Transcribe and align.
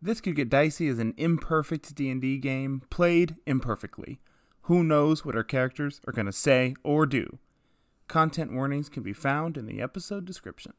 This 0.00 0.20
Could 0.20 0.36
Get 0.36 0.48
Dicey 0.48 0.86
as 0.86 1.00
an 1.00 1.12
imperfect 1.16 1.92
D&D 1.92 2.38
game 2.38 2.82
played 2.88 3.34
imperfectly. 3.46 4.20
Who 4.62 4.84
knows 4.84 5.24
what 5.24 5.34
our 5.34 5.42
characters 5.42 6.00
are 6.06 6.12
going 6.12 6.26
to 6.26 6.32
say 6.32 6.76
or 6.84 7.04
do? 7.04 7.38
Content 8.06 8.52
warnings 8.52 8.88
can 8.88 9.02
be 9.02 9.12
found 9.12 9.56
in 9.56 9.66
the 9.66 9.82
episode 9.82 10.24
description. 10.24 10.72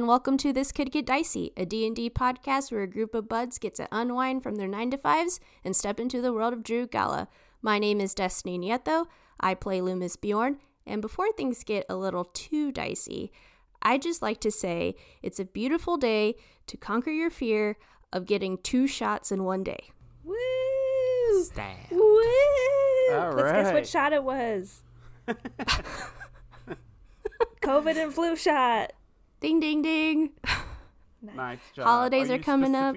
And 0.00 0.08
welcome 0.08 0.38
to 0.38 0.50
This 0.50 0.72
Could 0.72 0.90
Get 0.92 1.04
Dicey, 1.04 1.52
a 1.58 1.66
D&D 1.66 2.08
podcast 2.08 2.72
where 2.72 2.80
a 2.80 2.86
group 2.86 3.14
of 3.14 3.28
buds 3.28 3.58
get 3.58 3.74
to 3.74 3.86
unwind 3.92 4.42
from 4.42 4.54
their 4.54 4.66
9 4.66 4.92
to 4.92 4.96
5s 4.96 5.40
and 5.62 5.76
step 5.76 6.00
into 6.00 6.22
the 6.22 6.32
world 6.32 6.54
of 6.54 6.62
Drew 6.62 6.86
Gala. 6.86 7.28
My 7.60 7.78
name 7.78 8.00
is 8.00 8.14
Destiny 8.14 8.58
Nieto. 8.58 9.08
I 9.40 9.52
play 9.52 9.82
Loomis 9.82 10.16
Bjorn, 10.16 10.56
and 10.86 11.02
before 11.02 11.30
things 11.32 11.64
get 11.64 11.84
a 11.90 11.96
little 11.96 12.24
too 12.24 12.72
dicey, 12.72 13.30
I 13.82 13.98
just 13.98 14.22
like 14.22 14.40
to 14.40 14.50
say 14.50 14.96
it's 15.22 15.38
a 15.38 15.44
beautiful 15.44 15.98
day 15.98 16.36
to 16.68 16.78
conquer 16.78 17.10
your 17.10 17.28
fear 17.28 17.76
of 18.10 18.24
getting 18.24 18.56
two 18.56 18.86
shots 18.86 19.30
in 19.30 19.44
one 19.44 19.62
day. 19.62 19.90
Woo! 20.24 21.44
Stab. 21.44 21.76
Woo! 21.90 21.98
All 23.12 23.32
Let's 23.34 23.52
guess 23.52 23.66
right. 23.66 23.74
what 23.74 23.86
shot 23.86 24.14
it 24.14 24.24
was. 24.24 24.80
COVID 27.60 28.02
and 28.02 28.14
flu 28.14 28.34
shot. 28.34 28.94
Ding 29.40 29.60
ding 29.60 29.82
ding. 29.82 30.30
Nice 31.22 31.60
job. 31.74 31.86
Holidays 31.86 32.30
are 32.30 32.36
you 32.36 32.42
coming 32.42 32.74
up. 32.74 32.96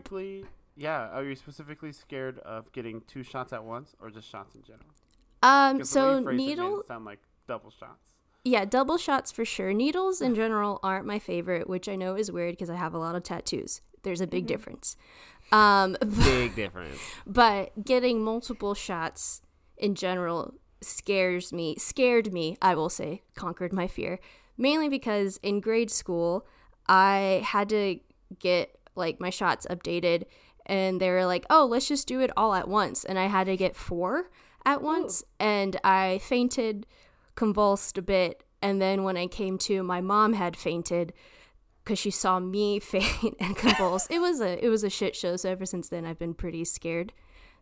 Yeah, 0.76 1.10
are 1.10 1.24
you 1.24 1.36
specifically 1.36 1.92
scared 1.92 2.40
of 2.40 2.72
getting 2.72 3.02
two 3.08 3.24
shots 3.24 3.54
at 3.54 3.64
once 3.64 3.96
or 4.00 4.10
just 4.10 4.30
shots 4.30 4.56
in 4.56 4.64
general? 4.64 4.86
Um 5.42 5.80
'Cause 5.80 5.92
the 5.92 6.00
way 6.00 6.06
so 6.06 6.18
you 6.18 6.24
phrased 6.24 6.34
it 6.42 6.46
made 6.46 6.52
it 6.54 6.62
needle 6.62 6.84
sound 6.88 7.06
like 7.06 7.20
double 7.48 7.70
shots. 7.72 8.10
Yeah, 8.46 8.66
double 8.66 8.98
shots 8.98 9.32
for 9.32 9.46
sure. 9.46 9.74
Needles 9.74 10.22
in 10.22 10.36
general 10.36 10.80
aren't 10.84 11.06
my 11.06 11.20
favorite, 11.20 11.70
which 11.70 11.88
I 11.88 11.96
know 11.96 12.16
is 12.16 12.30
weird 12.32 12.54
because 12.54 12.70
I 12.70 12.76
have 12.76 12.94
a 12.94 12.98
lot 12.98 13.16
of 13.16 13.24
tattoos. 13.24 13.82
There's 14.04 14.20
a 14.20 14.28
big 14.28 14.48
difference. 14.48 14.98
Um, 15.52 15.96
Big 16.02 16.56
difference. 16.56 17.00
but 17.28 17.86
getting 17.86 18.22
multiple 18.24 18.74
shots 18.74 19.42
in 19.78 19.96
general 19.96 20.56
scares 20.82 21.54
me, 21.54 21.76
scared 21.78 22.34
me, 22.34 22.58
I 22.62 22.76
will 22.76 22.90
say, 22.90 23.22
conquered 23.36 23.72
my 23.72 23.88
fear. 23.88 24.20
Mainly 24.58 24.90
because 24.90 25.38
in 25.44 25.60
grade 25.60 25.92
school, 25.92 26.46
I 26.88 27.42
had 27.46 27.70
to 27.70 28.00
get 28.40 28.78
like 28.96 29.20
my 29.20 29.30
shots 29.30 29.66
updated 29.70 30.26
and 30.66 31.02
they 31.02 31.10
were 31.10 31.26
like, 31.26 31.46
"Oh, 31.50 31.66
let's 31.66 31.88
just 31.88 32.08
do 32.08 32.22
it 32.22 32.32
all 32.38 32.54
at 32.54 32.68
once." 32.68 33.04
And 33.04 33.18
I 33.20 33.28
had 33.28 33.46
to 33.46 33.58
get 33.58 33.76
4 33.76 34.30
at 34.66 34.82
once 34.82 35.24
and 35.40 35.80
I 35.84 36.20
fainted, 36.20 36.86
convulsed 37.36 37.98
a 37.98 38.02
bit, 38.02 38.44
and 38.62 38.82
then 38.82 39.04
when 39.04 39.18
I 39.18 39.28
came 39.28 39.58
to, 39.60 39.84
my 39.84 40.00
mom 40.00 40.34
had 40.34 40.56
fainted 40.56 41.12
because 41.84 42.00
she 42.00 42.12
saw 42.12 42.40
me 42.40 42.80
faint 42.80 43.36
and 43.40 43.58
convulse. 43.58 44.08
it 44.10 44.20
was 44.20 44.40
a 44.40 44.64
it 44.64 44.70
was 44.70 44.84
a 44.84 44.90
shit 44.90 45.16
show. 45.16 45.36
So 45.36 45.50
ever 45.50 45.66
since 45.66 45.90
then, 45.90 46.06
I've 46.06 46.20
been 46.20 46.34
pretty 46.34 46.64
scared 46.64 47.12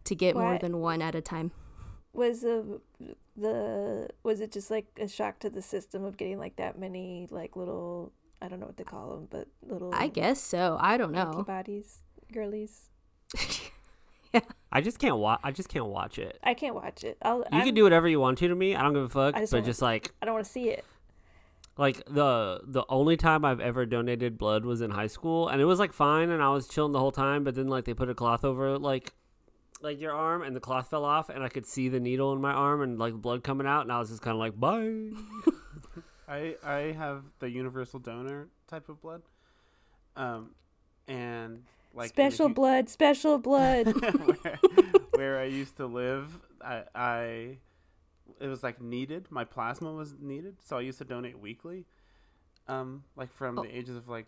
to 0.03 0.15
get 0.15 0.35
more 0.35 0.57
than 0.57 0.79
one 0.79 1.01
at 1.01 1.15
a 1.15 1.21
time. 1.21 1.51
Was 2.13 2.41
the 2.41 2.81
the 3.41 4.09
was 4.23 4.39
it 4.41 4.51
just 4.51 4.71
like 4.71 4.87
a 4.99 5.07
shock 5.07 5.39
to 5.39 5.49
the 5.49 5.61
system 5.61 6.03
of 6.05 6.15
getting 6.17 6.37
like 6.39 6.55
that 6.57 6.79
many 6.79 7.27
like 7.29 7.55
little 7.55 8.13
I 8.41 8.47
don't 8.47 8.59
know 8.59 8.67
what 8.67 8.77
to 8.77 8.83
call 8.83 9.09
them, 9.15 9.27
but 9.29 9.47
little 9.61 9.93
I 9.93 10.07
guess 10.07 10.41
so. 10.41 10.77
I 10.79 10.97
don't 10.97 11.11
know. 11.11 11.29
antibodies, 11.31 11.99
girlies. 12.31 12.89
yeah. 14.33 14.41
I 14.71 14.81
just 14.81 14.99
can't 14.99 15.17
watch. 15.17 15.39
I 15.43 15.51
just 15.51 15.69
can't 15.69 15.87
watch 15.87 16.17
it. 16.17 16.39
I 16.43 16.53
can't 16.53 16.73
watch 16.75 17.03
it. 17.03 17.17
I'll, 17.21 17.39
You 17.39 17.45
I'm- 17.51 17.65
can 17.65 17.75
do 17.75 17.83
whatever 17.83 18.07
you 18.07 18.19
want 18.19 18.37
to 18.39 18.47
to 18.47 18.55
me. 18.55 18.75
I 18.75 18.81
don't 18.81 18.93
give 18.93 19.03
a 19.03 19.09
fuck. 19.09 19.35
Just 19.35 19.51
but 19.51 19.57
wanna- 19.57 19.65
just 19.65 19.81
like 19.81 20.11
I 20.21 20.25
don't 20.25 20.33
want 20.35 20.45
to 20.45 20.51
see 20.51 20.69
it. 20.69 20.85
like 21.77 22.03
the 22.05 22.61
the 22.63 22.83
only 22.89 23.17
time 23.17 23.43
I've 23.45 23.59
ever 23.59 23.85
donated 23.85 24.37
blood 24.37 24.65
was 24.65 24.81
in 24.81 24.91
high 24.91 25.07
school, 25.07 25.47
and 25.47 25.61
it 25.61 25.65
was 25.65 25.79
like 25.79 25.93
fine, 25.93 26.29
and 26.29 26.41
I 26.41 26.49
was 26.49 26.67
chilling 26.67 26.91
the 26.93 26.99
whole 26.99 27.11
time. 27.11 27.43
But 27.43 27.55
then 27.55 27.67
like 27.67 27.85
they 27.85 27.93
put 27.93 28.09
a 28.09 28.15
cloth 28.15 28.43
over 28.45 28.77
like 28.79 29.13
like 29.81 29.99
your 29.99 30.13
arm, 30.13 30.43
and 30.43 30.55
the 30.55 30.59
cloth 30.59 30.89
fell 30.89 31.05
off, 31.05 31.29
and 31.29 31.43
I 31.43 31.49
could 31.49 31.65
see 31.65 31.89
the 31.89 31.99
needle 31.99 32.33
in 32.33 32.41
my 32.41 32.51
arm 32.51 32.81
and 32.81 32.97
like 32.99 33.13
blood 33.13 33.43
coming 33.43 33.67
out, 33.67 33.81
and 33.81 33.91
I 33.91 33.99
was 33.99 34.09
just 34.09 34.21
kind 34.21 34.33
of 34.35 34.39
like 34.39 34.59
bye. 34.59 35.09
I 36.27 36.55
I 36.63 36.77
have 36.97 37.23
the 37.39 37.49
universal 37.49 37.99
donor 37.99 38.47
type 38.67 38.87
of 38.89 39.01
blood, 39.01 39.21
um, 40.15 40.51
and 41.07 41.63
like 41.93 42.09
special 42.09 42.47
blood, 42.49 42.89
special 42.89 43.37
blood. 43.37 43.87
where, 44.41 44.59
where 45.15 45.39
I 45.39 45.45
used 45.45 45.77
to 45.77 45.87
live, 45.87 46.39
I, 46.63 46.83
I 46.95 47.57
it 48.39 48.47
was 48.47 48.63
like 48.63 48.81
needed. 48.81 49.27
My 49.29 49.43
plasma 49.43 49.91
was 49.91 50.15
needed, 50.19 50.57
so 50.63 50.77
I 50.77 50.81
used 50.81 50.99
to 50.99 51.05
donate 51.05 51.37
weekly. 51.39 51.85
Um, 52.67 53.03
like 53.17 53.33
from 53.33 53.57
Oh. 53.59 53.63
the 53.63 53.77
ages 53.77 53.97
of 53.97 54.07
like 54.07 54.27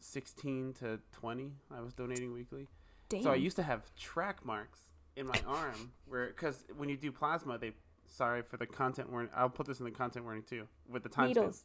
sixteen 0.00 0.72
to 0.80 0.98
twenty, 1.12 1.52
I 1.70 1.80
was 1.82 1.92
donating 1.94 2.32
weekly. 2.32 2.66
Damn. 3.08 3.22
So 3.22 3.30
I 3.30 3.36
used 3.36 3.56
to 3.56 3.62
have 3.62 3.82
track 3.96 4.44
marks 4.44 4.80
in 5.16 5.26
my 5.26 5.40
arm 5.46 5.92
where, 6.06 6.28
because 6.28 6.64
when 6.76 6.88
you 6.88 6.96
do 6.96 7.10
plasma, 7.10 7.58
they 7.58 7.72
sorry 8.06 8.42
for 8.42 8.56
the 8.56 8.66
content 8.66 9.10
warning. 9.10 9.30
I'll 9.34 9.50
put 9.50 9.66
this 9.66 9.78
in 9.80 9.84
the 9.84 9.90
content 9.90 10.24
warning 10.24 10.42
too 10.42 10.66
with 10.88 11.02
the 11.02 11.08
time 11.08 11.28
Needles. 11.28 11.64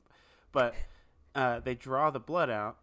but 0.51 0.75
uh, 1.35 1.59
they 1.59 1.75
draw 1.75 2.09
the 2.09 2.19
blood 2.19 2.49
out 2.49 2.77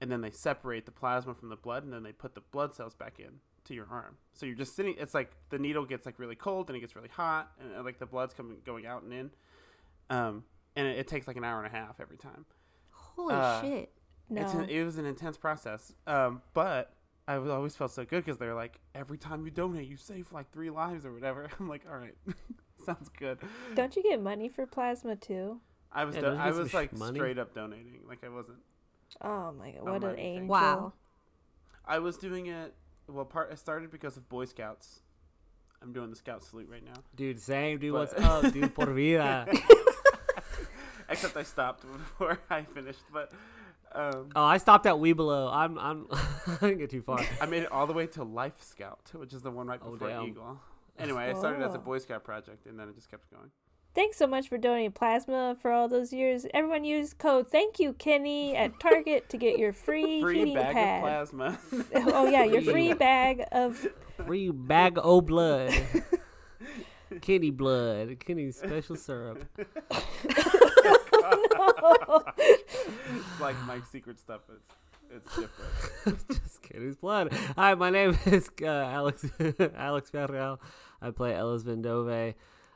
and 0.00 0.10
then 0.10 0.20
they 0.20 0.30
separate 0.30 0.84
the 0.86 0.92
plasma 0.92 1.34
from 1.34 1.48
the 1.48 1.56
blood 1.56 1.84
and 1.84 1.92
then 1.92 2.02
they 2.02 2.12
put 2.12 2.34
the 2.34 2.40
blood 2.52 2.74
cells 2.74 2.94
back 2.94 3.18
in 3.18 3.40
to 3.64 3.72
your 3.72 3.86
arm 3.90 4.16
so 4.34 4.44
you're 4.44 4.54
just 4.54 4.76
sitting 4.76 4.94
it's 4.98 5.14
like 5.14 5.30
the 5.48 5.58
needle 5.58 5.86
gets 5.86 6.04
like 6.04 6.18
really 6.18 6.34
cold 6.34 6.68
and 6.68 6.76
it 6.76 6.80
gets 6.80 6.94
really 6.94 7.08
hot 7.08 7.50
and 7.58 7.74
uh, 7.74 7.82
like 7.82 7.98
the 7.98 8.04
blood's 8.06 8.34
coming 8.34 8.58
going 8.66 8.84
out 8.84 9.02
and 9.02 9.12
in 9.12 9.30
um, 10.10 10.44
and 10.76 10.86
it, 10.86 10.98
it 10.98 11.08
takes 11.08 11.26
like 11.26 11.36
an 11.36 11.44
hour 11.44 11.64
and 11.64 11.72
a 11.72 11.76
half 11.76 11.98
every 12.00 12.18
time 12.18 12.44
Holy 12.90 13.34
uh, 13.34 13.62
shit. 13.62 13.90
No, 14.28 14.42
it's 14.42 14.52
an, 14.52 14.68
it 14.68 14.84
was 14.84 14.98
an 14.98 15.06
intense 15.06 15.38
process 15.38 15.94
um, 16.06 16.42
but 16.52 16.92
i 17.28 17.38
was- 17.38 17.50
always 17.50 17.74
felt 17.76 17.90
so 17.90 18.04
good 18.04 18.24
because 18.24 18.38
they're 18.38 18.54
like 18.54 18.78
every 18.94 19.18
time 19.18 19.44
you 19.44 19.50
donate 19.50 19.88
you 19.88 19.96
save 19.96 20.32
like 20.32 20.50
three 20.52 20.70
lives 20.70 21.04
or 21.06 21.12
whatever 21.12 21.48
i'm 21.60 21.68
like 21.68 21.82
all 21.90 21.96
right 21.96 22.14
sounds 22.84 23.08
good 23.18 23.38
don't 23.74 23.96
you 23.96 24.02
get 24.02 24.20
money 24.22 24.48
for 24.48 24.66
plasma 24.66 25.16
too? 25.16 25.58
i 25.92 26.04
was 26.04 26.14
Yeah, 26.16 26.20
do- 26.22 26.26
i 26.28 26.50
was 26.50 26.74
like 26.74 26.92
money? 26.96 27.18
straight 27.18 27.38
up 27.38 27.54
donating 27.54 28.00
like 28.08 28.22
i 28.24 28.28
wasn't 28.28 28.58
Oh 29.20 29.52
my 29.52 29.70
god, 29.70 29.82
what 29.84 29.94
an 29.96 30.00
money 30.02 30.16
thing. 30.16 30.26
angel! 30.36 30.48
Wow. 30.48 30.92
I 31.86 32.00
was 32.00 32.16
doing 32.16 32.46
it. 32.46 32.74
Well, 33.06 33.24
part 33.26 33.52
it 33.52 33.58
started 33.60 33.92
because 33.92 34.16
of 34.16 34.28
Boy 34.28 34.46
Scouts. 34.46 35.02
I'm 35.82 35.92
doing 35.92 36.10
the 36.10 36.16
Scout 36.16 36.42
salute 36.42 36.68
right 36.68 36.84
now. 36.84 36.94
Dude, 37.14 37.38
same, 37.38 37.78
dude. 37.78 37.92
But- 37.92 38.12
What's 38.18 38.24
up, 38.46 38.52
dude? 38.52 38.74
Por 38.74 38.86
vida. 38.92 39.46
Except 41.08 41.36
I 41.36 41.42
stopped 41.44 41.82
before 41.82 42.38
I 42.50 42.62
finished, 42.62 43.02
but 43.12 43.30
um, 43.94 44.28
Oh, 44.34 44.42
I 44.44 44.58
stopped 44.58 44.86
at 44.86 44.94
Webelo. 44.94 45.52
I'm, 45.52 45.78
I'm, 45.78 46.06
I 46.12 46.56
didn't 46.60 46.78
get 46.78 46.90
too 46.90 47.02
far. 47.02 47.20
I 47.40 47.46
made 47.46 47.62
it 47.62 47.72
all 47.72 47.86
the 47.86 47.92
way 47.92 48.06
to 48.08 48.24
Life 48.24 48.54
Scout, 48.60 49.10
which 49.14 49.32
is 49.32 49.42
the 49.42 49.50
one 49.50 49.66
right 49.66 49.80
Oh, 49.84 49.92
before 49.92 50.08
damn. 50.08 50.24
Eagle. 50.24 50.58
Anyway, 50.98 51.24
I 51.30 51.34
started 51.34 51.62
as 51.64 51.74
a 51.74 51.78
Oh. 51.78 51.80
Boy 51.80 51.98
Scout 51.98 52.22
project, 52.24 52.66
and 52.66 52.78
then 52.78 52.88
it 52.88 52.94
just 52.94 53.10
kept 53.10 53.30
going. 53.30 53.50
Thanks 53.94 54.16
so 54.16 54.26
much 54.26 54.48
for 54.48 54.58
donating 54.58 54.90
plasma 54.90 55.56
for 55.62 55.70
all 55.70 55.86
those 55.88 56.12
years. 56.12 56.46
Everyone 56.52 56.82
use 56.84 57.14
code 57.14 57.48
Thank 57.48 57.78
You 57.78 57.92
Kenny 57.92 58.56
at 58.56 58.80
Target 58.80 59.28
to 59.28 59.36
get 59.36 59.56
your 59.58 59.72
free, 59.86 60.20
Free 60.20 60.38
heating 60.40 60.54
bag 60.54 60.74
pad. 60.74 60.96
of 60.96 61.02
plasma. 61.30 61.58
oh 62.12 62.28
yeah, 62.28 62.42
your 62.42 62.60
Free. 62.62 62.72
free 62.72 62.92
bag 62.94 63.44
of 63.52 63.86
Free 64.26 64.50
bag 64.50 64.98
o' 65.00 65.20
blood. 65.20 65.72
Kenny 67.20 67.50
blood. 67.50 68.18
Kenny 68.18 68.50
special 68.50 68.96
syrup. 68.96 69.44
It's 72.38 73.40
like 73.40 73.56
my 73.66 73.80
secret 73.90 74.18
stuff. 74.18 74.40
It's 74.48 74.74
it's 75.10 75.36
different. 75.36 76.28
Just 76.28 76.62
Kenny's 76.62 76.96
blood. 76.96 77.32
Hi, 77.56 77.74
my 77.74 77.90
name 77.90 78.16
is 78.26 78.50
uh, 78.62 78.66
Alex 78.66 79.24
Alex 79.76 80.10
Ferreal. 80.10 80.58
I 81.00 81.10
play 81.10 81.34
Ellis 81.34 81.62
Vendove. 81.62 82.34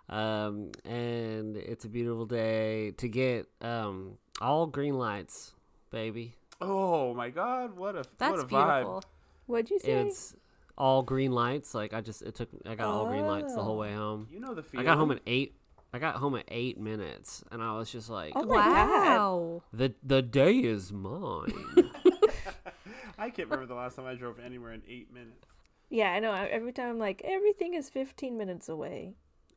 Um, 0.09 0.71
and 0.85 1.57
it's 1.57 1.85
a 1.85 1.89
beautiful 1.89 2.27
day 2.27 2.93
to 2.93 3.09
get 3.09 3.47
um, 3.61 4.19
all 4.41 4.67
green 4.67 4.97
lights, 4.97 5.53
baby. 5.91 6.35
Oh 6.61 7.15
my 7.15 7.31
God! 7.31 7.77
What 7.77 7.95
a 7.95 8.05
That's 8.19 8.33
what 8.33 8.41
a 8.41 8.45
vibe. 8.45 8.77
beautiful. 8.79 9.03
what'd 9.47 9.71
you 9.71 9.79
say? 9.79 9.93
It's 9.93 10.35
all 10.77 11.03
green 11.03 11.33
lights. 11.33 11.75
Like 11.75 11.93
I 11.93 12.01
just 12.01 12.23
it 12.23 12.35
took 12.35 12.49
I 12.65 12.75
got 12.75 12.89
all 12.89 13.07
green 13.07 13.27
lights 13.27 13.55
the 13.55 13.63
whole 13.63 13.77
way 13.79 13.93
home. 13.93 14.29
You 14.31 14.41
know 14.41 14.55
the 14.55 14.63
feeling. 14.63 14.87
I 14.87 14.91
got 14.91 14.99
home 14.99 15.11
at 15.11 15.21
eight. 15.27 15.55
I 15.93 15.99
got 15.99 16.17
home 16.17 16.35
at 16.37 16.44
eight 16.49 16.79
minutes, 16.79 17.43
and 17.50 17.62
I 17.62 17.73
was 17.76 17.90
just 17.90 18.11
like, 18.11 18.32
Oh 18.37 18.43
my 18.44 18.56
God. 18.56 18.88
Wow. 18.88 19.62
"the 19.73 19.94
The 20.02 20.23
day 20.23 20.56
is 20.58 20.93
mine." 20.93 21.52
I 23.19 23.31
can't 23.31 23.49
remember 23.49 23.67
the 23.67 23.75
last 23.75 23.96
time 23.96 24.06
I 24.06 24.14
drove 24.14 24.38
anywhere 24.38 24.73
in 24.73 24.82
eight 24.88 25.12
minutes. 25.12 25.46
Yeah, 25.90 26.11
I 26.12 26.20
know. 26.20 26.32
Every 26.32 26.73
time 26.73 26.90
I'm 26.90 26.99
like, 26.99 27.23
everything 27.25 27.75
is 27.75 27.88
15 27.88 28.37
minutes 28.37 28.69
away. 28.69 29.14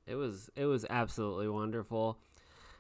It 0.07 0.15
was 0.15 0.49
it 0.55 0.65
was 0.65 0.85
absolutely 0.89 1.47
wonderful, 1.47 2.17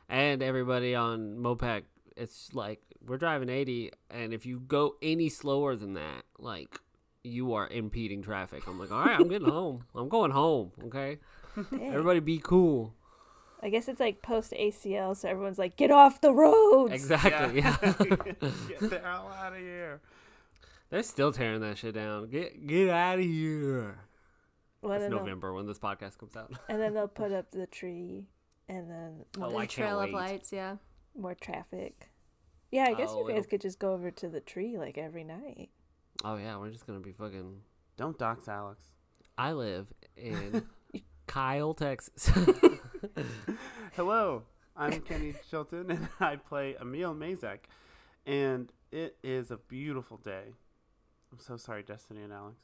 and 0.09 0.41
everybody 0.41 0.95
on 0.95 1.37
Mopac, 1.37 1.83
it's 2.17 2.49
like 2.53 2.79
we're 3.05 3.17
driving 3.19 3.47
eighty, 3.47 3.91
and 4.09 4.33
if 4.33 4.45
you 4.45 4.59
go 4.59 4.95
any 5.03 5.29
slower 5.29 5.75
than 5.75 5.93
that, 5.93 6.23
like 6.39 6.79
you 7.23 7.53
are 7.53 7.67
impeding 7.67 8.23
traffic. 8.23 8.63
I'm 8.67 8.79
like, 8.79 8.91
all 8.91 9.05
right, 9.05 9.19
I'm 9.19 9.27
getting 9.29 9.47
home. 9.59 9.83
I'm 9.93 10.09
going 10.09 10.31
home. 10.31 10.71
Okay, 10.85 11.19
Dang. 11.55 11.89
everybody, 11.93 12.19
be 12.21 12.39
cool. 12.39 12.95
I 13.63 13.69
guess 13.69 13.87
it's 13.87 13.99
like 13.99 14.21
post 14.21 14.51
ACL, 14.53 15.15
so 15.15 15.29
everyone's 15.29 15.59
like, 15.59 15.75
get 15.77 15.91
off 15.91 16.19
the 16.21 16.33
roads. 16.33 16.93
Exactly. 16.93 17.61
Yeah. 17.61 17.77
Get 17.81 18.39
the 18.89 19.01
hell 19.03 19.31
out 19.37 19.53
of 19.53 19.59
here. 19.59 20.01
They're 20.89 21.03
still 21.03 21.31
tearing 21.31 21.61
that 21.61 21.77
shit 21.77 21.93
down. 21.95 22.29
Get 22.29 22.65
get 22.67 22.89
out 22.89 23.19
of 23.19 23.25
here. 23.25 23.99
Well, 24.81 24.99
It's 24.99 25.11
November 25.11 25.53
when 25.53 25.67
this 25.67 25.77
podcast 25.77 26.17
comes 26.17 26.35
out. 26.35 26.51
and 26.67 26.81
then 26.81 26.93
they'll 26.95 27.07
put 27.07 27.31
up 27.39 27.51
the 27.51 27.67
tree, 27.67 28.25
and 28.67 28.89
then 28.89 29.25
Oh, 29.39 29.51
the 29.51 29.55
I 29.57 29.59
can't 29.67 29.71
trail 29.71 29.99
of 29.99 30.05
wait. 30.05 30.13
lights, 30.13 30.51
yeah. 30.51 30.77
more 31.15 31.35
traffic. 31.35 32.09
Yeah, 32.71 32.85
I 32.87 32.93
guess 32.95 33.09
Oh, 33.11 33.19
you 33.19 33.27
guys 33.27 33.39
it'll- 33.39 33.49
could 33.51 33.61
just 33.61 33.77
go 33.79 33.93
over 33.93 34.09
to 34.11 34.27
the 34.27 34.39
tree 34.39 34.77
like 34.79 34.97
every 34.97 35.23
night. 35.23 35.69
Oh 36.25 36.35
yeah, 36.37 36.57
we're 36.57 36.71
just 36.71 36.87
gonna 36.87 36.99
be 36.99 37.11
fucking. 37.11 37.57
Don't 37.97 38.17
dox 38.17 38.47
Alex. 38.47 38.81
I 39.37 39.51
live 39.53 39.87
in 40.17 40.63
Kyle, 41.27 41.73
Texas. 41.75 42.31
Hello, 43.95 44.43
I'm 44.75 45.01
Kenny 45.01 45.33
Chilton, 45.49 45.91
and 45.91 46.07
I 46.19 46.35
play 46.37 46.75
Emil 46.79 47.13
Mazak. 47.13 47.59
And 48.25 48.71
it 48.91 49.17
is 49.23 49.51
a 49.51 49.57
beautiful 49.57 50.17
day. 50.17 50.53
I'm 51.31 51.39
so 51.39 51.57
sorry, 51.57 51.83
Destiny 51.83 52.21
and 52.23 52.31
Alex. 52.33 52.57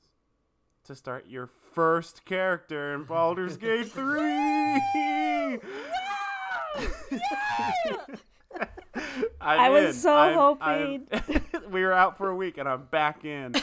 To 0.86 0.96
start 0.96 1.26
your 1.28 1.48
first 1.74 2.24
character 2.26 2.94
in 2.94 3.04
Baldur's 3.04 3.58
Gate 3.58 3.92
3! 3.92 5.60
I'm 9.42 9.60
I 9.60 9.70
was 9.70 9.86
in. 9.86 9.94
so 9.94 10.14
I'm- 10.16 10.58
I'm- 10.62 11.44
we 11.72 11.84
were 11.84 11.94
out 11.94 12.18
for 12.18 12.30
a 12.30 12.36
week, 12.36 12.58
and 12.58 12.68
I'm 12.68 12.86
back 12.86 13.26
in. 13.26 13.54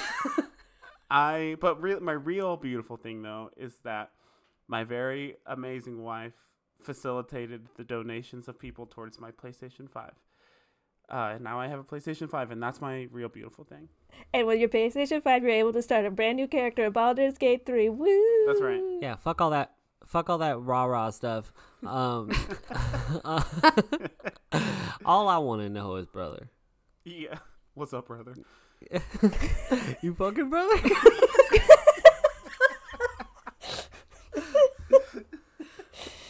I 1.11 1.57
but 1.61 1.81
real 1.83 2.01
my 2.01 2.13
real 2.13 2.57
beautiful 2.57 2.97
thing 2.97 3.23
though 3.23 3.51
is 3.57 3.75
that 3.85 4.11
my 4.69 4.85
very 4.85 5.37
amazing 5.47 6.03
wife 6.03 6.33
facilitated 6.85 7.69
the 7.77 7.85
donations 7.85 8.49
of 8.49 8.59
people 8.59 8.87
towards 8.87 9.21
my 9.21 9.31
PlayStation 9.31 9.91
5. 9.91 10.13
Uh, 11.11 11.33
and 11.35 11.45
now 11.45 11.61
I 11.61 11.69
have 11.69 11.79
a 11.79 11.85
PlayStation 11.85 12.31
5, 12.31 12.51
and 12.51 12.63
that's 12.63 12.81
my 12.81 13.09
real 13.11 13.29
beautiful 13.29 13.65
thing. 13.65 13.89
And 14.33 14.47
with 14.47 14.59
your 14.59 14.69
PlayStation 14.69 15.23
5, 15.23 15.43
you're 15.43 15.53
able 15.53 15.73
to 15.73 15.83
start 15.83 16.07
a 16.07 16.11
brand 16.11 16.37
new 16.37 16.49
character 16.49 16.85
in 16.85 16.93
Baldur's 16.93 17.37
Gate 17.37 17.67
3. 17.67 17.89
Woo! 17.91 18.47
That's 18.47 18.63
right. 18.63 18.81
yeah, 19.01 19.17
fuck 19.17 19.41
all 19.41 19.51
that. 19.51 19.73
Fuck 20.07 20.29
all 20.29 20.39
that 20.39 20.61
rah 20.61 20.85
rah 20.85 21.11
stuff. 21.11 21.53
Um, 21.83 22.31
all 25.05 25.29
I 25.29 25.39
want 25.39 25.63
to 25.63 25.71
know 25.71 25.97
is 25.97 26.07
brother. 26.07 26.51
Yeah. 27.05 27.39
What's 27.73 27.95
up, 27.95 28.07
brother? 28.07 28.35
you 30.03 30.15
fucking 30.15 30.51
brother. 30.51 30.77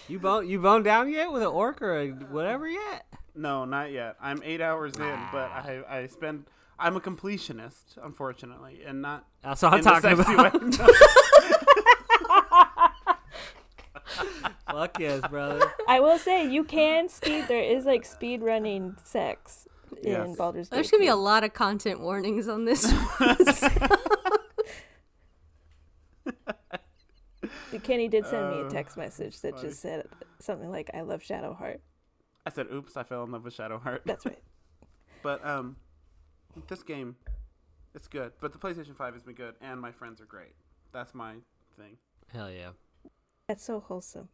you 0.08 0.18
bone 0.18 0.48
you 0.48 0.58
bone 0.60 0.82
down 0.82 1.10
yet 1.10 1.32
with 1.32 1.42
an 1.42 1.48
orc 1.48 1.80
or 1.82 1.98
a 1.98 2.08
whatever 2.10 2.68
yet? 2.68 3.06
No, 3.34 3.64
not 3.64 3.90
yet. 3.92 4.16
I'm 4.20 4.40
eight 4.44 4.60
hours 4.60 4.94
in, 4.96 5.18
but 5.32 5.50
I 5.50 5.82
I 5.88 6.06
spend. 6.06 6.44
I'm 6.78 6.96
a 6.96 7.00
completionist, 7.00 7.96
unfortunately, 8.02 8.82
and 8.84 9.00
not. 9.00 9.26
That's 9.42 9.62
what 9.62 9.72
I'm 9.72 9.78
in 9.78 9.84
the 9.84 9.90
talking 9.90 10.16
sexy 10.16 10.34
about. 10.34 10.62
way. 10.62 10.94
Fuck 14.70 14.98
yes, 14.98 15.20
brother. 15.28 15.72
I 15.88 16.00
will 16.00 16.18
say, 16.18 16.50
you 16.50 16.64
can 16.64 17.08
speed. 17.08 17.46
There 17.48 17.62
is 17.62 17.84
like 17.84 18.04
speed 18.04 18.42
running 18.42 18.96
sex 19.04 19.68
in 20.02 20.34
Baldur's 20.34 20.68
Gate. 20.68 20.74
There's 20.76 20.90
gonna 20.90 21.02
be 21.02 21.08
a 21.08 21.16
lot 21.16 21.44
of 21.44 21.54
content 21.54 22.00
warnings 22.00 22.48
on 22.48 22.64
this. 22.64 22.92
one. 27.70 27.80
Kenny 27.82 28.08
did 28.08 28.26
send 28.26 28.50
me 28.50 28.56
a 28.60 28.64
Oh, 28.64 28.68
text 28.68 28.96
message 28.96 29.40
that 29.40 29.54
funny. 29.56 29.68
just 29.68 29.80
said 29.80 30.06
something 30.38 30.70
like, 30.70 30.90
I 30.94 31.02
love 31.02 31.22
Shadowheart. 31.22 31.78
I 32.46 32.50
said, 32.50 32.66
"Oops, 32.72 32.94
I 32.96 33.02
fell 33.04 33.24
in 33.24 33.30
love 33.32 33.44
with 33.44 33.56
Shadowheart." 33.56 34.00
That's 34.04 34.26
right. 34.26 34.38
But 35.22 35.42
um, 35.46 35.76
this 36.68 36.82
game, 36.82 37.16
it's 37.94 38.08
good. 38.08 38.32
But 38.42 38.52
the 38.52 38.58
PlayStation 38.58 38.94
Five 38.94 39.14
has 39.14 39.22
been 39.22 39.34
good, 39.34 39.54
and 39.62 39.80
my 39.80 39.90
friends 39.90 40.20
are 40.20 40.26
great. 40.26 40.54
That's 40.92 41.14
my 41.14 41.36
thing. 41.78 41.96
Hell 42.30 42.50
yeah. 42.50 42.70
That's 43.48 43.64
so 43.64 43.80
wholesome. 43.80 44.28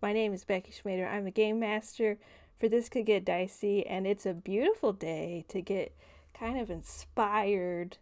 My 0.00 0.14
name 0.14 0.32
is 0.32 0.44
Becky 0.44 0.72
Schmader. 0.72 1.06
I'm 1.12 1.26
a 1.26 1.30
game 1.30 1.58
master 1.60 2.18
for 2.58 2.68
This 2.68 2.88
Could 2.88 3.04
Get 3.04 3.26
Dicey, 3.26 3.86
and 3.86 4.06
it's 4.06 4.24
a 4.24 4.32
beautiful 4.32 4.94
day 4.94 5.44
to 5.48 5.60
get 5.60 5.94
kind 6.32 6.58
of 6.58 6.70
inspired 6.70 7.98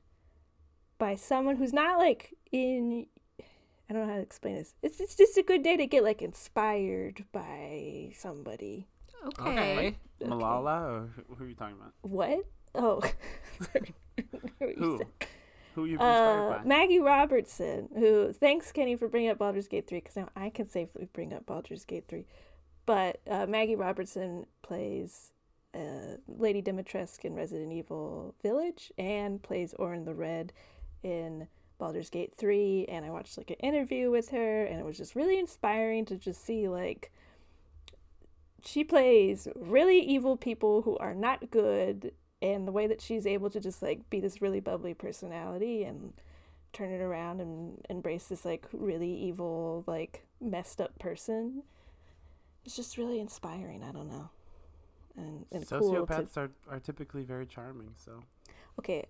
by 0.99 1.17
someone 1.17 1.57
who's 1.57 1.73
not 1.73 1.99
like 1.99 2.35
in. 2.53 3.07
I 3.89 3.93
don't 3.93 4.03
know 4.07 4.09
how 4.13 4.17
to 4.17 4.23
explain 4.23 4.57
this. 4.57 4.75
It's, 4.83 5.01
it's 5.01 5.15
just 5.17 5.37
a 5.39 5.43
good 5.43 5.63
day 5.63 5.77
to 5.77 5.87
get 5.87 6.03
like 6.03 6.21
inspired 6.23 7.25
by 7.33 8.11
somebody. 8.17 8.87
okay. 9.27 9.51
Okay. 9.51 9.97
Okay. 10.23 10.31
Malala, 10.31 10.83
or 10.91 11.09
who- 11.15 11.35
who 11.37 11.45
are 11.45 11.49
you 11.49 11.55
talking 11.55 11.77
about? 11.77 11.93
What? 12.03 12.41
Oh, 12.75 13.01
sorry. 13.61 13.95
What 14.59 14.71
you 14.71 14.75
Who? 14.79 14.99
said. 14.99 15.29
Who 15.75 15.85
you 15.85 15.93
inspired 15.95 16.53
Uh, 16.55 16.59
by? 16.59 16.65
Maggie 16.65 17.01
Robertson, 17.01 17.91
who 17.95 18.33
thanks 18.33 18.73
Kenny 18.73 18.97
for 18.97 19.09
bringing 19.09 19.29
up 19.31 19.37
Baldur's 19.39 19.69
Gate 19.69 19.87
3 19.87 19.99
because 19.99 20.17
now 20.17 20.29
I 20.35 20.49
can 20.49 20.69
safely 20.71 21.07
bring 21.13 21.35
up 21.35 21.45
Baldur's 21.45 21.85
Gate 21.85 22.05
3. 22.09 22.25
But 22.87 23.21
uh, 23.29 23.45
Maggie 23.47 23.77
Robertson 23.77 24.47
plays 24.63 25.33
uh, 25.75 26.17
Lady 26.27 26.63
Dimitrescu 26.63 27.27
in 27.27 27.35
Resident 27.35 27.73
Evil 27.73 28.35
Village 28.43 28.91
and 28.97 29.43
plays 29.43 29.75
Orin 29.75 30.07
the 30.07 30.15
Red 30.15 30.55
in 31.03 31.47
Baldur's 31.79 32.11
Gate 32.11 32.35
3. 32.37 32.87
And 32.89 33.05
I 33.05 33.11
watched 33.11 33.39
like 33.39 33.51
an 33.51 33.57
interview 33.57 34.11
with 34.11 34.31
her, 34.31 34.65
and 34.65 34.79
it 34.79 34.85
was 34.85 34.97
just 34.97 35.15
really 35.15 35.39
inspiring 35.39 36.05
to 36.07 36.17
just 36.17 36.45
see 36.45 36.69
like 36.69 37.13
she 38.65 38.83
plays 38.83 39.47
really 39.55 40.01
evil 40.01 40.37
people 40.37 40.83
who 40.83 40.97
are 40.99 41.15
not 41.15 41.51
good 41.51 42.13
and 42.43 42.67
the 42.67 42.73
way 42.73 42.87
that 42.87 43.01
she's 43.01 43.27
able 43.27 43.49
to 43.51 43.61
just 43.61 43.81
like 43.81 44.09
be 44.11 44.21
this 44.21 44.43
really 44.43 44.61
bubbly 44.61 44.93
personality 44.93 45.85
and 45.85 46.13
turn 46.73 46.91
it 46.91 47.01
around 47.01 47.41
and 47.41 47.85
embrace 47.89 48.27
this 48.27 48.45
like 48.45 48.67
really 48.73 49.11
evil 49.11 49.85
like 49.87 50.27
messed 50.41 50.81
up 50.81 50.99
person 50.99 51.63
it's 52.65 52.77
just 52.77 52.99
really 52.99 53.19
inspiring 53.19 53.83
i 53.83 53.93
don't 53.93 54.11
know 54.11 54.29
and, 55.17 55.47
and 55.51 55.69
cool 55.69 56.07
to, 56.07 56.13
Sociopaths 56.13 56.37
are, 56.37 56.51
are 56.71 56.81
typically 56.81 57.23
very 57.23 57.47
charming. 57.47 57.95
So 57.97 58.23
okay 58.79 59.07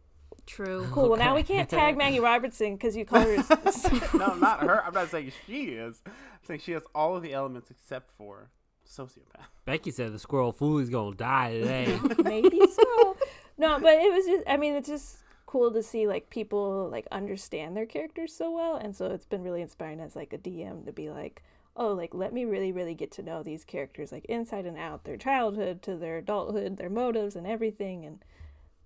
True. 0.47 0.87
cool 0.93 1.09
well 1.11 1.19
now 1.19 1.35
we 1.35 1.43
can't 1.43 1.69
tag 1.69 1.97
maggie 1.97 2.21
robertson 2.21 2.75
because 2.77 2.97
you 2.97 3.05
call 3.05 3.21
her 3.21 3.37
no, 4.17 4.35
not 4.35 4.63
her. 4.63 4.85
I'm 4.85 4.95
not 4.95 5.11
saying 5.11 5.33
she 5.47 5.65
is. 5.71 6.03
I'm 6.07 6.13
saying 6.47 6.61
she 6.61 6.73
has 6.73 6.85
all 6.95 7.17
of 7.17 7.23
the 7.23 7.33
elements 7.33 7.71
except 7.71 8.13
for 8.13 8.51
sociopath. 8.89 9.47
Becky 9.65 9.91
said 9.91 10.13
the 10.13 10.19
squirrel 10.21 10.53
foolie's 10.53 10.89
gonna 10.89 11.17
die 11.17 11.53
today. 11.53 11.99
maybe 12.23 12.61
so 12.67 13.17
no 13.59 13.81
but 13.81 13.95
it 13.95 14.13
was 14.13 14.25
just 14.27 14.45
i 14.47 14.57
mean 14.57 14.75
it's 14.75 14.89
just 14.89 15.19
cool 15.47 15.73
to 15.73 15.83
see 15.83 16.07
like 16.07 16.31
people 16.31 16.89
like 16.91 17.07
understand 17.11 17.77
their 17.77 17.87
characters 17.87 18.33
so 18.35 18.51
well 18.51 18.77
and 18.77 18.95
so 18.95 19.07
it's 19.07 19.27
been 19.27 19.43
really 19.43 19.63
inspiring 19.63 20.01
as 20.01 20.15
like 20.15 20.33
a 20.33 20.39
dm 20.39 20.85
to 20.85 20.93
be 20.93 21.09
like 21.11 21.43
oh 21.77 21.93
like 21.93 22.15
let 22.15 22.33
me 22.33 22.45
really 22.45 22.73
really 22.73 22.95
get 22.95 23.11
to 23.13 23.23
know 23.23 23.43
these 23.43 23.65
characters 23.65 24.13
like 24.13 24.25
inside 24.27 24.67
and 24.67 24.77
out 24.79 25.05
their 25.05 25.17
childhood 25.17 25.83
to 25.83 25.97
their 25.97 26.19
adulthood 26.19 26.77
their 26.77 26.91
motives 26.91 27.37
and 27.37 27.47
everything 27.47 28.05
and 28.05 28.25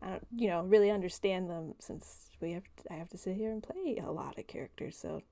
I 0.02 0.08
don't, 0.10 0.26
you 0.36 0.48
know 0.48 0.62
really 0.62 0.90
understand 0.90 1.50
them 1.50 1.74
since 1.78 2.30
we 2.40 2.52
have 2.52 2.62
to, 2.64 2.92
i 2.92 2.96
have 2.96 3.08
to 3.10 3.18
sit 3.18 3.36
here 3.36 3.52
and 3.52 3.62
play 3.62 4.00
a 4.04 4.10
lot 4.10 4.38
of 4.38 4.46
characters 4.46 4.96
so 4.96 5.22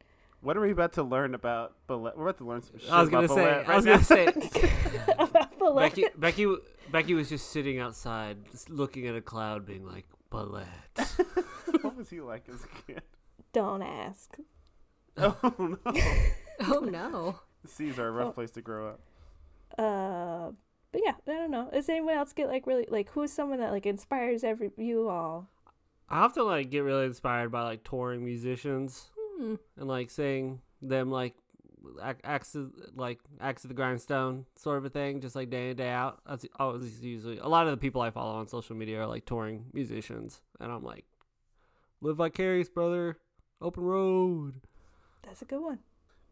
What 0.41 0.57
are 0.57 0.61
we 0.61 0.71
about 0.71 0.93
to 0.95 1.03
learn 1.03 1.35
about 1.35 1.75
Ballet? 1.89 2.13
We're 2.15 2.29
about 2.29 2.39
to 2.39 2.45
learn 2.45 2.63
some 2.63 2.79
shit 2.79 2.91
I 2.91 3.01
was 3.01 3.09
gonna 3.11 3.25
about 3.27 3.37
say. 3.37 3.45
Ballet 3.45 3.65
I 3.67 3.77
was 3.77 3.87
right 3.87 3.93
gonna 3.93 4.05
say. 4.05 5.43
But, 5.59 5.75
like, 5.75 5.95
Becky, 5.97 6.07
Becky, 6.17 6.57
Becky 6.93 7.15
was 7.15 7.29
just 7.29 7.51
sitting 7.51 7.81
outside, 7.81 8.37
just 8.53 8.71
looking 8.71 9.09
at 9.09 9.17
a 9.17 9.21
cloud, 9.21 9.67
being 9.67 9.85
like, 9.85 10.07
"Ballet." 10.31 10.65
what 11.83 11.97
was 11.97 12.09
he 12.11 12.21
like 12.21 12.45
as 12.49 12.63
a 12.65 12.69
kid? 12.87 13.03
don't 13.53 13.83
ask 13.83 14.37
Oh 15.17 15.37
no, 15.59 15.79
Oh 16.61 16.81
no. 16.81 17.41
the 17.63 17.69
seas 17.69 17.99
are 17.99 18.07
a 18.07 18.11
rough 18.13 18.35
place 18.37 18.53
to 18.53 18.63
grow 18.63 18.91
up. 18.91 19.01
uh 19.79 20.53
but 20.93 21.01
yeah 21.05 21.13
i 21.27 21.33
don't 21.33 21.51
know 21.51 21.69
does 21.73 21.89
anyone 21.89 22.15
else 22.15 22.33
get 22.33 22.49
like 22.49 22.67
really 22.67 22.87
like 22.91 23.09
who's 23.11 23.33
someone 23.33 23.59
that 23.59 23.73
like 23.73 23.87
inspires 23.87 24.43
every 24.45 24.71
you 24.77 25.09
all 25.09 25.49
I 26.11 26.23
have 26.23 26.33
to 26.35 26.43
like 26.43 26.71
get 26.71 26.81
really 26.85 27.05
inspired 27.05 27.53
by 27.53 27.63
like 27.65 27.85
touring 27.85 28.25
musicians 28.25 29.11
Hmm. 29.39 29.57
and 29.77 29.87
like 29.87 30.11
seeing 30.11 30.63
them 30.81 31.11
like 31.11 31.35
ac- 32.03 32.21
axe 32.25 32.57
like 32.97 33.21
acts 33.41 33.65
of 33.65 33.69
the 33.69 33.75
grindstone 33.75 34.47
sort 34.57 34.79
of 34.79 34.85
a 34.87 34.89
thing, 34.89 35.21
just 35.21 35.37
like 35.37 35.51
day 35.51 35.71
in 35.71 35.77
day 35.77 35.91
out. 35.91 36.21
That's 36.27 36.47
always 36.59 37.01
usually 37.05 37.37
a 37.39 37.47
lot 37.47 37.67
of 37.67 37.73
the 37.73 37.77
people 37.77 38.01
I 38.01 38.11
follow 38.11 38.37
on 38.37 38.49
social 38.49 38.75
media 38.75 39.03
are 39.03 39.07
like 39.07 39.27
touring 39.27 39.67
musicians, 39.75 40.41
and 40.59 40.73
I'm 40.73 40.83
like, 40.83 41.05
Live 42.01 42.17
vicarious, 42.17 42.69
brother. 42.71 43.19
Open 43.61 43.85
road. 43.85 44.55
That's 45.23 45.43
a 45.43 45.45
good 45.45 45.61
one. 45.61 45.81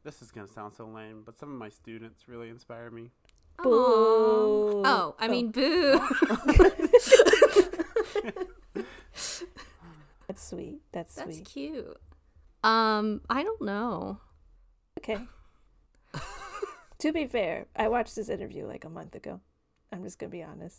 This 0.05 0.23
is 0.23 0.33
gonna 0.33 0.49
sound 0.49 0.73
so 0.75 0.87
lame, 0.87 1.23
but 1.25 1.39
some 1.39 1.53
of 1.53 1.59
my 1.59 1.69
students 1.69 2.29
really 2.29 2.49
inspire 2.49 2.91
me. 2.91 3.11
Boo. 3.63 4.83
Oh, 4.85 5.15
I 5.19 5.27
Oh. 5.27 5.31
mean, 5.31 5.51
boo. 5.51 6.01
That's 10.27 10.43
sweet. 10.43 10.81
That's, 10.93 11.15
That's 11.15 11.29
sweet. 11.29 11.39
That's 11.45 11.53
cute. 11.53 11.97
Um, 12.65 13.21
I 13.31 13.43
don't 13.45 13.63
know. 13.63 14.19
Okay. 14.99 15.19
to 16.99 17.13
be 17.13 17.27
fair, 17.27 17.67
I 17.77 17.89
watched 17.89 18.17
this 18.17 18.29
interview 18.29 18.67
like 18.67 18.85
a 18.85 18.89
month 18.89 19.15
ago. 19.15 19.41
I'm 19.93 20.03
just 20.03 20.19
gonna 20.19 20.31
be 20.31 20.43
honest. 20.43 20.79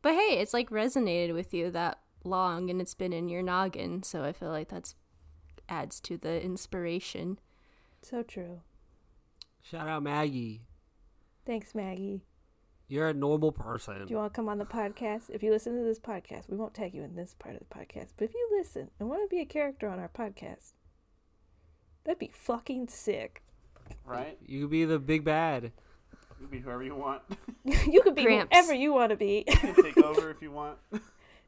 But 0.00 0.14
hey, 0.14 0.38
it's 0.38 0.54
like 0.54 0.70
resonated 0.70 1.34
with 1.34 1.52
you 1.52 1.70
that 1.72 1.98
long 2.24 2.70
and 2.70 2.80
it's 2.80 2.94
been 2.94 3.12
in 3.12 3.28
your 3.28 3.42
noggin, 3.42 4.02
so 4.02 4.22
I 4.24 4.32
feel 4.32 4.48
like 4.50 4.68
that's 4.68 4.94
adds 5.68 6.00
to 6.00 6.16
the 6.16 6.42
inspiration. 6.42 7.38
So 8.00 8.22
true. 8.22 8.60
Shout 9.60 9.88
out 9.88 10.02
Maggie. 10.02 10.62
Thanks, 11.48 11.74
Maggie. 11.74 12.20
You're 12.88 13.08
a 13.08 13.14
normal 13.14 13.52
person. 13.52 14.04
Do 14.04 14.10
you 14.10 14.18
want 14.18 14.34
to 14.34 14.36
come 14.36 14.50
on 14.50 14.58
the 14.58 14.66
podcast? 14.66 15.30
If 15.30 15.42
you 15.42 15.50
listen 15.50 15.74
to 15.78 15.82
this 15.82 15.98
podcast, 15.98 16.46
we 16.46 16.58
won't 16.58 16.74
tag 16.74 16.92
you 16.92 17.02
in 17.02 17.16
this 17.16 17.34
part 17.38 17.54
of 17.54 17.60
the 17.60 17.74
podcast. 17.74 18.08
But 18.18 18.26
if 18.26 18.34
you 18.34 18.48
listen 18.54 18.90
and 19.00 19.08
want 19.08 19.22
to 19.22 19.34
be 19.34 19.40
a 19.40 19.46
character 19.46 19.88
on 19.88 19.98
our 19.98 20.10
podcast, 20.10 20.72
that'd 22.04 22.18
be 22.18 22.30
fucking 22.34 22.88
sick. 22.88 23.42
Right? 24.04 24.36
You 24.44 24.60
could 24.60 24.70
be 24.70 24.84
the 24.84 24.98
big 24.98 25.24
bad. 25.24 25.72
You 26.12 26.36
could 26.38 26.50
be 26.50 26.60
whoever 26.60 26.82
you 26.82 26.94
want. 26.94 27.22
you 27.64 28.02
could 28.02 28.14
be 28.14 28.24
Gramps. 28.24 28.54
whoever 28.54 28.74
you 28.74 28.92
want 28.92 29.08
to 29.08 29.16
be. 29.16 29.44
you 29.48 29.56
can 29.56 29.74
take 29.82 29.96
over 30.04 30.30
if 30.30 30.42
you 30.42 30.52
want. 30.52 30.76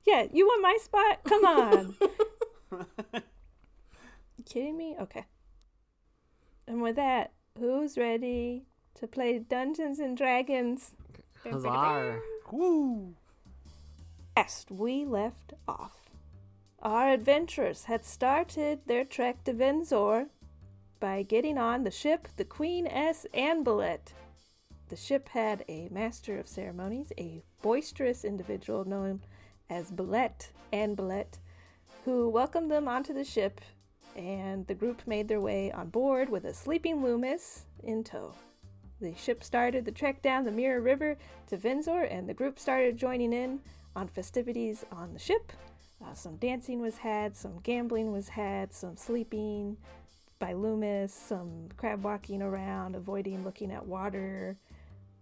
yeah, 0.07 0.25
you 0.33 0.47
want 0.47 0.62
my 0.62 0.78
spot? 0.80 1.21
Come 1.25 1.45
on. 1.45 1.95
you 4.38 4.45
kidding 4.47 4.78
me? 4.78 4.97
Okay. 4.99 5.26
And 6.66 6.80
with 6.80 6.97
that, 6.97 7.33
who's 7.59 7.99
ready 7.99 8.64
to 8.94 9.06
play 9.06 9.38
Dungeons 9.38 9.99
and 9.99 10.16
Dragons? 10.16 10.92
Huzzar. 11.42 12.20
Woo! 12.50 13.14
Last 14.37 14.70
we 14.70 15.04
left 15.04 15.52
off, 15.68 16.11
our 16.80 17.11
adventurers 17.11 17.85
had 17.85 18.04
started 18.04 18.80
their 18.87 19.04
trek 19.04 19.44
to 19.44 19.52
Venzor 19.52 20.26
by 20.99 21.23
getting 21.23 21.59
on 21.59 21.85
the 21.85 21.90
ship 21.90 22.28
the 22.37 22.44
Queen 22.44 22.87
S. 22.87 23.26
Anbalet. 23.35 24.12
The 24.88 24.97
ship 24.97 25.28
had 25.28 25.64
a 25.68 25.88
master 25.90 26.38
of 26.38 26.49
ceremonies, 26.49 27.12
a 27.18 27.42
boisterous 27.62 28.25
individual 28.25 28.85
known 28.85 29.20
as 29.68 29.90
Belet 29.90 30.50
Anbalet, 30.73 31.38
who 32.04 32.28
welcomed 32.28 32.70
them 32.70 32.88
onto 32.88 33.12
the 33.14 33.25
ship, 33.25 33.61
and 34.16 34.66
the 34.66 34.75
group 34.75 35.06
made 35.06 35.28
their 35.28 35.40
way 35.40 35.70
on 35.70 35.90
board 35.90 36.28
with 36.28 36.44
a 36.44 36.52
sleeping 36.52 37.02
Loomis 37.02 37.66
in 37.82 38.02
tow. 38.02 38.35
The 39.00 39.14
ship 39.14 39.42
started 39.42 39.85
the 39.85 39.92
trek 39.92 40.21
down 40.21 40.45
the 40.45 40.50
Mirror 40.50 40.83
River 40.83 41.16
to 41.49 41.57
Venzor, 41.57 42.07
and 42.11 42.28
the 42.28 42.35
group 42.35 42.59
started 42.59 42.99
joining 42.99 43.33
in 43.33 43.61
on 43.97 44.09
festivities 44.09 44.85
on 44.92 45.14
the 45.14 45.19
ship. 45.19 45.52
Uh, 46.04 46.14
some 46.14 46.37
dancing 46.37 46.80
was 46.80 46.99
had, 46.99 47.37
some 47.37 47.61
gambling 47.62 48.12
was 48.12 48.28
had, 48.28 48.73
some 48.75 48.97
sleeping 48.97 49.76
by 50.38 50.52
Loomis, 50.52 51.12
some 51.12 51.69
crab 51.76 52.02
walking 52.02 52.42
around, 52.42 52.95
avoiding 52.95 53.45
looking 53.45 53.71
at 53.71 53.87
water. 53.87 54.57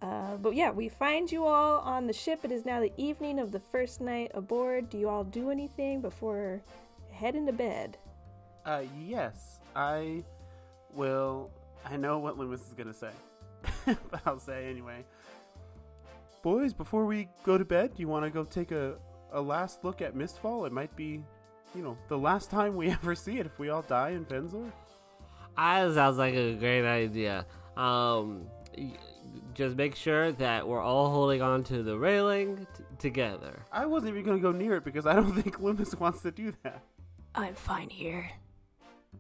Uh, 0.00 0.36
but 0.36 0.54
yeah, 0.54 0.70
we 0.70 0.88
find 0.88 1.30
you 1.30 1.44
all 1.44 1.78
on 1.80 2.06
the 2.06 2.12
ship. 2.12 2.40
It 2.44 2.52
is 2.52 2.64
now 2.64 2.80
the 2.80 2.92
evening 2.96 3.38
of 3.40 3.50
the 3.50 3.58
first 3.58 4.00
night 4.00 4.30
aboard. 4.34 4.90
Do 4.90 4.98
you 4.98 5.08
all 5.08 5.24
do 5.24 5.50
anything 5.50 6.00
before 6.00 6.62
heading 7.10 7.46
to 7.46 7.52
bed? 7.52 7.98
Uh, 8.64 8.82
yes, 8.96 9.58
I 9.74 10.22
will. 10.94 11.50
I 11.84 11.96
know 11.96 12.18
what 12.18 12.38
Loomis 12.38 12.60
is 12.60 12.74
gonna 12.74 12.94
say, 12.94 13.10
I'll 14.26 14.38
say 14.38 14.68
anyway. 14.68 15.04
Boys, 16.42 16.72
before 16.72 17.04
we 17.04 17.28
go 17.44 17.58
to 17.58 17.64
bed, 17.64 17.94
do 17.94 18.00
you 18.00 18.08
want 18.08 18.24
to 18.24 18.30
go 18.30 18.44
take 18.44 18.70
a, 18.70 18.96
a 19.32 19.40
last 19.40 19.84
look 19.84 20.00
at 20.00 20.14
Mistfall? 20.14 20.66
It 20.66 20.72
might 20.72 20.94
be, 20.96 21.24
you 21.74 21.82
know, 21.82 21.98
the 22.08 22.18
last 22.18 22.50
time 22.50 22.76
we 22.76 22.90
ever 22.90 23.14
see 23.14 23.38
it 23.38 23.46
if 23.46 23.58
we 23.58 23.70
all 23.70 23.82
die 23.82 24.10
in 24.10 24.24
Venzor. 24.24 24.70
That 25.56 25.94
sounds 25.94 26.18
like 26.18 26.34
a 26.34 26.54
great 26.54 26.86
idea. 26.86 27.44
Um, 27.76 28.46
just 29.54 29.76
make 29.76 29.96
sure 29.96 30.30
that 30.32 30.66
we're 30.66 30.80
all 30.80 31.10
holding 31.10 31.42
on 31.42 31.64
to 31.64 31.82
the 31.82 31.98
railing 31.98 32.66
t- 32.76 32.84
together. 32.98 33.64
I 33.72 33.86
wasn't 33.86 34.12
even 34.12 34.24
gonna 34.24 34.38
go 34.38 34.52
near 34.52 34.76
it 34.76 34.84
because 34.84 35.06
I 35.06 35.14
don't 35.14 35.32
think 35.42 35.60
Loomis 35.60 35.96
wants 35.96 36.22
to 36.22 36.30
do 36.30 36.52
that. 36.62 36.82
I'm 37.34 37.54
fine 37.54 37.90
here. 37.90 38.30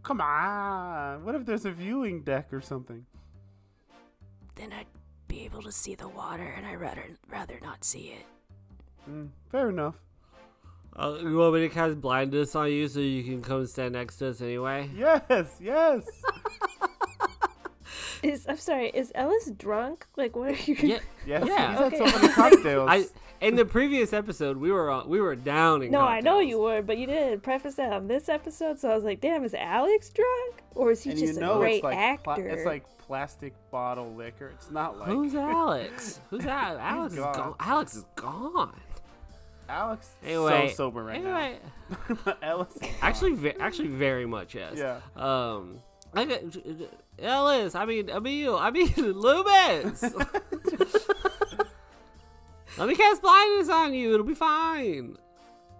Come 0.02 0.20
on! 0.20 1.24
What 1.24 1.34
if 1.34 1.44
there's 1.44 1.64
a 1.64 1.72
viewing 1.72 2.22
deck 2.22 2.52
or 2.52 2.60
something? 2.60 3.04
Then 4.58 4.72
I'd 4.72 4.86
be 5.28 5.44
able 5.44 5.62
to 5.62 5.72
see 5.72 5.94
the 5.94 6.08
water, 6.08 6.52
and 6.56 6.66
I'd 6.66 6.80
rather 6.80 7.04
rather 7.30 7.58
not 7.62 7.84
see 7.84 8.14
it. 8.18 8.26
Mm, 9.08 9.28
fair 9.50 9.70
enough. 9.70 9.94
Uh, 10.96 11.16
you 11.22 11.36
want 11.36 11.54
me 11.54 11.60
to 11.60 11.68
cast 11.68 12.00
blindness 12.00 12.56
on 12.56 12.72
you 12.72 12.88
so 12.88 12.98
you 12.98 13.22
can 13.22 13.40
come 13.40 13.64
stand 13.66 13.92
next 13.92 14.16
to 14.16 14.30
us 14.30 14.40
anyway? 14.40 14.90
Yes, 14.96 15.56
yes. 15.60 16.02
Is 18.22 18.46
I'm 18.48 18.56
sorry, 18.56 18.88
is 18.90 19.12
Ellis 19.14 19.50
drunk? 19.56 20.06
Like, 20.16 20.34
what 20.36 20.50
are 20.50 20.62
you? 20.70 20.74
Yeah. 20.80 20.98
Yes, 21.26 21.44
Yeah. 21.46 21.70
he's 21.70 21.78
had 21.78 21.96
so 21.96 22.04
Okay. 22.04 22.16
many 22.16 22.32
cocktails. 22.32 22.88
I 22.90 23.04
in 23.40 23.54
the 23.54 23.64
previous 23.64 24.12
episode 24.12 24.56
we 24.56 24.72
were 24.72 24.90
on, 24.90 25.08
we 25.08 25.20
were 25.20 25.36
down 25.36 25.82
in 25.82 25.90
No, 25.92 26.00
I 26.00 26.20
know 26.20 26.40
you 26.40 26.58
were, 26.58 26.82
but 26.82 26.96
you 26.98 27.06
didn't 27.06 27.42
preface 27.42 27.74
that 27.76 27.92
on 27.92 28.08
this 28.08 28.28
episode, 28.28 28.80
so 28.80 28.90
I 28.90 28.94
was 28.96 29.04
like, 29.04 29.20
damn, 29.20 29.44
is 29.44 29.54
Alex 29.54 30.08
drunk? 30.10 30.56
Or 30.74 30.90
is 30.90 31.02
he 31.02 31.10
and 31.10 31.18
just 31.18 31.38
you 31.40 31.50
a 31.50 31.58
great 31.58 31.74
it's 31.76 31.84
like 31.84 32.24
pla- 32.24 32.32
actor? 32.34 32.48
it's 32.48 32.64
like 32.66 32.84
plastic 32.98 33.52
bottle 33.70 34.12
liquor. 34.14 34.48
It's 34.54 34.70
not 34.70 34.98
like 34.98 35.08
Who's 35.08 35.34
Alex? 35.36 36.20
Who's 36.30 36.44
that? 36.44 36.76
Alex 36.78 37.12
is 37.14 37.20
gone. 37.20 37.34
gone. 37.34 37.54
Alex 37.60 37.94
is 37.94 38.04
gone. 38.16 38.80
Alex. 39.68 40.10
Anyway, 40.24 40.68
so 40.70 40.74
sober 40.74 41.04
right 41.04 41.16
anyway, 41.16 41.58
now. 42.26 42.36
Ellis. 42.42 42.76
actually, 43.02 43.34
ve- 43.34 43.54
actually, 43.60 43.88
very 43.88 44.24
much 44.24 44.54
yes. 44.54 44.74
Yeah. 44.76 45.00
Um, 45.14 45.78
I 46.14 46.24
got 46.24 46.40
Ellis. 47.20 47.74
I 47.74 47.84
mean, 47.84 48.08
Emil. 48.08 48.56
I 48.56 48.70
mean, 48.70 48.92
Loomis. 48.96 50.02
Let 52.78 52.88
me 52.88 52.94
cast 52.94 53.22
blindness 53.22 53.68
on 53.68 53.92
you. 53.92 54.14
It'll 54.14 54.24
be 54.24 54.34
fine. 54.34 55.16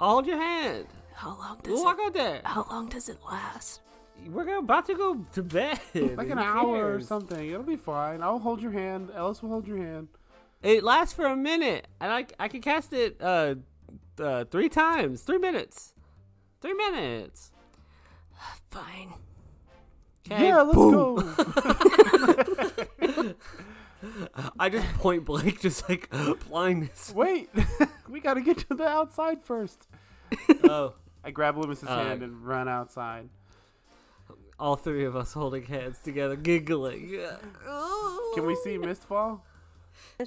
I'll 0.01 0.11
hold 0.11 0.27
your 0.27 0.39
hand. 0.39 0.87
How 1.15 1.31
long 1.31 1.61
We'll 1.65 1.85
walk 1.85 1.99
out 2.05 2.15
there. 2.15 2.41
How 2.45 2.67
long 2.71 2.89
does 2.89 3.09
it 3.09 3.19
last? 3.25 3.81
We're 4.27 4.59
about 4.59 4.87
to 4.87 4.95
go 4.95 5.25
to 5.33 5.43
bed. 5.43 5.81
Like 6.17 6.31
an 6.31 6.39
hour 6.39 6.95
or 6.95 7.01
something. 7.01 7.49
It'll 7.49 7.63
be 7.63 7.77
fine. 7.77 8.23
I'll 8.23 8.39
hold 8.39 8.61
your 8.61 8.73
hand. 8.73 9.11
Ellis 9.15 9.43
will 9.43 9.51
hold 9.51 9.67
your 9.67 9.79
hand. 9.79 10.09
It 10.63 10.83
lasts 10.83 11.15
for 11.15 11.27
a 11.27 11.37
minute, 11.37 11.87
and 12.01 12.13
I 12.13 12.27
I 12.41 12.49
can 12.49 12.61
cast 12.61 12.93
it 12.93 13.17
uh, 13.21 13.55
uh 14.19 14.45
three 14.45 14.69
times, 14.69 15.23
three 15.23 15.39
minutes, 15.39 15.95
three 16.61 16.75
minutes. 16.75 17.53
Fine. 18.71 19.15
'Kay, 20.29 20.49
yeah, 20.49 20.63
let's 20.63 20.77
boom. 20.77 21.17
go. 21.17 21.35
I 24.59 24.69
just 24.69 24.87
point 24.95 25.25
blank, 25.25 25.61
just 25.61 25.89
like 25.89 26.09
blindness. 26.49 27.13
Wait, 27.15 27.49
we 28.09 28.21
gotta 28.21 28.41
get 28.41 28.59
to 28.69 28.75
the 28.75 28.87
outside 28.87 29.43
first. 29.43 29.87
oh, 30.65 30.95
I 31.25 31.31
grab 31.31 31.57
Loomis's 31.57 31.89
Uh, 31.89 32.05
hand 32.05 32.23
and 32.23 32.47
run 32.47 32.69
outside. 32.69 33.29
all 34.61 34.77
three 34.77 35.05
of 35.05 35.17
us 35.17 35.33
holding 35.33 35.65
hands 35.65 35.99
together, 36.05 36.37
giggling. 36.37 37.19
Can 38.35 38.47
we 38.47 38.55
see 38.57 38.77
Mistfall? 38.79 39.41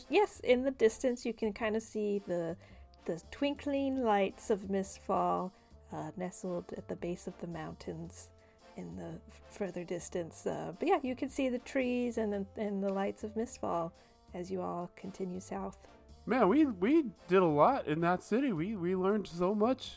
yes, 0.10 0.40
in 0.42 0.64
the 0.64 0.72
distance, 0.72 1.26
you 1.26 1.34
can 1.34 1.54
kind 1.54 1.76
of 1.76 1.84
see 1.84 2.22
the 2.28 2.58
the 3.06 3.22
twinkling 3.32 4.04
lights 4.04 4.50
of 4.50 4.62
Mistfall 4.70 5.52
uh, 5.94 6.12
nestled 6.18 6.66
at 6.78 6.88
the 6.88 6.96
base 6.96 7.26
of 7.26 7.34
the 7.40 7.48
mountains 7.48 8.30
in 8.76 8.96
the 8.96 9.20
further 9.50 9.84
distance. 9.84 10.46
Uh, 10.46 10.74
but 10.78 10.88
yeah, 10.88 11.00
you 11.02 11.16
can 11.16 11.30
see 11.30 11.50
the 11.50 11.60
trees 11.60 12.18
and 12.18 12.34
the, 12.34 12.46
and 12.62 12.84
the 12.84 12.92
lights 12.92 13.24
of 13.24 13.36
Mistfall 13.36 13.92
as 14.34 14.52
you 14.52 14.62
all 14.62 14.90
continue 14.96 15.40
south. 15.40 15.78
Man, 16.26 16.48
we 16.48 16.66
we 16.66 17.06
did 17.28 17.42
a 17.42 17.46
lot 17.46 17.88
in 17.88 18.02
that 18.02 18.24
city. 18.24 18.52
We 18.52 18.76
we 18.76 18.96
learned 18.96 19.28
so 19.28 19.56
much. 19.56 19.94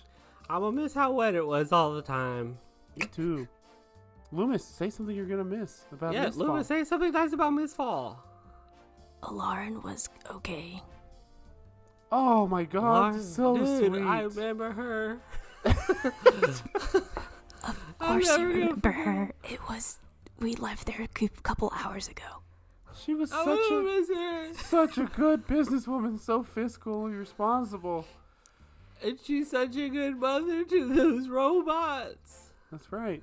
I'm 0.49 0.61
gonna 0.61 0.83
miss 0.83 0.95
how 0.95 1.13
wet 1.13 1.35
it 1.35 1.47
was 1.47 1.73
all 1.73 1.95
the 1.95 2.03
time. 2.03 2.59
Me 2.97 3.07
too. 3.07 3.47
Loomis, 4.33 4.65
say 4.65 4.91
something 4.91 5.15
you're 5.15 5.27
gonna 5.27 5.45
miss 5.45 5.85
about 5.93 6.15
yeah, 6.15 6.27
Mistfall. 6.27 6.37
Loomis, 6.37 6.67
say 6.67 6.85
something 6.85 7.13
nice 7.13 7.33
about 7.33 7.53
Mistfall. 7.53 8.17
Alarin 9.23 9.83
was 9.85 10.09
okay. 10.31 10.83
Oh 12.11 12.47
my 12.47 12.65
god, 12.65 12.83
Lauren, 12.83 13.23
so 13.23 13.57
dude, 13.57 13.93
sweet. 13.93 14.03
I 14.03 14.23
remember 14.23 14.73
her. 14.73 15.21
Of 18.05 18.11
course 18.11 18.39
you 18.39 18.47
remember 18.47 18.91
her. 18.93 19.33
It 19.45 19.61
was 19.69 19.99
we 20.39 20.55
left 20.55 20.87
there 20.87 21.03
a 21.03 21.29
couple 21.43 21.73
hours 21.75 22.09
ago. 22.09 22.43
she 23.03 23.15
was 23.15 23.33
I 23.33 23.45
such 23.45 23.71
a 23.71 23.81
miss 23.81 24.61
such 24.61 24.99
a 24.99 25.05
good 25.05 25.47
businesswoman, 25.47 26.19
so 26.21 26.45
fiscally 26.45 27.19
responsible. 27.19 28.07
and 29.03 29.19
she's 29.25 29.51
such 29.51 29.77
a 29.77 29.89
good 29.89 30.17
mother 30.19 30.65
to 30.65 30.95
those 30.95 31.29
robots. 31.29 32.51
That's 32.71 32.93
right. 32.93 33.23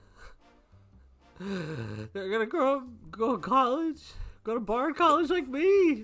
They're 1.40 2.30
gonna 2.30 2.46
grow 2.46 2.78
up, 2.78 2.84
go 3.12 3.36
to 3.36 3.42
college, 3.42 4.02
go 4.44 4.54
to 4.56 4.60
bard 4.60 4.96
College 4.96 5.30
like 5.30 5.48
me. 5.48 6.04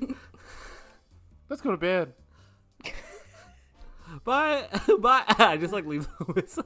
Let's 1.49 1.61
go 1.61 1.71
to 1.71 1.77
bed. 1.77 2.13
Bye, 4.23 4.67
bye. 4.99 5.23
I 5.27 5.57
just 5.57 5.73
like 5.73 5.85
leave 5.85 6.07
Lewis. 6.27 6.57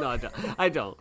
no, 0.00 0.08
I 0.08 0.16
don't. 0.16 0.34
I 0.58 0.68
don't. 0.68 0.98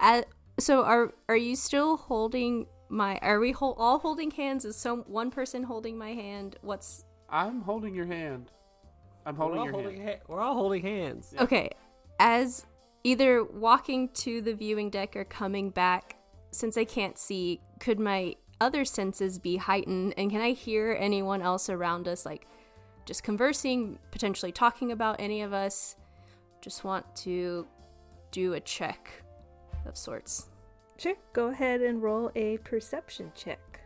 At, 0.00 0.26
so 0.58 0.84
are 0.84 1.12
are 1.28 1.36
you 1.36 1.56
still 1.56 1.96
holding 1.96 2.66
my? 2.88 3.18
Are 3.18 3.38
we 3.38 3.52
hol- 3.52 3.76
all 3.78 3.98
holding 3.98 4.30
hands? 4.30 4.64
Is 4.64 4.76
some 4.76 5.00
one 5.06 5.30
person 5.30 5.62
holding 5.64 5.96
my 5.96 6.10
hand? 6.14 6.56
What's 6.62 7.04
I'm 7.28 7.62
holding 7.62 7.94
your 7.94 8.06
hand. 8.06 8.50
I'm 9.24 9.36
We're 9.36 9.44
holding 9.44 9.58
all 9.60 9.64
your 9.66 9.72
holding 9.74 9.96
hand. 10.02 10.18
ha- 10.20 10.24
We're 10.28 10.40
all 10.40 10.54
holding 10.54 10.82
hands. 10.82 11.32
okay? 11.38 11.70
As 12.18 12.66
either 13.04 13.42
walking 13.44 14.08
to 14.10 14.40
the 14.40 14.54
viewing 14.54 14.90
deck 14.90 15.16
or 15.16 15.24
coming 15.24 15.70
back, 15.70 16.16
since 16.50 16.76
I 16.76 16.84
can't 16.84 17.16
see, 17.18 17.60
could 17.80 17.98
my 18.00 18.34
other 18.60 18.84
senses 18.84 19.38
be 19.38 19.56
heightened? 19.56 20.14
And 20.16 20.30
can 20.30 20.40
I 20.40 20.52
hear 20.52 20.96
anyone 20.98 21.40
else 21.42 21.70
around 21.70 22.06
us, 22.08 22.26
like 22.26 22.46
just 23.04 23.22
conversing, 23.22 23.98
potentially 24.10 24.52
talking 24.52 24.92
about 24.92 25.16
any 25.18 25.42
of 25.42 25.52
us? 25.52 25.96
Just 26.60 26.84
want 26.84 27.04
to 27.16 27.66
do 28.30 28.54
a 28.54 28.60
check 28.60 29.10
of 29.86 29.96
sorts. 29.96 30.48
Sure. 30.96 31.14
Go 31.32 31.48
ahead 31.48 31.80
and 31.80 32.02
roll 32.02 32.30
a 32.34 32.58
perception 32.58 33.32
check. 33.34 33.80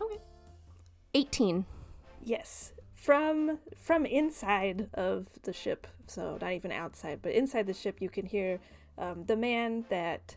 Okay. 0.00 0.20
18. 1.14 1.66
Yes. 2.24 2.72
From 2.94 3.58
from 3.76 4.04
inside 4.04 4.88
of 4.94 5.26
the 5.42 5.52
ship, 5.52 5.86
so 6.06 6.38
not 6.40 6.52
even 6.52 6.70
outside, 6.70 7.20
but 7.22 7.32
inside 7.32 7.66
the 7.66 7.74
ship, 7.74 8.00
you 8.00 8.10
can 8.10 8.26
hear 8.26 8.58
um, 8.98 9.24
the 9.24 9.36
man 9.36 9.86
that 9.88 10.36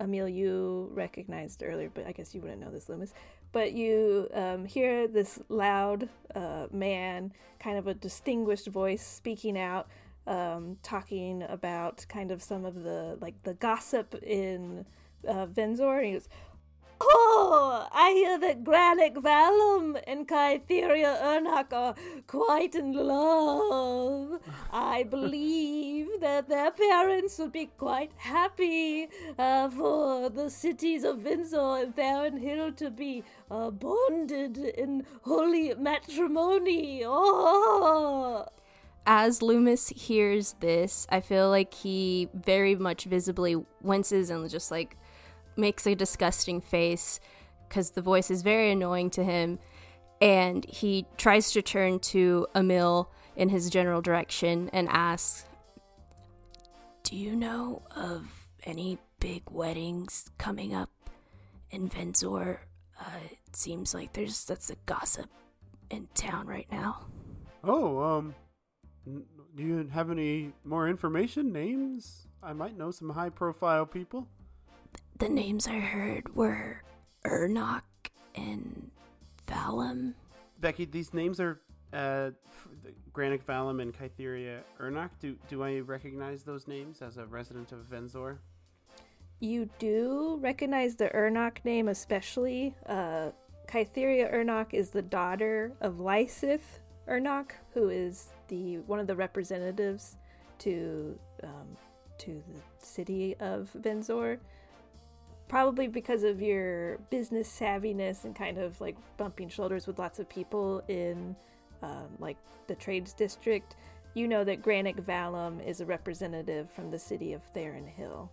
Emil 0.00 0.28
you 0.28 0.90
recognized 0.92 1.62
earlier, 1.62 1.90
but 1.94 2.06
I 2.06 2.12
guess 2.12 2.34
you 2.34 2.40
wouldn't 2.40 2.60
know 2.60 2.70
this, 2.70 2.88
Loomis. 2.88 3.14
But 3.52 3.72
you 3.72 4.28
um, 4.32 4.64
hear 4.64 5.06
this 5.06 5.38
loud 5.48 6.08
uh, 6.34 6.66
man, 6.72 7.32
kind 7.60 7.78
of 7.78 7.86
a 7.86 7.94
distinguished 7.94 8.66
voice, 8.66 9.06
speaking 9.06 9.58
out, 9.58 9.88
um, 10.26 10.78
talking 10.82 11.42
about 11.42 12.06
kind 12.08 12.30
of 12.30 12.42
some 12.42 12.64
of 12.64 12.82
the 12.82 13.18
like 13.20 13.42
the 13.42 13.54
gossip 13.54 14.14
in 14.22 14.86
uh, 15.28 15.46
Venzor. 15.46 15.98
And 15.98 16.06
he 16.06 16.12
goes, 16.14 16.28
Oh, 17.04 17.88
I 17.92 18.10
hear 18.12 18.38
that 18.38 18.62
Granic 18.62 19.14
Valum 19.16 20.00
and 20.06 20.26
Kytheria 20.28 21.20
Ernok 21.20 21.72
are 21.72 21.94
quite 22.26 22.74
in 22.74 22.92
love. 22.92 24.40
I 24.72 25.02
believe 25.02 26.08
that 26.20 26.48
their 26.48 26.70
parents 26.70 27.38
would 27.38 27.52
be 27.52 27.66
quite 27.76 28.12
happy 28.16 29.08
uh, 29.38 29.68
for 29.68 30.30
the 30.30 30.48
cities 30.48 31.02
of 31.02 31.18
Venzor 31.18 31.82
and 31.82 31.96
Theron 31.96 32.36
Hill 32.36 32.72
to 32.72 32.90
be 32.90 33.24
uh, 33.50 33.70
bonded 33.70 34.58
in 34.58 35.04
holy 35.22 35.74
matrimony. 35.74 37.02
Oh, 37.04 38.46
As 39.06 39.42
Loomis 39.42 39.88
hears 39.88 40.54
this, 40.60 41.06
I 41.10 41.20
feel 41.20 41.50
like 41.50 41.74
he 41.74 42.28
very 42.32 42.76
much 42.76 43.04
visibly 43.04 43.56
winces 43.82 44.30
and 44.30 44.48
just 44.48 44.70
like 44.70 44.96
makes 45.56 45.86
a 45.86 45.94
disgusting 45.94 46.60
face 46.60 47.20
because 47.68 47.90
the 47.90 48.02
voice 48.02 48.30
is 48.30 48.42
very 48.42 48.70
annoying 48.70 49.10
to 49.10 49.24
him. 49.24 49.58
And 50.20 50.64
he 50.64 51.06
tries 51.16 51.52
to 51.52 51.62
turn 51.62 51.98
to 52.00 52.46
Emil 52.54 53.10
in 53.34 53.48
his 53.48 53.70
general 53.70 54.00
direction 54.00 54.70
and 54.72 54.88
asks, 54.90 55.44
Do 57.02 57.16
you 57.16 57.34
know 57.34 57.82
of 57.96 58.26
any 58.64 58.98
big 59.18 59.42
weddings 59.50 60.30
coming 60.38 60.74
up 60.74 60.90
in 61.70 61.88
Venzor? 61.88 62.58
Uh, 63.00 63.04
it 63.30 63.56
seems 63.56 63.94
like 63.94 64.12
there's 64.12 64.44
that's 64.44 64.70
a 64.70 64.76
gossip 64.86 65.28
in 65.90 66.08
town 66.14 66.46
right 66.46 66.68
now. 66.70 67.06
Oh, 67.64 68.00
um, 68.00 68.34
do 69.06 69.62
you 69.62 69.88
have 69.92 70.10
any 70.10 70.52
more 70.64 70.88
information? 70.88 71.52
Names? 71.52 72.26
I 72.42 72.52
might 72.52 72.76
know 72.76 72.90
some 72.90 73.10
high-profile 73.10 73.86
people. 73.86 74.28
The 75.22 75.28
names 75.28 75.68
I 75.68 75.78
heard 75.78 76.34
were 76.34 76.82
Ernok 77.24 77.82
and 78.34 78.90
Valum. 79.46 80.14
Becky, 80.58 80.84
these 80.84 81.14
names 81.14 81.38
are 81.38 81.60
uh, 81.92 82.30
Granic 83.12 83.46
Valum 83.46 83.80
and 83.80 83.96
Kytheria 83.96 84.62
Ernok. 84.80 85.10
Do 85.20 85.36
do 85.48 85.62
I 85.62 85.78
recognize 85.78 86.42
those 86.42 86.66
names 86.66 87.02
as 87.02 87.18
a 87.18 87.26
resident 87.26 87.70
of 87.70 87.84
Venzor? 87.84 88.38
You 89.38 89.70
do 89.78 90.40
recognize 90.42 90.96
the 90.96 91.08
Ernok 91.10 91.64
name, 91.64 91.86
especially. 91.86 92.74
Uh, 92.86 93.30
Kytheria 93.68 94.34
Ernok 94.34 94.74
is 94.74 94.90
the 94.90 95.02
daughter 95.02 95.70
of 95.80 96.00
Lysith 96.00 96.80
Ernok, 97.08 97.52
who 97.74 97.90
is 97.90 98.30
the 98.48 98.78
one 98.78 98.98
of 98.98 99.06
the 99.06 99.14
representatives 99.14 100.16
to 100.58 101.16
um, 101.44 101.76
to 102.18 102.42
the 102.52 102.84
city 102.84 103.36
of 103.38 103.70
Venzor. 103.80 104.40
Probably 105.52 105.86
because 105.86 106.22
of 106.22 106.40
your 106.40 106.96
business 107.10 107.46
savviness 107.46 108.24
and 108.24 108.34
kind 108.34 108.56
of 108.56 108.80
like 108.80 108.96
bumping 109.18 109.50
shoulders 109.50 109.86
with 109.86 109.98
lots 109.98 110.18
of 110.18 110.26
people 110.28 110.82
in 110.88 111.36
um, 111.82 112.08
like 112.18 112.38
the 112.68 112.74
trades 112.74 113.12
district, 113.12 113.76
you 114.14 114.26
know 114.26 114.44
that 114.44 114.62
Granic 114.62 114.96
Valum 114.96 115.62
is 115.62 115.82
a 115.82 115.86
representative 115.86 116.70
from 116.70 116.90
the 116.90 116.98
city 116.98 117.34
of 117.34 117.42
Theron 117.42 117.86
Hill. 117.86 118.30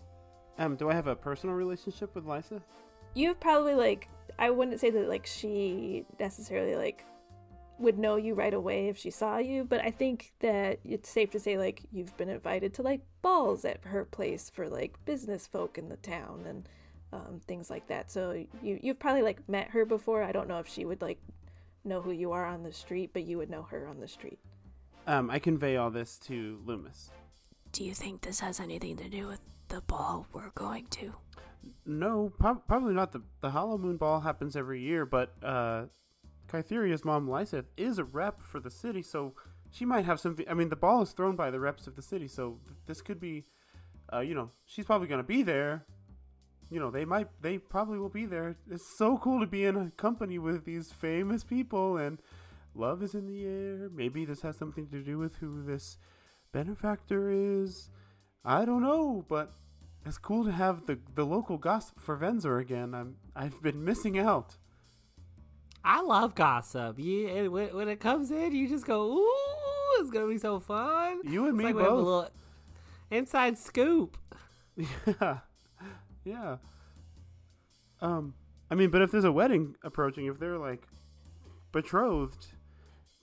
Um, 0.58 0.78
do 0.78 0.90
I 0.90 0.94
have 0.94 1.08
a 1.08 1.16
personal 1.16 1.56
relationship 1.56 2.16
with 2.16 2.26
Lysa? 2.26 2.62
you've 3.16 3.40
probably 3.40 3.76
like 3.76 4.08
I 4.38 4.50
wouldn't 4.50 4.80
say 4.80 4.90
that 4.90 5.10
like 5.10 5.26
she 5.26 6.06
necessarily 6.20 6.76
like 6.76 7.06
would 7.80 7.98
know 7.98 8.18
you 8.18 8.34
right 8.34 8.54
away 8.54 8.90
if 8.90 8.98
she 8.98 9.10
saw 9.10 9.38
you, 9.38 9.64
but 9.64 9.80
I 9.80 9.90
think 9.90 10.34
that 10.42 10.80
it's 10.84 11.10
safe 11.10 11.32
to 11.32 11.40
say 11.40 11.58
like 11.58 11.82
you've 11.92 12.16
been 12.18 12.30
invited 12.30 12.74
to 12.76 12.82
like 12.82 13.02
balls 13.22 13.64
at 13.64 13.86
her 13.86 14.04
place 14.06 14.50
for 14.50 14.68
like 14.68 15.04
business 15.06 15.48
folk 15.48 15.78
in 15.78 15.90
the 15.90 15.98
town 15.98 16.44
and 16.48 16.68
um, 17.12 17.42
things 17.48 17.70
like 17.70 17.88
that. 17.88 18.12
So 18.12 18.32
you 18.62 18.80
you've 18.82 19.00
probably 19.00 19.22
like 19.22 19.48
met 19.48 19.70
her 19.72 19.86
before. 19.86 20.24
I 20.24 20.32
don't 20.32 20.48
know 20.48 20.60
if 20.60 20.68
she 20.68 20.86
would 20.86 21.02
like 21.02 21.20
know 21.84 22.02
who 22.02 22.12
you 22.12 22.32
are 22.32 22.46
on 22.46 22.64
the 22.64 22.74
street, 22.74 23.12
but 23.14 23.24
you 23.24 23.38
would 23.38 23.50
know 23.50 23.64
her 23.64 23.88
on 23.88 24.00
the 24.00 24.08
street. 24.08 24.40
Um, 25.08 25.30
I 25.30 25.40
convey 25.40 25.78
all 25.78 25.90
this 25.90 26.18
to 26.28 26.60
Loomis. 26.66 27.12
Do 27.72 27.84
you 27.84 27.94
think 27.94 28.22
this 28.22 28.40
has 28.42 28.60
anything 28.60 28.98
to 28.98 29.10
do 29.10 29.28
with 29.28 29.40
the 29.70 29.82
ball 29.82 30.28
we're 30.34 30.52
going 30.52 30.88
to? 30.92 31.14
No, 31.86 32.32
prob- 32.38 32.68
probably 32.68 32.94
not. 32.94 33.12
The 33.12 33.22
the 33.42 33.52
Hollow 33.52 33.78
Moon 33.78 33.98
Ball 33.98 34.22
happens 34.22 34.56
every 34.56 34.82
year, 34.82 35.06
but 35.06 35.34
uh, 35.44 35.86
Kytheria's 36.48 37.06
mom 37.06 37.28
Lyseth 37.28 37.66
is 37.78 37.98
a 37.98 38.04
rep 38.04 38.42
for 38.42 38.60
the 38.60 38.72
city, 38.72 39.02
so 39.02 39.34
she 39.72 39.86
might 39.86 40.06
have 40.06 40.20
something. 40.20 40.46
I 40.50 40.54
mean, 40.54 40.70
the 40.70 40.76
ball 40.76 41.02
is 41.02 41.12
thrown 41.12 41.36
by 41.36 41.52
the 41.52 41.60
reps 41.60 41.88
of 41.88 41.96
the 41.96 42.02
city, 42.02 42.28
so 42.28 42.60
this 42.86 43.02
could 43.02 43.20
be, 43.20 43.46
uh, 44.14 44.20
you 44.20 44.34
know, 44.34 44.50
she's 44.66 44.86
probably 44.86 45.08
gonna 45.08 45.24
be 45.24 45.44
there. 45.44 45.86
You 46.70 46.80
know, 46.80 46.92
they 46.92 47.04
might, 47.06 47.28
they 47.42 47.58
probably 47.58 47.98
will 47.98 48.10
be 48.10 48.26
there. 48.26 48.56
It's 48.70 48.86
so 48.98 49.18
cool 49.18 49.40
to 49.40 49.48
be 49.48 49.66
in 49.66 49.76
a 49.76 49.92
company 49.92 50.38
with 50.38 50.66
these 50.66 50.92
famous 50.92 51.44
people, 51.44 51.98
and 51.98 52.20
love 52.76 53.02
is 53.02 53.16
in 53.16 53.26
the 53.26 53.44
air. 53.46 53.90
Maybe 53.94 54.24
this 54.26 54.42
has 54.42 54.56
something 54.58 54.88
to 54.90 55.02
do 55.02 55.18
with 55.18 55.38
who 55.38 55.64
this 55.64 55.98
benefactor 56.52 57.32
is. 57.32 57.90
I 58.46 58.66
don't 58.66 58.82
know, 58.84 59.26
but 59.28 59.52
it's 60.06 60.18
cool 60.20 60.46
to 60.46 60.52
have 60.52 60.86
the 60.86 61.00
the 61.16 61.26
local 61.26 61.58
gossip 61.58 62.00
for 62.00 62.16
Venzor 62.18 62.60
again. 62.62 62.94
I'm 62.94 63.16
I've 63.36 63.62
been 63.62 63.84
missing 63.84 64.18
out. 64.20 64.58
I 65.84 66.02
love 66.02 66.36
gossip. 66.36 67.00
You, 67.00 67.28
and 67.30 67.50
when, 67.52 67.76
when 67.76 67.88
it 67.88 68.00
comes 68.00 68.32
in, 68.32 68.54
you 68.54 68.68
just 68.68 68.86
go, 68.86 69.12
"Ooh, 69.18 70.02
it's 70.02 70.12
gonna 70.12 70.28
be 70.28 70.38
so 70.38 70.60
fun." 70.60 71.22
You 71.24 71.48
and 71.48 71.56
It's 71.56 71.58
me 71.58 71.64
like 71.66 71.76
we 71.76 71.84
have 71.84 71.92
a 71.92 71.96
both. 71.96 72.06
little 72.06 72.30
inside 73.12 73.58
scoop. 73.58 74.18
yeah, 74.76 75.40
yeah. 76.30 76.58
Um, 78.02 78.34
I 78.72 78.76
mean, 78.76 78.90
but 78.90 79.02
if 79.02 79.12
there's 79.12 79.26
a 79.26 79.32
wedding 79.32 79.76
approaching, 79.84 80.26
if 80.28 80.40
they're 80.40 80.58
like 80.58 80.88
betrothed, 81.72 82.48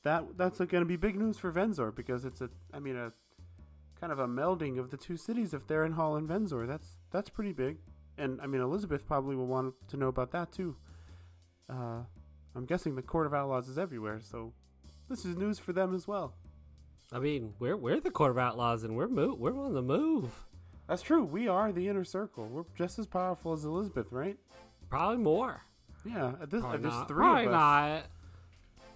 that 0.03 0.37
that's 0.37 0.59
going 0.59 0.69
to 0.83 0.85
be 0.85 0.97
big 0.97 1.17
news 1.17 1.39
for 1.39 1.51
Venzor 1.53 1.95
because 1.95 2.25
it's 2.25 2.41
a, 2.41 2.51
I 2.73 2.79
mean, 2.79 2.97
a 2.97 3.13
kind 4.01 4.13
of 4.13 4.19
a 4.19 4.27
melding 4.27 4.79
of 4.79 4.91
the 4.91 4.97
two 4.97 5.17
cities 5.17 5.55
of 5.55 5.65
Theron 5.65 5.95
Hill 5.95 6.17
and 6.17 6.29
Venzor. 6.29 6.67
That's 6.67 6.97
that's 7.11 7.31
pretty 7.31 7.53
big, 7.53 7.79
and 8.19 8.41
I 8.41 8.47
mean, 8.47 8.61
Elizabeth 8.61 9.07
probably 9.07 9.37
will 9.37 9.47
want 9.47 9.75
to 9.89 9.97
know 9.97 10.09
about 10.09 10.33
that 10.33 10.53
too. 10.53 10.77
Uh, 11.69 12.03
I'm 12.55 12.67
guessing 12.67 12.95
the 12.95 13.03
Court 13.03 13.27
of 13.27 13.35
Outlaws 13.35 13.69
is 13.69 13.79
everywhere, 13.79 14.21
so 14.21 14.53
this 15.09 15.25
is 15.25 15.37
news 15.37 15.59
for 15.59 15.73
them 15.73 15.95
as 15.95 16.07
well. 16.07 16.35
I 17.13 17.21
mean, 17.21 17.55
we're 17.59 17.77
we're 17.77 18.01
the 18.01 18.11
court 18.11 18.33
of 18.33 18.39
outlaws, 18.39 18.83
and 18.83 18.97
we're 18.97 19.09
mo- 19.09 19.37
we're 19.39 19.57
on 19.57 19.75
the 19.75 19.83
move. 19.83 20.45
That's 20.89 21.03
true. 21.03 21.25
We 21.25 21.49
are 21.49 21.73
the 21.73 21.89
inner 21.89 22.05
circle. 22.05 22.47
We're 22.47 22.65
just 22.77 22.99
as 22.99 23.07
powerful 23.07 23.53
as 23.53 23.65
Elizabeth, 23.65 24.07
right? 24.11 24.37
Probably 24.89 25.17
more. 25.19 25.63
Yeah. 26.05 26.33
At 26.41 26.51
this, 26.51 26.61
Probably 26.61 26.77
at 26.77 26.83
this 26.83 26.93
not. 26.93 27.09
three 27.09 27.17
Probably 27.17 27.47
of 27.47 27.53
us. 27.53 27.53
not. 27.53 28.03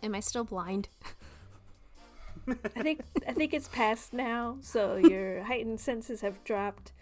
Am 0.02 0.14
I 0.14 0.20
still 0.20 0.44
blind? 0.44 0.88
I 2.48 2.82
think 2.82 3.00
I 3.28 3.32
think 3.32 3.52
it's 3.52 3.68
past 3.68 4.12
now, 4.12 4.56
so 4.60 4.96
your 5.02 5.42
heightened 5.42 5.80
senses 5.80 6.20
have 6.22 6.42
dropped. 6.44 6.92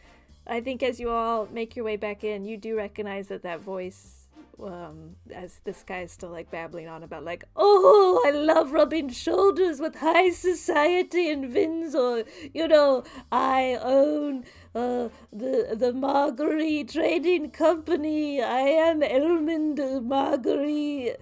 I 0.47 0.61
think 0.61 0.83
as 0.83 0.99
you 0.99 1.11
all 1.11 1.47
make 1.53 1.77
your 1.77 1.85
way 1.85 1.97
back 1.97 2.25
in, 2.25 2.45
you 2.45 2.57
do 2.57 2.77
recognize 2.77 3.29
that 3.29 3.43
that 3.43 3.61
voice, 3.61 4.18
um, 4.63 5.17
as 5.33 5.61
this 5.65 5.83
guy 5.83 6.01
is 6.01 6.13
still 6.13 6.31
like 6.31 6.51
babbling 6.51 6.89
on 6.89 7.03
about 7.03 7.25
like, 7.25 7.45
oh, 7.57 8.23
I 8.27 8.31
love 8.31 8.73
rubbing 8.73 9.11
shoulders 9.11 9.81
with 9.81 9.97
high 9.97 10.31
society 10.31 11.31
in 11.31 11.53
Venzor. 11.53 12.27
You 12.53 12.69
know, 12.69 13.05
I 13.31 13.79
own 13.81 14.45
uh, 14.75 15.09
the 15.33 15.75
the 15.77 15.93
Marguerite 15.93 16.91
Trading 16.91 17.51
Company. 17.51 18.43
I 18.43 18.61
am 18.61 19.01
Elmond 19.01 20.03
Marguerite, 20.05 21.17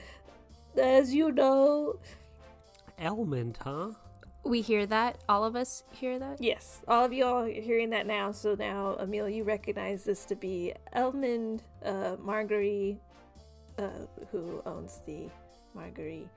as 0.77 1.14
you 1.14 1.33
know. 1.33 1.99
Elmond, 2.99 3.57
huh? 3.59 3.90
We 4.44 4.61
hear 4.61 4.87
that. 4.87 5.18
All 5.29 5.44
of 5.44 5.57
us 5.57 5.83
hear 5.90 6.20
that. 6.20 6.40
Yes, 6.40 6.81
all 6.87 7.05
of 7.05 7.12
you 7.12 7.25
all 7.25 7.44
are 7.44 7.49
hearing 7.49 7.90
that 7.90 8.07
now. 8.07 8.31
So 8.31 8.55
now, 8.55 8.96
Emil, 9.01 9.29
you 9.29 9.42
recognize 9.42 10.05
this 10.05 10.25
to 10.27 10.37
be 10.37 10.72
Elmond 10.94 11.61
uh, 11.85 12.16
Marguerite, 12.20 12.99
uh, 13.79 13.89
who 14.31 14.62
owns 14.67 15.01
the 15.07 15.29
Marguerite. 15.75 16.29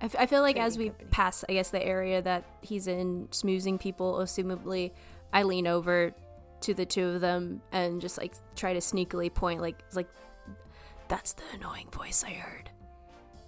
I, 0.00 0.04
f- 0.06 0.16
I 0.18 0.26
feel 0.26 0.42
like 0.42 0.56
as 0.56 0.78
we 0.78 0.88
company. 0.88 1.08
pass, 1.10 1.44
I 1.48 1.52
guess, 1.54 1.70
the 1.70 1.84
area 1.84 2.22
that 2.22 2.44
he's 2.62 2.86
in, 2.86 3.28
smoozing 3.28 3.78
people, 3.78 4.14
assumably, 4.14 4.92
I 5.32 5.42
lean 5.42 5.66
over 5.66 6.12
to 6.62 6.74
the 6.74 6.86
two 6.86 7.06
of 7.08 7.20
them 7.20 7.62
and 7.72 8.00
just 8.00 8.18
like 8.18 8.34
try 8.56 8.72
to 8.72 8.80
sneakily 8.80 9.32
point, 9.32 9.60
like, 9.60 9.78
like, 9.94 10.08
that's 11.08 11.32
the 11.32 11.42
annoying 11.54 11.88
voice 11.90 12.24
I 12.24 12.30
heard. 12.30 12.70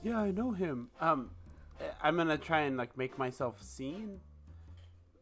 Yeah, 0.03 0.19
I 0.19 0.31
know 0.31 0.51
him. 0.51 0.89
Um, 1.01 1.31
I'm 2.03 2.17
gonna 2.17 2.39
try 2.39 2.63
and 2.63 2.77
like 2.77 2.97
make 2.97 3.19
myself 3.19 3.63
seen. 3.63 4.21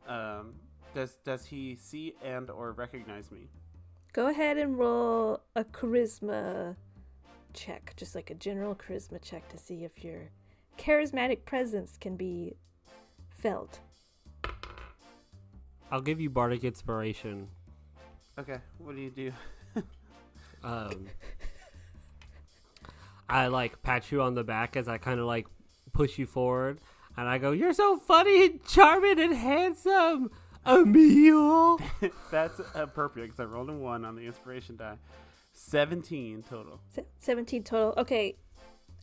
Um, 0.08 0.54
does 0.94 1.18
does 1.24 1.44
he 1.44 1.76
see 1.76 2.14
and 2.24 2.50
or 2.50 2.72
recognize 2.72 3.30
me? 3.30 3.48
Go 4.12 4.28
ahead 4.28 4.56
and 4.56 4.78
roll 4.78 5.40
a 5.54 5.64
charisma 5.64 6.76
check, 7.52 7.94
just 7.96 8.14
like 8.14 8.30
a 8.30 8.34
general 8.34 8.74
charisma 8.74 9.20
check 9.22 9.48
to 9.50 9.58
see 9.58 9.84
if 9.84 10.02
your 10.04 10.30
charismatic 10.78 11.44
presence 11.44 11.96
can 12.00 12.16
be 12.16 12.56
felt. 13.36 13.80
I'll 15.90 16.00
give 16.00 16.20
you 16.20 16.30
bardic 16.30 16.64
inspiration. 16.64 17.48
Okay, 18.38 18.58
what 18.78 18.94
do 18.94 19.02
you 19.02 19.10
do? 19.10 19.32
Um, 20.62 21.06
I 23.28 23.46
like 23.46 23.82
pat 23.82 24.12
you 24.12 24.20
on 24.22 24.34
the 24.34 24.44
back 24.44 24.76
as 24.76 24.88
I 24.88 24.98
kind 24.98 25.18
of 25.20 25.26
like 25.26 25.46
push 25.92 26.18
you 26.18 26.26
forward, 26.26 26.80
and 27.16 27.28
I 27.28 27.38
go, 27.38 27.52
"You're 27.52 27.72
so 27.72 27.96
funny 27.96 28.44
and 28.44 28.64
charming 28.66 29.18
and 29.18 29.34
handsome, 29.34 30.30
Emil." 30.66 31.80
That's 32.30 32.60
appropriate 32.74 33.26
because 33.28 33.40
I 33.40 33.44
rolled 33.44 33.70
a 33.70 33.72
one 33.72 34.04
on 34.04 34.16
the 34.16 34.26
inspiration 34.26 34.76
die. 34.76 34.98
Seventeen 35.62 36.42
total. 36.42 36.80
Se- 36.94 37.04
17 37.18 37.62
total. 37.62 37.94
Okay. 37.98 38.36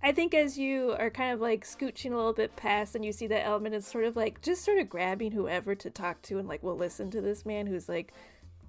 I 0.01 0.11
think 0.11 0.33
as 0.33 0.57
you 0.57 0.95
are 0.99 1.09
kind 1.09 1.31
of 1.33 1.39
like 1.39 1.65
scooching 1.65 2.11
a 2.11 2.15
little 2.15 2.33
bit 2.33 2.55
past 2.55 2.95
and 2.95 3.05
you 3.05 3.11
see 3.11 3.27
that 3.27 3.45
Elmond, 3.45 3.73
is 3.73 3.85
sort 3.85 4.05
of 4.05 4.15
like 4.15 4.41
just 4.41 4.65
sort 4.65 4.79
of 4.79 4.89
grabbing 4.89 5.31
whoever 5.31 5.75
to 5.75 5.89
talk 5.89 6.21
to 6.23 6.39
and 6.39 6.47
like 6.47 6.63
will 6.63 6.75
listen 6.75 7.09
to 7.11 7.21
this 7.21 7.45
man 7.45 7.67
who's 7.67 7.87
like 7.87 8.11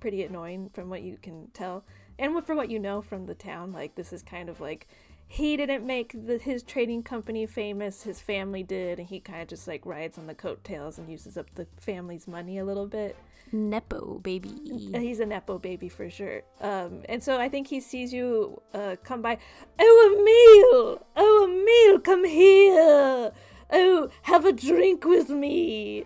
pretty 0.01 0.22
annoying 0.22 0.70
from 0.72 0.90
what 0.90 1.03
you 1.03 1.18
can 1.20 1.48
tell 1.53 1.85
and 2.18 2.44
for 2.46 2.55
what 2.55 2.70
you 2.70 2.79
know 2.79 3.03
from 3.03 3.27
the 3.27 3.35
town 3.35 3.72
like 3.72 3.94
this 3.94 4.12
is 4.12 4.22
kind 4.22 4.48
of 4.48 4.61
like 4.61 4.87
he 5.27 5.57
didn't 5.57 5.85
make 5.85 6.14
the, 6.14 6.38
his 6.38 6.62
trading 6.62 7.03
company 7.03 7.46
famous 7.46 8.05
his 8.05 8.20
family 8.20 8.62
did 8.62 8.98
and 8.98 9.09
he 9.09 9.18
kind 9.18 9.42
of 9.42 9.48
just 9.48 9.66
like 9.66 9.85
rides 9.85 10.16
on 10.16 10.27
the 10.27 10.35
coattails 10.35 10.98
and 10.98 11.11
uses 11.11 11.37
up 11.37 11.53
the 11.57 11.66
family's 11.79 12.29
money 12.29 12.59
a 12.59 12.64
little 12.64 12.87
bit 12.87 13.16
Nepo, 13.53 14.19
baby. 14.19 14.51
uh, 14.95 14.99
He's 14.99 15.21
a 15.21 15.27
nepo 15.27 15.59
baby 15.59 15.89
for 15.89 16.09
sure. 16.11 16.43
Um, 16.61 17.03
and 17.09 17.23
so 17.23 17.39
I 17.39 17.49
think 17.49 17.67
he 17.69 17.81
sees 17.81 18.13
you 18.13 18.61
uh, 18.75 18.97
come 19.05 19.23
by. 19.23 19.39
Oh, 19.79 20.15
Emil! 20.15 21.07
Oh, 21.17 21.45
Emil, 21.49 22.01
come 22.01 22.25
here! 22.25 23.33
Oh, 23.71 24.09
have 24.23 24.45
a 24.47 24.53
drink 24.53 25.05
with 25.05 25.31
me. 25.31 26.05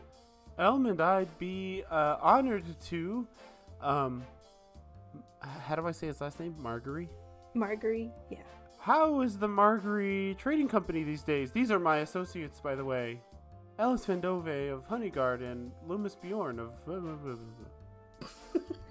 Elmond, 0.59 1.01
I'd 1.01 1.39
be 1.39 1.83
uh, 1.91 2.17
honored 2.21 2.65
to. 2.89 3.27
Um, 3.81 4.25
how 5.41 5.77
do 5.77 5.87
I 5.87 5.93
say 5.93 6.07
his 6.09 6.21
last 6.21 6.39
name? 6.41 6.55
Marguerite. 6.59 7.09
Marguerite, 7.55 8.11
yeah. 8.31 8.39
How 8.79 9.21
is 9.21 9.39
the 9.39 9.49
Marguerite 9.49 10.39
Trading 10.39 10.69
Company 10.69 11.05
these 11.05 11.23
days? 11.23 11.53
These 11.53 11.71
are 11.71 11.79
my 11.79 11.99
associates, 11.99 12.61
by 12.61 12.75
the 12.75 12.85
way. 12.85 13.21
Ellis 13.79 14.05
Vendove 14.07 14.73
of 14.73 14.87
Honeyguard 14.89 15.43
and 15.43 15.73
Loomis 15.87 16.15
Bjorn 16.15 16.59
of. 16.59 16.71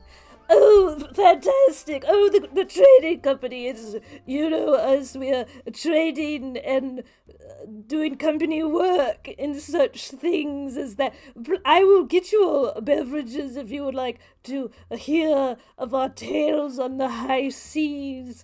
Oh, 0.54 1.00
fantastic! 1.14 2.04
Oh, 2.06 2.30
the, 2.30 2.46
the 2.54 2.66
trading 2.66 3.22
company 3.22 3.68
is, 3.68 3.98
you 4.26 4.50
know, 4.50 4.74
us, 4.74 5.16
we 5.16 5.34
are 5.34 5.46
trading 5.72 6.58
and 6.58 7.04
uh, 7.30 7.66
doing 7.88 8.18
company 8.18 8.62
work 8.62 9.30
in 9.30 9.58
such 9.58 10.10
things 10.10 10.76
as 10.76 10.96
that. 10.96 11.14
I 11.64 11.86
will 11.86 12.04
get 12.04 12.34
you 12.34 12.46
all 12.46 12.82
beverages 12.82 13.56
if 13.56 13.72
you 13.72 13.86
would 13.86 13.96
like 13.96 14.20
to 14.44 14.72
hear 14.92 15.56
of 15.78 15.94
our 15.94 16.10
tales 16.10 16.80
on 16.80 16.98
the 16.98 17.08
high 17.08 17.48
seas. 17.48 18.44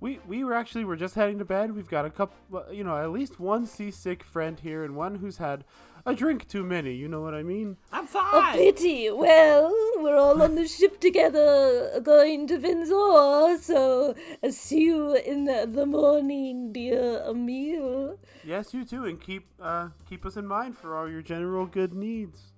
We 0.00 0.18
we 0.26 0.44
were 0.44 0.54
actually 0.54 0.84
we're 0.86 0.96
just 0.96 1.14
heading 1.14 1.38
to 1.38 1.44
bed. 1.44 1.76
We've 1.76 1.88
got 1.88 2.06
a 2.06 2.10
couple, 2.10 2.64
you 2.72 2.82
know, 2.84 2.96
at 2.96 3.10
least 3.10 3.38
one 3.38 3.66
seasick 3.66 4.24
friend 4.24 4.58
here 4.58 4.82
and 4.82 4.96
one 4.96 5.16
who's 5.16 5.36
had 5.36 5.64
a 6.06 6.14
drink 6.14 6.48
too 6.48 6.64
many. 6.64 6.94
You 6.94 7.06
know 7.06 7.20
what 7.20 7.34
I 7.34 7.42
mean? 7.42 7.76
I'm 7.92 8.06
fine. 8.06 8.54
A 8.54 8.56
pity. 8.56 9.10
Well, 9.10 9.70
we're 9.98 10.16
all 10.16 10.40
on 10.40 10.54
the 10.54 10.66
ship 10.66 11.00
together 11.00 12.00
going 12.02 12.46
to 12.46 12.58
Venzor, 12.58 13.58
so 13.60 14.14
I'll 14.42 14.52
see 14.52 14.84
you 14.84 15.14
in 15.16 15.44
the, 15.44 15.68
the 15.70 15.84
morning, 15.84 16.72
dear 16.72 17.22
Emil. 17.28 18.18
Yes, 18.42 18.72
you 18.72 18.86
too, 18.86 19.04
and 19.04 19.20
keep 19.20 19.46
uh 19.60 19.88
keep 20.08 20.24
us 20.24 20.36
in 20.36 20.46
mind 20.46 20.78
for 20.78 20.96
all 20.96 21.10
your 21.10 21.22
general 21.22 21.66
good 21.66 21.92
needs. 21.92 22.52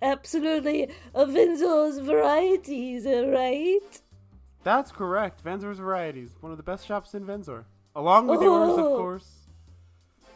Absolutely. 0.00 0.90
Uh, 1.14 1.24
Venzor's 1.24 1.98
varieties, 1.98 3.06
uh, 3.06 3.28
right? 3.28 4.00
That's 4.64 4.92
correct. 4.92 5.42
Venzor's 5.44 5.78
Varieties, 5.78 6.30
one 6.40 6.52
of 6.52 6.56
the 6.58 6.62
best 6.62 6.86
shops 6.86 7.14
in 7.14 7.24
Venzor, 7.24 7.64
along 7.96 8.28
with 8.28 8.40
yours, 8.42 8.72
of 8.78 8.84
Oh. 8.84 8.96
course. 8.96 9.38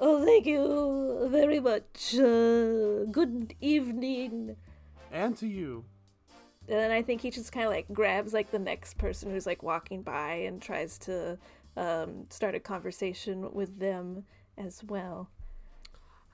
Oh, 0.00 0.24
thank 0.24 0.46
you 0.46 1.28
very 1.30 1.60
much. 1.60 2.14
Uh, 2.18 3.04
good 3.10 3.54
evening. 3.60 4.56
And 5.10 5.36
to 5.38 5.46
you. 5.46 5.84
And 6.68 6.78
then 6.78 6.90
I 6.90 7.00
think 7.02 7.20
he 7.20 7.30
just 7.30 7.52
kind 7.52 7.64
of 7.66 7.72
like 7.72 7.86
grabs 7.92 8.34
like 8.34 8.50
the 8.50 8.58
next 8.58 8.98
person 8.98 9.30
who's 9.30 9.46
like 9.46 9.62
walking 9.62 10.02
by 10.02 10.32
and 10.34 10.60
tries 10.60 10.98
to 10.98 11.38
um, 11.76 12.26
start 12.28 12.54
a 12.56 12.60
conversation 12.60 13.52
with 13.54 13.78
them 13.78 14.24
as 14.58 14.82
well. 14.84 15.30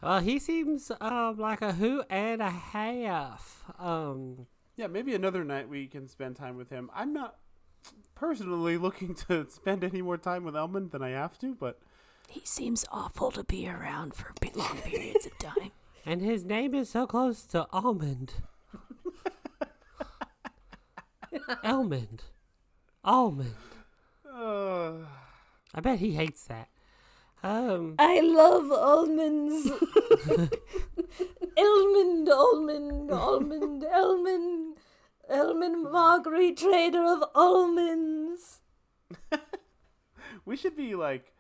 Well, 0.02 0.20
he 0.20 0.38
seems 0.40 0.90
um 1.00 1.38
like 1.38 1.62
a 1.62 1.74
who 1.74 2.02
and 2.10 2.40
a 2.42 2.50
half. 2.50 3.62
Um, 3.78 4.46
Yeah, 4.76 4.86
maybe 4.88 5.14
another 5.14 5.44
night 5.44 5.68
we 5.68 5.86
can 5.86 6.08
spend 6.08 6.34
time 6.34 6.56
with 6.56 6.70
him. 6.70 6.90
I'm 6.94 7.12
not 7.12 7.36
personally 8.14 8.76
looking 8.76 9.14
to 9.28 9.46
spend 9.50 9.82
any 9.84 10.02
more 10.02 10.16
time 10.18 10.44
with 10.44 10.54
Elmond 10.54 10.90
than 10.92 11.02
I 11.02 11.10
have 11.10 11.38
to, 11.40 11.54
but 11.54 11.78
He 12.28 12.40
seems 12.44 12.84
awful 12.90 13.30
to 13.32 13.44
be 13.44 13.68
around 13.68 14.14
for 14.14 14.32
long 14.54 14.78
periods 14.78 15.26
of 15.26 15.38
time. 15.38 15.70
and 16.06 16.20
his 16.22 16.44
name 16.44 16.74
is 16.74 16.88
so 16.90 17.06
close 17.06 17.44
to 17.46 17.66
almond. 17.72 18.34
Elmond, 21.64 22.20
almond. 23.04 23.54
uh, 24.30 24.92
I 25.74 25.80
bet 25.80 25.98
he 25.98 26.12
hates 26.12 26.44
that. 26.44 26.68
Um, 27.42 27.94
I 27.98 28.20
love 28.20 28.70
almonds. 28.70 29.68
Elmond, 31.56 32.28
almond, 32.28 33.10
almond, 33.10 33.82
Elmond, 33.82 34.74
Elmond 35.32 35.90
Margery, 35.90 36.52
trader 36.52 37.02
of 37.04 37.24
almonds. 37.34 38.60
we 40.44 40.56
should 40.56 40.76
be 40.76 40.94
like 40.94 41.32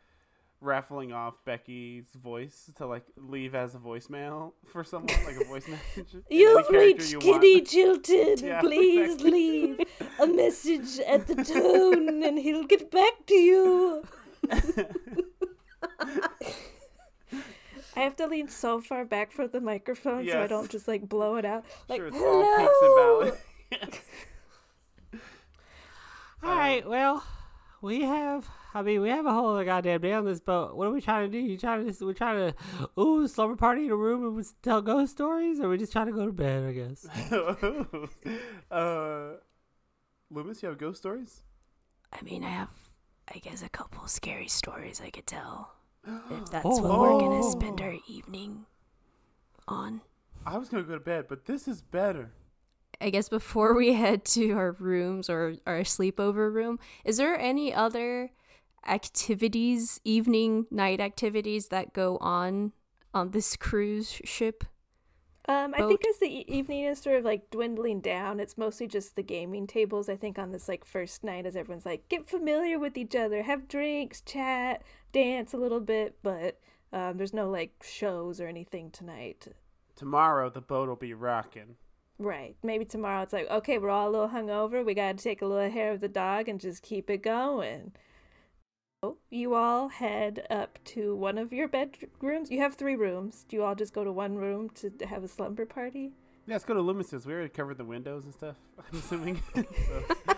raffling 0.60 1.12
off 1.12 1.34
Becky's 1.44 2.06
voice 2.14 2.70
to 2.76 2.86
like 2.86 3.04
leave 3.16 3.54
as 3.54 3.74
a 3.74 3.78
voicemail 3.78 4.52
for 4.66 4.84
someone, 4.84 5.14
like 5.24 5.36
a 5.36 5.44
voice 5.44 5.66
message. 5.96 6.14
You've 6.30 6.68
reached 6.70 7.12
you 7.12 7.18
want. 7.18 7.42
Kenny 7.42 7.60
Chilton. 7.62 8.36
Yeah, 8.42 8.60
Please 8.60 9.14
exactly. 9.14 9.30
leave 9.30 9.80
a 10.20 10.26
message 10.26 10.98
at 11.00 11.26
the 11.26 11.34
tone 11.36 12.22
and 12.22 12.38
he'll 12.38 12.64
get 12.64 12.90
back 12.90 13.26
to 13.26 13.34
you. 13.34 14.04
I 17.94 18.00
have 18.00 18.16
to 18.16 18.26
lean 18.26 18.48
so 18.48 18.80
far 18.80 19.04
back 19.04 19.32
from 19.32 19.50
the 19.52 19.60
microphone 19.60 20.26
so 20.26 20.42
I 20.42 20.46
don't 20.46 20.70
just 20.70 20.88
like 20.88 21.06
blow 21.08 21.36
it 21.36 21.44
out. 21.44 21.64
Like, 21.88 21.98
sure, 21.98 22.06
it's 22.08 22.16
hello. 22.16 22.42
all 22.42 22.58
peaks 22.58 22.82
and 22.82 22.96
valleys. 22.96 23.34
all 26.42 26.54
right, 26.82 26.88
well, 26.90 27.24
we 27.80 28.02
have. 28.02 28.48
I 28.74 28.82
mean, 28.82 29.00
we 29.00 29.10
have 29.10 29.26
a 29.26 29.32
whole 29.32 29.50
other 29.50 29.64
goddamn 29.64 30.00
day 30.00 30.12
on 30.12 30.24
this 30.24 30.40
boat. 30.40 30.76
What 30.76 30.86
are 30.86 30.90
we 30.90 31.00
trying 31.00 31.30
to 31.30 31.40
do? 31.40 31.44
You 31.44 31.58
trying 31.58 31.90
to? 31.90 32.04
We're 32.06 32.12
trying 32.12 32.52
to. 32.52 33.00
Ooh, 33.00 33.26
slumber 33.28 33.56
party 33.56 33.86
in 33.86 33.90
a 33.90 33.96
room 33.96 34.24
and 34.24 34.36
we 34.36 34.44
tell 34.62 34.82
ghost 34.82 35.12
stories, 35.12 35.60
or 35.60 35.68
we 35.68 35.78
just 35.78 35.92
trying 35.92 36.06
to 36.06 36.12
go 36.12 36.26
to 36.26 36.32
bed? 36.32 36.64
I 36.64 36.72
guess. 36.72 37.06
uh, 38.70 39.36
Loomis, 40.30 40.62
you 40.62 40.68
have 40.68 40.78
ghost 40.78 40.98
stories? 40.98 41.42
I 42.12 42.22
mean, 42.22 42.44
I 42.44 42.50
have, 42.50 42.70
I 43.32 43.38
guess, 43.38 43.62
a 43.62 43.68
couple 43.68 44.06
scary 44.06 44.48
stories 44.48 45.00
I 45.04 45.10
could 45.10 45.26
tell. 45.26 45.72
If 46.30 46.50
that's 46.50 46.64
what 46.64 46.98
we're 46.98 47.20
gonna 47.20 47.44
spend 47.44 47.80
our 47.80 47.94
evening 48.08 48.66
on. 49.68 50.00
I 50.44 50.58
was 50.58 50.68
gonna 50.68 50.82
go 50.82 50.94
to 50.94 51.00
bed, 51.00 51.26
but 51.28 51.44
this 51.44 51.68
is 51.68 51.80
better. 51.80 52.32
I 53.02 53.10
guess 53.10 53.28
before 53.28 53.74
we 53.74 53.92
head 54.04 54.24
to 54.26 54.52
our 54.52 54.72
rooms 54.72 55.28
or 55.28 55.56
our 55.66 55.80
sleepover 55.80 56.52
room, 56.52 56.78
is 57.04 57.16
there 57.16 57.38
any 57.38 57.74
other 57.74 58.30
activities, 58.86 60.00
evening, 60.04 60.66
night 60.70 61.00
activities 61.00 61.68
that 61.68 61.92
go 61.92 62.16
on 62.18 62.72
on 63.14 63.30
this 63.30 63.56
cruise 63.56 64.20
ship? 64.24 64.64
Um, 65.48 65.74
I 65.74 65.82
think 65.82 66.06
as 66.06 66.18
the 66.18 66.26
e- 66.26 66.44
evening 66.46 66.84
is 66.84 67.00
sort 67.00 67.16
of 67.16 67.24
like 67.24 67.50
dwindling 67.50 68.00
down, 68.00 68.38
it's 68.38 68.56
mostly 68.56 68.86
just 68.86 69.16
the 69.16 69.24
gaming 69.24 69.66
tables. 69.66 70.08
I 70.08 70.16
think 70.16 70.38
on 70.38 70.52
this 70.52 70.68
like 70.68 70.84
first 70.84 71.24
night, 71.24 71.46
as 71.46 71.56
everyone's 71.56 71.84
like 71.84 72.08
get 72.08 72.28
familiar 72.28 72.78
with 72.78 72.96
each 72.96 73.16
other, 73.16 73.42
have 73.42 73.66
drinks, 73.66 74.20
chat, 74.20 74.82
dance 75.12 75.52
a 75.52 75.56
little 75.56 75.80
bit, 75.80 76.16
but 76.22 76.60
um, 76.92 77.16
there's 77.16 77.34
no 77.34 77.50
like 77.50 77.82
shows 77.82 78.40
or 78.40 78.46
anything 78.46 78.90
tonight. 78.92 79.48
Tomorrow 79.96 80.48
the 80.50 80.60
boat 80.60 80.88
will 80.88 80.96
be 80.96 81.12
rocking. 81.12 81.74
Right. 82.18 82.56
Maybe 82.62 82.84
tomorrow 82.84 83.22
it's 83.22 83.32
like, 83.32 83.50
okay, 83.50 83.78
we're 83.78 83.90
all 83.90 84.08
a 84.08 84.10
little 84.10 84.28
hungover. 84.28 84.84
We 84.84 84.94
got 84.94 85.16
to 85.16 85.22
take 85.22 85.42
a 85.42 85.46
little 85.46 85.70
hair 85.70 85.92
of 85.92 86.00
the 86.00 86.08
dog 86.08 86.48
and 86.48 86.60
just 86.60 86.82
keep 86.82 87.10
it 87.10 87.22
going. 87.22 87.92
So 89.02 89.18
you 89.30 89.54
all 89.54 89.88
head 89.88 90.46
up 90.48 90.78
to 90.86 91.16
one 91.16 91.36
of 91.36 91.52
your 91.52 91.66
bedrooms. 91.66 92.50
You 92.50 92.60
have 92.60 92.74
three 92.74 92.94
rooms. 92.94 93.44
Do 93.48 93.56
you 93.56 93.64
all 93.64 93.74
just 93.74 93.92
go 93.92 94.04
to 94.04 94.12
one 94.12 94.36
room 94.36 94.70
to 94.76 94.92
have 95.08 95.24
a 95.24 95.28
slumber 95.28 95.66
party? 95.66 96.12
Yeah, 96.46 96.54
let's 96.54 96.64
go 96.64 96.74
to 96.74 96.80
Loomis's. 96.80 97.26
We 97.26 97.32
already 97.32 97.48
covered 97.48 97.78
the 97.78 97.84
windows 97.84 98.24
and 98.24 98.34
stuff. 98.34 98.56
I'm 98.78 98.98
assuming. 98.98 99.42
so. 99.54 99.64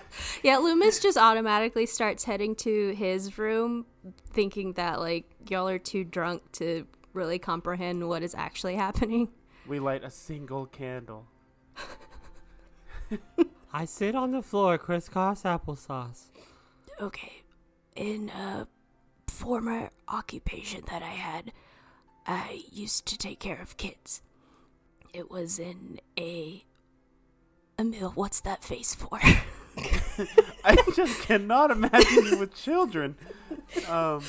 Yeah, 0.43 0.59
Loomis 0.59 1.01
just 1.01 1.17
automatically 1.17 1.87
starts 1.87 2.25
heading 2.25 2.55
to 2.57 2.95
his 2.95 3.39
room, 3.39 3.87
thinking 4.31 4.75
that 4.75 5.01
like 5.01 5.25
y'all 5.49 5.69
are 5.69 5.79
too 5.79 6.05
drunk 6.05 6.43
to 6.53 6.87
really 7.15 7.39
comprehend 7.39 8.07
what 8.09 8.23
is 8.23 8.35
actually 8.35 8.77
happening. 8.77 9.29
We 9.67 9.81
light 9.81 10.05
a 10.05 10.11
single 10.11 10.67
candle. 10.67 11.27
I 13.73 13.85
sit 13.85 14.15
on 14.15 14.31
the 14.31 14.43
floor, 14.43 14.79
crisscross 14.79 15.43
applesauce. 15.43 16.31
Okay, 17.01 17.43
in 17.97 18.31
a 18.31 18.69
former 19.29 19.91
occupation 20.09 20.83
that 20.91 21.03
I 21.03 21.11
had, 21.11 21.53
I 22.27 22.63
used 22.71 23.07
to 23.07 23.19
take 23.19 23.41
care 23.41 23.61
of 23.61 23.77
kids. 23.77 24.23
It 25.13 25.31
was 25.31 25.59
in 25.59 26.01
a 26.19 26.65
a 27.79 27.85
mill. 27.85 28.13
What's 28.15 28.41
that 28.41 28.63
face 28.63 28.95
for? 28.95 29.19
I 30.65 30.77
just 30.95 31.23
cannot 31.23 31.71
imagine 31.71 32.27
you 32.27 32.39
with 32.39 32.55
children. 32.55 33.17
Um, 33.89 34.23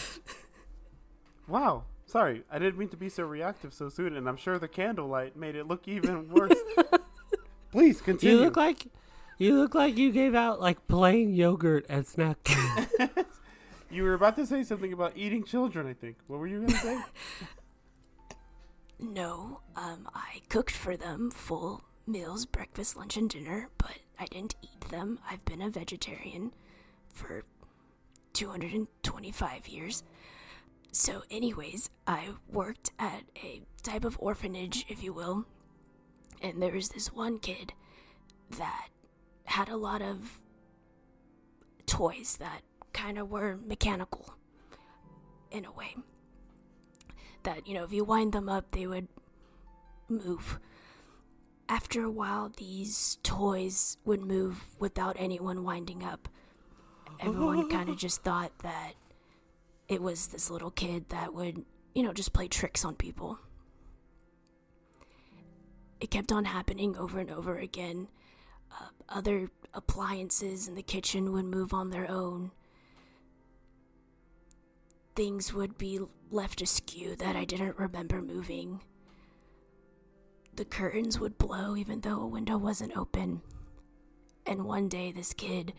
wow. 1.48 1.84
Sorry, 2.08 2.44
I 2.52 2.60
didn't 2.60 2.78
mean 2.78 2.90
to 2.90 2.98
be 2.98 3.10
so 3.10 3.24
reactive 3.24 3.74
so 3.74 3.90
soon, 3.90 4.16
and 4.16 4.30
I'm 4.30 4.38
sure 4.38 4.58
the 4.58 4.68
candlelight 4.68 5.36
made 5.36 5.56
it 5.56 5.68
look 5.68 5.88
even 5.88 6.30
worse. 6.30 6.54
Please 7.76 8.00
continue. 8.00 8.38
You 8.38 8.42
look 8.42 8.56
like 8.56 8.88
you 9.38 9.54
look 9.58 9.76
like 9.76 9.98
you 9.98 10.14
gave 10.14 10.34
out 10.34 10.62
like 10.62 10.88
plain 10.88 11.34
yogurt 11.34 11.86
at 11.90 12.08
snack 12.08 12.38
you 13.92 14.04
were 14.04 14.14
about 14.14 14.38
to 14.38 14.46
say 14.46 14.64
something 14.64 14.94
about 14.94 15.12
eating 15.18 15.44
children. 15.44 15.86
I 15.86 15.94
think. 15.94 16.16
What 16.28 16.40
were 16.40 16.48
you 16.48 16.60
going 16.60 16.72
to 16.72 16.78
say? 16.78 17.02
no, 19.00 19.60
um, 19.76 20.08
I 20.16 20.40
cooked 20.48 20.72
for 20.72 20.96
them 20.96 21.30
full 21.30 21.82
meals, 22.08 22.46
breakfast, 22.46 22.96
lunch, 22.96 23.18
and 23.18 23.30
dinner, 23.30 23.68
but 23.78 23.98
I 24.18 24.28
didn't 24.28 24.56
eat 24.62 24.90
them. 24.90 25.20
I've 25.30 25.44
been 25.44 25.62
a 25.62 25.70
vegetarian 25.70 26.54
for 27.14 27.44
225 28.32 29.68
years. 29.68 30.04
So, 30.94 31.24
anyways, 31.30 31.90
I 32.08 32.30
worked 32.50 32.94
at 32.98 33.24
a 33.36 33.64
type 33.84 34.06
of 34.06 34.16
orphanage, 34.22 34.86
if 34.88 35.04
you 35.04 35.12
will, 35.12 35.46
and 36.42 36.62
there 36.62 36.74
was 36.74 36.90
this 36.90 37.14
one 37.14 37.40
kid 37.40 37.74
that 38.58 38.90
had 39.46 39.70
a 39.70 39.78
lot 39.78 40.02
of 40.02 40.42
toys 41.86 42.38
that 42.40 42.62
kind 42.94 43.18
of 43.18 43.30
were 43.30 43.58
mechanical 43.66 44.36
in 45.52 45.66
a 45.66 45.72
way. 45.72 45.96
That, 47.44 47.68
you 47.68 47.74
know, 47.74 47.84
if 47.84 47.94
you 47.94 48.04
wind 48.04 48.34
them 48.34 48.50
up, 48.50 48.72
they 48.72 48.88
would 48.88 49.08
move. 50.10 50.60
After 51.68 52.04
a 52.04 52.12
while, 52.12 52.52
these 52.58 53.18
toys 53.24 53.98
would 54.06 54.22
move 54.22 54.64
without 54.80 55.16
anyone 55.20 55.64
winding 55.64 56.04
up. 56.04 56.28
Everyone 57.20 57.70
kind 57.76 57.90
of 57.90 57.98
just 57.98 58.24
thought 58.24 58.52
that 58.60 58.94
it 59.88 60.02
was 60.02 60.28
this 60.28 60.50
little 60.50 60.72
kid 60.72 61.10
that 61.10 61.34
would, 61.34 61.64
you 61.94 62.04
know, 62.04 62.14
just 62.14 62.34
play 62.34 62.48
tricks 62.48 62.84
on 62.84 62.96
people. 62.96 63.40
It 66.00 66.12
kept 66.12 66.32
on 66.32 66.46
happening 66.46 66.96
over 66.98 67.20
and 67.20 67.32
over 67.32 67.58
again. 67.58 68.08
Uh, 68.72 68.90
other 69.08 69.50
appliances 69.74 70.68
in 70.68 70.76
the 70.76 70.84
kitchen 70.84 71.32
would 71.32 71.46
move 71.46 71.74
on 71.74 71.90
their 71.90 72.10
own. 72.10 72.52
Things 75.16 75.54
would 75.54 75.78
be 75.78 76.00
left 76.30 76.62
askew 76.62 77.16
that 77.16 77.36
I 77.36 77.46
didn't 77.46 77.80
remember 77.80 78.22
moving. 78.22 78.82
The 80.56 80.66
curtains 80.66 81.20
would 81.20 81.38
blow 81.38 81.76
even 81.76 82.02
though 82.02 82.22
a 82.22 82.28
window 82.28 82.58
wasn't 82.58 82.98
open. 82.98 83.42
And 84.46 84.66
one 84.66 84.90
day, 84.90 85.12
this 85.12 85.34
kid, 85.34 85.74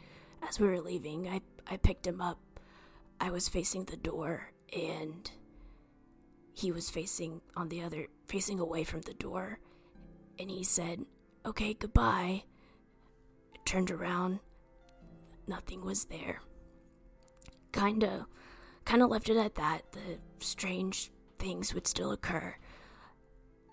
as 0.46 0.58
we 0.58 0.66
were 0.66 0.80
leaving, 0.80 1.28
I, 1.28 1.40
I 1.66 1.76
picked 1.76 2.06
him 2.06 2.20
up. 2.20 2.38
I 3.20 3.30
was 3.30 3.48
facing 3.48 3.84
the 3.84 3.96
door, 3.96 4.50
and 4.74 5.30
he 6.52 6.72
was 6.72 6.90
facing 6.90 7.40
on 7.56 7.68
the 7.68 7.82
other, 7.82 8.08
facing 8.26 8.58
away 8.58 8.84
from 8.84 9.02
the 9.02 9.14
door. 9.14 9.60
And 10.38 10.50
he 10.50 10.64
said, 10.64 11.06
Okay, 11.44 11.74
goodbye 11.74 12.44
turned 13.66 13.90
around, 13.90 14.38
nothing 15.46 15.84
was 15.84 16.04
there. 16.06 16.40
Kinda, 17.72 18.26
kinda 18.86 19.06
left 19.06 19.28
it 19.28 19.36
at 19.36 19.56
that. 19.56 19.92
The 19.92 20.18
strange 20.38 21.10
things 21.38 21.74
would 21.74 21.86
still 21.86 22.12
occur. 22.12 22.56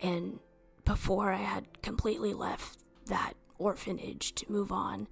And 0.02 0.39
before 0.84 1.32
I 1.32 1.38
had 1.38 1.82
completely 1.82 2.34
left 2.34 2.80
that 3.06 3.34
orphanage 3.58 4.34
to 4.36 4.52
move 4.52 4.71
on, 4.71 5.08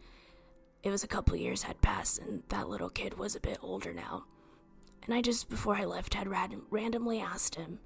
it 0.84 0.90
was 0.90 1.04
a 1.04 1.08
couple 1.08 1.36
years 1.36 1.64
had 1.64 1.80
passed, 1.82 2.20
and 2.20 2.44
that 2.50 2.68
little 2.68 2.90
kid 2.90 3.18
was 3.18 3.36
a 3.36 3.40
bit 3.40 3.60
older 3.62 3.94
now. 3.94 4.26
And 5.04 5.14
I 5.14 5.22
just, 5.22 5.48
before 5.48 5.76
I 5.76 5.86
left, 5.86 6.16
had 6.16 6.28
random, 6.28 6.66
randomly 6.70 7.20
asked 7.20 7.56
him, 7.56 7.80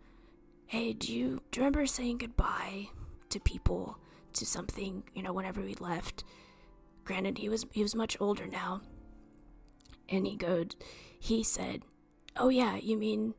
Hey, 0.68 0.94
do 0.94 1.14
you, 1.14 1.42
do 1.52 1.60
you 1.60 1.66
remember 1.66 1.86
saying 1.86 2.20
goodbye 2.20 2.88
to 3.36 3.40
people, 3.42 4.00
to 4.34 4.46
something, 4.46 5.04
you 5.14 5.22
know, 5.22 5.34
whenever 5.34 5.62
we 5.62 5.76
left? 5.76 6.24
Granted, 7.04 7.38
he 7.38 7.50
was 7.50 7.66
he 7.72 7.84
was 7.84 7.94
much 7.94 8.18
older 8.20 8.48
now. 8.48 8.82
And 10.10 10.26
he 10.26 10.36
goes, 10.36 10.70
he 11.20 11.44
said, 11.44 11.84
"Oh 12.36 12.50
yeah, 12.50 12.78
you 12.78 12.98
mean 12.98 13.34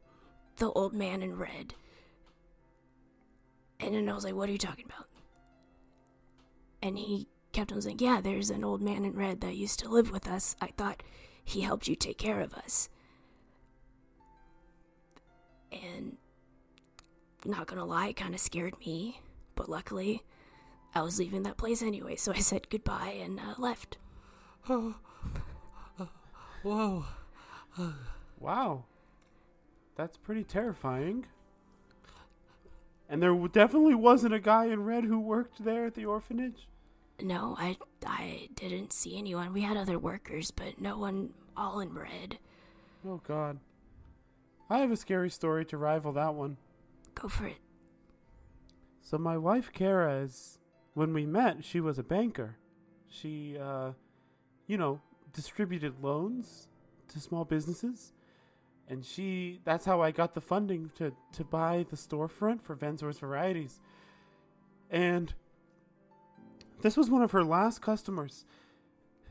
the 0.56 0.70
old 0.72 0.92
man 0.92 1.22
in 1.22 1.36
red?" 1.36 1.74
And 3.80 3.94
then 3.94 4.08
I 4.08 4.14
was 4.14 4.24
like, 4.24 4.34
"What 4.34 4.48
are 4.48 4.52
you 4.52 4.58
talking 4.58 4.84
about?" 4.84 5.08
And 6.82 6.98
he 6.98 7.28
kept 7.52 7.72
on 7.72 7.80
saying, 7.80 7.98
"Yeah, 8.00 8.20
there's 8.20 8.50
an 8.50 8.64
old 8.64 8.82
man 8.82 9.04
in 9.04 9.14
red 9.14 9.40
that 9.40 9.56
used 9.56 9.80
to 9.80 9.88
live 9.88 10.10
with 10.10 10.28
us. 10.28 10.56
I 10.60 10.68
thought 10.68 11.02
he 11.44 11.62
helped 11.62 11.88
you 11.88 11.96
take 11.96 12.18
care 12.18 12.40
of 12.40 12.52
us." 12.54 12.88
And 15.72 16.18
not 17.44 17.66
gonna 17.66 17.84
lie, 17.84 18.12
kind 18.12 18.34
of 18.34 18.40
scared 18.40 18.78
me, 18.80 19.20
but 19.56 19.68
luckily 19.68 20.22
I 20.94 21.02
was 21.02 21.18
leaving 21.18 21.42
that 21.42 21.56
place 21.56 21.82
anyway, 21.82 22.16
so 22.16 22.32
I 22.32 22.38
said 22.38 22.70
goodbye 22.70 23.18
and 23.22 23.40
uh, 23.40 23.54
left. 23.58 23.98
Oh, 24.68 24.96
whoa. 26.62 27.04
wow. 28.40 28.84
That's 29.96 30.16
pretty 30.16 30.44
terrifying. 30.44 31.26
And 33.08 33.22
there 33.22 33.34
definitely 33.48 33.94
wasn't 33.94 34.34
a 34.34 34.40
guy 34.40 34.66
in 34.66 34.84
red 34.84 35.04
who 35.04 35.20
worked 35.20 35.64
there 35.64 35.86
at 35.86 35.94
the 35.94 36.04
orphanage? 36.04 36.66
No, 37.20 37.56
I 37.58 37.78
I 38.04 38.48
didn't 38.54 38.92
see 38.92 39.16
anyone. 39.16 39.52
We 39.52 39.62
had 39.62 39.76
other 39.76 39.98
workers, 39.98 40.50
but 40.50 40.80
no 40.80 40.98
one 40.98 41.30
all 41.56 41.80
in 41.80 41.94
red. 41.94 42.38
Oh 43.06 43.20
god. 43.26 43.58
I 44.68 44.78
have 44.78 44.90
a 44.90 44.96
scary 44.96 45.30
story 45.30 45.64
to 45.66 45.78
rival 45.78 46.12
that 46.12 46.34
one. 46.34 46.56
Go 47.14 47.28
for 47.28 47.46
it. 47.46 47.58
So 49.08 49.18
my 49.18 49.36
wife 49.36 49.70
Kara 49.72 50.16
is 50.22 50.58
when 50.94 51.12
we 51.12 51.26
met, 51.26 51.64
she 51.64 51.78
was 51.78 51.96
a 51.96 52.02
banker. 52.02 52.56
She, 53.08 53.56
uh, 53.56 53.92
you 54.66 54.76
know, 54.76 55.00
distributed 55.32 56.02
loans 56.02 56.66
to 57.12 57.20
small 57.20 57.44
businesses. 57.44 58.12
And 58.88 59.04
she 59.04 59.60
that's 59.62 59.84
how 59.84 60.02
I 60.02 60.10
got 60.10 60.34
the 60.34 60.40
funding 60.40 60.90
to, 60.96 61.12
to 61.34 61.44
buy 61.44 61.86
the 61.88 61.94
storefront 61.94 62.62
for 62.62 62.74
Venzor's 62.74 63.20
Varieties. 63.20 63.80
And 64.90 65.32
this 66.82 66.96
was 66.96 67.08
one 67.08 67.22
of 67.22 67.30
her 67.30 67.44
last 67.44 67.80
customers. 67.80 68.44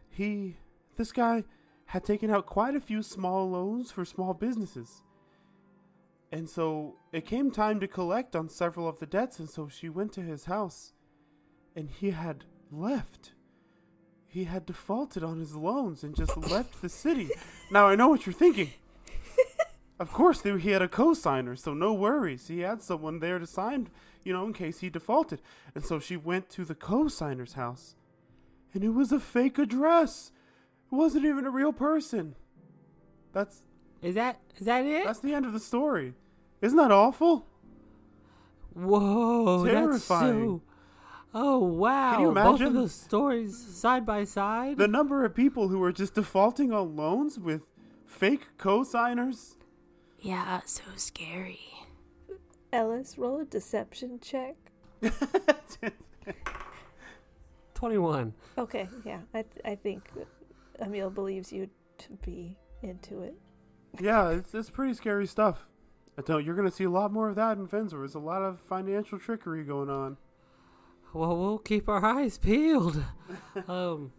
He 0.09 0.55
this 0.95 1.11
guy 1.11 1.43
had 1.87 2.05
taken 2.05 2.31
out 2.31 2.45
quite 2.45 2.77
a 2.77 2.79
few 2.79 3.03
small 3.03 3.49
loans 3.49 3.91
for 3.91 4.05
small 4.05 4.33
businesses. 4.33 5.03
And 6.31 6.49
so 6.49 6.95
it 7.11 7.25
came 7.25 7.51
time 7.51 7.79
to 7.79 7.87
collect 7.87 8.35
on 8.35 8.49
several 8.49 8.87
of 8.87 8.99
the 8.99 9.05
debts, 9.05 9.39
and 9.39 9.49
so 9.49 9.69
she 9.69 9.89
went 9.89 10.11
to 10.13 10.21
his 10.21 10.45
house, 10.45 10.93
and 11.75 11.89
he 11.89 12.11
had 12.11 12.45
left. 12.71 13.33
He 14.27 14.45
had 14.45 14.65
defaulted 14.65 15.23
on 15.23 15.39
his 15.39 15.55
loans 15.55 16.03
and 16.03 16.15
just 16.15 16.35
left 16.35 16.81
the 16.81 16.89
city. 16.89 17.29
Now 17.71 17.87
I 17.87 17.95
know 17.95 18.09
what 18.09 18.27
you're 18.27 18.33
thinking. 18.33 18.69
Of 19.97 20.11
course, 20.11 20.43
he 20.43 20.69
had 20.71 20.81
a 20.81 20.89
co-signer, 20.89 21.55
so 21.55 21.73
no 21.73 21.93
worries. 21.93 22.47
He 22.47 22.59
had 22.59 22.81
someone 22.81 23.19
there 23.19 23.39
to 23.39 23.47
sign, 23.47 23.89
you 24.23 24.33
know, 24.33 24.45
in 24.45 24.53
case 24.53 24.79
he 24.79 24.89
defaulted. 24.89 25.41
And 25.73 25.85
so 25.85 25.99
she 25.99 26.17
went 26.17 26.49
to 26.51 26.65
the 26.65 26.75
co-signer's 26.75 27.53
house, 27.53 27.95
and 28.73 28.83
it 28.83 28.89
was 28.89 29.13
a 29.13 29.19
fake 29.21 29.57
address. 29.57 30.31
It 30.91 30.95
wasn't 30.95 31.25
even 31.25 31.45
a 31.45 31.49
real 31.49 31.71
person. 31.71 32.35
That's 33.31 33.61
Is 34.05 34.15
that 34.15 34.39
is 34.57 34.65
that 34.67 34.85
it? 34.85 35.03
that's 35.05 35.19
the 35.19 35.33
end 35.33 35.45
of 35.45 35.53
the 35.53 35.59
story. 35.59 36.13
Isn't 36.61 36.77
that 36.77 36.91
awful? 36.91 37.47
Whoa, 38.73 39.63
that's 39.63 39.73
Terrifying. 40.07 40.59
so. 40.59 40.61
Oh 41.33 41.59
wow! 41.59 42.13
Can 42.13 42.21
you 42.21 42.31
Both 42.33 42.37
of 42.37 42.61
imagine? 42.61 42.73
those 42.75 42.93
stories 42.93 43.57
side 43.57 44.05
by 44.05 44.23
side. 44.23 44.77
The 44.77 44.87
number 44.87 45.25
of 45.25 45.33
people 45.35 45.67
who 45.69 45.81
are 45.83 45.91
just 45.91 46.13
defaulting 46.13 46.71
on 46.71 46.95
loans 46.95 47.37
with 47.39 47.63
fake 48.05 48.47
co-signers. 48.57 49.55
Yeah, 50.19 50.61
so 50.65 50.83
scary. 50.95 51.59
Ellis, 52.71 53.17
roll 53.17 53.39
a 53.41 53.45
deception 53.45 54.19
check. 54.21 54.55
Twenty-one. 57.73 58.33
Okay, 58.57 58.87
yeah, 59.03 59.19
I 59.33 59.41
th- 59.41 59.65
I 59.65 59.75
think 59.75 60.09
Emil 60.81 61.09
believes 61.09 61.51
you 61.51 61.69
to 61.97 62.09
be 62.25 62.57
into 62.81 63.21
it. 63.21 63.35
Yeah, 63.99 64.29
it's 64.31 64.53
it's 64.53 64.69
pretty 64.69 64.93
scary 64.93 65.27
stuff. 65.27 65.67
I 66.17 66.21
tell 66.21 66.39
you, 66.39 66.47
you're 66.47 66.55
gonna 66.55 66.71
see 66.71 66.83
a 66.83 66.89
lot 66.89 67.11
more 67.11 67.29
of 67.29 67.35
that 67.35 67.57
in 67.57 67.67
Venzor. 67.67 67.99
There's 67.99 68.15
a 68.15 68.19
lot 68.19 68.41
of 68.41 68.59
financial 68.61 69.19
trickery 69.19 69.63
going 69.63 69.89
on. 69.89 70.17
Well, 71.13 71.37
we'll 71.37 71.59
keep 71.59 71.87
our 71.87 72.03
eyes 72.03 72.37
peeled. 72.37 73.03
um, 73.67 74.11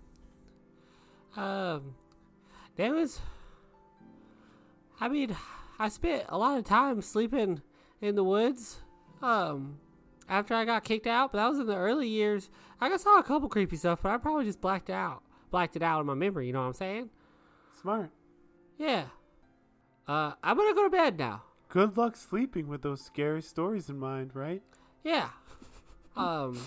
um, 1.37 1.95
there 2.77 2.95
was. 2.95 3.21
I 4.99 5.09
mean, 5.09 5.37
I 5.79 5.89
spent 5.89 6.25
a 6.29 6.39
lot 6.39 6.59
of 6.59 6.65
time 6.65 7.03
sleeping 7.03 7.61
in 8.01 8.15
the 8.15 8.25
woods. 8.25 8.81
Um, 9.23 9.79
after 10.29 10.55
I 10.55 10.65
got 10.65 10.85
kicked 10.85 11.07
out, 11.07 11.33
but 11.33 11.39
that 11.39 11.49
was 11.49 11.59
in 11.59 11.67
the 11.67 11.77
early 11.77 12.09
years. 12.09 12.51
I 12.81 12.95
saw 12.97 13.19
a 13.19 13.23
couple 13.23 13.49
creepy 13.49 13.77
stuff, 13.77 14.01
but 14.03 14.11
I 14.11 14.19
probably 14.19 14.45
just 14.45 14.61
blacked 14.61 14.91
out, 14.91 15.23
blacked 15.51 15.77
it 15.77 15.83
out 15.83 16.01
in 16.01 16.07
my 16.07 16.15
memory. 16.15 16.47
You 16.47 16.53
know 16.53 16.61
what 16.61 16.69
I'm 16.69 16.75
saying? 16.75 17.11
Smart. 17.81 18.11
Yeah. 18.79 19.05
Uh, 20.09 20.33
I'm 20.43 20.57
gonna 20.57 20.75
go 20.75 20.85
to 20.85 20.91
bed 20.91 21.19
now. 21.19 21.43
Good 21.69 21.97
luck 21.97 22.17
sleeping 22.17 22.69
with 22.69 22.83
those 22.83 23.01
scary 23.01 23.43
stories 23.43 23.89
in 23.89 23.99
mind, 23.99 24.33
right? 24.35 24.63
Yeah. 25.05 25.29
Um. 26.17 26.59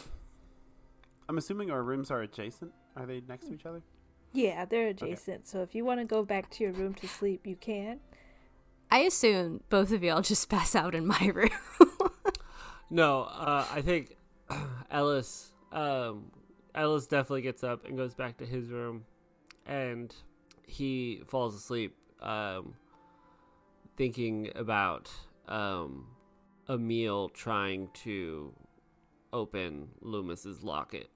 I'm 1.27 1.39
assuming 1.39 1.71
our 1.71 1.81
rooms 1.81 2.11
are 2.11 2.21
adjacent. 2.21 2.71
Are 2.95 3.07
they 3.07 3.23
next 3.27 3.47
to 3.47 3.55
each 3.55 3.65
other? 3.65 3.81
Yeah, 4.31 4.65
they're 4.65 4.89
adjacent. 4.89 5.47
So 5.47 5.63
if 5.63 5.73
you 5.73 5.83
want 5.83 6.01
to 6.01 6.05
go 6.05 6.23
back 6.23 6.51
to 6.51 6.63
your 6.63 6.71
room 6.73 6.93
to 6.95 7.07
sleep, 7.07 7.47
you 7.47 7.55
can. 7.55 7.99
I 8.91 8.99
assume 8.99 9.61
both 9.69 9.91
of 9.91 10.03
y'all 10.03 10.21
just 10.21 10.49
pass 10.51 10.75
out 10.75 10.93
in 10.93 11.07
my 11.07 11.31
room. 11.33 11.49
No, 12.91 13.23
uh, 13.23 13.65
I 13.71 13.81
think 13.81 14.15
Ellis, 14.91 15.51
um, 15.71 16.31
Ellis 16.73 17.05
definitely 17.05 17.43
gets 17.43 17.63
up 17.63 17.85
and 17.85 17.95
goes 17.95 18.15
back 18.15 18.37
to 18.37 18.45
his 18.45 18.69
room, 18.69 19.05
and 19.67 20.13
he 20.65 21.21
falls 21.27 21.55
asleep, 21.55 21.95
um, 22.21 22.73
thinking 23.99 24.49
about 24.55 25.11
um, 25.49 26.07
Emil 26.69 27.27
trying 27.27 27.89
to 27.93 28.53
open 29.33 29.89
Loomis's 29.99 30.63
locket 30.63 31.09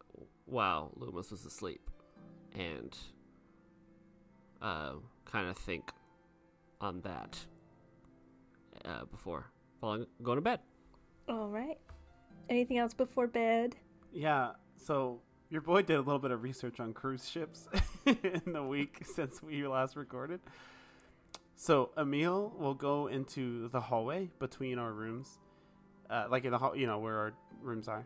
while 0.44 0.92
Loomis 0.98 1.32
was 1.32 1.46
asleep, 1.46 1.90
and 2.54 2.94
uh, 4.62 4.96
kind 5.24 5.48
of 5.48 5.56
think 5.56 5.92
on 6.82 7.00
that 7.02 7.40
uh, 8.84 9.06
before 9.06 9.50
falling, 9.80 10.06
going 10.22 10.36
to 10.36 10.42
bed. 10.42 10.60
All 11.30 11.48
right. 11.48 11.78
Anything 12.50 12.80
else 12.80 12.94
before 12.94 13.28
bed? 13.28 13.78
Yeah. 14.12 14.52
So 14.76 15.22
your 15.50 15.62
boy 15.62 15.84
did 15.84 15.96
a 15.96 16.02
little 16.02 16.20
bit 16.20 16.32
of 16.32 16.44
research 16.44 16.82
on 16.82 16.92
cruise 16.92 17.30
ships 17.30 17.70
in 18.06 18.42
the 18.52 18.62
week 18.62 19.04
since 19.16 19.42
we 19.42 19.66
last 19.66 19.96
recorded. 19.96 20.42
So 21.56 21.92
Emil 21.98 22.54
will 22.58 22.74
go 22.74 23.08
into 23.08 23.70
the 23.70 23.80
hallway 23.80 24.30
between 24.40 24.80
our 24.80 24.92
rooms, 24.92 25.40
uh, 26.10 26.26
like 26.30 26.46
in 26.46 26.52
the 26.52 26.58
hall, 26.58 26.76
you 26.76 26.88
know, 26.88 27.00
where 27.00 27.18
our 27.18 27.34
rooms 27.62 27.88
are, 27.88 28.06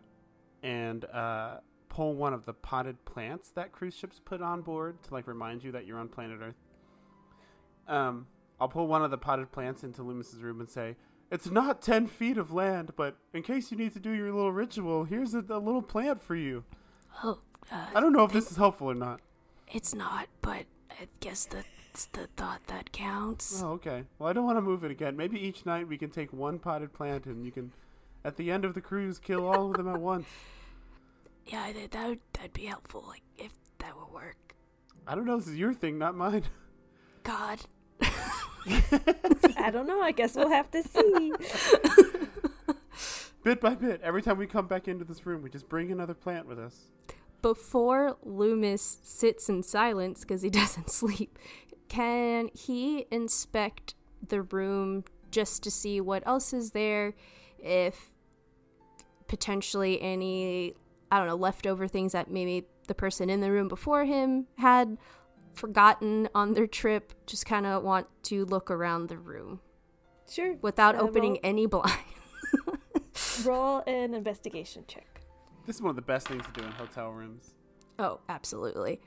and 0.61 1.05
uh, 1.05 1.57
pull 1.89 2.13
one 2.15 2.33
of 2.33 2.45
the 2.45 2.53
potted 2.53 3.03
plants 3.05 3.49
that 3.55 3.71
cruise 3.71 3.95
ships 3.95 4.19
put 4.23 4.41
on 4.41 4.61
board 4.61 5.01
to 5.03 5.13
like 5.13 5.27
remind 5.27 5.63
you 5.63 5.71
that 5.71 5.85
you're 5.85 5.97
on 5.97 6.07
planet 6.09 6.39
Earth. 6.41 6.55
Um, 7.87 8.27
I'll 8.59 8.67
pull 8.67 8.87
one 8.87 9.03
of 9.03 9.11
the 9.11 9.17
potted 9.17 9.51
plants 9.51 9.83
into 9.83 10.03
Loomis's 10.03 10.41
room 10.41 10.59
and 10.59 10.69
say, 10.69 10.97
"It's 11.31 11.49
not 11.49 11.81
ten 11.81 12.05
feet 12.07 12.37
of 12.37 12.51
land, 12.51 12.91
but 12.95 13.17
in 13.33 13.43
case 13.43 13.71
you 13.71 13.77
need 13.77 13.93
to 13.93 13.99
do 13.99 14.11
your 14.11 14.31
little 14.33 14.51
ritual, 14.51 15.05
here's 15.05 15.33
a, 15.33 15.39
a 15.49 15.57
little 15.59 15.81
plant 15.81 16.21
for 16.21 16.35
you." 16.35 16.65
oh, 17.23 17.39
uh, 17.71 17.85
I 17.95 17.99
don't 17.99 18.13
know 18.13 18.23
if 18.25 18.33
this 18.33 18.51
is 18.51 18.57
helpful 18.57 18.91
or 18.91 18.95
not. 18.95 19.21
it's 19.71 19.95
not, 19.95 20.27
but 20.41 20.65
I 20.91 21.07
guess 21.19 21.45
that's 21.97 22.05
the 22.11 22.27
thought 22.39 22.61
that 22.67 22.91
counts. 22.91 23.59
Oh, 23.63 23.71
okay. 23.71 24.03
Well, 24.19 24.29
I 24.29 24.33
don't 24.33 24.45
want 24.45 24.57
to 24.57 24.61
move 24.61 24.83
it 24.83 24.91
again. 24.91 25.17
Maybe 25.17 25.39
each 25.39 25.65
night 25.65 25.87
we 25.87 25.97
can 25.97 26.11
take 26.11 26.31
one 26.31 26.59
potted 26.59 26.93
plant 26.93 27.25
and 27.25 27.43
you 27.43 27.51
can, 27.51 27.71
at 28.23 28.37
the 28.37 28.51
end 28.51 28.65
of 28.65 28.75
the 28.75 28.81
cruise, 28.81 29.17
kill 29.17 29.47
all 29.47 29.71
of 29.71 29.77
them 29.77 29.87
at 29.87 29.99
once. 29.99 30.27
Yeah, 31.49 31.71
that, 31.71 31.91
that 31.91 32.09
would 32.09 32.19
that'd 32.33 32.51
be 32.51 32.65
helpful, 32.65 33.05
like 33.07 33.21
if 33.37 33.53
that 33.77 33.95
would 33.95 34.13
work. 34.13 34.53
I 35.07 35.15
don't 35.15 35.23
know. 35.23 35.37
This 35.37 35.47
is 35.47 35.55
your 35.55 35.73
thing, 35.73 35.97
not 35.97 36.13
mine. 36.13 36.43
God. 37.23 37.59
I 38.01 39.69
don't 39.71 39.87
know. 39.87 40.01
I 40.01 40.11
guess 40.11 40.35
we'll 40.35 40.49
have 40.49 40.69
to 40.71 40.83
see. 40.83 41.31
bit 43.45 43.61
by 43.61 43.75
bit, 43.75 44.01
every 44.03 44.21
time 44.21 44.37
we 44.37 44.45
come 44.45 44.67
back 44.67 44.89
into 44.89 45.05
this 45.05 45.25
room, 45.25 45.41
we 45.41 45.49
just 45.49 45.69
bring 45.69 45.89
another 45.89 46.13
plant 46.13 46.47
with 46.47 46.59
us. 46.59 46.87
Before 47.41 48.17
Loomis 48.23 48.97
sits 49.03 49.47
in 49.47 49.63
silence 49.63 50.25
because 50.25 50.41
he 50.41 50.49
doesn't 50.49 50.89
sleep, 50.89 51.39
can 51.89 52.49
he 52.53 53.05
inspect 53.11 53.95
the 54.27 54.41
room 54.41 55.03
just 55.31 55.63
to 55.63 55.71
see 55.71 56.01
what 56.01 56.23
else 56.25 56.53
is 56.53 56.71
there? 56.71 57.13
If 57.59 58.13
potentially 59.27 60.01
any, 60.01 60.73
I 61.11 61.17
don't 61.19 61.27
know, 61.27 61.35
leftover 61.35 61.87
things 61.87 62.13
that 62.13 62.29
maybe 62.31 62.65
the 62.87 62.95
person 62.95 63.29
in 63.29 63.41
the 63.41 63.51
room 63.51 63.67
before 63.67 64.05
him 64.05 64.47
had 64.57 64.97
forgotten 65.53 66.29
on 66.35 66.53
their 66.53 66.67
trip, 66.67 67.13
just 67.25 67.45
kind 67.45 67.65
of 67.65 67.83
want 67.83 68.07
to 68.23 68.45
look 68.45 68.69
around 68.71 69.09
the 69.09 69.17
room 69.17 69.59
Sure. 70.29 70.55
without 70.61 70.95
Uh, 70.95 70.99
opening 70.99 71.31
roll- 71.33 71.39
any 71.43 71.65
blinds. 71.65 71.93
Roll 73.45 73.79
an 73.87 74.13
investigation 74.13 74.83
check. 74.87 75.21
This 75.65 75.75
is 75.77 75.81
one 75.81 75.89
of 75.89 75.95
the 75.95 76.01
best 76.03 76.27
things 76.27 76.45
to 76.45 76.51
do 76.53 76.63
in 76.65 76.71
hotel 76.71 77.11
rooms. 77.11 77.53
oh, 77.99 78.19
absolutely. 78.29 79.01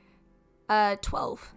Uh, 0.67 0.97
12. 1.01 1.53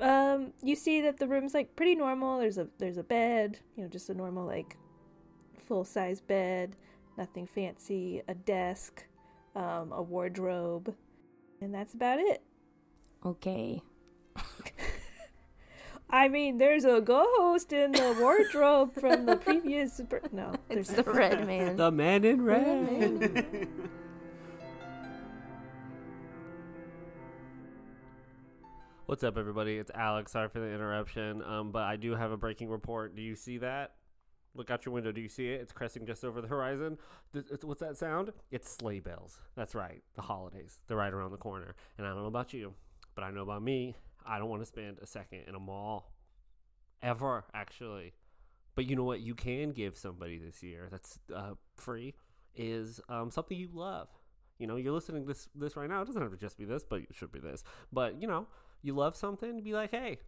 Um, 0.00 0.52
you 0.62 0.76
see 0.76 1.00
that 1.02 1.18
the 1.18 1.26
room's 1.26 1.54
like 1.54 1.74
pretty 1.76 1.94
normal. 1.94 2.38
There's 2.38 2.58
a 2.58 2.68
there's 2.78 2.98
a 2.98 3.02
bed, 3.02 3.58
you 3.76 3.82
know, 3.82 3.88
just 3.88 4.10
a 4.10 4.14
normal 4.14 4.44
like 4.46 4.76
full 5.66 5.84
size 5.84 6.20
bed, 6.20 6.76
nothing 7.16 7.46
fancy. 7.46 8.22
A 8.28 8.34
desk, 8.34 9.04
um, 9.54 9.92
a 9.92 10.02
wardrobe, 10.02 10.94
and 11.60 11.74
that's 11.74 11.94
about 11.94 12.18
it. 12.20 12.42
Okay. 13.24 13.82
I 16.08 16.28
mean, 16.28 16.58
there's 16.58 16.84
a 16.84 17.00
ghost 17.00 17.72
in 17.72 17.90
the 17.92 18.16
wardrobe 18.20 18.94
from 18.94 19.26
the 19.26 19.36
previous. 19.44 20.00
per- 20.08 20.20
No, 20.30 20.52
It's 20.70 20.92
the 20.92 21.02
red 21.02 21.44
man. 21.46 21.74
The 21.76 21.90
man 21.90 22.24
in 22.24 22.42
red. 22.42 23.68
What's 29.06 29.22
up, 29.22 29.38
everybody? 29.38 29.78
It's 29.78 29.92
Alex. 29.94 30.32
Sorry 30.32 30.48
for 30.48 30.58
the 30.58 30.66
interruption. 30.66 31.40
Um, 31.44 31.70
but 31.70 31.84
I 31.84 31.94
do 31.94 32.16
have 32.16 32.32
a 32.32 32.36
breaking 32.36 32.68
report. 32.68 33.14
Do 33.14 33.22
you 33.22 33.36
see 33.36 33.58
that? 33.58 33.92
Look 34.52 34.68
out 34.68 34.84
your 34.84 34.92
window. 34.92 35.12
Do 35.12 35.20
you 35.20 35.28
see 35.28 35.46
it? 35.46 35.60
It's 35.60 35.72
cresting 35.72 36.06
just 36.06 36.24
over 36.24 36.40
the 36.40 36.48
horizon. 36.48 36.98
What's 37.62 37.82
that 37.82 37.96
sound? 37.96 38.32
It's 38.50 38.68
sleigh 38.68 38.98
bells. 38.98 39.38
That's 39.54 39.76
right. 39.76 40.02
The 40.16 40.22
holidays. 40.22 40.80
They're 40.88 40.96
right 40.96 41.12
around 41.12 41.30
the 41.30 41.36
corner. 41.36 41.76
And 41.96 42.04
I 42.04 42.10
don't 42.10 42.22
know 42.22 42.26
about 42.26 42.52
you, 42.52 42.74
but 43.14 43.22
I 43.22 43.30
know 43.30 43.42
about 43.42 43.62
me. 43.62 43.94
I 44.26 44.40
don't 44.40 44.48
want 44.48 44.62
to 44.62 44.66
spend 44.66 44.98
a 45.00 45.06
second 45.06 45.42
in 45.46 45.54
a 45.54 45.60
mall. 45.60 46.10
ever 47.00 47.44
actually. 47.54 48.12
But 48.74 48.86
you 48.86 48.96
know 48.96 49.04
what? 49.04 49.20
You 49.20 49.36
can 49.36 49.70
give 49.70 49.96
somebody 49.96 50.36
this 50.36 50.64
year 50.64 50.88
that's 50.90 51.20
uh, 51.32 51.52
free 51.76 52.16
is 52.56 53.00
um, 53.08 53.30
something 53.30 53.56
you 53.56 53.68
love. 53.72 54.08
You 54.58 54.66
know, 54.66 54.76
you're 54.76 54.92
listening 54.92 55.22
to 55.22 55.28
this 55.28 55.48
this 55.54 55.76
right 55.76 55.88
now. 55.88 56.02
It 56.02 56.06
doesn't 56.06 56.20
have 56.20 56.32
to 56.32 56.36
just 56.36 56.58
be 56.58 56.64
this, 56.64 56.82
but 56.82 57.02
it 57.02 57.14
should 57.14 57.30
be 57.30 57.38
this. 57.40 57.62
But 57.92 58.20
you 58.20 58.26
know, 58.26 58.48
you 58.82 58.94
love 58.94 59.16
something, 59.16 59.62
be 59.62 59.72
like, 59.72 59.90
hey, 59.90 60.18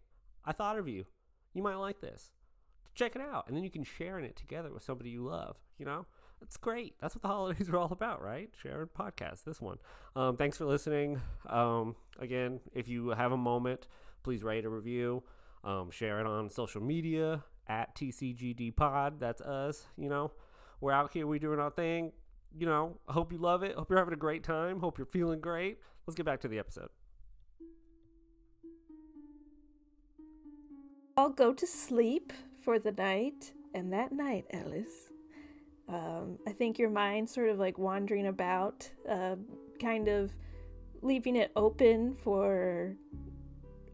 I 0.45 0.53
thought 0.53 0.79
of 0.79 0.89
you. 0.89 1.07
You 1.55 1.63
might 1.63 1.77
like 1.77 2.01
this. 2.01 2.33
Check 2.95 3.15
it 3.15 3.23
out, 3.23 3.47
and 3.47 3.57
then 3.57 3.65
you 3.65 3.71
can 3.71 3.85
share 3.85 4.19
in 4.19 4.25
it 4.25 4.37
together 4.37 4.73
with 4.73 4.83
somebody 4.83 5.11
you 5.11 5.23
love. 5.23 5.57
You 5.79 5.87
know, 5.87 6.07
it's 6.43 6.57
great. 6.57 6.95
That's 7.01 7.15
what 7.15 7.23
the 7.23 7.29
holidays 7.37 7.69
are 7.69 7.77
all 7.77 7.93
about, 7.93 8.23
right? 8.23 8.51
Sharing 8.61 8.89
podcasts. 8.89 9.45
This 9.45 9.61
one. 9.61 9.79
Um, 10.17 10.37
thanks 10.37 10.59
for 10.59 10.65
listening. 10.65 11.21
Um, 11.49 11.97
again, 12.19 12.61
if 12.75 12.89
you 12.89 13.11
have 13.11 13.33
a 13.33 13.37
moment, 13.37 13.87
please 14.23 14.43
rate 14.43 14.65
a 14.65 14.69
review. 14.69 15.23
Um, 15.65 15.91
share 15.91 16.21
it 16.21 16.27
on 16.27 16.51
social 16.51 16.81
media 16.81 17.45
at 17.69 17.95
TCGD 17.95 18.75
Pod. 18.77 19.21
That's 19.21 19.41
us. 19.43 19.87
You 19.97 20.09
know, 20.09 20.33
we're 20.81 20.93
out 20.93 21.13
here. 21.13 21.27
we're 21.27 21.39
doing 21.39 21.61
our 21.61 21.71
thing. 21.71 22.13
You 22.57 22.67
know, 22.67 22.99
I 23.09 23.13
hope 23.13 23.33
you 23.33 23.39
love 23.39 23.63
it. 23.63 23.75
Hope 23.75 23.91
you're 23.91 23.99
having 23.99 24.15
a 24.15 24.19
great 24.19 24.43
time. 24.43 24.81
Hope 24.81 24.99
you're 24.99 25.07
feeling 25.07 25.41
great. 25.41 25.79
Let's 26.07 26.17
get 26.17 26.25
back 26.27 26.41
to 26.41 26.49
the 26.49 26.59
episode. 26.59 26.89
I'll 31.19 31.31
go 31.31 31.53
to 31.53 31.67
sleep 31.67 32.33
for 32.63 32.79
the 32.79 32.93
night, 32.93 33.53
and 33.75 33.93
that 33.93 34.13
night, 34.13 34.45
Ellis, 34.51 35.11
um, 35.89 36.39
I 36.47 36.53
think 36.53 36.79
your 36.79 36.91
mind 36.91 37.29
sort 37.29 37.49
of 37.49 37.59
like 37.59 37.77
wandering 37.77 38.29
about, 38.29 38.89
uh, 39.09 39.35
kind 39.81 40.07
of 40.07 40.31
leaving 41.03 41.35
it 41.35 41.51
open 41.57 42.15
for. 42.15 42.95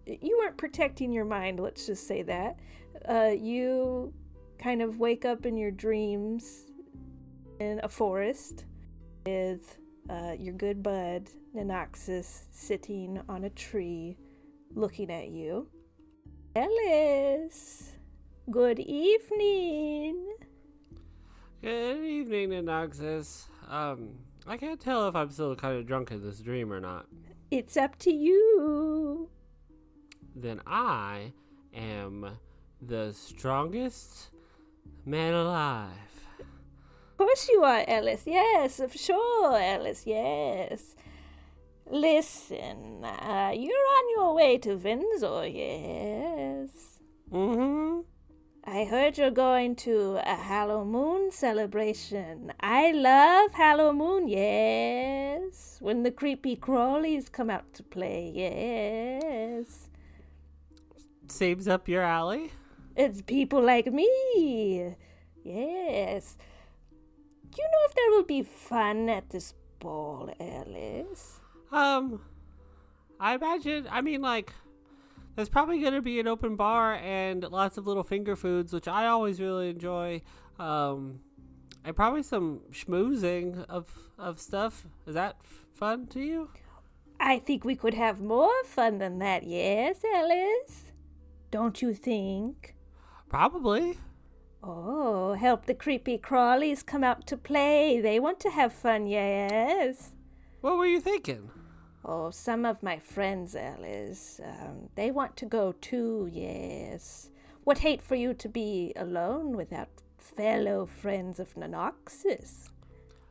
You 0.04 0.36
weren't 0.36 0.58
protecting 0.58 1.14
your 1.14 1.24
mind, 1.24 1.60
let's 1.60 1.86
just 1.86 2.06
say 2.06 2.20
that. 2.24 2.60
Uh, 3.08 3.32
you 3.34 4.12
kind 4.58 4.82
of 4.82 4.98
wake 4.98 5.24
up 5.24 5.46
in 5.46 5.56
your 5.56 5.70
dreams 5.70 6.66
in 7.58 7.80
a 7.82 7.88
forest 7.88 8.66
with 9.24 9.78
uh, 10.10 10.34
your 10.38 10.52
good 10.52 10.82
bud, 10.82 11.30
Nanoxus, 11.56 12.42
sitting 12.50 13.18
on 13.30 13.44
a 13.44 13.50
tree 13.50 14.18
looking 14.74 15.10
at 15.10 15.28
you. 15.28 15.68
Ellis, 16.56 17.94
good 18.48 18.78
evening. 18.78 20.24
Good 21.60 22.04
evening, 22.04 22.50
Nanoxus. 22.50 23.46
Um, 23.68 24.10
I 24.46 24.56
can't 24.56 24.78
tell 24.78 25.08
if 25.08 25.16
I'm 25.16 25.30
still 25.30 25.56
kind 25.56 25.76
of 25.76 25.84
drunk 25.84 26.12
in 26.12 26.22
this 26.22 26.38
dream 26.38 26.72
or 26.72 26.78
not. 26.78 27.06
It's 27.50 27.76
up 27.76 27.98
to 28.00 28.12
you. 28.12 29.28
Then 30.36 30.60
I 30.64 31.32
am 31.74 32.38
the 32.80 33.12
strongest 33.12 34.30
man 35.04 35.34
alive. 35.34 35.90
Of 36.38 37.18
course 37.18 37.48
you 37.48 37.64
are, 37.64 37.84
Ellis. 37.88 38.22
Yes, 38.26 38.78
of 38.78 38.94
sure, 38.94 39.58
Ellis. 39.58 40.04
Yes. 40.06 40.94
Listen, 41.90 43.04
uh, 43.04 43.52
you're 43.54 43.88
on 43.98 44.10
your 44.16 44.34
way 44.34 44.56
to 44.58 44.74
Windsor, 44.76 45.46
yes? 45.46 47.00
Mm-hmm. 47.30 48.00
I 48.66 48.84
heard 48.84 49.18
you're 49.18 49.30
going 49.30 49.76
to 49.76 50.18
a 50.24 50.34
Halloween 50.34 51.30
celebration. 51.30 52.54
I 52.60 52.92
love 52.92 53.52
Halloween, 53.52 54.28
yes. 54.28 55.76
When 55.80 56.02
the 56.02 56.10
creepy 56.10 56.56
crawlies 56.56 57.30
come 57.30 57.50
out 57.50 57.74
to 57.74 57.82
play, 57.82 58.32
yes. 58.34 59.90
Seems 61.28 61.68
up 61.68 61.86
your 61.86 62.02
alley. 62.02 62.52
It's 62.96 63.20
people 63.20 63.62
like 63.62 63.92
me, 63.92 64.94
yes. 65.44 66.38
Do 67.50 67.58
you 67.60 67.68
know 67.68 67.84
if 67.88 67.94
there 67.94 68.10
will 68.10 68.24
be 68.24 68.42
fun 68.42 69.10
at 69.10 69.28
this 69.28 69.52
ball, 69.78 70.34
Alice? 70.40 71.40
Um, 71.74 72.20
I 73.18 73.34
imagine. 73.34 73.88
I 73.90 74.00
mean, 74.00 74.20
like, 74.20 74.52
there's 75.34 75.48
probably 75.48 75.80
gonna 75.80 76.02
be 76.02 76.20
an 76.20 76.28
open 76.28 76.56
bar 76.56 76.94
and 76.94 77.42
lots 77.42 77.76
of 77.78 77.86
little 77.86 78.04
finger 78.04 78.36
foods, 78.36 78.72
which 78.72 78.86
I 78.86 79.06
always 79.06 79.40
really 79.40 79.70
enjoy. 79.70 80.22
Um, 80.58 81.20
and 81.84 81.94
probably 81.96 82.22
some 82.22 82.60
schmoozing 82.70 83.64
of 83.68 83.92
of 84.18 84.40
stuff. 84.40 84.86
Is 85.06 85.14
that 85.14 85.36
f- 85.44 85.66
fun 85.74 86.06
to 86.08 86.20
you? 86.20 86.48
I 87.20 87.38
think 87.38 87.64
we 87.64 87.74
could 87.74 87.94
have 87.94 88.20
more 88.20 88.64
fun 88.64 88.98
than 88.98 89.18
that, 89.18 89.44
yes, 89.44 90.02
Alice? 90.04 90.92
Don't 91.50 91.80
you 91.80 91.94
think? 91.94 92.74
Probably. 93.28 93.98
Oh, 94.62 95.34
help 95.34 95.66
the 95.66 95.74
creepy 95.74 96.18
crawlies 96.18 96.84
come 96.84 97.04
out 97.04 97.26
to 97.26 97.36
play. 97.36 98.00
They 98.00 98.18
want 98.18 98.40
to 98.40 98.50
have 98.50 98.72
fun, 98.72 99.06
yes. 99.06 100.12
What 100.60 100.78
were 100.78 100.86
you 100.86 101.00
thinking? 101.00 101.50
Oh, 102.04 102.30
some 102.30 102.66
of 102.66 102.82
my 102.82 102.98
friends, 102.98 103.56
Alice, 103.56 104.40
um, 104.44 104.90
they 104.94 105.10
want 105.10 105.36
to 105.38 105.46
go 105.46 105.72
too, 105.80 106.28
yes. 106.30 107.30
What 107.64 107.78
hate 107.78 108.02
for 108.02 108.14
you 108.14 108.34
to 108.34 108.48
be 108.48 108.92
alone 108.94 109.56
without 109.56 109.88
fellow 110.18 110.86
friends 110.86 111.38
of 111.38 111.54
Nanoxus. 111.54 112.70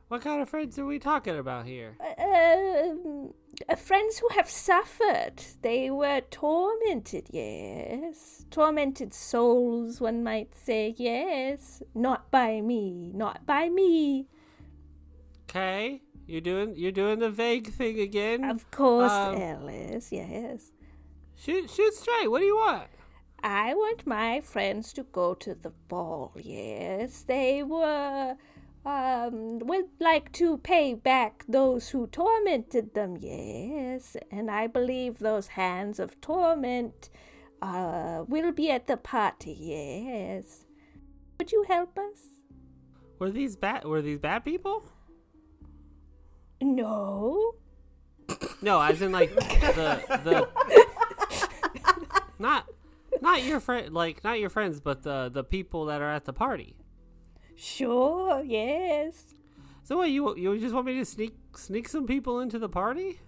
What 0.07 0.21
kind 0.21 0.41
of 0.41 0.49
friends 0.49 0.78
are 0.78 0.86
we 0.86 0.99
talking 0.99 1.38
about 1.38 1.65
here? 1.65 1.97
Um, 2.19 3.34
uh, 3.67 3.76
friends 3.76 4.19
who 4.19 4.28
have 4.30 4.49
suffered. 4.49 5.43
They 5.61 5.89
were 5.89 6.21
tormented, 6.30 7.28
yes. 7.32 8.45
Tormented 8.51 9.13
souls, 9.13 9.99
one 9.99 10.24
might 10.24 10.55
say, 10.55 10.93
yes. 10.97 11.82
Not 11.95 12.30
by 12.30 12.61
me, 12.61 13.11
not 13.13 13.45
by 13.45 13.69
me. 13.69 14.28
Okay, 15.49 16.01
you're 16.28 16.41
doing 16.41 16.76
you're 16.76 16.91
doing 16.91 17.19
the 17.19 17.30
vague 17.30 17.67
thing 17.67 17.99
again. 17.99 18.43
Of 18.43 18.69
course, 18.71 19.11
Um, 19.11 19.36
Alice, 19.36 20.11
yes. 20.11 20.71
Shoot 21.36 21.69
shoot 21.69 21.93
straight. 21.93 22.30
What 22.30 22.39
do 22.39 22.45
you 22.45 22.55
want? 22.57 22.88
I 23.45 23.74
want 23.74 24.07
my 24.07 24.39
friends 24.39 24.93
to 24.93 25.03
go 25.03 25.34
to 25.34 25.53
the 25.53 25.71
ball, 25.89 26.32
yes. 26.39 27.24
They 27.24 27.61
were, 27.61 28.38
um, 28.86 29.59
would 29.59 29.89
like 29.99 30.32
to 30.34 30.59
pay 30.59 30.93
back 30.93 31.43
those 31.49 31.89
who 31.89 32.07
tormented 32.07 32.93
them, 32.93 33.17
yes. 33.19 34.15
And 34.32 34.49
I 34.49 34.67
believe 34.67 35.19
those 35.19 35.47
hands 35.47 35.99
of 35.99 36.21
torment, 36.21 37.09
uh, 37.61 38.24
will 38.30 38.53
be 38.53 38.71
at 38.71 38.88
the 38.88 38.95
party, 38.95 39.57
yes. 39.59 40.63
Would 41.38 41.51
you 41.51 41.65
help 41.67 41.99
us? 41.99 42.30
Were 43.19 43.30
these 43.30 43.57
bad? 43.57 43.84
Were 43.84 44.01
these 44.01 44.19
bad 44.19 44.45
people? 44.45 44.86
No. 46.61 47.53
No, 48.61 48.81
as 48.81 49.01
in 49.01 49.11
like 49.11 49.33
the 49.35 50.01
the 50.23 50.47
not 52.39 52.67
not 53.21 53.43
your 53.43 53.59
friend 53.59 53.93
like 53.93 54.23
not 54.23 54.39
your 54.39 54.49
friends, 54.49 54.79
but 54.79 55.03
the 55.03 55.29
the 55.31 55.43
people 55.43 55.85
that 55.85 56.01
are 56.01 56.11
at 56.11 56.25
the 56.25 56.33
party. 56.33 56.75
Sure, 57.55 58.41
yes. 58.43 59.33
So 59.83 59.97
what 59.97 60.09
you 60.09 60.35
you 60.37 60.57
just 60.59 60.73
want 60.73 60.85
me 60.87 60.95
to 60.95 61.05
sneak 61.05 61.35
sneak 61.55 61.89
some 61.89 62.07
people 62.07 62.39
into 62.39 62.57
the 62.59 62.69
party? 62.69 63.19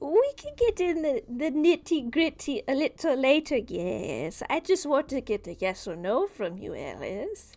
We 0.00 0.32
can 0.36 0.54
get 0.56 0.80
in 0.80 1.02
the, 1.02 1.22
the 1.28 1.50
nitty 1.50 2.10
gritty 2.10 2.62
a 2.68 2.74
little 2.74 3.16
later, 3.16 3.58
yes. 3.58 4.42
I 4.50 4.60
just 4.60 4.86
want 4.86 5.08
to 5.10 5.20
get 5.20 5.46
a 5.46 5.54
yes 5.54 5.86
or 5.86 5.96
no 5.96 6.26
from 6.26 6.58
you, 6.58 6.74
Alice. 6.74 7.52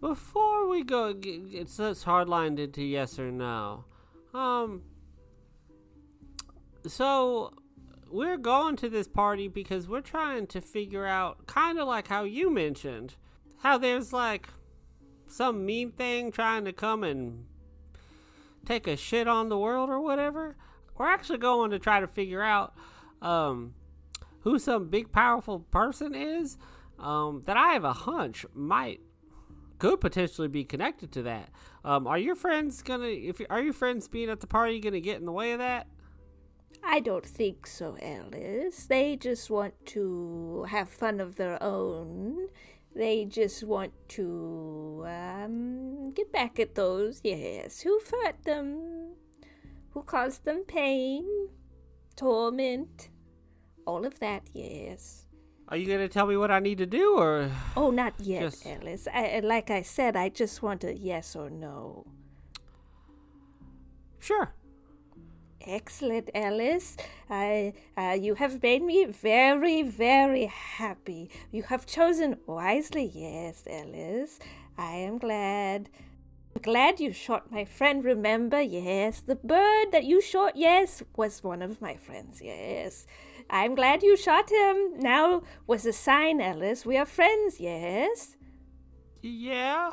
Before 0.00 0.68
we 0.68 0.82
go, 0.82 1.14
g- 1.14 1.40
it's 1.52 2.02
hard 2.02 2.28
lined 2.28 2.58
into 2.58 2.82
yes 2.82 3.18
or 3.18 3.30
no. 3.30 3.84
Um. 4.34 4.82
So 6.86 7.52
we're 8.10 8.36
going 8.36 8.76
to 8.76 8.88
this 8.88 9.08
party 9.08 9.48
because 9.48 9.88
we're 9.88 10.00
trying 10.00 10.46
to 10.48 10.60
figure 10.60 11.06
out, 11.06 11.46
kind 11.46 11.78
of 11.78 11.86
like 11.86 12.08
how 12.08 12.24
you 12.24 12.50
mentioned, 12.50 13.16
how 13.58 13.78
there's 13.78 14.12
like 14.12 14.48
some 15.26 15.66
mean 15.66 15.92
thing 15.92 16.32
trying 16.32 16.64
to 16.64 16.72
come 16.72 17.04
and 17.04 17.44
take 18.64 18.86
a 18.86 18.96
shit 18.96 19.28
on 19.28 19.48
the 19.48 19.58
world 19.58 19.90
or 19.90 20.00
whatever. 20.00 20.56
We're 20.96 21.08
actually 21.08 21.38
going 21.38 21.70
to 21.70 21.78
try 21.78 22.00
to 22.00 22.06
figure 22.06 22.42
out 22.42 22.74
um, 23.20 23.74
who 24.40 24.58
some 24.58 24.88
big 24.88 25.12
powerful 25.12 25.60
person 25.60 26.14
is 26.14 26.56
um, 26.98 27.42
that 27.46 27.56
I 27.56 27.72
have 27.74 27.84
a 27.84 27.92
hunch 27.92 28.46
might 28.54 29.00
could 29.78 30.00
potentially 30.00 30.48
be 30.48 30.64
connected 30.64 31.12
to 31.12 31.22
that. 31.22 31.50
Um, 31.84 32.06
are 32.06 32.18
your 32.18 32.34
friends 32.34 32.82
gonna? 32.82 33.06
If 33.06 33.40
are 33.48 33.62
your 33.62 33.72
friends 33.72 34.08
being 34.08 34.28
at 34.28 34.40
the 34.40 34.46
party 34.46 34.80
gonna 34.80 35.00
get 35.00 35.18
in 35.18 35.26
the 35.26 35.32
way 35.32 35.52
of 35.52 35.58
that? 35.58 35.86
I 36.82 37.00
don't 37.00 37.26
think 37.26 37.66
so, 37.66 37.96
Alice. 38.00 38.86
They 38.86 39.16
just 39.16 39.50
want 39.50 39.74
to 39.86 40.66
have 40.68 40.88
fun 40.88 41.20
of 41.20 41.36
their 41.36 41.62
own. 41.62 42.48
They 42.94 43.24
just 43.26 43.62
want 43.64 43.92
to 44.10 45.04
um, 45.06 46.12
get 46.12 46.32
back 46.32 46.58
at 46.58 46.74
those, 46.74 47.20
yes, 47.22 47.80
who 47.80 48.00
hurt 48.10 48.42
them, 48.44 49.14
who 49.90 50.02
caused 50.02 50.44
them 50.44 50.64
pain, 50.66 51.48
torment, 52.16 53.10
all 53.86 54.04
of 54.04 54.18
that, 54.20 54.42
yes. 54.52 55.27
Are 55.70 55.76
you 55.76 55.86
gonna 55.86 56.08
tell 56.08 56.26
me 56.26 56.36
what 56.36 56.50
I 56.50 56.60
need 56.60 56.78
to 56.78 56.86
do, 56.86 57.16
or 57.18 57.50
Oh, 57.76 57.90
not 57.90 58.14
yet, 58.20 58.40
Just- 58.40 58.66
Alice. 58.66 59.06
I, 59.12 59.40
like 59.40 59.70
I 59.70 59.82
said, 59.82 60.16
I 60.16 60.30
just 60.30 60.62
want 60.62 60.82
a 60.84 60.96
yes 60.96 61.36
or 61.36 61.50
no. 61.50 62.06
sure? 64.18 64.54
Excellent, 65.66 66.30
Alice. 66.34 66.96
I, 67.28 67.74
uh, 67.96 68.16
you 68.18 68.34
have 68.36 68.62
made 68.62 68.82
me 68.82 69.04
very, 69.04 69.82
very 69.82 70.46
happy. 70.46 71.30
You 71.52 71.64
have 71.64 71.84
chosen 71.84 72.38
wisely, 72.46 73.04
yes, 73.14 73.64
Alice. 73.68 74.38
I 74.78 74.92
am 74.92 75.18
glad. 75.18 75.90
Glad 76.62 77.00
you 77.00 77.12
shot 77.12 77.50
my 77.52 77.64
friend, 77.64 78.02
remember? 78.04 78.60
Yes. 78.60 79.20
The 79.20 79.36
bird 79.36 79.92
that 79.92 80.04
you 80.04 80.20
shot, 80.22 80.56
yes, 80.56 81.02
was 81.16 81.44
one 81.44 81.60
of 81.62 81.80
my 81.82 81.96
friends, 81.96 82.40
yes. 82.42 83.06
I'm 83.50 83.74
glad 83.74 84.02
you 84.02 84.16
shot 84.16 84.50
him. 84.50 84.98
Now 84.98 85.42
was 85.66 85.86
a 85.86 85.92
sign, 85.92 86.40
Alice. 86.40 86.84
We 86.84 86.96
are 86.96 87.06
friends, 87.06 87.60
yes. 87.60 88.36
Yeah, 89.22 89.92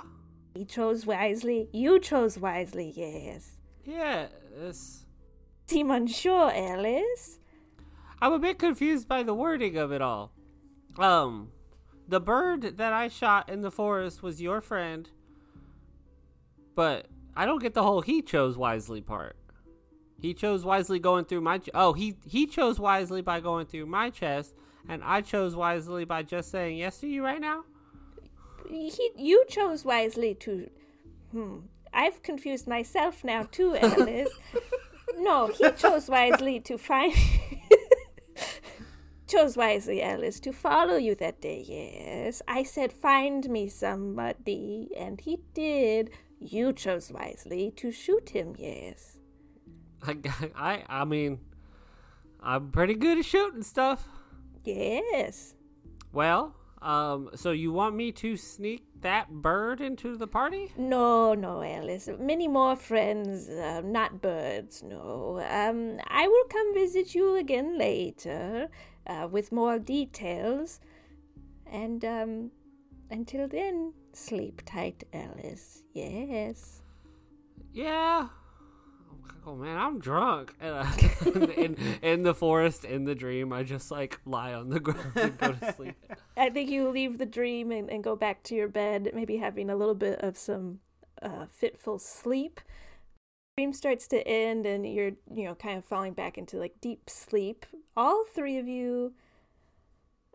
He 0.54 0.66
chose 0.66 1.06
wisely. 1.06 1.70
You 1.74 2.00
chose 2.00 2.38
wisely, 2.38 2.94
yes. 2.96 3.58
Yes. 3.84 5.06
Seem 5.68 5.90
unsure, 5.90 6.52
Alice. 6.54 7.40
I'm 8.22 8.34
a 8.34 8.40
bit 8.40 8.60
confused 8.60 9.08
by 9.08 9.24
the 9.24 9.34
wording 9.34 9.78
of 9.78 9.92
it 9.92 10.02
all. 10.02 10.32
Um, 10.98 11.52
the 12.08 12.20
bird 12.22 12.78
that 12.78 12.94
I 12.94 13.08
shot 13.08 13.50
in 13.50 13.62
the 13.62 13.72
forest 13.72 14.22
was 14.24 14.42
your 14.42 14.62
friend, 14.62 15.10
but 16.76 17.08
I 17.36 17.46
don't 17.46 17.62
get 17.62 17.74
the 17.74 17.84
whole 17.84 18.02
he 18.02 18.22
chose 18.22 18.58
wisely 18.58 19.02
part. 19.02 19.36
He 20.20 20.34
chose 20.34 20.66
wisely 20.66 21.00
going 21.00 21.26
through 21.26 21.42
my 21.42 21.60
ch- 21.60 21.70
oh 21.74 21.94
he 21.94 22.16
he 22.26 22.48
chose 22.48 22.80
wisely 22.80 23.22
by 23.22 23.40
going 23.40 23.66
through 23.68 23.86
my 23.86 24.10
chest, 24.10 24.56
and 24.88 25.04
I 25.04 25.22
chose 25.22 25.56
wisely 25.56 26.06
by 26.06 26.24
just 26.24 26.52
saying 26.52 26.78
yes 26.78 27.00
to 27.00 27.08
you 27.08 27.24
right 27.24 27.42
now. 27.42 27.64
he, 28.70 29.12
you 29.16 29.44
chose 29.48 29.86
wisely 29.86 30.34
to. 30.36 30.70
Hmm. 31.32 31.58
I've 31.94 32.22
confused 32.24 32.68
myself 32.68 33.24
now 33.24 33.44
too, 33.44 33.76
Alice. 33.82 34.30
no, 35.18 35.48
he 35.48 35.70
chose 35.72 36.10
wisely 36.10 36.60
to 36.62 36.78
find. 36.78 37.14
chose 39.28 39.58
wisely, 39.58 40.02
Alice, 40.02 40.40
to 40.42 40.54
follow 40.54 40.96
you 40.96 41.16
that 41.16 41.42
day. 41.42 41.64
Yes, 41.68 42.42
I 42.48 42.64
said 42.64 42.94
find 42.94 43.50
me 43.50 43.68
somebody, 43.68 44.90
and 44.98 45.20
he 45.22 45.40
did. 45.54 46.12
You 46.40 46.74
chose 46.74 47.12
wisely 47.12 47.72
to 47.78 47.92
shoot 47.92 48.30
him. 48.30 48.56
Yes. 48.58 49.18
I 50.08 50.52
I 50.56 50.84
I 51.02 51.06
mean, 51.06 51.40
I'm 52.42 52.72
pretty 52.72 52.96
good 52.96 53.18
at 53.18 53.26
shooting 53.26 53.64
stuff. 53.64 54.08
Yes. 54.64 55.54
Well, 56.12 56.56
um, 56.82 57.32
so 57.36 57.52
you 57.52 57.72
want 57.72 57.96
me 57.96 58.12
to 58.12 58.38
sneak 58.38 58.86
that 59.02 59.30
bird 59.30 59.82
into 59.82 60.16
the 60.18 60.28
party? 60.28 60.72
No, 60.78 61.34
no, 61.34 61.64
Alice. 61.64 62.10
Many 62.20 62.48
more 62.48 62.76
friends, 62.76 63.50
uh, 63.50 63.82
not 63.84 64.22
birds, 64.22 64.84
no. 64.84 65.40
Um, 65.50 66.00
I 66.08 66.28
will 66.28 66.46
come 66.46 66.74
visit 66.74 67.16
you 67.16 67.36
again 67.38 67.78
later 67.78 68.70
uh, 69.08 69.28
with 69.30 69.52
more 69.52 69.80
details. 69.80 70.80
And, 71.66 72.06
um, 72.06 72.52
until 73.10 73.48
then, 73.48 73.94
sleep 74.14 74.62
tight, 74.66 75.04
Alice. 75.12 75.84
Yes. 75.94 76.82
Yeah. 77.74 78.28
Oh 79.48 79.56
man, 79.56 79.78
I'm 79.78 80.00
drunk. 80.00 80.56
And 80.62 80.74
uh, 80.76 81.52
in 81.58 81.78
in 82.02 82.24
the 82.24 82.34
forest, 82.34 82.84
in 82.84 83.06
the 83.06 83.16
dream, 83.16 83.54
I 83.54 83.64
just 83.64 83.92
like 83.92 84.20
lie 84.26 84.54
on 84.54 84.70
the 84.70 84.80
ground 84.80 85.12
and 85.16 85.38
go 85.38 85.52
to 85.52 85.74
sleep. 85.74 85.96
I 86.38 86.50
think 86.50 86.70
you 86.70 86.90
leave 86.90 87.18
the 87.18 87.26
dream 87.26 87.72
and, 87.72 87.90
and 87.90 88.04
go 88.04 88.16
back 88.16 88.44
to 88.44 88.56
your 88.56 88.68
bed, 88.68 89.12
maybe 89.14 89.38
having 89.38 89.70
a 89.70 89.76
little 89.76 89.96
bit 89.96 90.20
of 90.22 90.38
some 90.38 90.80
uh, 91.22 91.46
fitful 91.48 92.00
sleep. 92.00 92.60
Dream 93.58 93.74
starts 93.74 94.08
to 94.08 94.28
end, 94.28 94.66
and 94.66 94.92
you're 94.92 95.12
you 95.32 95.46
know 95.46 95.56
kind 95.56 95.78
of 95.78 95.86
falling 95.86 96.14
back 96.14 96.38
into 96.38 96.58
like 96.58 96.82
deep 96.82 97.10
sleep. 97.10 97.66
All 97.96 98.26
three 98.26 98.58
of 98.58 98.68
you 98.68 99.14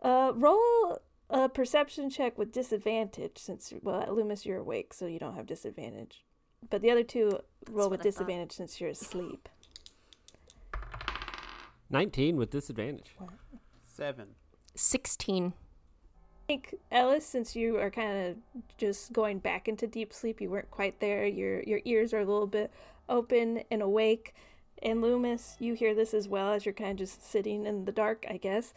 uh, 0.01 0.31
roll 0.35 0.99
a 1.29 1.49
perception 1.49 2.09
check 2.09 2.37
with 2.37 2.51
disadvantage, 2.51 3.37
since 3.37 3.73
well, 3.81 4.05
Loomis, 4.13 4.45
you're 4.45 4.59
awake, 4.59 4.93
so 4.93 5.05
you 5.05 5.19
don't 5.19 5.35
have 5.35 5.45
disadvantage. 5.45 6.23
But 6.69 6.81
the 6.81 6.91
other 6.91 7.03
two 7.03 7.39
roll 7.69 7.89
with 7.89 7.99
what 7.99 8.07
I 8.07 8.11
thought. 8.11 8.27
disadvantage 8.27 8.51
since 8.53 8.79
you're 8.81 8.89
asleep. 8.89 9.49
Nineteen 11.89 12.37
with 12.37 12.49
disadvantage. 12.51 13.15
Seven. 13.85 14.35
16. 14.75 15.47
I 15.47 15.51
think 16.47 16.75
Ellis, 16.91 17.25
since 17.25 17.55
you 17.55 17.77
are 17.77 17.91
kind 17.91 18.27
of 18.27 18.37
just 18.77 19.13
going 19.13 19.39
back 19.39 19.67
into 19.67 19.87
deep 19.87 20.13
sleep, 20.13 20.41
you 20.41 20.49
weren't 20.49 20.71
quite 20.71 20.99
there. 20.99 21.25
Your 21.25 21.61
your 21.63 21.81
ears 21.85 22.13
are 22.13 22.19
a 22.19 22.25
little 22.25 22.47
bit 22.47 22.71
open 23.09 23.63
and 23.69 23.81
awake. 23.81 24.33
And 24.81 25.01
Loomis, 25.01 25.57
you 25.59 25.73
hear 25.75 25.93
this 25.93 26.13
as 26.13 26.27
well 26.27 26.53
as 26.53 26.65
you're 26.65 26.73
kind 26.73 26.91
of 26.91 26.97
just 26.97 27.29
sitting 27.29 27.65
in 27.65 27.85
the 27.85 27.91
dark, 27.91 28.25
I 28.29 28.37
guess. 28.37 28.73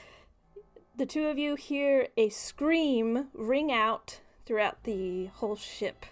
The 0.96 1.06
two 1.06 1.26
of 1.26 1.38
you 1.38 1.54
hear 1.54 2.08
a 2.16 2.28
scream 2.28 3.28
ring 3.32 3.72
out 3.72 4.20
throughout 4.44 4.84
the 4.84 5.26
whole 5.26 5.56
ship. 5.56 6.06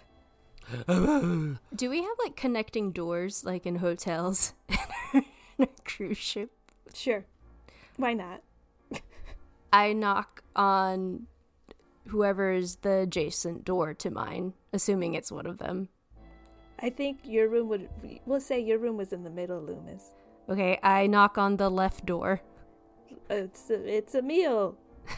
Do 0.87 1.89
we 1.89 2.01
have 2.01 2.17
like 2.23 2.35
connecting 2.35 2.91
doors 2.91 3.43
like 3.43 3.65
in 3.65 3.75
hotels 3.75 4.53
in 5.13 5.23
a 5.59 5.67
cruise 5.83 6.17
ship? 6.17 6.51
Sure, 6.93 7.25
why 7.97 8.13
not? 8.13 8.41
I 9.71 9.93
knock 9.93 10.43
on 10.55 11.27
whoever's 12.07 12.77
the 12.77 12.99
adjacent 12.99 13.65
door 13.65 13.93
to 13.95 14.11
mine, 14.11 14.53
assuming 14.71 15.15
it's 15.15 15.31
one 15.31 15.47
of 15.47 15.57
them. 15.57 15.89
I 16.79 16.89
think 16.89 17.19
your 17.23 17.49
room 17.49 17.69
would. 17.69 17.89
We'll 18.25 18.41
say 18.41 18.59
your 18.59 18.77
room 18.77 18.97
was 18.97 19.13
in 19.13 19.23
the 19.23 19.29
middle, 19.29 19.61
Loomis. 19.61 20.03
Okay, 20.49 20.77
I 20.83 21.07
knock 21.07 21.37
on 21.37 21.57
the 21.57 21.69
left 21.69 22.05
door. 22.05 22.41
It's 23.29 23.69
a, 23.69 23.97
it's 23.97 24.15
a 24.15 24.21
meal. 24.21 24.77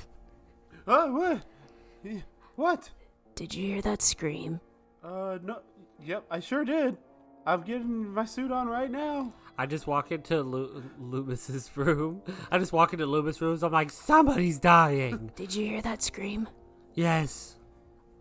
Oh, 0.88 1.12
what? 1.16 2.22
What? 2.56 2.91
Did 3.34 3.56
you 3.56 3.66
hear 3.66 3.82
that 3.82 4.04
scream? 4.04 4.60
Uh, 5.06 5.38
no. 5.43 5.60
Yep, 6.03 6.26
I 6.32 6.39
sure 6.39 6.66
did. 6.66 6.97
I'm 7.45 7.62
getting 7.62 8.12
my 8.14 8.26
suit 8.26 8.51
on 8.51 8.68
right 8.68 8.89
now. 8.89 9.32
I 9.58 9.68
just 9.68 9.86
walk 9.88 10.12
into 10.12 10.41
Lu- 10.41 10.84
Loomis's 10.99 11.70
room. 11.76 12.22
I 12.51 12.58
just 12.58 12.74
walk 12.74 12.91
into 12.93 13.06
Loomis' 13.06 13.39
room. 13.39 13.58
I'm 13.62 13.72
like, 13.72 13.91
somebody's 13.91 14.60
dying. 14.60 15.32
Did 15.36 15.53
you 15.53 15.66
hear 15.68 15.82
that 15.84 16.01
scream? 16.01 16.49
yes, 16.95 17.56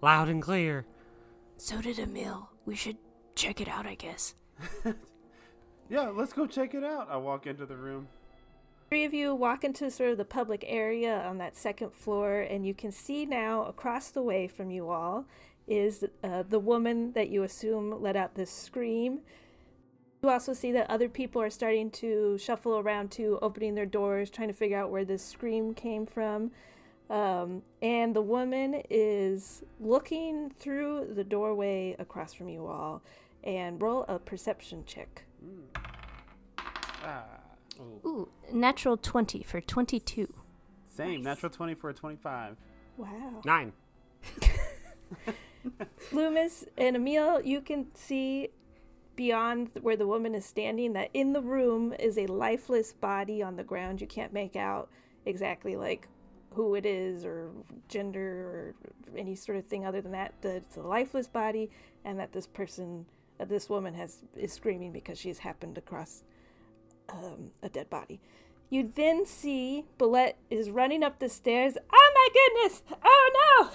loud 0.03 0.29
and 0.29 0.43
clear. 0.43 0.85
So 1.57 1.81
did 1.81 1.99
Emil. 2.01 2.51
We 2.67 2.75
should 2.75 2.97
check 3.37 3.61
it 3.61 3.69
out, 3.69 3.87
I 3.87 3.95
guess. 3.95 4.35
Yeah, 5.89 6.09
let's 6.09 6.33
go 6.33 6.47
check 6.47 6.75
it 6.75 6.83
out. 6.83 7.09
I 7.11 7.17
walk 7.19 7.47
into 7.47 7.67
the 7.67 7.77
room. 7.77 8.09
Three 8.89 9.05
of 9.05 9.13
you 9.13 9.35
walk 9.35 9.65
into 9.65 9.91
sort 9.91 10.11
of 10.13 10.19
the 10.19 10.25
public 10.25 10.65
area 10.67 11.23
on 11.27 11.39
that 11.39 11.57
second 11.57 11.93
floor, 11.93 12.41
and 12.41 12.67
you 12.67 12.75
can 12.75 12.91
see 12.91 13.27
now 13.27 13.65
across 13.65 14.09
the 14.11 14.23
way 14.23 14.49
from 14.49 14.71
you 14.71 14.89
all 14.89 15.27
is 15.67 16.05
uh, 16.23 16.43
the 16.49 16.59
woman 16.59 17.13
that 17.13 17.31
you 17.31 17.43
assume 17.43 18.03
let 18.03 18.17
out 18.17 18.35
this 18.35 18.51
scream. 18.51 19.21
You 20.23 20.31
also 20.31 20.53
see 20.55 20.73
that 20.73 20.89
other 20.91 21.09
people 21.09 21.43
are 21.43 21.51
starting 21.51 21.91
to 21.93 22.39
shuffle 22.39 22.79
around 22.79 23.11
too, 23.11 23.39
opening 23.43 23.75
their 23.75 23.87
doors, 23.87 24.31
trying 24.31 24.49
to 24.49 24.55
figure 24.55 24.79
out 24.79 24.91
where 24.91 25.05
this 25.05 25.25
scream 25.25 25.75
came 25.75 26.07
from. 26.07 26.51
Um, 27.11 27.63
and 27.83 28.17
the 28.17 28.23
woman 28.23 28.83
is 28.89 29.63
looking 29.79 30.51
through 30.59 31.13
the 31.15 31.25
doorway 31.25 31.95
across 31.99 32.33
from 32.33 32.49
you 32.49 32.67
all. 32.67 33.03
And 33.43 33.81
roll 33.83 34.07
a 34.09 34.19
perception 34.19 34.85
check. 34.87 35.25
Ah, 36.59 37.25
Ooh, 38.07 38.31
natural 38.51 38.97
20 38.97 39.43
for 39.43 39.61
22. 39.61 40.33
same. 40.89 41.23
Natural 41.23 41.51
20 41.51 41.75
for 41.75 41.91
a 41.91 41.95
25. 41.95 42.57
Wow. 42.97 43.43
Nine. 43.45 43.73
Loomis 46.13 46.65
and 46.77 46.97
Emil, 46.97 47.41
you 47.43 47.61
can 47.61 47.87
see 47.95 48.51
beyond 49.17 49.71
where 49.81 49.97
the 49.97 50.07
woman 50.07 50.35
is 50.35 50.45
standing 50.45 50.93
that 50.95 51.11
in 51.15 51.33
the 51.33 51.41
room 51.41 51.93
is 51.99 52.19
a 52.19 52.27
lifeless 52.27 52.93
body 52.93 53.43
on 53.43 53.57
the 53.57 53.65
ground. 53.65 54.01
You 54.01 54.07
can't 54.07 54.33
make 54.33 54.57
out 54.57 54.89
exactly 55.25 55.77
like 55.77 56.09
who 56.55 56.75
it 56.75 56.87
is 56.87 57.25
or 57.25 57.51
gender 57.89 58.75
or 59.11 59.17
any 59.17 59.35
sort 59.35 59.59
of 59.59 59.67
thing 59.67 59.85
other 59.85 60.01
than 60.01 60.13
that. 60.13 60.35
That 60.43 60.57
it's 60.57 60.77
a 60.77 60.83
lifeless 60.83 61.29
body 61.29 61.71
and 62.05 62.19
that 62.19 62.33
this 62.33 62.47
person, 62.47 63.07
uh, 63.41 63.45
this 63.45 63.69
woman, 63.69 63.95
has 63.95 64.19
is 64.37 64.53
screaming 64.53 64.93
because 64.93 65.19
she's 65.19 65.39
happened 65.39 65.79
across 65.79 66.23
um, 67.09 67.51
a 67.63 67.69
dead 67.69 67.91
body. 67.91 68.21
You 68.71 68.91
then 68.95 69.27
see 69.27 69.85
Bulette 69.99 70.35
is 70.51 70.71
running 70.71 71.03
up 71.03 71.19
the 71.19 71.29
stairs. 71.29 71.77
Oh 71.93 72.13
my 72.15 72.29
goodness! 72.33 72.83
Oh 73.05 73.31
no! 73.61 73.71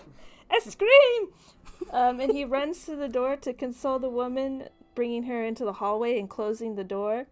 A 0.55 0.61
scream! 0.61 1.29
um, 1.91 2.19
and 2.19 2.31
he 2.33 2.45
runs 2.45 2.85
to 2.85 2.95
the 2.95 3.07
door 3.07 3.35
to 3.37 3.53
console 3.53 3.99
the 3.99 4.09
woman, 4.09 4.69
bringing 4.95 5.23
her 5.23 5.43
into 5.45 5.65
the 5.65 5.73
hallway 5.73 6.19
and 6.19 6.29
closing 6.29 6.75
the 6.75 6.83
door. 6.83 7.27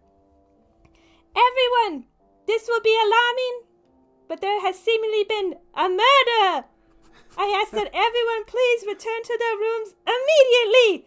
Everyone, 1.36 2.04
this 2.46 2.66
will 2.68 2.80
be 2.80 2.96
alarming. 2.96 3.62
but 4.28 4.40
there 4.40 4.60
has 4.60 4.78
seemingly 4.78 5.24
been 5.24 5.54
a 5.74 5.88
murder. 5.88 6.66
I 7.36 7.62
ask 7.62 7.72
that 7.72 7.90
everyone 7.94 8.44
please 8.46 8.84
return 8.86 9.22
to 9.24 9.38
their 9.38 9.56
rooms 9.56 9.94
immediately. 10.06 11.06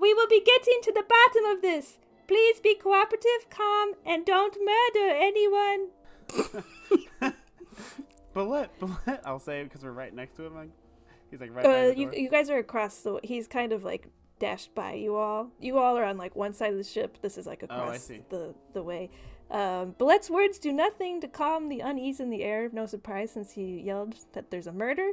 We 0.00 0.14
will 0.14 0.28
be 0.28 0.40
getting 0.44 0.80
to 0.84 0.92
the 0.92 1.04
bottom 1.08 1.44
of 1.44 1.62
this. 1.62 1.98
Please 2.26 2.60
be 2.60 2.74
cooperative, 2.74 3.48
calm, 3.50 3.94
and 4.04 4.24
don't 4.24 4.56
murder 4.64 5.14
anyone. 5.14 5.88
Bullet, 8.34 8.70
bullet. 8.78 9.20
I'll 9.24 9.40
say 9.40 9.60
it 9.60 9.64
because 9.64 9.82
we're 9.82 9.90
right 9.90 10.14
next 10.14 10.36
to 10.36 10.44
him. 10.44 10.54
Like, 10.54 10.70
he's 11.30 11.40
like 11.40 11.54
right. 11.54 11.64
Uh, 11.66 11.92
you, 11.94 12.10
you 12.12 12.28
guys 12.30 12.50
are 12.50 12.58
across 12.58 13.00
the. 13.00 13.20
He's 13.22 13.46
kind 13.46 13.72
of 13.72 13.84
like 13.84 14.08
dashed 14.38 14.74
by 14.74 14.94
you 14.94 15.16
all. 15.16 15.50
You 15.60 15.78
all 15.78 15.96
are 15.98 16.04
on 16.04 16.16
like 16.16 16.36
one 16.36 16.52
side 16.52 16.72
of 16.72 16.78
the 16.78 16.84
ship. 16.84 17.18
This 17.20 17.38
is 17.38 17.46
like 17.46 17.64
Oh, 17.68 17.74
across 17.74 18.02
see. 18.04 18.22
the 18.28 18.54
the 18.72 18.82
way. 18.82 19.10
Um, 19.50 19.94
Billet's 19.98 20.28
words 20.28 20.58
do 20.58 20.72
nothing 20.72 21.20
to 21.22 21.28
calm 21.28 21.68
the 21.68 21.80
unease 21.80 22.20
in 22.20 22.28
the 22.30 22.42
air. 22.44 22.68
No 22.72 22.84
surprise, 22.86 23.30
since 23.30 23.52
he 23.52 23.80
yelled 23.80 24.14
that 24.32 24.50
there's 24.50 24.66
a 24.66 24.72
murder. 24.72 25.12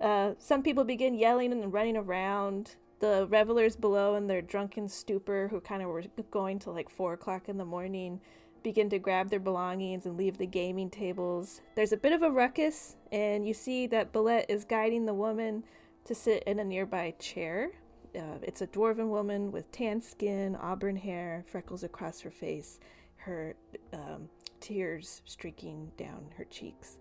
Uh, 0.00 0.32
some 0.38 0.62
people 0.62 0.84
begin 0.84 1.14
yelling 1.14 1.52
and 1.52 1.72
running 1.72 1.96
around. 1.96 2.76
The 3.00 3.26
revelers 3.30 3.76
below 3.76 4.16
in 4.16 4.26
their 4.26 4.42
drunken 4.42 4.88
stupor, 4.88 5.48
who 5.48 5.60
kind 5.60 5.82
of 5.82 5.88
were 5.88 6.02
going 6.30 6.58
till 6.58 6.72
like 6.74 6.90
four 6.90 7.12
o'clock 7.14 7.48
in 7.48 7.56
the 7.56 7.64
morning, 7.64 8.20
begin 8.68 8.90
to 8.90 8.98
grab 8.98 9.30
their 9.30 9.40
belongings 9.40 10.04
and 10.04 10.18
leave 10.18 10.36
the 10.36 10.46
gaming 10.46 10.90
tables. 10.90 11.62
There's 11.74 11.94
a 11.94 11.96
bit 11.96 12.12
of 12.12 12.22
a 12.22 12.30
ruckus, 12.30 12.96
and 13.10 13.46
you 13.46 13.54
see 13.54 13.86
that 13.86 14.12
Billet 14.12 14.44
is 14.50 14.62
guiding 14.66 15.06
the 15.06 15.14
woman 15.14 15.64
to 16.04 16.14
sit 16.14 16.42
in 16.42 16.58
a 16.58 16.64
nearby 16.64 17.14
chair. 17.18 17.70
Uh, 18.14 18.36
it's 18.42 18.60
a 18.60 18.66
dwarven 18.66 19.08
woman 19.08 19.50
with 19.50 19.72
tan 19.72 20.02
skin, 20.02 20.54
auburn 20.54 20.96
hair, 20.96 21.46
freckles 21.50 21.82
across 21.82 22.20
her 22.20 22.30
face, 22.30 22.78
her 23.16 23.56
um, 23.94 24.28
tears 24.60 25.22
streaking 25.24 25.90
down 25.96 26.26
her 26.36 26.44
cheeks. 26.44 26.98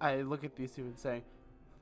I 0.00 0.22
look 0.22 0.44
at 0.44 0.54
these 0.54 0.70
two 0.70 0.82
and 0.82 0.96
say, 0.96 1.24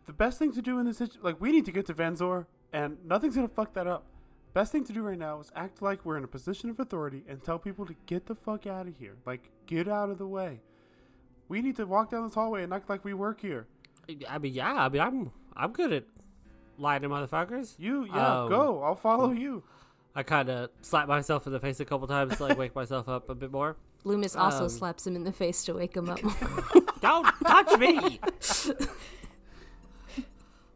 the 0.07 0.15
best 0.15 0.39
thing 0.39 0.51
to 0.53 0.63
do 0.63 0.79
in 0.79 0.87
this 0.87 0.97
situation, 0.97 1.21
like 1.23 1.39
we 1.43 1.53
need 1.53 1.67
to 1.67 1.73
get 1.73 1.85
to 1.89 1.95
Venzor, 1.95 2.47
and 2.73 2.97
nothing's 3.05 3.37
gonna 3.37 3.49
fuck 3.49 3.75
that 3.75 3.87
up. 3.87 4.07
Best 4.53 4.73
thing 4.73 4.85
to 4.85 4.93
do 4.93 5.03
right 5.03 5.19
now 5.19 5.39
is 5.41 5.53
act 5.55 5.81
like 5.81 6.05
we're 6.05 6.17
in 6.17 6.25
a 6.25 6.29
position 6.29 6.71
of 6.71 6.81
authority 6.81 7.23
and 7.29 7.43
tell 7.43 7.59
people 7.59 7.87
to 7.87 7.95
get 8.07 8.27
the 8.27 8.35
fuck 8.35 8.67
out 8.67 8.89
of 8.89 8.95
here. 8.99 9.15
Like, 9.25 9.49
get 9.67 9.87
out 9.89 10.11
of 10.11 10.19
the 10.19 10.27
way. 10.27 10.61
We 11.49 11.63
need 11.63 11.77
to 11.77 11.87
walk 11.87 12.11
down 12.11 12.25
this 12.25 12.35
hallway 12.35 12.63
and 12.65 12.73
act 12.73 12.89
like 12.89 13.05
we 13.05 13.15
work 13.15 13.41
here. 13.41 13.67
I 14.29 14.39
mean, 14.39 14.53
yeah. 14.55 14.73
I 14.75 14.89
mean, 14.89 15.01
I'm 15.03 15.31
I'm 15.57 15.73
good 15.73 15.93
at 15.93 16.05
lying 16.79 17.03
to 17.03 17.09
motherfuckers. 17.09 17.75
You, 17.79 18.07
yeah, 18.07 18.43
Um, 18.43 18.49
go. 18.49 18.83
I'll 18.83 18.97
follow 18.97 19.31
you. 19.31 19.63
I 20.17 20.25
kind 20.25 20.49
of 20.49 20.71
slap 20.81 21.07
myself 21.07 21.47
in 21.47 21.53
the 21.53 21.61
face 21.61 21.79
a 21.79 21.85
couple 21.85 22.09
times 22.09 22.37
to 22.37 22.43
like 22.43 22.59
wake 22.59 22.75
myself 22.75 23.09
up 23.09 23.29
a 23.31 23.35
bit 23.37 23.53
more. 23.53 23.77
Loomis 24.03 24.35
also 24.35 24.65
Um, 24.65 24.69
slaps 24.69 25.07
him 25.07 25.15
in 25.15 25.23
the 25.25 25.33
face 25.33 25.63
to 25.65 25.75
wake 25.75 25.97
him 25.97 26.09
up. 26.09 26.19
Don't 27.01 27.27
touch 27.47 27.79
me. 27.79 28.19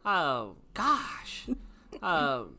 oh 0.05 0.55
gosh. 0.73 1.47
Um, 2.01 2.55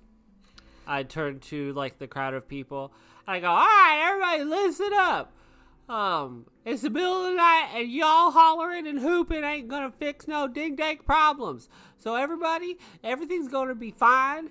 I 0.86 1.02
turn 1.02 1.40
to 1.40 1.72
like 1.72 1.98
the 1.98 2.06
crowd 2.06 2.34
of 2.34 2.48
people. 2.48 2.92
I 3.26 3.40
go, 3.40 3.48
all 3.48 3.56
right, 3.56 4.06
everybody, 4.08 4.44
listen 4.44 4.90
up. 4.94 5.32
Um, 5.88 6.46
it's 6.64 6.82
the 6.82 6.90
middle 6.90 7.24
of 7.24 7.30
the 7.30 7.36
night, 7.36 7.70
and 7.74 7.90
y'all 7.90 8.30
hollering 8.32 8.86
and 8.86 8.98
hooping 8.98 9.44
ain't 9.44 9.68
gonna 9.68 9.92
fix 9.92 10.26
no 10.26 10.48
ding 10.48 10.74
dang 10.76 10.98
problems. 10.98 11.68
So 11.96 12.16
everybody, 12.16 12.78
everything's 13.04 13.48
gonna 13.48 13.74
be 13.74 13.92
fine. 13.92 14.50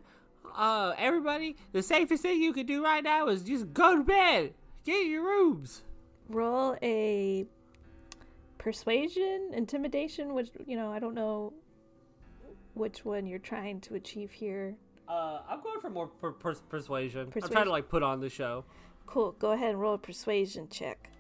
Uh, 0.55 0.93
everybody, 0.97 1.57
the 1.73 1.83
safest 1.83 2.23
thing 2.23 2.41
you 2.41 2.53
can 2.53 2.65
do 2.65 2.83
right 2.83 3.03
now 3.03 3.27
is 3.27 3.43
just 3.43 3.73
go 3.73 3.97
to 3.97 4.03
bed. 4.03 4.53
Get 4.86 5.07
your 5.07 5.23
rooms. 5.23 5.83
Roll 6.29 6.77
a 6.81 7.45
persuasion, 8.57 9.51
intimidation, 9.53 10.33
which, 10.33 10.49
you 10.65 10.77
know, 10.77 10.91
I 10.91 10.99
don't 10.99 11.13
know 11.13 11.53
which 12.73 13.03
one 13.03 13.27
you're 13.27 13.39
trying 13.39 13.81
to 13.81 13.95
achieve 13.95 14.31
here. 14.31 14.75
Uh, 15.08 15.39
I'm 15.49 15.62
going 15.62 15.80
for 15.80 15.89
more 15.89 16.08
per- 16.08 16.32
per- 16.32 16.56
persuasion. 16.56 17.32
I'm 17.34 17.41
trying 17.49 17.66
to 17.66 17.72
like 17.72 17.89
put 17.89 18.03
on 18.03 18.22
the 18.22 18.30
show. 18.30 18.66
Cool. 19.06 19.34
Go 19.34 19.51
ahead 19.51 19.72
and 19.72 19.82
roll 19.82 19.93
a 19.93 19.97
persuasion 19.99 20.68
check. 20.70 21.12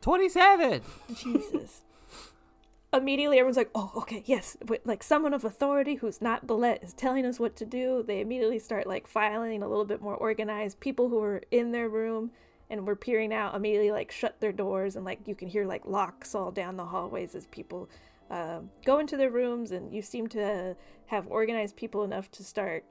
Twenty-seven. 0.00 0.82
Jesus. 1.14 1.82
Immediately, 2.92 3.38
everyone's 3.38 3.56
like, 3.56 3.70
"Oh, 3.74 3.92
okay, 3.96 4.22
yes." 4.24 4.56
But, 4.64 4.82
like 4.84 5.02
someone 5.02 5.34
of 5.34 5.44
authority 5.44 5.96
who's 5.96 6.22
not 6.22 6.46
Billet 6.46 6.80
is 6.82 6.92
telling 6.92 7.26
us 7.26 7.40
what 7.40 7.56
to 7.56 7.66
do. 7.66 8.04
They 8.06 8.20
immediately 8.20 8.58
start 8.60 8.86
like 8.86 9.06
filing 9.06 9.62
a 9.62 9.68
little 9.68 9.84
bit 9.84 10.00
more 10.00 10.14
organized. 10.14 10.80
People 10.80 11.08
who 11.08 11.18
were 11.18 11.42
in 11.50 11.72
their 11.72 11.88
room 11.88 12.30
and 12.70 12.86
were 12.86 12.96
peering 12.96 13.32
out 13.32 13.54
immediately 13.54 13.90
like 13.90 14.10
shut 14.10 14.40
their 14.40 14.52
doors 14.52 14.96
and 14.96 15.04
like 15.04 15.20
you 15.26 15.34
can 15.34 15.48
hear 15.48 15.66
like 15.66 15.84
locks 15.86 16.34
all 16.34 16.50
down 16.50 16.76
the 16.76 16.84
hallways 16.84 17.34
as 17.34 17.46
people 17.46 17.90
um, 18.30 18.70
go 18.84 18.98
into 18.98 19.16
their 19.16 19.30
rooms. 19.30 19.70
And 19.72 19.92
you 19.92 20.00
seem 20.00 20.28
to 20.28 20.76
have 21.06 21.26
organized 21.28 21.76
people 21.76 22.04
enough 22.04 22.30
to 22.32 22.44
start. 22.44 22.84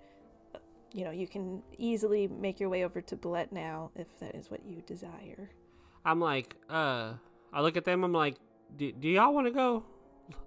You 0.94 1.06
know, 1.06 1.12
you 1.12 1.28
can 1.28 1.64
easily 1.78 2.28
make 2.28 2.60
your 2.60 2.70
way 2.70 2.86
over 2.86 3.02
to 3.02 3.16
Billet 3.16 3.52
now 3.52 3.92
if 3.96 4.08
that 4.20 4.36
is 4.36 4.52
what 4.52 4.64
you 4.66 4.82
desire. 4.86 5.50
I'm 6.06 6.20
like, 6.20 6.56
uh, 6.70 7.14
I 7.52 7.62
look 7.62 7.78
at 7.78 7.86
them. 7.86 8.04
I'm 8.04 8.14
like, 8.14 8.36
do, 8.78 8.92
do 8.92 9.10
y'all 9.10 9.34
want 9.34 9.48
to 9.48 9.52
go, 9.52 9.84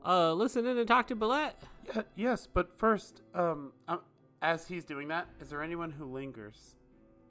uh, 0.05 0.33
listen 0.33 0.65
in 0.67 0.79
and 0.79 0.87
talk 0.87 1.09
to 1.09 1.17
Billet? 1.17 1.57
Yeah, 1.95 2.03
yes, 2.15 2.47
but 2.53 2.79
first, 2.79 3.23
um, 3.35 3.73
um, 3.89 4.01
as 4.43 4.67
he's 4.67 4.85
doing 4.85 5.09
that, 5.09 5.27
is 5.41 5.51
there 5.51 5.63
anyone 5.63 5.91
who 5.91 6.05
lingers? 6.05 6.77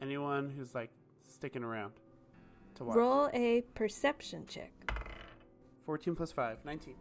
Anyone 0.01 0.49
who's 0.49 0.75
like 0.75 0.91
sticking 1.23 1.63
around 1.63 1.93
to 2.75 2.83
watch? 2.83 2.97
Roll 2.97 3.29
a 3.33 3.61
perception 3.75 4.45
check. 4.47 4.71
14 5.85 6.15
plus 6.15 6.31
5, 6.31 6.65
19. 6.65 6.95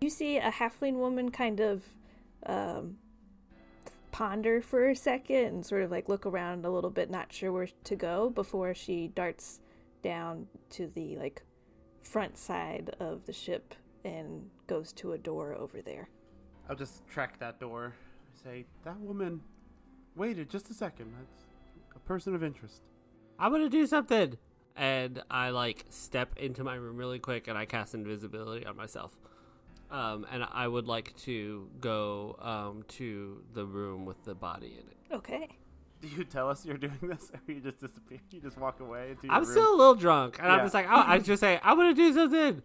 You 0.00 0.10
see 0.10 0.36
a 0.36 0.52
halfling 0.52 0.94
woman 0.94 1.30
kind 1.30 1.60
of 1.60 1.82
um, 2.46 2.98
ponder 4.10 4.60
for 4.60 4.88
a 4.88 4.96
second 4.96 5.44
and 5.44 5.66
sort 5.66 5.82
of 5.82 5.90
like 5.90 6.08
look 6.08 6.26
around 6.26 6.64
a 6.64 6.70
little 6.70 6.90
bit, 6.90 7.10
not 7.10 7.32
sure 7.32 7.52
where 7.52 7.68
to 7.84 7.96
go 7.96 8.30
before 8.30 8.74
she 8.74 9.08
darts 9.08 9.60
down 10.02 10.46
to 10.70 10.86
the 10.86 11.16
like 11.16 11.42
front 12.02 12.36
side 12.38 12.94
of 13.00 13.26
the 13.26 13.32
ship 13.32 13.74
and 14.04 14.48
goes 14.66 14.92
to 14.92 15.12
a 15.12 15.18
door 15.18 15.54
over 15.54 15.82
there. 15.82 16.08
I'll 16.68 16.76
just 16.76 17.06
track 17.06 17.38
that 17.38 17.60
door. 17.60 17.94
Say, 18.42 18.66
that 18.84 18.98
woman 19.00 19.40
waited 20.16 20.48
just 20.48 20.70
a 20.70 20.74
second. 20.74 21.12
That's 21.18 21.46
a 21.96 21.98
person 22.00 22.34
of 22.34 22.42
interest. 22.42 22.82
I'm 23.38 23.52
gonna 23.52 23.68
do 23.68 23.86
something. 23.86 24.36
And 24.76 25.22
I 25.28 25.50
like 25.50 25.86
step 25.90 26.36
into 26.36 26.62
my 26.62 26.76
room 26.76 26.96
really 26.96 27.18
quick, 27.18 27.48
and 27.48 27.58
I 27.58 27.64
cast 27.64 27.94
invisibility 27.94 28.64
on 28.64 28.76
myself. 28.76 29.16
Um, 29.90 30.26
and 30.30 30.44
I 30.52 30.68
would 30.68 30.86
like 30.86 31.16
to 31.18 31.68
go 31.80 32.36
um, 32.40 32.84
to 32.88 33.42
the 33.54 33.64
room 33.64 34.04
with 34.04 34.22
the 34.24 34.34
body 34.34 34.74
in 34.78 34.86
it. 34.90 35.16
Okay. 35.16 35.48
Do 36.02 36.08
you 36.08 36.24
tell 36.24 36.48
us 36.50 36.64
you're 36.64 36.76
doing 36.76 36.98
this, 37.02 37.30
or 37.32 37.52
you 37.52 37.60
just 37.60 37.80
disappear? 37.80 38.18
You 38.30 38.40
just 38.40 38.58
walk 38.58 38.80
away 38.80 39.10
into 39.10 39.26
your 39.26 39.34
I'm 39.34 39.42
room? 39.42 39.50
still 39.50 39.74
a 39.74 39.76
little 39.76 39.94
drunk, 39.94 40.38
and 40.38 40.52
I'm 40.52 40.60
just 40.60 40.74
like, 40.74 40.86
oh, 40.88 41.04
I 41.06 41.18
just 41.18 41.40
say, 41.40 41.58
I'm 41.62 41.76
gonna 41.76 41.94
do 41.94 42.12
something. 42.12 42.62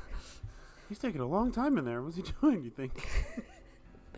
He's 0.88 0.98
taking 0.98 1.20
a 1.20 1.26
long 1.26 1.50
time 1.50 1.78
in 1.78 1.84
there. 1.84 2.02
What's 2.02 2.16
he 2.16 2.24
doing? 2.40 2.62
You 2.62 2.70
think? 2.70 3.08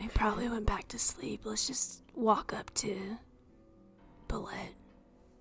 He 0.00 0.08
probably 0.08 0.48
went 0.48 0.66
back 0.66 0.88
to 0.88 0.98
sleep. 0.98 1.42
Let's 1.44 1.66
just 1.66 2.02
walk 2.14 2.52
up 2.52 2.72
to 2.74 3.18
Bullet. 4.26 4.74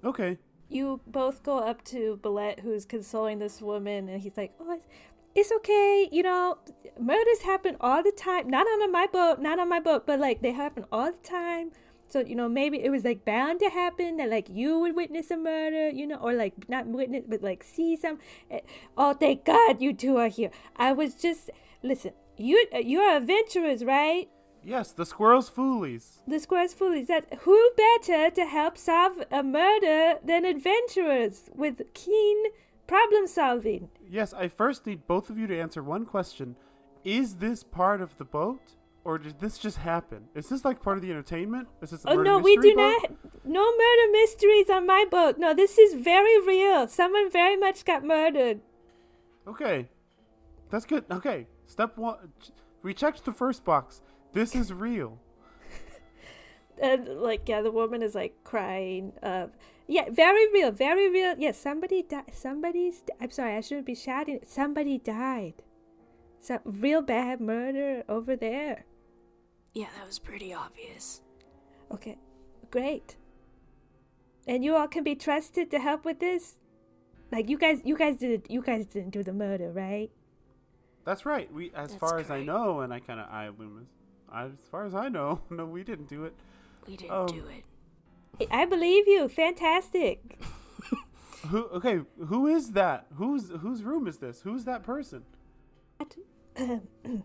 Okay. 0.04 0.38
You 0.70 1.02
both 1.08 1.42
go 1.42 1.58
up 1.58 1.84
to 1.86 2.20
Billet, 2.22 2.60
who's 2.60 2.86
consoling 2.86 3.40
this 3.40 3.62
woman, 3.62 4.08
and 4.08 4.22
he's 4.22 4.38
like, 4.38 4.52
"Oh, 4.60 4.80
it's, 5.36 5.52
okay. 5.52 6.10
You 6.12 6.24
know, 6.24 6.58
murders 7.00 7.42
happen 7.44 7.78
all 7.80 8.04
the 8.04 8.12
time. 8.12 8.50
Not 8.50 8.68
on 8.68 8.92
my 8.92 9.08
boat, 9.08 9.40
not 9.40 9.60
on 9.60 9.70
my 9.70 9.80
boat, 9.80 10.06
but 10.06 10.20
like 10.20 10.42
they 10.42 10.52
happen 10.52 10.86
all 10.92 11.12
the 11.12 11.28
time. 11.28 11.72
So 12.10 12.20
you 12.20 12.36
know, 12.36 12.50
maybe 12.50 12.84
it 12.84 12.90
was 12.90 13.06
like 13.06 13.24
bound 13.24 13.60
to 13.62 13.70
happen 13.70 14.18
that 14.18 14.30
like 14.30 14.48
you 14.50 14.80
would 14.80 14.96
witness 14.96 15.32
a 15.32 15.38
murder, 15.38 15.90
you 15.90 16.06
know, 16.06 16.18
or 16.18 16.34
like 16.34 16.68
not 16.68 16.86
witness, 16.86 17.24
but 17.28 17.42
like 17.42 17.64
see 17.64 17.96
some. 17.96 18.20
eh, 18.50 18.60
Oh, 18.98 19.14
thank 19.14 19.46
God 19.46 19.82
you 19.82 19.94
two 19.94 20.18
are 20.18 20.28
here. 20.28 20.52
I 20.76 20.92
was 20.92 21.16
just 21.16 21.50
listen. 21.82 22.12
You 22.38 22.66
you're 22.84 23.16
adventurers, 23.16 23.86
right? 23.86 24.30
Yes, 24.64 24.92
the 24.92 25.06
squirrel's 25.06 25.50
foolies. 25.50 26.20
The 26.28 26.40
squirrel's 26.40 26.74
foolies. 26.74 27.08
that 27.08 27.26
who 27.42 27.72
better 27.78 28.30
to 28.30 28.46
help 28.46 28.78
solve 28.78 29.24
a 29.32 29.42
murder 29.42 30.20
than 30.24 30.46
adventurers 30.46 31.50
with 31.56 31.82
keen 31.94 32.44
problem 32.88 33.28
solving? 33.28 33.90
Yes, 34.08 34.34
I 34.34 34.48
first 34.48 34.86
need 34.86 35.08
both 35.08 35.30
of 35.30 35.38
you 35.38 35.48
to 35.48 35.60
answer 35.60 35.82
one 35.84 36.06
question. 36.06 36.56
Is 37.04 37.36
this 37.36 37.64
part 37.64 38.02
of 38.02 38.18
the 38.18 38.26
boat? 38.26 38.62
Or 39.04 39.18
did 39.18 39.40
this 39.40 39.58
just 39.58 39.78
happen? 39.78 40.26
Is 40.36 40.48
this 40.50 40.64
like 40.64 40.84
part 40.84 40.98
of 40.98 41.02
the 41.02 41.10
entertainment? 41.10 41.68
Is 41.82 41.90
this 41.90 42.06
a 42.06 42.10
Oh 42.10 42.16
murder 42.18 42.24
no, 42.24 42.38
we 42.38 42.56
do 42.58 42.76
boat? 42.76 42.98
not. 43.02 43.12
No 43.44 43.66
murder 43.66 44.12
mysteries 44.12 44.70
on 44.70 44.86
my 44.86 45.06
boat. 45.10 45.40
No, 45.40 45.56
this 45.56 45.80
is 45.80 45.96
very 45.96 46.40
real. 46.40 46.88
Someone 46.88 47.32
very 47.32 47.58
much 47.58 47.84
got 47.84 48.04
murdered. 48.04 48.62
Okay. 49.48 49.90
That's 50.70 50.86
good. 50.86 51.06
Okay. 51.10 51.48
Step 51.66 51.98
one. 51.98 52.18
We 52.84 52.94
checked 52.94 53.26
the 53.26 53.34
first 53.34 53.66
box. 53.66 54.02
This 54.34 54.56
is 54.56 54.72
real. 54.72 55.18
And 56.82 57.08
like, 57.08 57.48
yeah, 57.48 57.62
the 57.62 57.72
woman 57.72 58.02
is 58.02 58.16
like 58.16 58.36
crying. 58.44 59.14
Uh, 59.22 59.48
yeah, 59.92 60.06
very 60.10 60.46
real, 60.54 60.72
very 60.72 61.10
real. 61.10 61.36
Yes, 61.38 61.60
somebody 61.60 62.02
died. 62.04 62.32
Somebody's. 62.34 63.04
I'm 63.20 63.32
sorry, 63.32 63.56
I 63.58 63.62
shouldn't 63.62 63.86
be 63.88 63.96
shouting. 63.96 64.40
Somebody 64.46 64.98
died. 64.98 65.56
some 66.40 66.60
real 66.66 67.02
bad 67.02 67.42
murder 67.42 68.04
over 68.08 68.36
there. 68.36 68.86
Yeah, 69.74 69.88
that 69.98 70.08
was 70.08 70.18
pretty 70.20 70.54
obvious. 70.54 71.22
Okay, 71.92 72.18
great. 72.72 73.18
And 74.48 74.64
you 74.66 74.76
all 74.76 74.88
can 74.88 75.04
be 75.04 75.16
trusted 75.16 75.70
to 75.72 75.80
help 75.80 76.04
with 76.06 76.20
this. 76.20 76.56
Like 77.32 77.50
you 77.50 77.58
guys, 77.58 77.82
you 77.84 77.96
guys 77.98 78.16
did, 78.18 78.48
you 78.50 78.62
guys 78.62 78.86
didn't 78.86 79.12
do 79.12 79.24
the 79.24 79.34
murder, 79.34 79.72
right? 79.72 80.10
That's 81.06 81.26
right. 81.26 81.52
We, 81.54 81.68
as 81.76 81.90
That's 81.92 81.96
far 81.96 82.20
as 82.20 82.30
I 82.32 82.44
know, 82.44 82.80
and 82.82 82.94
I 82.94 83.00
kind 83.00 83.20
of 83.20 83.28
eye 83.30 83.50
Loomis. 83.58 83.90
I, 84.32 84.46
as 84.46 84.52
far 84.72 84.86
as 84.86 84.96
I 84.96 85.10
know, 85.10 85.42
no, 85.50 85.66
we 85.66 85.84
didn't 85.84 86.08
do 86.10 86.24
it. 86.26 86.34
We 86.88 86.96
didn't 86.98 87.12
Oh. 87.14 87.28
do 87.28 87.46
it. 87.48 87.64
I 88.50 88.66
believe 88.66 89.08
you. 89.08 89.28
Fantastic. 89.28 90.40
Who? 91.48 91.66
Okay, 91.68 92.02
who 92.28 92.48
is 92.48 92.74
that? 92.74 93.08
Whose 93.16 93.50
whose 93.50 93.84
room 93.84 94.08
is 94.08 94.18
this? 94.18 94.42
Who's 94.42 94.66
that 94.66 94.84
person? 94.84 95.24
That, 95.98 96.16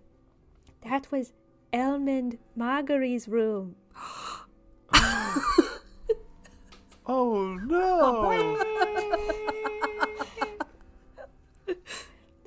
that 0.83 1.13
was 1.13 1.33
Elmond 1.73 2.39
Marguerite's 2.57 3.29
room. 3.29 3.77
Oh 7.09 7.55
no! 7.55 8.57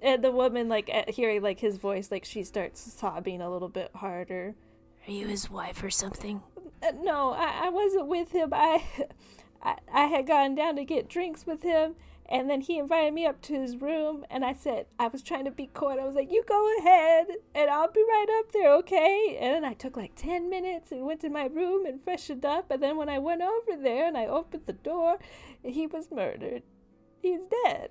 And 0.01 0.23
the 0.23 0.31
woman, 0.31 0.69
like 0.69 0.89
uh, 0.91 1.03
hearing 1.11 1.41
like 1.41 1.59
his 1.59 1.77
voice, 1.77 2.09
like 2.09 2.23
she 2.23 2.43
starts 2.43 2.79
sobbing 2.93 3.41
a 3.41 3.49
little 3.51 3.67
bit 3.67 3.91
harder. 3.95 4.55
Are 5.07 5.11
you 5.11 5.27
his 5.27 5.49
wife 5.49 5.83
or 5.83 5.89
something? 5.89 6.41
Uh, 6.81 6.91
no, 7.01 7.31
I, 7.31 7.65
I 7.65 7.69
wasn't 7.69 8.07
with 8.07 8.31
him. 8.31 8.49
I, 8.53 8.83
I 9.61 9.77
I 9.93 10.05
had 10.05 10.27
gone 10.27 10.55
down 10.55 10.75
to 10.77 10.85
get 10.85 11.09
drinks 11.09 11.45
with 11.45 11.63
him, 11.63 11.95
and 12.27 12.49
then 12.49 12.61
he 12.61 12.77
invited 12.77 13.13
me 13.13 13.25
up 13.25 13.41
to 13.43 13.59
his 13.59 13.77
room, 13.77 14.25
and 14.29 14.45
I 14.45 14.53
said 14.53 14.85
I 14.97 15.07
was 15.07 15.21
trying 15.21 15.45
to 15.45 15.51
be 15.51 15.67
coy. 15.67 15.97
I 15.99 16.05
was 16.05 16.15
like, 16.15 16.31
"You 16.31 16.43
go 16.47 16.77
ahead, 16.79 17.27
and 17.53 17.69
I'll 17.69 17.91
be 17.91 18.01
right 18.01 18.39
up 18.39 18.51
there, 18.51 18.73
okay?" 18.75 19.37
And 19.41 19.55
then 19.55 19.65
I 19.65 19.73
took 19.73 19.97
like 19.97 20.13
ten 20.15 20.49
minutes 20.49 20.91
and 20.91 21.05
went 21.05 21.19
to 21.21 21.29
my 21.29 21.45
room 21.47 21.85
and 21.85 22.01
freshened 22.03 22.45
up, 22.45 22.71
and 22.71 22.81
then 22.81 22.97
when 22.97 23.09
I 23.09 23.19
went 23.19 23.41
over 23.41 23.81
there 23.81 24.07
and 24.07 24.17
I 24.17 24.27
opened 24.27 24.63
the 24.65 24.73
door, 24.73 25.17
he 25.63 25.87
was 25.87 26.09
murdered. 26.11 26.63
He's 27.21 27.41
dead. 27.65 27.89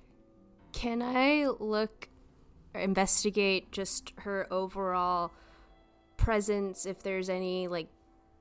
Can 0.72 1.02
I 1.02 1.46
look, 1.58 2.08
investigate 2.74 3.72
just 3.72 4.12
her 4.18 4.46
overall 4.50 5.32
presence, 6.16 6.86
if 6.86 7.02
there's 7.02 7.28
any, 7.28 7.68
like, 7.68 7.88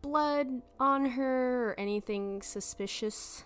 blood 0.07 0.61
on 0.79 1.05
her 1.11 1.71
or 1.71 1.79
anything 1.79 2.41
suspicious? 2.41 3.43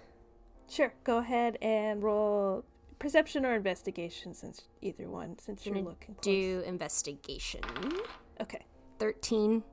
Sure, 0.69 0.93
go 1.03 1.17
ahead 1.17 1.57
and 1.61 2.01
roll 2.03 2.63
perception 2.99 3.45
or 3.45 3.55
investigation, 3.55 4.33
since 4.33 4.61
either 4.81 5.09
one, 5.09 5.37
since 5.39 5.65
you're 5.65 5.75
looking 5.75 6.15
close. 6.15 6.23
Do 6.23 6.63
investigation. 6.65 7.61
Okay. 8.39 8.65
13. 8.99 9.63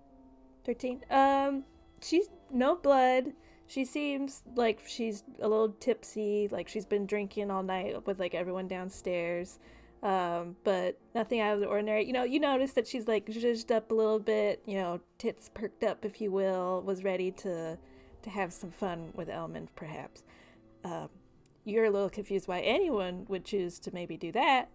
13 0.68 1.02
um 1.10 1.64
she's 2.02 2.28
no 2.52 2.76
blood 2.76 3.32
she 3.66 3.86
seems 3.86 4.42
like 4.54 4.80
she's 4.86 5.24
a 5.40 5.48
little 5.48 5.70
tipsy 5.80 6.46
like 6.50 6.68
she's 6.68 6.84
been 6.84 7.06
drinking 7.06 7.50
all 7.50 7.62
night 7.62 8.06
with 8.06 8.18
like 8.18 8.34
everyone 8.34 8.68
downstairs 8.68 9.58
um 10.02 10.54
but 10.64 10.98
nothing 11.14 11.40
out 11.40 11.54
of 11.54 11.60
the 11.60 11.66
ordinary 11.66 12.06
you 12.06 12.12
know 12.12 12.22
you 12.22 12.38
notice 12.38 12.72
that 12.72 12.86
she's 12.86 13.08
like 13.08 13.26
zhuzhed 13.26 13.74
up 13.74 13.90
a 13.90 13.94
little 13.94 14.20
bit 14.20 14.62
you 14.66 14.76
know 14.76 15.00
tits 15.18 15.50
perked 15.52 15.82
up 15.82 16.04
if 16.04 16.20
you 16.20 16.30
will 16.30 16.82
was 16.82 17.02
ready 17.02 17.30
to 17.32 17.76
to 18.22 18.30
have 18.30 18.52
some 18.52 18.70
fun 18.70 19.10
with 19.14 19.28
Elmond 19.28 19.68
perhaps 19.74 20.22
um 20.84 21.08
you're 21.64 21.84
a 21.84 21.90
little 21.90 22.10
confused 22.10 22.46
why 22.48 22.60
anyone 22.60 23.26
would 23.28 23.44
choose 23.44 23.78
to 23.80 23.92
maybe 23.92 24.16
do 24.16 24.30
that 24.32 24.68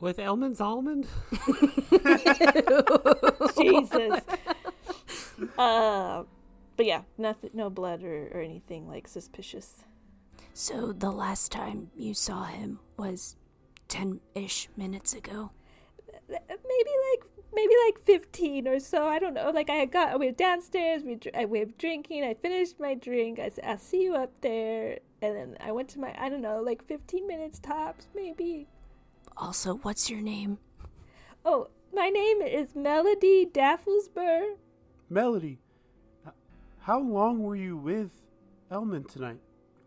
With 0.00 0.18
Elman's 0.18 0.60
almond? 0.60 1.06
Jesus. 3.58 4.20
uh, 5.58 6.22
but 6.76 6.86
yeah, 6.86 7.02
nothing, 7.16 7.50
no 7.52 7.68
blood 7.68 8.04
or, 8.04 8.28
or 8.32 8.40
anything 8.40 8.86
like 8.86 9.08
suspicious. 9.08 9.82
So 10.54 10.92
the 10.92 11.10
last 11.10 11.50
time 11.50 11.90
you 11.96 12.14
saw 12.14 12.44
him 12.44 12.78
was 12.96 13.34
10 13.88 14.20
ish 14.34 14.68
minutes 14.76 15.14
ago. 15.14 15.50
Maybe 16.28 16.90
like 17.10 17.30
maybe 17.54 17.72
like 17.86 17.98
fifteen 18.04 18.68
or 18.68 18.78
so. 18.80 19.06
I 19.06 19.18
don't 19.18 19.34
know. 19.34 19.50
Like 19.50 19.70
I 19.70 19.84
got 19.86 20.18
we 20.20 20.26
were 20.26 20.32
downstairs. 20.32 21.02
We 21.02 21.18
I- 21.34 21.46
we 21.46 21.60
were 21.60 21.72
drinking. 21.78 22.22
I 22.24 22.34
finished 22.34 22.78
my 22.78 22.94
drink. 22.94 23.38
I 23.38 23.48
said 23.48 23.64
I'll 23.64 23.78
see 23.78 24.02
you 24.02 24.14
up 24.14 24.40
there. 24.42 24.98
And 25.22 25.34
then 25.36 25.56
I 25.60 25.72
went 25.72 25.88
to 25.90 25.98
my 26.00 26.14
I 26.18 26.28
don't 26.28 26.42
know 26.42 26.60
like 26.60 26.84
fifteen 26.86 27.26
minutes 27.26 27.58
tops 27.58 28.08
maybe. 28.14 28.68
Also, 29.36 29.76
what's 29.78 30.10
your 30.10 30.20
name? 30.20 30.58
Oh, 31.44 31.68
my 31.94 32.08
name 32.08 32.42
is 32.42 32.74
Melody 32.74 33.46
Dafflesburg. 33.46 34.56
Melody, 35.08 35.60
how 36.80 37.00
long 37.00 37.42
were 37.42 37.56
you 37.56 37.76
with 37.76 38.10
Elmond 38.70 39.08
tonight? 39.08 39.38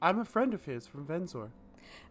I'm 0.01 0.17
a 0.19 0.25
friend 0.25 0.53
of 0.53 0.65
his 0.65 0.87
from 0.87 1.05
Venzor. 1.05 1.49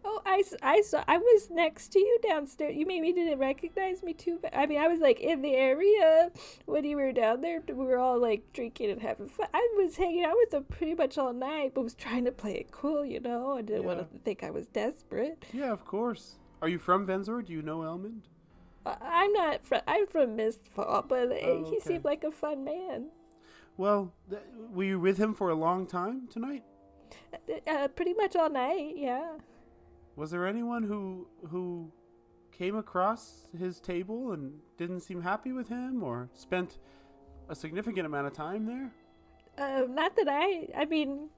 Oh, 0.03 0.21
I, 0.25 0.43
I 0.61 0.81
saw. 0.81 1.03
I 1.07 1.17
was 1.17 1.49
next 1.49 1.89
to 1.93 1.99
you 1.99 2.19
downstairs. 2.27 2.75
You 2.75 2.85
maybe 2.85 3.11
didn't 3.13 3.39
recognize 3.39 4.01
me 4.03 4.13
too. 4.13 4.39
But 4.41 4.55
I 4.55 4.65
mean, 4.65 4.79
I 4.79 4.87
was 4.87 4.99
like 4.99 5.19
in 5.19 5.41
the 5.41 5.53
area 5.55 6.31
when 6.65 6.83
you 6.83 6.95
were 6.97 7.11
down 7.11 7.41
there. 7.41 7.61
We 7.67 7.73
were 7.73 7.97
all 7.97 8.19
like 8.19 8.51
drinking 8.53 8.89
and 8.91 9.01
having 9.01 9.27
fun. 9.27 9.47
I 9.53 9.67
was 9.77 9.95
hanging 9.97 10.23
out 10.25 10.35
with 10.35 10.51
them 10.51 10.63
pretty 10.65 10.95
much 10.95 11.17
all 11.17 11.33
night, 11.33 11.73
but 11.73 11.83
was 11.83 11.93
trying 11.95 12.25
to 12.25 12.31
play 12.31 12.53
it 12.55 12.71
cool, 12.71 13.05
you 13.05 13.19
know. 13.19 13.57
I 13.57 13.61
didn't 13.61 13.83
want 13.83 13.99
to 13.99 14.07
think 14.19 14.43
I 14.43 14.49
was 14.51 14.67
desperate. 14.67 15.45
Yeah, 15.53 15.71
of 15.71 15.85
course. 15.85 16.35
Are 16.61 16.67
you 16.67 16.79
from 16.79 17.07
Venzor? 17.07 17.45
Do 17.45 17.53
you 17.53 17.61
know 17.61 17.79
Elmond? 17.79 18.21
I'm 18.85 19.31
not. 19.33 19.65
from, 19.65 19.81
I'm 19.87 20.07
from 20.07 20.37
Mistfall, 20.37 21.07
but 21.07 21.31
uh, 21.31 21.35
Oh, 21.43 21.69
he 21.69 21.79
seemed 21.79 22.03
like 22.03 22.23
a 22.23 22.31
fun 22.31 22.63
man. 22.63 23.07
Well, 23.77 24.13
th- 24.29 24.41
were 24.73 24.83
you 24.83 24.99
with 24.99 25.17
him 25.17 25.33
for 25.33 25.49
a 25.49 25.55
long 25.55 25.85
time 25.85 26.27
tonight? 26.29 26.63
Uh, 27.67 27.87
pretty 27.89 28.13
much 28.13 28.35
all 28.35 28.49
night. 28.49 28.93
Yeah. 28.95 29.33
Was 30.15 30.31
there 30.31 30.47
anyone 30.47 30.83
who 30.83 31.27
who 31.49 31.91
came 32.51 32.75
across 32.75 33.47
his 33.57 33.79
table 33.79 34.33
and 34.33 34.59
didn't 34.77 35.01
seem 35.01 35.21
happy 35.21 35.51
with 35.51 35.69
him, 35.69 36.03
or 36.03 36.29
spent 36.33 36.79
a 37.49 37.55
significant 37.55 38.05
amount 38.05 38.27
of 38.27 38.33
time 38.33 38.65
there? 38.65 38.91
Uh, 39.57 39.85
not 39.89 40.15
that 40.15 40.27
I. 40.29 40.67
I 40.75 40.85
mean, 40.85 41.29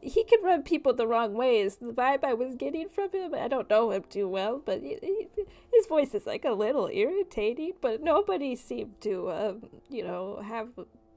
he 0.00 0.24
can 0.24 0.42
rub 0.42 0.64
people 0.64 0.94
the 0.94 1.06
wrong 1.06 1.34
ways. 1.34 1.76
The 1.76 1.92
vibe 1.92 2.24
I 2.24 2.34
was 2.34 2.54
getting 2.54 2.88
from 2.88 3.10
him, 3.10 3.34
I 3.34 3.48
don't 3.48 3.68
know 3.68 3.90
him 3.90 4.04
too 4.08 4.28
well, 4.28 4.60
but 4.64 4.80
he, 4.80 4.96
he, 5.02 5.28
his 5.72 5.86
voice 5.86 6.14
is 6.14 6.26
like 6.26 6.44
a 6.44 6.52
little 6.52 6.88
irritating. 6.92 7.72
But 7.80 8.02
nobody 8.02 8.56
seemed 8.56 9.00
to, 9.02 9.30
um, 9.30 9.62
you 9.88 10.02
know, 10.02 10.40
have 10.42 10.68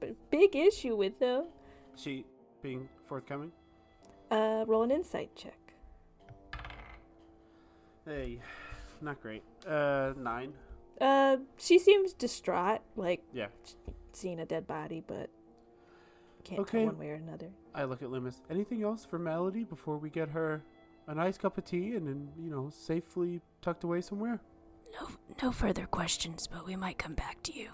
a 0.02 0.08
big 0.30 0.54
issue 0.54 0.96
with 0.96 1.18
him. 1.20 1.44
She 1.96 2.24
being 2.62 2.88
forthcoming. 3.06 3.52
Uh, 4.30 4.64
roll 4.66 4.82
an 4.82 4.90
insight 4.90 5.34
check. 5.36 5.58
Hey, 8.04 8.40
not 9.00 9.20
great. 9.20 9.42
Uh, 9.66 10.12
nine. 10.16 10.52
Uh, 11.00 11.38
she 11.56 11.78
seems 11.78 12.12
distraught, 12.12 12.80
like 12.96 13.22
Yeah. 13.32 13.48
seeing 14.12 14.40
a 14.40 14.46
dead 14.46 14.66
body, 14.66 15.02
but 15.06 15.30
can't 16.44 16.60
Okay. 16.60 16.78
tell 16.80 16.86
one 16.88 16.98
way 16.98 17.10
or 17.10 17.14
another. 17.14 17.50
I 17.74 17.84
look 17.84 18.02
at 18.02 18.10
Loomis. 18.10 18.42
Anything 18.50 18.82
else 18.82 19.04
for 19.04 19.18
Melody 19.18 19.64
before 19.64 19.96
we 19.96 20.10
get 20.10 20.28
her 20.30 20.62
a 21.06 21.14
nice 21.14 21.36
cup 21.38 21.56
of 21.58 21.64
tea 21.64 21.94
and 21.96 22.06
then 22.06 22.32
you 22.38 22.50
know 22.50 22.68
safely 22.70 23.40
tucked 23.62 23.84
away 23.84 24.00
somewhere? 24.02 24.40
No, 24.92 25.08
no 25.42 25.50
further 25.52 25.86
questions, 25.86 26.46
but 26.46 26.66
we 26.66 26.76
might 26.76 26.98
come 26.98 27.14
back 27.14 27.42
to 27.44 27.52
you. 27.58 27.70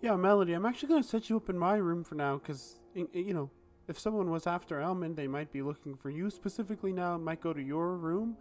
Yeah, 0.00 0.16
Melody. 0.16 0.52
I'm 0.52 0.66
actually 0.66 0.88
gonna 0.88 1.02
set 1.02 1.30
you 1.30 1.36
up 1.36 1.48
in 1.48 1.56
my 1.58 1.76
room 1.76 2.02
for 2.04 2.16
now, 2.16 2.36
cause 2.38 2.78
y- 2.94 3.06
y- 3.14 3.20
you 3.20 3.32
know 3.34 3.50
if 3.88 3.98
someone 3.98 4.30
was 4.30 4.46
after 4.46 4.80
Elmond, 4.80 5.14
they 5.16 5.26
might 5.28 5.50
be 5.52 5.62
looking 5.62 5.96
for 5.96 6.10
you 6.10 6.30
specifically 6.30 6.92
now 6.92 7.14
and 7.14 7.24
might 7.24 7.40
go 7.40 7.52
to 7.52 7.62
your 7.62 7.96
room. 7.96 8.36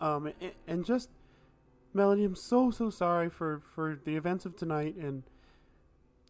Um, 0.00 0.28
a- 0.40 0.54
and 0.66 0.84
just 0.84 1.10
Melody, 1.94 2.24
I'm 2.24 2.34
so 2.36 2.70
so 2.70 2.90
sorry 2.90 3.28
for 3.30 3.62
for 3.74 3.98
the 4.04 4.16
events 4.16 4.44
of 4.46 4.56
tonight 4.56 4.96
and. 4.96 5.24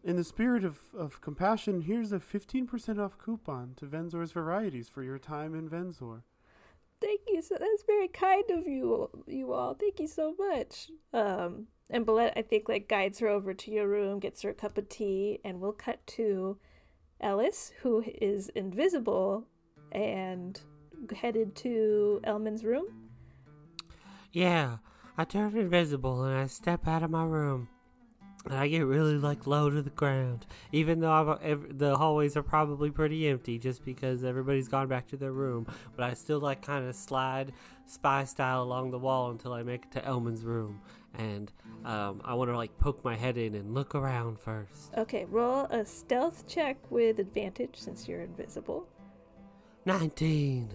In 0.03 0.15
the 0.15 0.23
spirit 0.23 0.63
of, 0.63 0.79
of 0.97 1.19
compassion, 1.19 1.81
here's 1.81 2.13
a 2.13 2.19
15% 2.19 2.97
off 3.03 3.17
coupon 3.17 3.73
to 3.75 3.85
Venzor's 3.85 4.31
Varieties 4.31 4.87
for 4.87 5.03
your 5.03 5.17
time 5.17 5.53
in 5.53 5.67
Venzor. 5.67 6.21
Thank 7.01 7.21
you. 7.27 7.41
So 7.41 7.57
that's 7.59 7.83
very 7.85 8.07
kind 8.07 8.43
of 8.51 8.67
you, 8.67 9.09
you 9.27 9.51
all. 9.51 9.73
Thank 9.73 9.99
you 9.99 10.07
so 10.07 10.33
much. 10.37 10.91
Um, 11.13 11.67
and 11.89 12.05
Bolette, 12.05 12.33
I 12.37 12.41
think, 12.41 12.69
like 12.69 12.87
guides 12.87 13.19
her 13.19 13.27
over 13.27 13.53
to 13.53 13.71
your 13.71 13.87
room, 13.87 14.19
gets 14.19 14.43
her 14.43 14.51
a 14.51 14.53
cup 14.53 14.77
of 14.77 14.87
tea, 14.87 15.39
and 15.43 15.59
we'll 15.59 15.73
cut 15.73 16.05
to 16.07 16.57
Ellis, 17.19 17.73
who 17.81 18.03
is 18.21 18.49
invisible 18.49 19.45
and 19.91 20.61
headed 21.15 21.55
to 21.57 22.21
Elmond's 22.23 22.63
room. 22.63 23.06
Yeah, 24.37 24.77
I 25.17 25.23
turn 25.23 25.57
invisible 25.57 26.23
and 26.23 26.37
I 26.37 26.45
step 26.45 26.87
out 26.87 27.01
of 27.01 27.09
my 27.09 27.23
room. 27.23 27.69
And 28.45 28.53
I 28.53 28.67
get 28.67 28.85
really 28.85 29.17
like 29.17 29.47
low 29.47 29.71
to 29.71 29.81
the 29.81 29.89
ground, 29.89 30.45
even 30.71 30.99
though 30.99 31.39
ev- 31.41 31.79
the 31.79 31.97
hallways 31.97 32.37
are 32.37 32.43
probably 32.43 32.91
pretty 32.91 33.27
empty, 33.27 33.57
just 33.57 33.83
because 33.83 34.23
everybody's 34.23 34.67
gone 34.67 34.89
back 34.89 35.07
to 35.07 35.17
their 35.17 35.31
room. 35.31 35.65
But 35.95 36.05
I 36.05 36.13
still 36.13 36.39
like 36.39 36.61
kind 36.61 36.87
of 36.87 36.95
slide 36.95 37.51
spy 37.87 38.25
style 38.25 38.61
along 38.61 38.91
the 38.91 38.99
wall 38.99 39.31
until 39.31 39.53
I 39.53 39.63
make 39.63 39.85
it 39.85 39.91
to 39.93 40.05
Elmond's 40.05 40.43
room, 40.43 40.81
and 41.15 41.51
um, 41.83 42.21
I 42.23 42.35
want 42.35 42.51
to 42.51 42.55
like 42.55 42.77
poke 42.77 43.03
my 43.03 43.15
head 43.15 43.39
in 43.39 43.55
and 43.55 43.73
look 43.73 43.95
around 43.95 44.39
first. 44.39 44.93
Okay, 44.95 45.25
roll 45.25 45.65
a 45.71 45.83
stealth 45.83 46.47
check 46.47 46.77
with 46.91 47.17
advantage 47.17 47.73
since 47.73 48.07
you're 48.07 48.21
invisible. 48.21 48.87
Nineteen. 49.83 50.69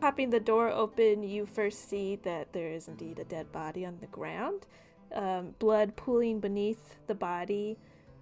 Popping 0.00 0.30
the 0.30 0.40
door 0.40 0.68
open, 0.70 1.22
you 1.22 1.46
first 1.46 1.88
see 1.88 2.16
that 2.16 2.52
there 2.52 2.68
is 2.68 2.88
indeed 2.88 3.18
a 3.18 3.24
dead 3.24 3.50
body 3.52 3.86
on 3.86 3.98
the 4.00 4.06
ground. 4.06 4.66
Um, 5.14 5.54
blood 5.58 5.96
pooling 5.96 6.40
beneath 6.40 6.96
the 7.06 7.14
body. 7.14 7.78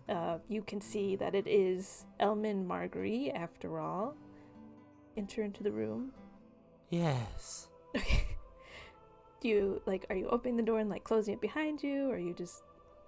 Uh, 0.09 0.39
you 0.49 0.63
can 0.63 0.81
see 0.81 1.17
that 1.17 1.35
it 1.35 1.47
is 1.47 2.07
Elmond 2.21 2.67
Marguerite, 2.67 3.33
after 3.35 3.79
all. 3.79 4.15
Enter 5.17 5.43
into 5.43 5.63
the 5.63 5.73
room. 5.73 6.13
Yes. 6.91 7.69
Okay. 7.97 8.27
Do 9.41 9.49
you, 9.49 9.83
like, 9.87 10.07
are 10.09 10.17
you 10.17 10.29
opening 10.29 10.57
the 10.57 10.63
door 10.63 10.79
and, 10.79 10.89
like, 10.89 11.05
closing 11.05 11.35
it 11.35 11.41
behind 11.41 11.83
you, 11.83 12.11
or 12.11 12.15
are 12.15 12.19
you 12.19 12.33
just 12.33 12.63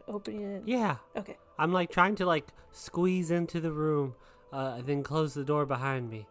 opening 0.09 0.43
it? 0.43 0.63
Yeah. 0.67 0.97
Okay. 1.17 1.37
I'm 1.59 1.73
like 1.73 1.91
trying 1.91 2.17
to 2.17 2.27
like 2.27 2.49
squeeze 2.73 3.31
into 3.31 3.61
the 3.61 3.73
room, 3.73 4.15
uh, 4.53 4.75
and 4.79 4.87
then 4.87 5.03
close 5.03 5.35
the 5.35 5.45
door 5.45 5.67
behind 5.67 6.11
me. 6.11 6.27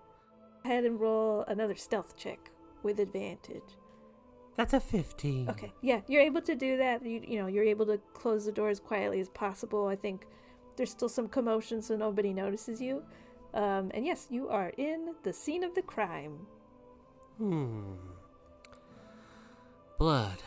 Go 0.63 0.69
ahead 0.69 0.85
and 0.85 0.99
roll 0.99 1.43
another 1.47 1.75
stealth 1.75 2.15
check 2.15 2.51
with 2.83 2.99
advantage. 2.99 3.77
That's 4.55 4.73
a 4.73 4.79
fifteen. 4.79 5.49
Okay, 5.49 5.73
yeah, 5.81 6.01
you're 6.07 6.21
able 6.21 6.41
to 6.41 6.55
do 6.55 6.77
that. 6.77 7.05
You, 7.05 7.21
you 7.27 7.39
know, 7.39 7.47
you're 7.47 7.63
able 7.63 7.85
to 7.87 7.99
close 8.13 8.45
the 8.45 8.51
door 8.51 8.69
as 8.69 8.79
quietly 8.79 9.19
as 9.19 9.29
possible. 9.29 9.87
I 9.87 9.95
think 9.95 10.27
there's 10.77 10.91
still 10.91 11.09
some 11.09 11.27
commotion, 11.27 11.81
so 11.81 11.95
nobody 11.95 12.33
notices 12.33 12.81
you. 12.81 13.03
Um, 13.53 13.91
and 13.93 14.05
yes, 14.05 14.27
you 14.29 14.49
are 14.49 14.71
in 14.77 15.13
the 15.23 15.33
scene 15.33 15.63
of 15.63 15.75
the 15.75 15.81
crime. 15.81 16.47
Hmm. 17.37 17.93
Blood. 19.97 20.37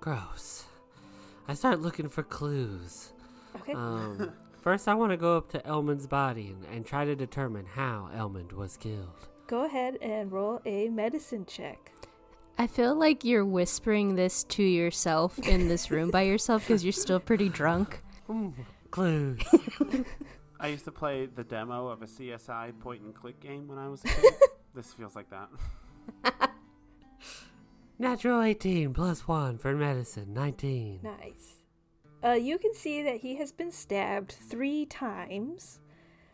Gross. 0.00 0.64
I 1.48 1.54
start 1.54 1.80
looking 1.80 2.08
for 2.08 2.22
clues. 2.22 3.12
Okay. 3.56 3.72
Um, 3.72 4.32
first, 4.60 4.88
I 4.88 4.94
want 4.94 5.12
to 5.12 5.16
go 5.16 5.36
up 5.36 5.50
to 5.50 5.60
Elmond's 5.60 6.06
body 6.06 6.48
and, 6.48 6.64
and 6.74 6.86
try 6.86 7.04
to 7.04 7.14
determine 7.14 7.66
how 7.66 8.10
Elmond 8.14 8.52
was 8.52 8.76
killed. 8.76 9.28
Go 9.46 9.64
ahead 9.64 9.98
and 10.00 10.32
roll 10.32 10.60
a 10.64 10.88
medicine 10.88 11.44
check. 11.46 11.92
I 12.56 12.66
feel 12.66 12.94
like 12.94 13.24
you're 13.24 13.44
whispering 13.44 14.14
this 14.14 14.44
to 14.44 14.62
yourself 14.62 15.38
in 15.40 15.68
this 15.68 15.90
room 15.90 16.10
by 16.10 16.22
yourself 16.22 16.62
because 16.62 16.84
you're 16.84 16.92
still 16.92 17.20
pretty 17.20 17.48
drunk. 17.48 18.02
Hmm, 18.26 18.50
clues. 18.90 19.40
I 20.60 20.68
used 20.68 20.84
to 20.84 20.92
play 20.92 21.26
the 21.26 21.44
demo 21.44 21.88
of 21.88 22.02
a 22.02 22.06
CSI 22.06 22.78
point 22.78 23.02
and 23.02 23.14
click 23.14 23.40
game 23.40 23.66
when 23.66 23.76
I 23.76 23.88
was 23.88 24.04
a 24.04 24.08
kid. 24.08 24.34
this 24.74 24.92
feels 24.92 25.16
like 25.16 25.26
that. 25.30 25.50
Natural 27.98 28.42
18 28.42 28.94
plus 28.94 29.28
1 29.28 29.58
for 29.58 29.74
medicine. 29.74 30.32
19. 30.32 31.00
Nice. 31.02 31.64
Uh, 32.24 32.32
you 32.32 32.56
can 32.58 32.72
see 32.72 33.02
that 33.02 33.18
he 33.18 33.36
has 33.36 33.52
been 33.52 33.70
stabbed 33.70 34.32
three 34.32 34.86
times. 34.86 35.80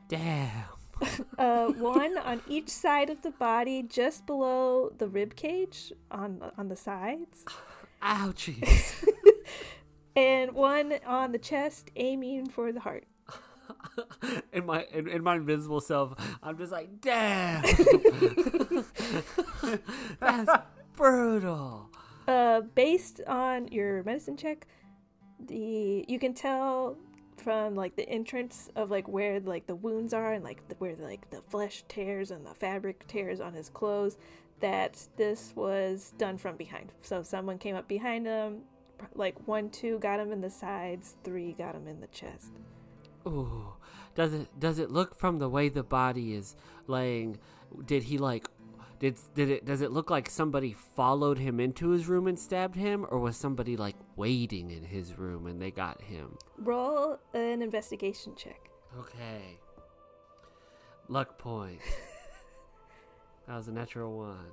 Damn. 0.08 0.79
Uh, 1.38 1.68
one 1.72 2.18
on 2.18 2.42
each 2.46 2.68
side 2.68 3.08
of 3.08 3.22
the 3.22 3.30
body, 3.30 3.82
just 3.82 4.26
below 4.26 4.92
the 4.98 5.08
rib 5.08 5.34
cage 5.36 5.90
on 6.10 6.52
on 6.58 6.68
the 6.68 6.76
sides, 6.76 7.44
Ouchies. 8.02 9.08
and 10.16 10.52
one 10.52 10.98
on 11.06 11.32
the 11.32 11.38
chest, 11.38 11.90
aiming 11.96 12.46
for 12.46 12.72
the 12.72 12.80
heart. 12.80 13.04
in 14.52 14.66
my 14.66 14.84
in, 14.92 15.08
in 15.08 15.22
my 15.22 15.36
invisible 15.36 15.80
self, 15.80 16.14
I'm 16.42 16.58
just 16.58 16.72
like, 16.72 17.00
damn. 17.00 17.62
That's 20.20 20.50
brutal. 20.94 21.90
Uh, 22.28 22.60
based 22.74 23.22
on 23.26 23.68
your 23.68 24.02
medicine 24.04 24.36
check, 24.36 24.66
the 25.46 26.04
you 26.06 26.18
can 26.18 26.34
tell 26.34 26.98
from 27.40 27.74
like 27.74 27.96
the 27.96 28.08
entrance 28.08 28.68
of 28.76 28.90
like 28.90 29.08
where 29.08 29.40
like 29.40 29.66
the 29.66 29.74
wounds 29.74 30.12
are 30.14 30.32
and 30.32 30.44
like 30.44 30.66
the, 30.68 30.74
where 30.76 30.96
like 30.96 31.30
the 31.30 31.42
flesh 31.42 31.84
tears 31.88 32.30
and 32.30 32.46
the 32.46 32.54
fabric 32.54 33.06
tears 33.06 33.40
on 33.40 33.54
his 33.54 33.68
clothes 33.68 34.16
that 34.60 35.06
this 35.16 35.52
was 35.56 36.12
done 36.18 36.38
from 36.38 36.56
behind. 36.56 36.92
So 37.02 37.22
someone 37.22 37.58
came 37.58 37.74
up 37.74 37.88
behind 37.88 38.26
him, 38.26 38.62
like 39.14 39.46
one, 39.46 39.70
two 39.70 39.98
got 39.98 40.20
him 40.20 40.32
in 40.32 40.40
the 40.40 40.50
sides, 40.50 41.16
three 41.24 41.52
got 41.52 41.74
him 41.74 41.88
in 41.88 42.00
the 42.00 42.06
chest. 42.08 42.52
Ooh. 43.26 43.74
Does 44.14 44.32
it 44.32 44.48
does 44.58 44.78
it 44.78 44.90
look 44.90 45.14
from 45.14 45.38
the 45.38 45.48
way 45.48 45.68
the 45.68 45.82
body 45.82 46.34
is 46.34 46.56
laying? 46.86 47.38
Did 47.84 48.04
he 48.04 48.18
like? 48.18 48.48
Did 49.00 49.18
did 49.34 49.48
it? 49.48 49.64
Does 49.64 49.80
it 49.80 49.92
look 49.92 50.10
like 50.10 50.28
somebody 50.28 50.74
followed 50.74 51.38
him 51.38 51.58
into 51.58 51.88
his 51.88 52.06
room 52.06 52.26
and 52.26 52.38
stabbed 52.38 52.76
him, 52.76 53.06
or 53.08 53.18
was 53.18 53.34
somebody 53.34 53.74
like 53.76 53.96
waiting 54.14 54.70
in 54.70 54.84
his 54.84 55.18
room 55.18 55.46
and 55.46 55.60
they 55.60 55.70
got 55.70 56.02
him? 56.02 56.36
Roll 56.58 57.18
an 57.32 57.62
investigation 57.62 58.34
check. 58.36 58.70
Okay. 58.98 59.58
Luck 61.08 61.38
point. 61.38 61.80
that 63.48 63.56
was 63.56 63.68
a 63.68 63.72
natural 63.72 64.16
one. 64.16 64.52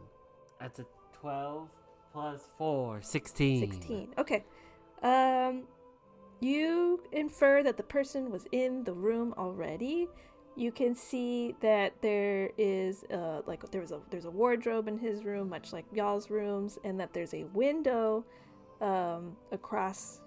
That's 0.61 0.79
a 0.79 0.85
12 1.19 1.67
plus 2.13 2.41
4, 2.57 3.01
16. 3.01 3.71
16. 3.71 4.13
Okay. 4.17 4.45
Um 5.03 5.63
you 6.39 7.03
infer 7.11 7.63
that 7.63 7.75
the 7.75 7.83
person 7.83 8.31
was 8.31 8.47
in 8.53 8.85
the 8.85 8.93
room 8.93 9.33
already. 9.37 10.07
You 10.57 10.71
can 10.71 10.95
see 10.95 11.55
that 11.61 12.01
there 12.01 12.49
is 12.57 13.03
uh 13.13 13.41
like 13.45 13.69
there 13.69 13.81
was 13.81 13.91
a 13.91 14.01
there's 14.09 14.25
a 14.25 14.31
wardrobe 14.31 14.87
in 14.87 14.97
his 14.97 15.23
room 15.23 15.49
much 15.49 15.71
like 15.71 15.85
y'all's 15.93 16.31
rooms 16.31 16.79
and 16.83 16.99
that 16.99 17.13
there's 17.13 17.33
a 17.35 17.43
window 17.53 18.25
um 18.81 19.37
across 19.51 20.21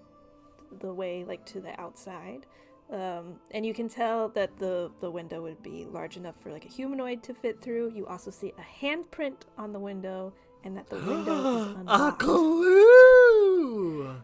the 0.79 0.93
way 0.93 1.25
like 1.25 1.45
to 1.47 1.59
the 1.59 1.79
outside. 1.79 2.45
Um, 2.89 3.39
and 3.51 3.65
you 3.65 3.73
can 3.73 3.87
tell 3.87 4.29
that 4.29 4.57
the 4.57 4.91
the 4.99 5.11
window 5.11 5.41
would 5.41 5.61
be 5.61 5.85
large 5.85 6.17
enough 6.17 6.35
for 6.41 6.51
like 6.51 6.65
a 6.65 6.69
humanoid 6.69 7.23
to 7.23 7.33
fit 7.33 7.61
through. 7.61 7.91
You 7.93 8.07
also 8.07 8.31
see 8.31 8.53
a 8.57 8.85
handprint 8.85 9.43
on 9.57 9.73
the 9.73 9.79
window 9.79 10.33
and 10.63 10.77
that 10.77 10.89
the 10.89 10.95
window 11.07 11.61
is 11.61 11.67
unlocked. 11.75 12.21
a 12.21 12.25
clue! 12.25 14.15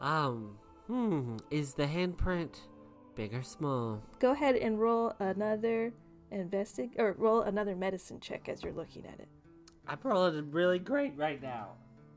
Um, 0.00 0.58
hmm, 0.86 1.36
is 1.50 1.74
the 1.74 1.86
handprint 1.86 2.60
big 3.16 3.34
or 3.34 3.42
small? 3.42 4.00
Go 4.20 4.32
ahead 4.32 4.54
and 4.54 4.78
roll 4.78 5.14
another 5.18 5.92
investig 6.32 6.90
or 6.98 7.14
roll 7.18 7.40
another 7.42 7.74
medicine 7.74 8.20
check 8.20 8.48
as 8.48 8.62
you're 8.62 8.72
looking 8.72 9.04
at 9.06 9.18
it. 9.18 9.28
I'm 9.88 9.98
rolling 10.02 10.50
really 10.50 10.78
great 10.78 11.16
right 11.16 11.40
now. 11.40 11.70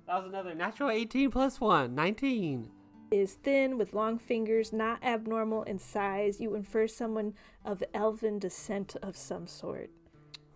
That 0.08 0.18
was 0.18 0.26
another 0.26 0.56
natural 0.56 0.90
18 0.90 1.32
plus 1.32 1.62
1, 1.62 1.94
19. 1.94 2.70
Is 3.12 3.34
thin 3.34 3.78
with 3.78 3.94
long 3.94 4.20
fingers, 4.20 4.72
not 4.72 5.04
abnormal 5.04 5.64
in 5.64 5.80
size. 5.80 6.40
You 6.40 6.54
infer 6.56 6.88
someone 6.88 7.34
of 7.66 7.84
elven 7.94 8.38
descent 8.38 8.96
of 9.02 9.16
some 9.16 9.48
sort. 9.48 9.90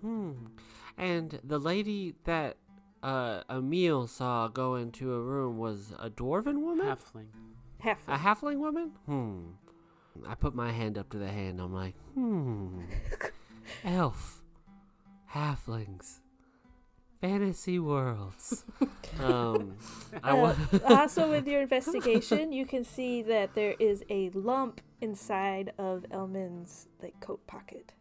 Hmm. 0.02 0.32
And 0.98 1.40
the 1.44 1.60
lady 1.60 2.14
that 2.26 2.58
uh, 3.02 3.42
Emil 3.50 4.08
saw 4.08 4.48
go 4.48 4.76
into 4.76 5.14
a 5.14 5.20
room 5.20 5.58
was 5.58 5.94
a 6.00 6.10
dwarven 6.10 6.62
woman? 6.62 6.86
Halfling. 6.86 7.28
Half. 7.80 8.08
a 8.08 8.18
halfling 8.18 8.60
woman? 8.60 8.92
Hmm. 9.06 9.42
I 10.28 10.36
put 10.36 10.54
my 10.56 10.72
hand 10.72 10.98
up 10.98 11.10
to 11.12 11.18
the 11.18 11.28
hand. 11.28 11.60
I'm 11.60 11.74
like, 11.74 11.96
hmm. 12.14 12.82
Elf. 13.84 14.42
Halflings. 15.34 16.20
Fantasy 17.22 17.80
worlds. 17.80 18.66
um, 19.20 19.78
I 20.22 20.32
Uh, 20.32 20.36
wa- 20.36 20.80
also, 20.96 21.30
with 21.36 21.48
your 21.48 21.62
investigation, 21.62 22.52
you 22.52 22.66
can 22.66 22.84
see 22.84 23.22
that 23.24 23.56
there 23.56 23.76
is 23.80 24.04
a 24.10 24.30
lump 24.32 24.82
inside 25.02 25.72
of 25.78 26.06
Elmond's 26.12 26.88
like 27.02 27.20
coat 27.22 27.46
pocket. 27.48 27.94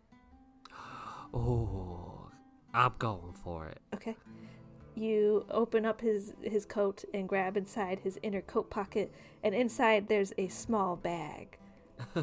oh, 1.33 2.29
I'm 2.75 2.93
going 2.99 3.33
for 3.33 3.69
it. 3.69 3.81
Okay. 3.95 4.17
You 4.95 5.47
open 5.51 5.87
up 5.87 6.01
his 6.01 6.35
his 6.43 6.67
coat 6.67 7.05
and 7.15 7.29
grab 7.29 7.57
inside 7.57 8.01
his 8.01 8.19
inner 8.23 8.43
coat 8.43 8.69
pocket, 8.71 9.13
and 9.43 9.55
inside 9.55 10.09
there's 10.09 10.33
a 10.37 10.49
small 10.49 10.97
bag. 10.97 11.59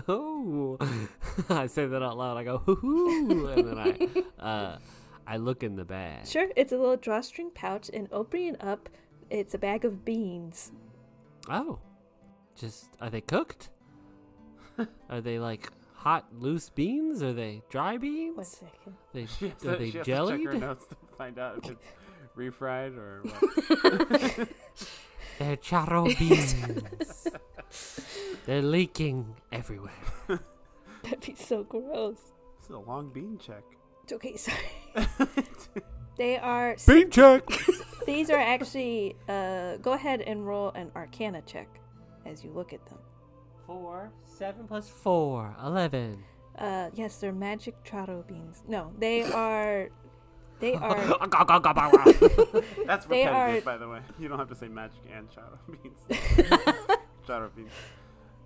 Oh, 0.08 0.78
I 1.50 1.68
say 1.68 1.86
that 1.86 2.02
out 2.04 2.18
loud. 2.18 2.38
I 2.38 2.44
go, 2.44 2.58
hoo 2.60 2.76
hoo, 2.76 3.48
and 3.48 3.68
then 3.68 3.78
I, 3.78 4.42
uh, 4.44 4.78
I 5.28 5.38
look 5.38 5.64
in 5.64 5.76
the 5.76 5.86
bag. 5.86 6.26
Sure, 6.28 6.48
it's 6.56 6.72
a 6.72 6.78
little 6.78 6.98
drawstring 6.98 7.52
pouch, 7.52 7.90
and 7.94 8.08
opening 8.12 8.56
it 8.56 8.64
up, 8.64 8.90
it's 9.30 9.54
a 9.54 9.58
bag 9.58 9.86
of 9.86 10.04
beans. 10.06 10.72
Oh, 11.50 11.80
just 12.56 12.90
are 13.02 13.10
they 13.10 13.22
cooked? 13.22 13.70
are 15.10 15.22
they 15.22 15.40
like 15.40 15.70
hot 15.94 16.26
loose 16.38 16.70
beans? 16.70 17.22
Are 17.24 17.34
they 17.34 17.62
dry 17.70 17.94
One 17.94 18.02
beans? 18.02 18.48
second. 18.48 18.96
They, 19.14 19.26
She 19.26 19.50
has 19.50 19.66
are 19.66 19.72
to- 19.74 19.78
they 19.78 19.92
she 19.92 19.98
has 19.98 20.06
to 20.30 20.38
check 20.38 20.46
her 20.46 20.54
notes 20.60 20.86
to 20.88 20.96
find 21.18 21.38
out 21.40 21.58
if 21.66 21.72
it's 21.72 21.82
refried 22.38 22.98
or 22.98 23.22
what. 23.24 24.50
They're 25.40 25.58
charro 25.58 26.18
beans. 26.20 27.28
They're 28.46 28.62
leaking 28.62 29.36
everywhere. 29.52 29.92
That'd 31.04 31.22
be 31.22 31.36
so 31.36 31.64
gross. 31.64 32.18
This 32.58 32.66
is 32.66 32.76
a 32.76 32.80
long 32.80 33.10
bean 33.14 33.38
check. 33.38 33.64
It's 34.04 34.14
okay, 34.14 34.36
sorry. 34.38 34.58
they 36.18 36.38
are 36.38 36.76
Bean 36.88 37.10
check. 37.12 37.44
These 38.06 38.30
are 38.30 38.38
actually. 38.40 39.16
Uh, 39.28 39.78
go 39.78 39.94
ahead 39.94 40.22
and 40.22 40.46
roll 40.48 40.72
an 40.72 40.92
Arcana 40.96 41.42
check 41.44 41.68
as 42.26 42.44
you 42.44 42.52
look 42.52 42.74
at 42.74 42.86
them. 42.88 42.98
Four, 43.68 44.12
seven 44.26 44.68
plus 44.68 44.90
four, 44.90 45.56
eleven. 45.64 46.24
Uh, 46.58 46.90
yes, 46.94 47.18
they're 47.18 47.32
magic 47.32 47.76
Charo 47.86 48.28
beans. 48.28 48.64
No, 48.68 48.92
they 48.98 49.24
are. 49.24 49.90
They 50.60 50.74
are. 50.74 50.98
That's 52.86 53.06
They 53.06 53.26
repetitive, 53.26 53.32
are- 53.32 53.62
by 53.62 53.78
the 53.78 53.88
way. 53.88 54.02
You 54.20 54.28
don't 54.28 54.40
have 54.40 54.50
to 54.50 54.56
say 54.56 54.68
magic 54.68 55.00
and 55.16 55.30
shadow 55.32 55.58
beans. 55.72 56.98
Shadow 57.30 57.52
beans. 57.56 57.72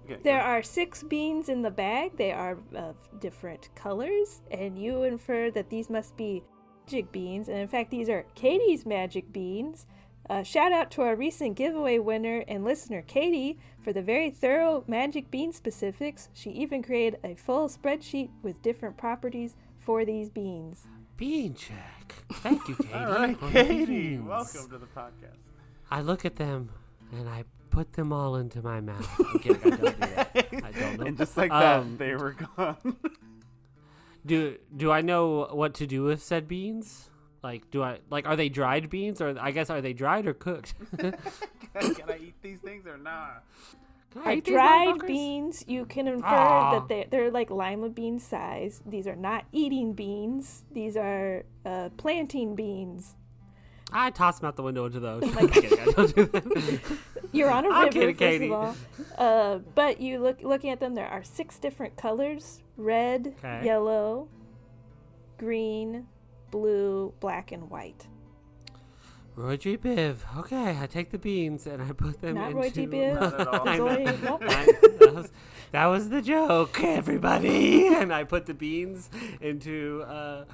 Okay. 0.05 0.19
There 0.21 0.41
are 0.41 0.61
six 0.61 1.01
beans 1.03 1.47
in 1.47 1.61
the 1.61 1.71
bag. 1.71 2.17
They 2.17 2.33
are 2.33 2.57
of 2.75 2.95
different 3.21 3.69
colors, 3.75 4.41
and 4.51 4.77
you 4.77 5.03
infer 5.03 5.49
that 5.51 5.69
these 5.69 5.89
must 5.89 6.17
be 6.17 6.43
magic 6.85 7.11
beans. 7.13 7.47
And 7.47 7.57
in 7.57 7.67
fact, 7.67 7.89
these 7.89 8.09
are 8.09 8.25
Katie's 8.35 8.85
magic 8.85 9.31
beans. 9.31 9.85
Uh, 10.29 10.43
shout 10.43 10.71
out 10.73 10.91
to 10.91 11.01
our 11.01 11.15
recent 11.15 11.55
giveaway 11.55 11.99
winner 11.99 12.43
and 12.47 12.65
listener, 12.65 13.01
Katie, 13.01 13.57
for 13.81 13.93
the 13.93 14.01
very 14.01 14.29
thorough 14.29 14.83
magic 14.87 15.31
bean 15.31 15.53
specifics. 15.53 16.29
She 16.33 16.49
even 16.51 16.83
created 16.83 17.19
a 17.23 17.35
full 17.35 17.69
spreadsheet 17.69 18.29
with 18.41 18.61
different 18.61 18.97
properties 18.97 19.55
for 19.79 20.03
these 20.03 20.29
beans. 20.29 20.87
Bean 21.15 21.55
check. 21.55 22.15
Thank 22.33 22.67
you, 22.67 22.75
Katie. 22.81 22.93
All 22.93 23.11
right, 23.11 23.39
Katie. 23.51 24.17
Welcome 24.17 24.69
to 24.69 24.77
the 24.77 24.87
podcast. 24.87 25.37
I 25.91 26.01
look 26.01 26.25
at 26.25 26.37
them 26.37 26.69
and 27.11 27.29
I 27.29 27.43
put 27.73 27.93
them 27.93 28.13
all 28.13 28.35
into 28.35 28.61
my 28.61 28.79
mouth. 28.81 29.09
I'm 29.19 29.39
kidding, 29.39 29.73
I 29.73 29.75
don't 29.75 29.99
do 29.99 30.05
that. 30.05 30.29
I 30.35 30.71
don't 30.71 30.99
know. 30.99 31.05
And 31.05 31.17
just 31.17 31.35
like 31.35 31.49
that, 31.51 31.79
Um, 31.79 31.97
they 31.97 32.15
were 32.15 32.31
gone. 32.33 32.77
Do 34.25 34.57
do 34.77 34.89
I 34.89 35.01
know 35.01 35.49
what 35.51 35.73
to 35.75 35.85
do 35.87 36.03
with 36.05 36.23
said 36.23 36.47
beans? 36.47 37.09
Like, 37.43 37.69
do 37.71 37.83
I 37.83 37.99
like? 38.09 38.25
Are 38.25 38.37
they 38.37 38.47
dried 38.47 38.89
beans, 38.89 39.19
or 39.19 39.35
I 39.37 39.51
guess 39.51 39.69
are 39.69 39.81
they 39.81 39.91
dried 39.91 40.27
or 40.27 40.33
cooked? 40.33 40.75
Can 40.97 41.13
I 42.07 42.17
eat 42.21 42.35
these 42.41 42.59
things 42.61 42.87
or 42.87 42.97
not? 42.97 43.43
Can 44.13 44.21
Are 44.25 44.39
dried 44.39 44.99
beans, 45.05 45.65
you 45.67 45.85
can 45.85 46.07
infer 46.07 46.25
Ah. 46.27 46.79
that 46.79 46.87
they, 46.87 47.07
they're 47.11 47.31
like 47.31 47.49
lima 47.49 47.89
bean 47.89 48.17
size. 48.19 48.81
These 48.85 49.07
are 49.07 49.15
not 49.17 49.43
eating 49.51 49.91
beans. 49.93 50.63
These 50.71 50.95
are 50.95 51.43
uh, 51.65 51.89
planting 51.97 52.55
beans. 52.55 53.15
I 53.91 54.09
toss 54.11 54.39
them 54.39 54.47
out 54.47 54.55
the 54.55 54.63
window 54.63 54.85
into 54.85 54.99
the 55.01 55.09
ocean. 55.19 55.35
I'm 55.37 55.47
kidding, 55.49 55.79
I 55.79 55.85
don't 55.91 56.15
do 56.15 56.25
that. 56.25 56.97
You're 57.33 57.51
on 57.51 57.65
a 57.65 57.69
I'm 57.69 57.85
river, 57.85 57.91
kidding, 57.91 58.15
first 58.15 58.19
Katie. 58.19 58.45
of 58.45 58.51
all. 58.53 58.75
Uh, 59.17 59.57
but 59.75 59.99
you 59.99 60.19
look 60.19 60.41
looking 60.43 60.69
at 60.69 60.79
them. 60.79 60.95
There 60.95 61.07
are 61.07 61.23
six 61.23 61.57
different 61.59 61.97
colors: 61.97 62.61
red, 62.77 63.35
Okay. 63.43 63.65
yellow, 63.65 64.27
green, 65.37 66.07
blue, 66.51 67.13
black, 67.19 67.51
and 67.51 67.69
white. 67.69 68.07
Roy 69.35 69.57
G. 69.57 69.77
Biv. 69.77 70.17
Okay, 70.37 70.77
I 70.79 70.85
take 70.85 71.09
the 71.09 71.17
beans 71.17 71.65
and 71.65 71.81
I 71.81 71.91
put 71.91 72.21
them 72.21 72.35
Not 72.35 72.51
into. 72.51 72.61
Roy 72.61 72.69
G. 72.69 72.85
Biv. 72.85 73.19
Not 73.19 73.39
at 73.39 73.47
all. 73.47 73.67
I 73.67 73.77
There's 73.77 73.79
know. 73.79 73.89
only- 73.89 74.21
nope. 74.21 74.41
That, 74.99 75.13
was, 75.15 75.31
that 75.71 75.85
was 75.87 76.09
the 76.09 76.21
joke, 76.21 76.83
everybody. 76.83 77.87
And 77.93 78.13
I 78.13 78.25
put 78.25 78.45
the 78.45 78.53
beans 78.53 79.09
into 79.41 80.03
uh, 80.07 80.45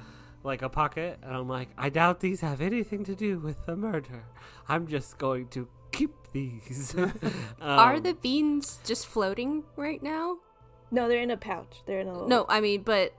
like 0.44 0.62
a 0.62 0.70
pocket, 0.70 1.18
and 1.22 1.34
I'm 1.36 1.46
like, 1.48 1.68
I 1.76 1.90
doubt 1.90 2.20
these 2.20 2.40
have 2.40 2.62
anything 2.62 3.04
to 3.04 3.14
do 3.14 3.38
with 3.38 3.66
the 3.66 3.76
murder. 3.76 4.24
I'm 4.66 4.86
just 4.86 5.18
going 5.18 5.48
to 5.48 5.68
keep 5.92 6.14
these. 6.32 6.94
Are 7.60 7.94
Um, 7.96 8.02
the 8.02 8.14
beans 8.14 8.80
just 8.84 9.06
floating 9.06 9.64
right 9.76 10.02
now? 10.02 10.36
No, 10.90 11.08
they're 11.08 11.22
in 11.22 11.30
a 11.30 11.36
pouch. 11.36 11.82
They're 11.86 12.00
in 12.00 12.08
a 12.08 12.12
little. 12.12 12.28
No, 12.28 12.46
I 12.48 12.60
mean, 12.60 12.82
but 12.82 13.12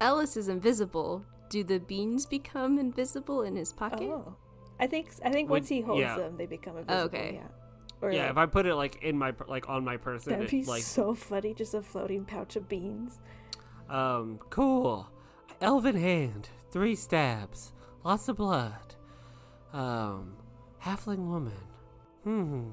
Ellis 0.00 0.36
is 0.36 0.48
invisible. 0.48 1.24
Do 1.48 1.64
the 1.64 1.80
beans 1.80 2.26
become 2.26 2.78
invisible 2.78 3.42
in 3.42 3.56
his 3.56 3.72
pocket? 3.72 4.02
Oh, 4.08 4.36
I 4.78 4.86
think 4.86 5.10
I 5.24 5.30
think 5.30 5.48
Would- 5.50 5.60
once 5.62 5.68
he 5.68 5.80
holds 5.80 6.00
yeah. 6.00 6.16
them, 6.16 6.36
they 6.36 6.46
become 6.46 6.76
invisible. 6.76 7.04
okay. 7.06 7.34
Yeah. 7.42 7.48
Or 8.02 8.12
Yeah, 8.12 8.22
like- 8.22 8.30
if 8.30 8.36
I 8.38 8.46
put 8.46 8.66
it 8.66 8.74
like 8.76 9.02
in 9.02 9.18
my 9.18 9.34
like 9.48 9.68
on 9.68 9.84
my 9.84 9.96
person, 9.96 10.30
that'd 10.32 10.46
it, 10.46 10.50
be 10.50 10.64
like 10.64 10.82
so 10.82 11.12
funny. 11.14 11.52
Just 11.54 11.74
a 11.74 11.82
floating 11.82 12.24
pouch 12.24 12.54
of 12.56 12.68
beans. 12.68 13.18
Um, 13.88 14.38
cool. 14.50 15.08
Elven 15.60 15.96
hand, 15.96 16.48
three 16.70 16.94
stabs, 16.94 17.72
lots 18.04 18.28
of 18.28 18.36
blood. 18.36 18.94
Um, 19.72 20.36
halfling 20.84 21.28
woman. 21.28 21.52
Hmm. 22.24 22.70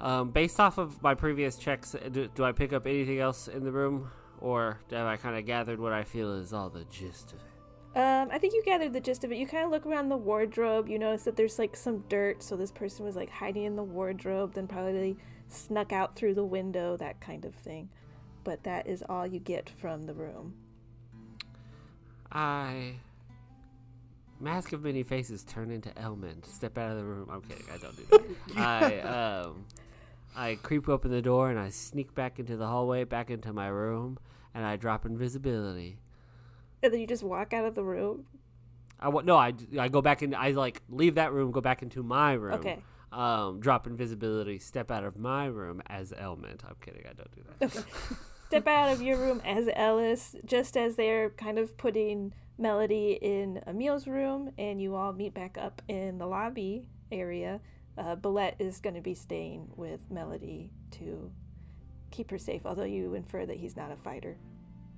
Um, 0.00 0.30
based 0.30 0.60
off 0.60 0.78
of 0.78 1.02
my 1.02 1.14
previous 1.14 1.56
checks, 1.56 1.94
uh, 1.94 2.08
do, 2.10 2.28
do 2.34 2.44
I 2.44 2.52
pick 2.52 2.72
up 2.72 2.86
anything 2.86 3.20
else 3.20 3.48
in 3.48 3.64
the 3.64 3.72
room, 3.72 4.10
or 4.40 4.80
have 4.90 5.06
I 5.06 5.16
kind 5.16 5.36
of 5.36 5.46
gathered 5.46 5.80
what 5.80 5.92
I 5.92 6.04
feel 6.04 6.32
is 6.32 6.52
all 6.52 6.68
the 6.68 6.84
gist 6.84 7.32
of 7.32 7.38
it? 7.38 7.98
Um, 7.98 8.28
I 8.32 8.38
think 8.38 8.54
you 8.54 8.62
gathered 8.64 8.92
the 8.92 9.00
gist 9.00 9.22
of 9.22 9.30
it. 9.30 9.38
You 9.38 9.46
kind 9.46 9.64
of 9.64 9.70
look 9.70 9.86
around 9.86 10.08
the 10.08 10.16
wardrobe. 10.16 10.88
You 10.88 10.98
notice 10.98 11.22
that 11.24 11.36
there's 11.36 11.60
like 11.60 11.76
some 11.76 12.04
dirt, 12.08 12.42
so 12.42 12.56
this 12.56 12.72
person 12.72 13.04
was 13.04 13.14
like 13.14 13.30
hiding 13.30 13.64
in 13.64 13.76
the 13.76 13.84
wardrobe, 13.84 14.54
then 14.54 14.66
probably 14.66 15.16
snuck 15.48 15.92
out 15.92 16.16
through 16.16 16.34
the 16.34 16.44
window, 16.44 16.96
that 16.96 17.20
kind 17.20 17.44
of 17.44 17.54
thing. 17.54 17.88
But 18.42 18.64
that 18.64 18.88
is 18.88 19.04
all 19.08 19.26
you 19.26 19.38
get 19.38 19.70
from 19.70 20.06
the 20.06 20.14
room. 20.14 20.54
I. 22.32 22.96
Mask 24.44 24.74
of 24.74 24.84
many 24.84 25.02
faces 25.02 25.42
turn 25.42 25.70
into 25.70 25.88
Elmond. 25.90 26.44
Step 26.44 26.76
out 26.76 26.90
of 26.90 26.98
the 26.98 27.04
room. 27.04 27.30
I'm 27.32 27.40
kidding. 27.40 27.64
I 27.72 27.78
don't 27.78 27.96
do 27.96 28.04
that. 28.54 28.56
I 28.58 29.00
um, 29.00 29.64
I 30.36 30.56
creep 30.62 30.86
open 30.86 31.10
the 31.10 31.22
door 31.22 31.48
and 31.48 31.58
I 31.58 31.70
sneak 31.70 32.14
back 32.14 32.38
into 32.38 32.58
the 32.58 32.66
hallway, 32.66 33.04
back 33.04 33.30
into 33.30 33.54
my 33.54 33.68
room, 33.68 34.18
and 34.52 34.62
I 34.62 34.76
drop 34.76 35.06
invisibility. 35.06 35.98
And 36.82 36.92
then 36.92 37.00
you 37.00 37.06
just 37.06 37.22
walk 37.22 37.54
out 37.54 37.64
of 37.64 37.74
the 37.74 37.82
room. 37.82 38.26
I 39.00 39.08
wa- 39.08 39.22
no, 39.22 39.34
I, 39.36 39.54
I 39.78 39.88
go 39.88 40.02
back 40.02 40.22
in. 40.22 40.34
I 40.34 40.50
like 40.50 40.82
leave 40.90 41.14
that 41.14 41.32
room, 41.32 41.50
go 41.50 41.62
back 41.62 41.82
into 41.82 42.02
my 42.02 42.34
room. 42.34 42.54
Okay. 42.54 42.82
Um, 43.12 43.60
drop 43.60 43.86
invisibility, 43.86 44.58
step 44.58 44.90
out 44.90 45.04
of 45.04 45.16
my 45.16 45.46
room 45.46 45.80
as 45.86 46.12
Elmond. 46.12 46.64
I'm 46.68 46.76
kidding. 46.82 47.04
I 47.08 47.14
don't 47.14 47.34
do 47.34 47.42
that. 47.60 47.84
Step 48.48 48.68
out 48.68 48.92
of 48.92 49.00
your 49.02 49.16
room 49.16 49.40
as 49.44 49.68
Ellis, 49.74 50.36
just 50.44 50.76
as 50.76 50.94
they're 50.96 51.30
kind 51.30 51.58
of 51.58 51.76
putting 51.76 52.32
Melody 52.58 53.18
in 53.20 53.60
Emil's 53.66 54.06
room, 54.06 54.52
and 54.58 54.80
you 54.80 54.94
all 54.94 55.12
meet 55.12 55.34
back 55.34 55.56
up 55.58 55.82
in 55.88 56.18
the 56.18 56.26
lobby 56.26 56.86
area. 57.10 57.60
Uh, 57.98 58.14
Billette 58.16 58.56
is 58.58 58.80
going 58.80 58.94
to 58.94 59.00
be 59.00 59.14
staying 59.14 59.70
with 59.76 60.10
Melody 60.10 60.70
to 60.92 61.30
keep 62.10 62.30
her 62.30 62.38
safe, 62.38 62.62
although 62.64 62.84
you 62.84 63.14
infer 63.14 63.44
that 63.46 63.56
he's 63.56 63.76
not 63.76 63.90
a 63.90 63.96
fighter. 63.96 64.36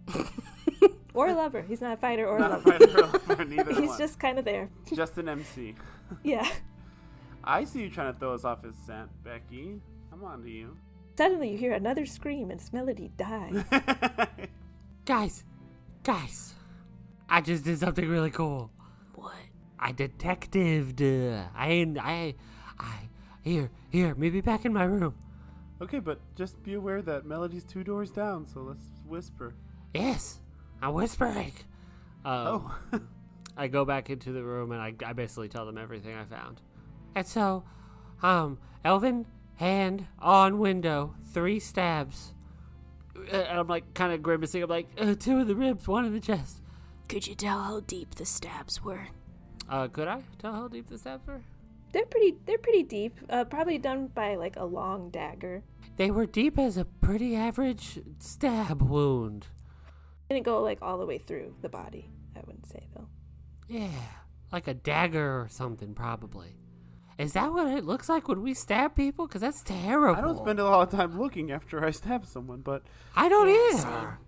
or 1.14 1.28
a 1.28 1.34
lover. 1.34 1.62
He's 1.62 1.80
not 1.80 1.92
a 1.94 1.96
fighter 1.96 2.26
or 2.26 2.36
a 2.36 2.40
Not 2.40 2.50
a 2.52 2.54
lover. 2.57 2.72
fighter 2.72 2.98
or 2.98 3.02
lover, 3.28 3.44
neither 3.44 3.72
He's 3.80 3.88
one. 3.90 3.98
just 3.98 4.18
kind 4.18 4.38
of 4.38 4.44
there. 4.44 4.70
Just 4.94 5.16
an 5.18 5.28
MC. 5.28 5.74
Yeah. 6.22 6.46
I 7.42 7.64
see 7.64 7.80
you 7.80 7.90
trying 7.90 8.12
to 8.12 8.18
throw 8.18 8.32
us 8.34 8.44
off 8.44 8.62
his 8.62 8.76
scent, 8.86 9.09
Becky. 9.24 9.80
I'm 10.12 10.22
on 10.22 10.42
to 10.42 10.50
you. 10.50 10.76
Suddenly 11.18 11.50
you 11.52 11.59
hear 11.59 11.72
another 11.72 12.07
scream 12.07 12.50
and 12.50 12.61
Melody 12.72 13.11
dies. 13.16 13.64
guys, 15.04 15.44
guys, 16.04 16.54
I 17.29 17.41
just 17.41 17.64
did 17.64 17.79
something 17.79 18.09
really 18.09 18.31
cool. 18.31 18.70
What? 19.14 19.33
I 19.79 19.93
detectived. 19.93 21.03
Uh, 21.03 21.45
I 21.55 21.95
I 22.01 22.35
I 22.79 22.95
here 23.43 23.70
here. 23.91 24.14
Maybe 24.16 24.41
back 24.41 24.64
in 24.64 24.72
my 24.72 24.85
room. 24.85 25.14
okay, 25.83 25.99
but 25.99 26.20
just 26.35 26.62
be 26.62 26.74
aware 26.74 27.03
that 27.03 27.24
Melody's 27.27 27.64
two 27.64 27.85
doors 27.85 28.11
down, 28.11 28.47
so 28.47 28.61
let's 28.61 28.85
whisper. 29.07 29.55
Yes, 29.95 30.41
I'm 30.81 30.95
whispering. 30.95 31.53
Um, 32.24 32.72
Oh. 32.93 33.01
I 33.59 33.68
go 33.68 33.85
back 33.87 34.11
into 34.11 34.33
the 34.33 34.43
room 34.43 34.70
and 34.72 34.81
I, 34.83 34.93
I 35.07 35.14
basically 35.14 35.49
tell 35.49 35.64
them 35.64 35.79
everything 35.79 36.14
I 36.14 36.24
found. 36.24 36.61
And 37.14 37.27
so, 37.27 37.64
um, 38.22 38.59
Elven, 38.85 39.24
hand 39.55 40.07
on 40.18 40.59
window, 40.59 41.14
three 41.33 41.59
stabs. 41.59 42.35
Uh, 43.16 43.35
And 43.37 43.59
I'm 43.59 43.66
like 43.66 43.95
kind 43.95 44.12
of 44.12 44.22
grimacing. 44.22 44.62
I'm 44.62 44.68
like, 44.68 44.89
uh, 44.99 45.14
two 45.18 45.39
in 45.39 45.49
the 45.49 45.57
ribs, 45.57 45.89
one 45.89 46.05
in 46.05 46.12
the 46.12 46.20
chest. 46.20 46.61
Could 47.09 47.26
you 47.26 47.34
tell 47.34 47.62
how 47.62 47.80
deep 47.80 48.14
the 48.16 48.24
stabs 48.26 48.82
were? 48.82 49.09
Uh, 49.68 49.88
could 49.88 50.09
I 50.09 50.22
tell 50.38 50.52
how 50.52 50.68
deep 50.68 50.88
the 50.88 50.98
stabs 50.98 51.26
were? 51.26 51.42
they're 51.92 52.04
pretty 52.04 52.36
they're 52.44 52.59
pretty 52.59 52.82
deep. 52.82 53.18
Uh, 53.30 53.44
probably 53.44 53.78
done 53.78 54.09
by 54.09 54.34
like 54.34 54.57
a 54.57 54.64
long 54.64 55.09
dagger. 55.11 55.62
They 55.96 56.11
were 56.11 56.26
deep 56.26 56.59
as 56.59 56.76
a 56.76 56.84
pretty 56.84 57.34
average 57.34 58.00
stab 58.18 58.82
wound. 58.82 59.46
Didn't 60.28 60.44
go 60.44 60.61
like 60.62 60.78
all 60.82 60.98
the 60.98 61.07
way 61.07 61.16
through 61.18 61.54
the 61.62 61.68
body, 61.68 62.11
I 62.36 62.40
wouldn't 62.46 62.66
say 62.66 62.86
though. 62.94 63.09
Yeah, 63.68 63.88
like 64.52 64.68
a 64.68 64.74
dagger 64.74 65.40
or 65.40 65.48
something, 65.48 65.94
probably. 65.94 66.57
Is 67.18 67.32
that 67.32 67.50
what 67.50 67.66
it 67.68 67.84
looks 67.84 68.11
like 68.11 68.28
when 68.28 68.42
we 68.42 68.52
stab 68.52 68.94
people? 68.94 69.26
Because 69.26 69.40
that's 69.40 69.62
terrible. 69.62 70.18
I 70.18 70.20
don't 70.20 70.36
spend 70.36 70.61
a 70.61 70.64
lot 70.64 70.82
of 70.92 70.98
time 70.98 71.18
looking 71.18 71.50
after 71.50 71.82
I 71.82 71.92
stab 71.92 72.26
someone, 72.26 72.61
but 72.61 72.82
I 73.14 73.30
don't 73.30 73.48
Yeah, 73.48 73.78
either. 73.78 74.18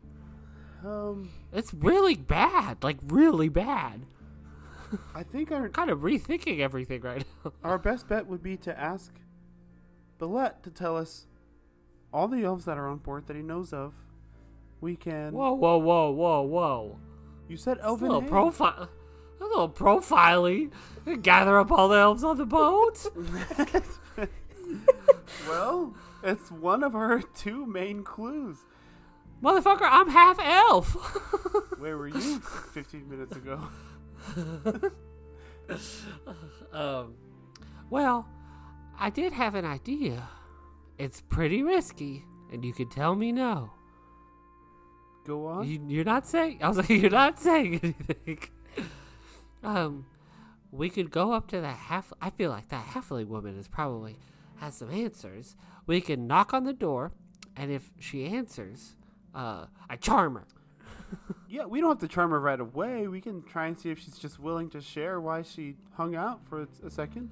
Um, 0.85 1.31
It's 1.53 1.73
really 1.75 2.15
bad, 2.15 2.83
like 2.83 2.99
really 3.07 3.49
bad. 3.49 4.07
I 5.15 5.23
think 5.23 5.53
our 5.53 5.69
kind 5.81 5.91
of 5.91 6.01
rethinking 6.01 6.61
everything 6.61 7.03
right 7.03 7.25
now. 7.45 7.53
our 7.65 7.79
best 7.79 8.09
bet 8.09 8.27
would 8.27 8.43
be 8.43 8.57
to 8.59 8.79
ask 8.79 9.13
Billette 10.19 10.63
to 10.63 10.71
tell 10.71 10.97
us 10.97 11.27
all 12.13 12.29
the 12.29 12.45
elves 12.45 12.65
that 12.65 12.79
are 12.79 12.89
on 12.89 12.99
board 12.99 13.27
that 13.27 13.37
he 13.37 13.43
knows 13.43 13.73
of. 13.73 13.95
We 14.81 14.97
can. 14.97 15.33
Whoa, 15.33 15.53
whoa, 15.55 15.79
whoa, 15.79 16.11
whoa, 16.11 16.43
whoa! 16.43 16.99
You 17.49 17.57
said 17.57 17.79
It's 17.79 17.87
a 17.87 17.93
little 17.93 18.23
profile. 18.23 18.89
A 19.41 19.45
little 19.45 19.69
profiling. 19.69 20.73
Gather 21.23 21.59
up 21.59 21.71
all 21.71 21.89
the 21.89 21.97
elves 21.97 22.25
on 22.25 22.39
the 22.39 22.47
boat. 22.47 23.07
Well, 25.47 25.95
it's 26.23 26.51
one 26.51 26.83
of 26.83 26.95
our 26.95 27.21
two 27.23 27.65
main 27.67 28.03
clues. 28.03 28.59
Motherfucker, 29.43 29.89
I'm 29.89 30.09
half 30.09 30.39
elf. 30.41 30.95
Where 31.79 31.97
were 31.97 32.09
you 32.09 32.41
15 32.41 33.09
minutes 33.09 33.37
ago? 33.37 33.61
um, 36.73 37.15
well, 37.89 38.29
I 38.99 39.11
did 39.11 39.33
have 39.33 39.55
an 39.55 39.65
idea. 39.65 40.29
It's 40.99 41.21
pretty 41.21 41.63
risky, 41.63 42.25
and 42.53 42.65
you 42.65 42.73
could 42.73 42.91
tell 42.91 43.15
me 43.15 43.31
no. 43.31 43.71
Go 45.25 45.47
on. 45.47 45.69
You, 45.69 45.85
you're 45.87 46.05
not 46.05 46.27
saying. 46.27 46.59
I 46.63 46.69
was 46.69 46.79
like, 46.79 46.89
you're 46.89 47.11
not 47.11 47.39
saying 47.39 47.81
anything. 47.83 48.41
um, 49.63 50.07
we 50.73 50.91
could 50.91 51.11
go 51.11 51.33
up 51.33 51.47
to 51.49 51.61
that 51.61 51.77
half. 51.77 52.13
I 52.21 52.31
feel 52.31 52.51
like 52.51 52.71
that 52.71 52.87
halfling 52.87 53.29
woman 53.29 53.57
is 53.57 53.69
probably 53.69 54.17
has 54.57 54.75
some 54.75 54.91
answers. 54.91 55.55
We 55.87 56.01
can 56.01 56.27
knock 56.27 56.53
on 56.53 56.65
the 56.65 56.73
door, 56.73 57.13
and 57.57 57.71
if 57.71 57.91
she 58.01 58.25
answers, 58.25 58.97
uh, 59.35 59.67
I 59.89 59.97
charm 59.97 60.35
her. 60.37 60.45
Yeah, 61.51 61.65
we 61.65 61.81
don't 61.81 61.89
have 61.89 62.01
to 62.01 62.09
charm 62.09 62.33
her 62.33 62.41
right 62.41 62.61
away. 62.61 63.09
We 63.09 63.23
can 63.23 63.43
try 63.43 63.69
and 63.69 63.79
see 63.81 63.89
if 63.89 63.99
she's 63.99 64.19
just 64.19 64.39
willing 64.39 64.69
to 64.69 64.83
share 64.83 65.19
why 65.19 65.41
she 65.41 65.77
hung 65.95 66.15
out 66.15 66.47
for 66.47 66.61
a, 66.61 66.69
a 66.85 66.91
second. 66.91 67.31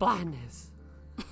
Blindness. 0.00 0.72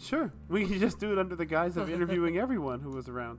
Sure, 0.00 0.32
we 0.48 0.66
can 0.66 0.80
just 0.80 0.98
do 0.98 1.12
it 1.12 1.18
under 1.18 1.36
the 1.36 1.44
guise 1.44 1.76
of 1.76 1.88
interviewing 1.90 2.38
everyone 2.38 2.80
who 2.80 2.90
was 2.90 3.08
around. 3.08 3.38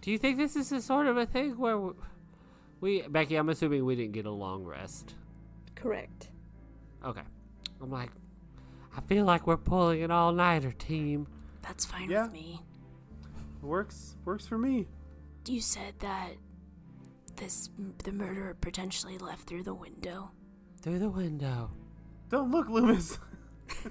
Do 0.00 0.10
you 0.10 0.18
think 0.18 0.38
this 0.38 0.56
is 0.56 0.72
a 0.72 0.80
sort 0.80 1.06
of 1.06 1.16
a 1.16 1.26
thing 1.26 1.56
where 1.58 1.78
we, 1.78 1.92
we 2.80 3.02
Becky? 3.02 3.36
I'm 3.36 3.48
assuming 3.50 3.84
we 3.84 3.94
didn't 3.94 4.12
get 4.12 4.24
a 4.26 4.30
long 4.30 4.64
rest. 4.64 5.14
Correct. 5.76 6.30
Okay. 7.04 7.20
I'm 7.80 7.90
like, 7.90 8.10
I 8.96 9.02
feel 9.02 9.24
like 9.24 9.46
we're 9.46 9.56
pulling 9.58 10.02
an 10.02 10.10
all 10.10 10.32
nighter 10.32 10.72
team. 10.72 11.26
That's 11.62 11.84
fine 11.84 12.10
Yeah. 12.10 12.24
with 12.24 12.32
me. 12.32 12.62
Works, 13.62 14.16
works 14.24 14.46
for 14.46 14.58
me. 14.58 14.86
You 15.46 15.60
said 15.60 15.94
that 16.00 16.32
this 17.36 17.70
the 18.04 18.12
murderer 18.12 18.56
potentially 18.60 19.18
left 19.18 19.48
through 19.48 19.64
the 19.64 19.74
window. 19.74 20.30
Through 20.82 20.98
the 21.00 21.10
window. 21.10 21.70
Don't 22.28 22.50
look, 22.50 22.68
Loomis. 22.68 23.18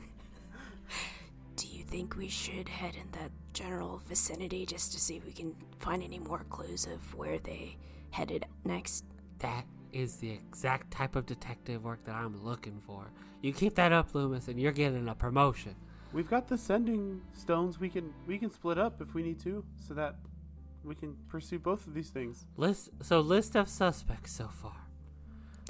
Do 1.56 1.68
you 1.68 1.84
think 1.84 2.16
we 2.16 2.30
should 2.30 2.70
head 2.70 2.96
in 2.96 3.12
that 3.20 3.32
general 3.54 4.02
vicinity 4.08 4.66
just 4.66 4.94
to 4.94 5.00
see 5.00 5.18
if 5.18 5.26
we 5.26 5.34
can 5.34 5.56
find 5.80 6.02
any 6.02 6.20
more 6.20 6.46
clues 6.50 6.86
of 6.86 7.16
where 7.16 7.38
they 7.40 7.78
headed 8.12 8.46
next? 8.64 9.04
That 9.40 9.66
is 9.92 10.18
the 10.18 10.32
exact 10.32 10.92
type 10.92 11.16
of 11.16 11.26
detective 11.26 11.84
work 11.84 12.04
that 12.06 12.16
I'm 12.16 12.44
looking 12.44 12.80
for. 12.80 13.12
You 13.42 13.54
keep 13.54 13.76
that 13.76 13.92
up, 13.92 14.14
Loomis, 14.14 14.48
and 14.48 14.60
you're 14.60 14.72
getting 14.72 15.10
a 15.10 15.16
promotion. 15.16 15.76
We've 16.12 16.30
got 16.30 16.48
the 16.48 16.58
sending 16.58 17.22
stones. 17.34 17.80
We 17.80 17.90
can 17.90 18.14
we 18.28 18.38
can 18.38 18.50
split 18.50 18.78
up 18.78 19.02
if 19.02 19.14
we 19.14 19.22
need 19.24 19.40
to, 19.42 19.64
so 19.88 19.94
that 19.94 20.16
we 20.84 20.96
can 20.96 21.16
pursue 21.28 21.60
both 21.60 21.86
of 21.88 21.94
these 21.94 22.10
things. 22.10 22.46
List 22.58 22.90
so 23.02 23.20
list 23.20 23.56
of 23.56 23.68
suspects 23.70 24.32
so 24.32 24.48
far. 24.48 24.76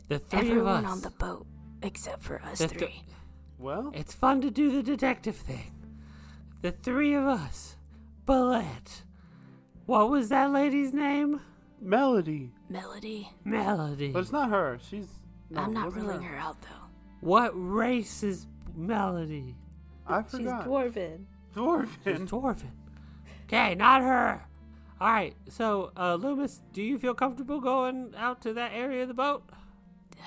The 0.07 0.19
three 0.19 0.39
Everyone 0.39 0.85
of 0.85 0.85
us. 0.85 0.91
on 0.91 1.01
the 1.01 1.09
boat 1.11 1.45
except 1.83 2.23
for 2.23 2.41
us 2.41 2.59
The 2.59 2.67
th- 2.67 2.79
three. 2.79 3.03
Well, 3.57 3.91
It's 3.93 4.13
fun 4.13 4.39
to 4.41 4.49
do 4.49 4.71
the 4.71 4.81
detective 4.81 5.35
thing. 5.35 5.71
The 6.61 6.71
three 6.71 7.13
of 7.13 7.25
us. 7.25 7.75
Billette. 8.25 9.03
What 9.85 10.09
was 10.09 10.29
that 10.29 10.51
lady's 10.51 10.93
name? 10.93 11.41
Melody, 11.81 12.51
Melody, 12.69 13.29
Melody. 13.43 14.11
but 14.11 14.19
it's 14.19 14.31
not 14.31 14.49
her. 14.49 14.79
She's. 14.89 15.07
No, 15.49 15.61
I'm 15.61 15.73
not 15.73 15.85
wasn't 15.87 16.03
ruling 16.05 16.21
her 16.23 16.35
out 16.37 16.61
though. 16.61 16.85
What 17.21 17.51
race 17.53 18.21
is 18.23 18.47
Melody? 18.75 19.55
I 20.09 20.21
She's 20.23 20.31
forgot. 20.31 20.65
dwarven. 20.65 21.25
She's 21.53 21.57
Dwarven. 21.57 22.27
dwarven. 22.27 22.71
Okay, 23.45 23.75
not 23.75 24.01
her. 24.01 24.45
All 25.01 25.09
right. 25.11 25.35
So, 25.49 25.91
uh, 25.97 26.15
Loomis, 26.15 26.61
do 26.73 26.83
you 26.83 26.97
feel 26.99 27.13
comfortable 27.13 27.59
going 27.61 28.13
out 28.17 28.41
to 28.41 28.53
that 28.53 28.71
area 28.73 29.03
of 29.03 29.07
the 29.07 29.13
boat, 29.13 29.43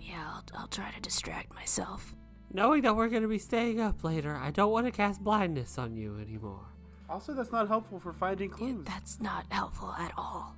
Yeah, 0.00 0.24
I'll, 0.26 0.44
I'll 0.56 0.66
try 0.68 0.90
to 0.90 1.00
distract 1.00 1.54
myself. 1.54 2.14
knowing 2.52 2.82
that 2.82 2.96
we're 2.96 3.08
going 3.08 3.22
to 3.22 3.28
be 3.28 3.38
staying 3.38 3.80
up 3.80 4.02
later? 4.04 4.34
I 4.36 4.50
don't 4.50 4.72
want 4.72 4.86
to 4.86 4.92
cast 4.92 5.22
blindness 5.22 5.76
on 5.78 5.94
you 5.96 6.18
anymore. 6.18 6.64
Also, 7.10 7.32
that's 7.34 7.52
not 7.52 7.68
helpful 7.68 8.00
for 8.00 8.12
finding 8.12 8.50
Yeah, 8.50 8.56
clues. 8.56 8.84
that's 8.86 9.20
not 9.20 9.44
helpful 9.50 9.92
at 9.98 10.12
all. 10.16 10.54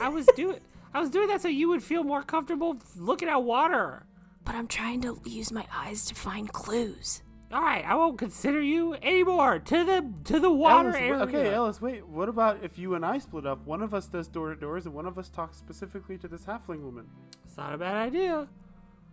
I 0.00 0.08
was 0.12 0.26
doing, 0.36 0.58
I 0.94 1.00
was 1.00 1.10
doing 1.10 1.28
that 1.28 1.40
so 1.40 1.48
you 1.48 1.68
would 1.70 1.82
feel 1.82 2.02
more 2.04 2.22
comfortable 2.22 2.76
looking 2.96 3.28
at 3.28 3.42
water. 3.42 4.04
But 4.44 4.54
I'm 4.54 4.66
trying 4.68 5.00
to 5.02 5.20
use 5.24 5.50
my 5.52 5.66
eyes 5.74 6.04
to 6.06 6.14
find 6.14 6.50
clues. 6.52 7.22
All 7.52 7.60
right, 7.60 7.84
I 7.84 7.96
won't 7.96 8.16
consider 8.16 8.60
you 8.60 8.94
anymore. 8.94 9.58
To 9.58 9.84
the 9.84 10.08
to 10.24 10.38
the 10.38 10.50
water 10.52 10.90
Ellis, 10.90 11.00
area. 11.00 11.14
okay, 11.22 11.52
Ellis, 11.52 11.80
wait. 11.80 12.06
What 12.06 12.28
about 12.28 12.62
if 12.62 12.78
you 12.78 12.94
and 12.94 13.04
I 13.04 13.18
split 13.18 13.44
up? 13.44 13.66
One 13.66 13.82
of 13.82 13.92
us 13.92 14.06
does 14.06 14.28
door 14.28 14.54
to 14.54 14.60
doors, 14.60 14.86
and 14.86 14.94
one 14.94 15.06
of 15.06 15.18
us 15.18 15.28
talks 15.28 15.56
specifically 15.56 16.16
to 16.18 16.28
this 16.28 16.42
halfling 16.44 16.82
woman. 16.82 17.06
It's 17.44 17.56
not 17.56 17.74
a 17.74 17.78
bad 17.78 17.96
idea. 17.96 18.46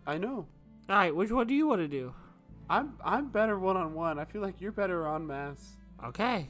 I 0.05 0.19
know. 0.19 0.45
All 0.87 0.95
right, 0.95 1.15
which 1.15 1.31
one 1.31 1.47
do 1.47 1.55
you 1.55 1.65
want 1.67 1.81
to 1.81 1.87
do? 1.87 2.13
I'm 2.69 2.93
I'm 3.03 3.29
better 3.29 3.57
one 3.57 3.75
on 3.75 3.95
one. 3.95 4.19
I 4.19 4.25
feel 4.25 4.41
like 4.43 4.61
you're 4.61 4.71
better 4.71 5.07
on 5.07 5.25
mass. 5.25 5.77
Okay. 6.05 6.49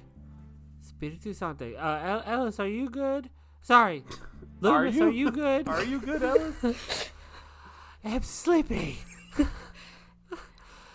Spiritu 0.82 1.34
Sante. 1.34 1.76
Uh, 1.78 1.98
El- 2.00 2.24
Ellis, 2.26 2.60
are 2.60 2.68
you 2.68 2.90
good? 2.90 3.30
Sorry. 3.62 4.04
Are 4.64 4.90
Loomis, 4.90 4.96
you? 4.96 5.04
are 5.06 5.10
you 5.12 5.32
good? 5.32 5.68
Are 5.70 5.84
you 5.84 6.00
good, 6.00 6.24
Ellis? 6.24 7.12
I'm 8.04 8.24
sleepy. 8.24 8.98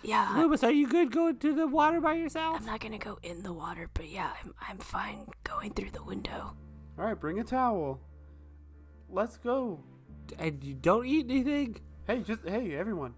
Yeah, 0.03 0.33
Loomis, 0.35 0.63
are 0.63 0.71
you 0.71 0.87
good 0.87 1.11
going 1.11 1.37
to 1.37 1.53
the 1.55 1.65
water 1.65 2.01
by 2.01 2.15
yourself? 2.15 2.57
I'm 2.59 2.65
not 2.65 2.81
gonna 2.81 2.97
go 2.97 3.19
in 3.23 3.41
the 3.41 3.53
water, 3.53 3.89
but 3.93 4.09
yeah, 4.09 4.31
I'm, 4.43 4.53
I'm 4.69 4.77
fine 4.77 5.27
going 5.45 5.71
through 5.73 5.91
the 5.91 6.03
window. 6.03 6.55
All 6.99 7.05
right, 7.05 7.19
bring 7.19 7.39
a 7.39 7.43
towel. 7.43 8.01
Let's 9.09 9.37
go. 9.37 9.81
And 10.37 10.61
you 10.63 10.73
don't 10.73 11.05
eat 11.05 11.27
anything? 11.29 11.77
Hey, 12.05 12.19
just 12.19 12.41
hey, 12.45 12.75
everyone. 12.75 13.13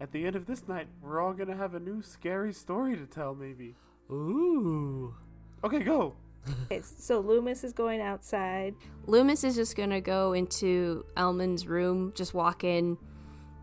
At 0.00 0.10
the 0.10 0.26
end 0.26 0.34
of 0.34 0.46
this 0.46 0.66
night, 0.66 0.88
we're 1.00 1.20
all 1.20 1.32
gonna 1.32 1.56
have 1.56 1.74
a 1.74 1.80
new 1.80 2.02
scary 2.02 2.52
story 2.52 2.96
to 2.96 3.06
tell, 3.06 3.34
maybe. 3.34 3.76
Ooh. 4.10 5.14
Okay, 5.62 5.78
go. 5.78 6.16
Okay, 6.64 6.82
so 6.82 7.20
Loomis 7.20 7.64
is 7.64 7.72
going 7.72 8.00
outside. 8.00 8.74
Loomis 9.06 9.44
is 9.44 9.54
just 9.54 9.76
gonna 9.76 10.00
go 10.00 10.32
into 10.32 11.04
Elmond's 11.16 11.68
room, 11.68 12.12
just 12.16 12.34
walk 12.34 12.64
in, 12.64 12.98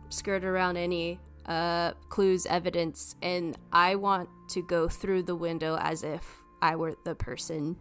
skirt 0.10 0.46
around 0.46 0.78
any 0.78 1.20
uh, 1.46 1.94
clues, 2.10 2.46
evidence, 2.46 3.16
and 3.22 3.58
I 3.72 3.96
want 3.96 4.30
to 4.50 4.62
go 4.62 4.88
through 4.88 5.24
the 5.24 5.36
window 5.36 5.78
as 5.80 6.04
if 6.04 6.44
I 6.62 6.76
were 6.76 6.96
the 7.04 7.16
person 7.16 7.76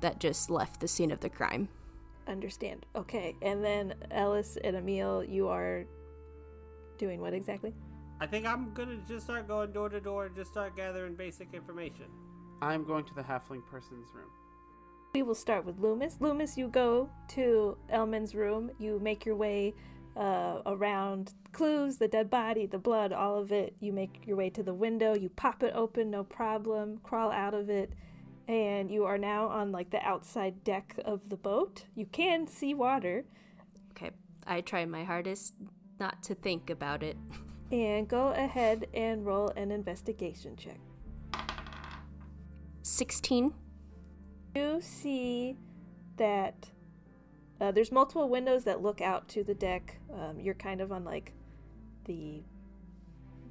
that 0.00 0.20
just 0.20 0.50
left 0.50 0.80
the 0.80 0.88
scene 0.88 1.10
of 1.10 1.20
the 1.20 1.30
crime. 1.30 1.68
Understand. 2.28 2.86
Okay, 2.94 3.34
and 3.42 3.64
then 3.64 3.94
Ellis 4.10 4.56
and 4.62 4.76
Emil, 4.76 5.24
you 5.24 5.48
are 5.48 5.84
doing 6.98 7.20
what 7.20 7.34
exactly? 7.34 7.74
I 8.20 8.26
think 8.26 8.46
I'm 8.46 8.72
gonna 8.72 8.98
just 9.08 9.24
start 9.24 9.48
going 9.48 9.72
door 9.72 9.88
to 9.88 10.00
door 10.00 10.26
and 10.26 10.36
just 10.36 10.50
start 10.50 10.76
gathering 10.76 11.14
basic 11.14 11.48
information. 11.52 12.06
I'm 12.60 12.84
going 12.84 13.04
to 13.06 13.14
the 13.14 13.22
halfling 13.22 13.66
person's 13.68 14.06
room. 14.14 14.30
We 15.14 15.22
will 15.22 15.34
start 15.34 15.64
with 15.64 15.80
Loomis. 15.80 16.18
Loomis, 16.20 16.56
you 16.56 16.68
go 16.68 17.10
to 17.30 17.76
Elmond's 17.90 18.34
room. 18.34 18.70
You 18.78 19.00
make 19.00 19.26
your 19.26 19.34
way 19.34 19.74
uh, 20.16 20.60
around 20.66 21.34
clues, 21.52 21.98
the 21.98 22.08
dead 22.08 22.30
body, 22.30 22.66
the 22.66 22.78
blood, 22.78 23.12
all 23.12 23.38
of 23.38 23.52
it. 23.52 23.74
You 23.80 23.92
make 23.92 24.22
your 24.26 24.36
way 24.36 24.50
to 24.50 24.62
the 24.62 24.74
window. 24.74 25.14
You 25.14 25.28
pop 25.28 25.62
it 25.62 25.72
open, 25.74 26.10
no 26.10 26.24
problem. 26.24 26.98
Crawl 27.02 27.30
out 27.30 27.54
of 27.54 27.70
it, 27.70 27.92
and 28.48 28.90
you 28.90 29.04
are 29.04 29.18
now 29.18 29.48
on 29.48 29.72
like 29.72 29.90
the 29.90 30.02
outside 30.02 30.64
deck 30.64 30.98
of 31.04 31.28
the 31.28 31.36
boat. 31.36 31.84
You 31.94 32.06
can 32.06 32.46
see 32.46 32.74
water, 32.74 33.24
Okay, 33.92 34.10
I 34.46 34.60
try 34.62 34.84
my 34.86 35.04
hardest 35.04 35.54
not 36.00 36.22
to 36.24 36.34
think 36.34 36.70
about 36.70 37.02
it. 37.02 37.16
and 37.72 38.08
go 38.08 38.28
ahead 38.28 38.86
and 38.94 39.24
roll 39.24 39.48
an 39.56 39.70
investigation 39.70 40.56
check. 40.56 40.78
16? 42.82 43.54
you 44.54 44.78
see 44.82 45.56
that 46.16 46.70
uh, 47.62 47.70
there's 47.70 47.92
multiple 47.92 48.28
windows 48.28 48.64
that 48.64 48.82
look 48.82 49.00
out 49.00 49.28
to 49.28 49.44
the 49.44 49.54
deck. 49.54 50.00
Um, 50.12 50.40
you're 50.40 50.52
kind 50.52 50.80
of 50.80 50.90
on 50.90 51.04
like 51.04 51.32
the 52.06 52.42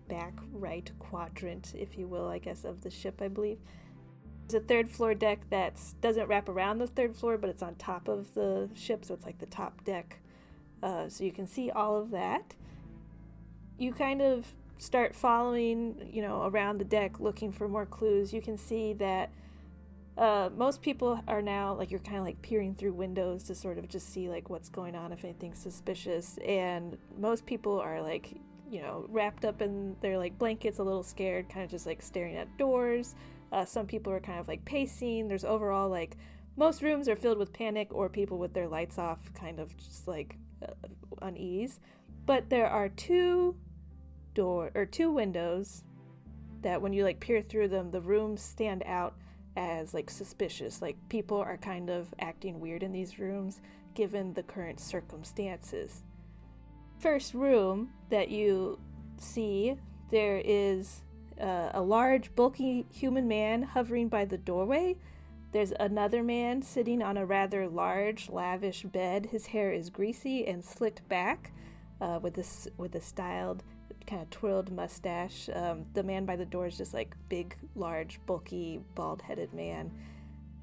back 0.10 0.34
right 0.52 0.92
quadrant, 1.00 1.74
if 1.74 1.98
you 1.98 2.10
will, 2.10 2.28
I 2.28 2.38
guess, 2.38 2.66
of 2.66 2.82
the 2.82 2.90
ship, 2.90 3.22
I 3.22 3.30
believe. 3.30 3.60
There's 4.50 4.62
a 4.62 4.68
third 4.68 4.90
floor 4.90 5.14
deck 5.14 5.50
that 5.50 5.80
doesn't 6.02 6.28
wrap 6.28 6.50
around 6.50 6.80
the 6.80 6.88
third 6.88 7.16
floor, 7.16 7.38
but 7.38 7.50
it's 7.50 7.64
on 7.64 7.76
top 7.76 8.10
of 8.10 8.34
the 8.34 8.70
ship, 8.76 9.06
so 9.06 9.14
it's 9.14 9.26
like 9.26 9.40
the 9.40 9.46
top 9.46 9.86
deck. 9.86 10.20
Uh, 10.84 11.08
so 11.08 11.24
you 11.24 11.32
can 11.32 11.48
see 11.48 11.72
all 11.72 11.96
of 11.96 12.12
that. 12.12 12.54
You 13.78 13.94
kind 13.94 14.22
of 14.22 14.54
start 14.78 15.16
following, 15.16 16.10
you 16.12 16.22
know, 16.22 16.44
around 16.44 16.80
the 16.80 16.86
deck 16.86 17.22
looking 17.22 17.54
for 17.54 17.70
more 17.70 17.86
clues. 17.86 18.34
You 18.34 18.42
can 18.42 18.58
see 18.58 18.92
that 18.96 19.32
uh, 20.18 20.50
most 20.56 20.82
people 20.82 21.20
are 21.28 21.42
now 21.42 21.74
like 21.74 21.90
you're 21.90 22.00
kind 22.00 22.18
of 22.18 22.26
like 22.26 22.42
peering 22.42 22.76
through 22.76 22.94
windows 22.94 23.44
to 23.44 23.56
sort 23.56 23.78
of 23.78 23.88
just 23.88 24.12
see 24.12 24.30
like 24.30 24.50
what's 24.50 24.70
going 24.70 24.96
on 24.96 25.12
if 25.12 25.24
anything's 25.24 25.58
suspicious 25.58 26.38
and 26.46 26.98
most 27.18 27.46
people 27.46 27.80
are 27.80 28.02
like 28.02 28.36
you 28.70 28.82
know 28.82 29.06
wrapped 29.10 29.46
up 29.46 29.62
in 29.62 29.96
their 30.02 30.18
like 30.18 30.38
blankets 30.38 30.80
a 30.80 30.84
little 30.84 31.04
scared 31.04 31.50
kind 31.50 31.64
of 31.64 31.70
just 31.70 31.86
like 31.86 32.02
staring 32.02 32.36
at 32.36 32.58
doors. 32.58 33.16
Uh, 33.52 33.66
some 33.66 33.86
people 33.86 34.14
are 34.14 34.20
kind 34.22 34.40
of 34.40 34.48
like 34.48 34.64
pacing. 34.64 35.28
There's 35.28 35.44
overall 35.44 35.90
like 35.90 36.18
most 36.56 36.82
rooms 36.82 37.10
are 37.10 37.16
filled 37.16 37.38
with 37.38 37.52
panic 37.52 37.90
or 37.92 38.08
people 38.08 38.38
with 38.38 38.54
their 38.54 38.68
lights 38.68 38.98
off 38.98 39.34
kind 39.34 39.60
of 39.60 39.76
just 39.78 40.08
like 40.08 40.38
uh, 40.66 40.74
unease. 41.22 41.80
But 42.26 42.50
there 42.50 42.68
are 42.68 42.88
two 42.88 43.56
door 44.34 44.72
or 44.74 44.86
two 44.86 45.12
windows 45.12 45.84
that 46.62 46.82
when 46.82 46.94
you 46.94 47.04
like 47.04 47.20
peer 47.20 47.42
through 47.42 47.68
them 47.68 47.92
the 47.92 48.02
rooms 48.02 48.42
stand 48.42 48.84
out 48.86 49.16
as 49.56 49.94
like 49.94 50.10
suspicious. 50.10 50.82
Like 50.82 50.98
people 51.10 51.38
are 51.38 51.58
kind 51.58 51.90
of 51.90 52.14
acting 52.20 52.60
weird 52.60 52.84
in 52.84 52.92
these 52.92 53.20
rooms 53.20 53.62
given 53.94 54.34
the 54.34 54.44
current 54.44 54.80
circumstances. 54.80 56.04
First 57.00 57.34
room 57.34 57.90
that 58.10 58.30
you 58.30 58.80
see 59.18 59.76
there 60.10 60.42
is 60.44 61.02
uh, 61.40 61.72
a 61.74 61.82
large 61.82 62.36
bulky 62.36 62.86
human 62.92 63.28
man 63.28 63.64
hovering 63.64 64.08
by 64.08 64.26
the 64.26 64.38
doorway. 64.38 64.98
There's 65.52 65.74
another 65.80 66.24
man 66.24 66.62
sitting 66.62 67.02
on 67.02 67.18
a 67.18 67.26
rather 67.26 67.68
large 67.68 68.30
lavish 68.30 68.84
bed. 68.84 69.28
His 69.28 69.48
hair 69.48 69.72
is 69.72 69.90
greasy 69.90 70.48
and 70.48 70.64
slicked 70.64 71.08
back 71.10 71.52
uh, 72.00 72.20
with 72.22 72.36
this 72.36 72.68
with 72.78 72.96
a 72.96 73.02
styled 73.02 73.64
kind 74.06 74.22
of 74.22 74.30
twirled 74.30 74.72
mustache. 74.72 75.50
Um, 75.54 75.86
the 75.94 76.04
man 76.04 76.26
by 76.26 76.36
the 76.36 76.46
door 76.46 76.68
is 76.68 76.78
just 76.78 76.94
like 76.94 77.16
big, 77.30 77.56
large, 77.76 78.20
bulky, 78.26 78.82
bald 78.96 79.22
headed 79.22 79.54
man. 79.54 79.92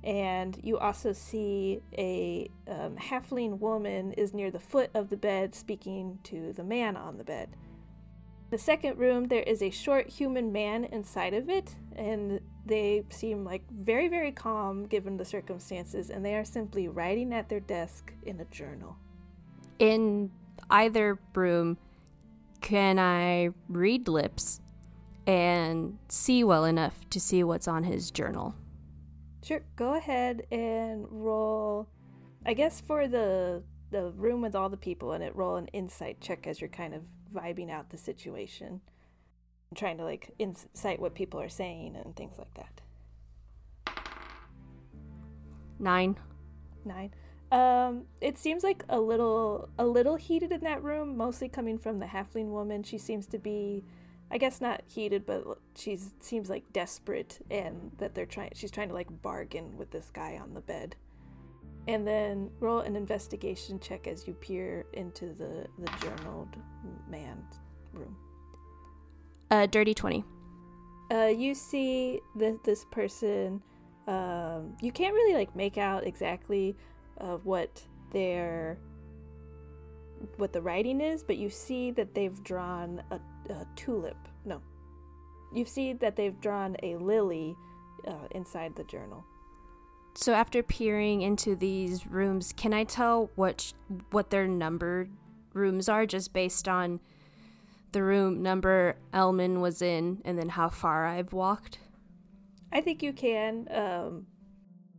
And 0.04 0.58
you 0.62 0.78
also 0.78 1.12
see 1.12 1.80
a 1.96 2.50
um, 2.68 2.96
halfling 2.96 3.58
woman 3.58 4.12
is 4.12 4.32
near 4.32 4.50
the 4.50 4.60
foot 4.60 4.90
of 4.94 5.10
the 5.10 5.16
bed 5.16 5.54
speaking 5.54 6.18
to 6.24 6.52
the 6.52 6.62
man 6.62 6.96
on 6.96 7.18
the 7.18 7.24
bed. 7.24 7.50
The 8.50 8.58
second 8.58 8.98
room, 8.98 9.28
there 9.28 9.42
is 9.42 9.60
a 9.60 9.70
short 9.70 10.08
human 10.08 10.52
man 10.52 10.84
inside 10.84 11.34
of 11.34 11.50
it, 11.50 11.76
and 11.94 12.40
they 12.64 13.04
seem 13.10 13.44
like 13.44 13.62
very, 13.70 14.08
very 14.08 14.32
calm 14.32 14.86
given 14.86 15.18
the 15.18 15.24
circumstances, 15.24 16.08
and 16.08 16.24
they 16.24 16.34
are 16.34 16.44
simply 16.44 16.88
writing 16.88 17.34
at 17.34 17.50
their 17.50 17.60
desk 17.60 18.14
in 18.22 18.40
a 18.40 18.46
journal. 18.46 18.96
In 19.78 20.30
either 20.70 21.18
room, 21.34 21.76
can 22.60 22.98
I 22.98 23.50
read 23.68 24.08
lips 24.08 24.60
and 25.26 25.98
see 26.08 26.42
well 26.44 26.64
enough 26.64 27.08
to 27.10 27.20
see 27.20 27.44
what's 27.44 27.68
on 27.68 27.84
his 27.84 28.10
journal? 28.10 28.54
Sure, 29.42 29.62
go 29.76 29.94
ahead 29.94 30.46
and 30.50 31.06
roll. 31.10 31.88
I 32.44 32.54
guess 32.54 32.80
for 32.80 33.08
the 33.08 33.62
the 33.90 34.10
room 34.12 34.42
with 34.42 34.54
all 34.54 34.68
the 34.68 34.76
people 34.76 35.12
in 35.14 35.22
it, 35.22 35.34
roll 35.34 35.56
an 35.56 35.68
insight 35.68 36.20
check 36.20 36.46
as 36.46 36.60
you're 36.60 36.68
kind 36.68 36.94
of 36.94 37.02
vibing 37.34 37.70
out 37.70 37.90
the 37.90 37.98
situation, 37.98 38.80
trying 39.74 39.96
to 39.98 40.04
like 40.04 40.30
insight 40.38 41.00
what 41.00 41.14
people 41.14 41.40
are 41.40 41.48
saying 41.48 41.96
and 41.96 42.14
things 42.14 42.38
like 42.38 42.54
that. 42.54 42.80
Nine. 45.78 46.16
Nine. 46.84 47.12
Um, 47.50 48.04
it 48.20 48.36
seems 48.36 48.62
like 48.62 48.84
a 48.88 49.00
little 49.00 49.70
a 49.78 49.86
little 49.86 50.16
heated 50.16 50.52
in 50.52 50.60
that 50.60 50.82
room, 50.82 51.16
mostly 51.16 51.48
coming 51.48 51.78
from 51.78 51.98
the 51.98 52.06
halfling 52.06 52.50
woman. 52.50 52.82
She 52.82 52.98
seems 52.98 53.26
to 53.28 53.38
be, 53.38 53.84
I 54.30 54.36
guess 54.36 54.60
not 54.60 54.82
heated, 54.86 55.24
but 55.24 55.44
she 55.74 55.98
seems 56.20 56.50
like 56.50 56.72
desperate, 56.72 57.38
and 57.50 57.92
that 57.98 58.14
they're 58.14 58.26
trying. 58.26 58.50
She's 58.54 58.70
trying 58.70 58.88
to 58.88 58.94
like 58.94 59.22
bargain 59.22 59.78
with 59.78 59.90
this 59.90 60.10
guy 60.12 60.38
on 60.40 60.52
the 60.54 60.60
bed. 60.60 60.96
And 61.86 62.06
then 62.06 62.50
roll 62.60 62.80
an 62.80 62.96
investigation 62.96 63.80
check 63.80 64.06
as 64.06 64.26
you 64.26 64.34
peer 64.34 64.84
into 64.92 65.32
the 65.32 65.66
the 65.78 65.90
journaled 66.02 66.54
man's 67.08 67.60
room. 67.94 68.14
Uh, 69.50 69.64
dirty 69.64 69.94
twenty. 69.94 70.22
Uh, 71.10 71.32
you 71.34 71.54
see 71.54 72.20
that 72.36 72.62
this 72.62 72.84
person. 72.90 73.62
Um, 74.06 74.76
you 74.80 74.92
can't 74.92 75.14
really 75.14 75.34
like 75.34 75.54
make 75.56 75.78
out 75.78 76.06
exactly 76.06 76.76
of 77.18 77.46
what 77.46 77.82
their 78.12 78.78
what 80.36 80.52
the 80.52 80.60
writing 80.60 81.00
is, 81.00 81.22
but 81.22 81.36
you 81.36 81.48
see 81.48 81.90
that 81.92 82.14
they've 82.14 82.42
drawn 82.42 83.02
a, 83.10 83.20
a 83.52 83.66
tulip. 83.76 84.16
No, 84.44 84.60
you 85.54 85.64
see 85.64 85.92
that 85.94 86.16
they've 86.16 86.38
drawn 86.40 86.76
a 86.82 86.96
lily 86.96 87.56
uh, 88.06 88.26
inside 88.32 88.74
the 88.74 88.84
journal. 88.84 89.24
So 90.14 90.32
after 90.32 90.62
peering 90.62 91.22
into 91.22 91.54
these 91.54 92.06
rooms, 92.06 92.52
can 92.56 92.72
I 92.72 92.84
tell 92.84 93.30
what 93.36 93.72
what 94.10 94.30
their 94.30 94.48
numbered 94.48 95.10
rooms 95.54 95.88
are 95.88 96.06
just 96.06 96.32
based 96.32 96.66
on 96.68 97.00
the 97.92 98.02
room 98.02 98.42
number 98.42 98.96
Elmond 99.14 99.60
was 99.60 99.80
in 99.80 100.20
and 100.24 100.38
then 100.38 100.50
how 100.50 100.68
far 100.68 101.06
I've 101.06 101.32
walked? 101.32 101.78
I 102.72 102.80
think 102.80 103.02
you 103.02 103.12
can. 103.12 103.68
Um, 103.70 104.26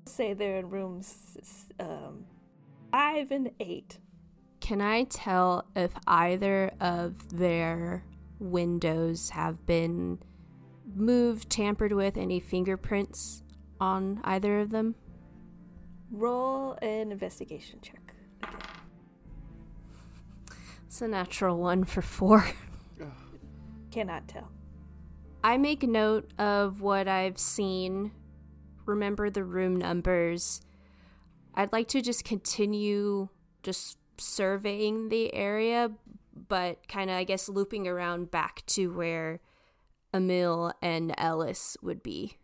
say 0.10 0.34
they're 0.34 0.58
in 0.58 0.70
rooms 0.70 1.70
um, 1.80 2.26
five 2.92 3.32
and 3.32 3.52
eight. 3.60 4.00
Can 4.60 4.82
I 4.82 5.04
tell 5.06 5.66
if 5.76 5.92
either 6.08 6.72
of 6.80 7.38
their 7.38 8.04
windows 8.40 9.30
have 9.32 9.66
been 9.66 10.20
moved, 10.96 11.50
tampered 11.50 11.94
with, 11.94 12.18
any 12.18 12.40
fingerprints 12.40 13.44
on 13.80 14.22
either 14.24 14.60
of 14.60 14.72
them? 14.72 14.96
Roll 16.12 16.78
an 16.82 17.12
investigation 17.12 17.80
check. 17.82 18.14
Again. 18.44 18.60
It's 20.88 21.02
a 21.02 21.08
natural 21.08 21.58
one 21.58 21.84
for 21.84 22.02
four. 22.02 22.48
Cannot 23.92 24.28
tell. 24.28 24.52
I 25.44 25.58
make 25.58 25.84
note 25.84 26.32
of 26.38 26.82
what 26.82 27.08
I've 27.08 27.38
seen 27.38 28.12
remember 28.90 29.30
the 29.30 29.44
room 29.44 29.76
numbers. 29.76 30.62
I'd 31.56 31.72
like 31.72 31.88
to 31.90 32.02
just 32.02 32.24
continue 32.26 33.30
just 33.64 33.98
surveying 34.18 35.10
the 35.10 35.34
area, 35.34 35.92
but 36.48 36.88
kind 36.88 37.10
of, 37.10 37.16
I 37.16 37.24
guess, 37.24 37.50
looping 37.50 37.88
around 37.88 38.32
back 38.32 38.64
to 38.68 38.88
where 38.88 39.40
Emil 40.14 40.74
and 40.82 41.14
Ellis 41.18 41.78
would 41.82 42.04
be. 42.04 42.38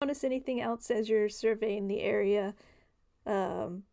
Notice 0.00 0.24
anything 0.24 0.60
else 0.60 0.90
as 0.90 1.08
you're 1.08 1.28
surveying 1.28 1.88
the 1.88 2.00
area? 2.00 2.54
Um, 3.26 3.84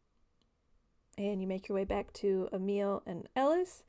and 1.18 1.41
you 1.41 1.48
make 1.48 1.68
your 1.68 1.76
way 1.76 1.86
back 1.86 2.14
to 2.14 2.50
Emil 2.52 3.04
and 3.06 3.28
Ellis. 3.36 3.84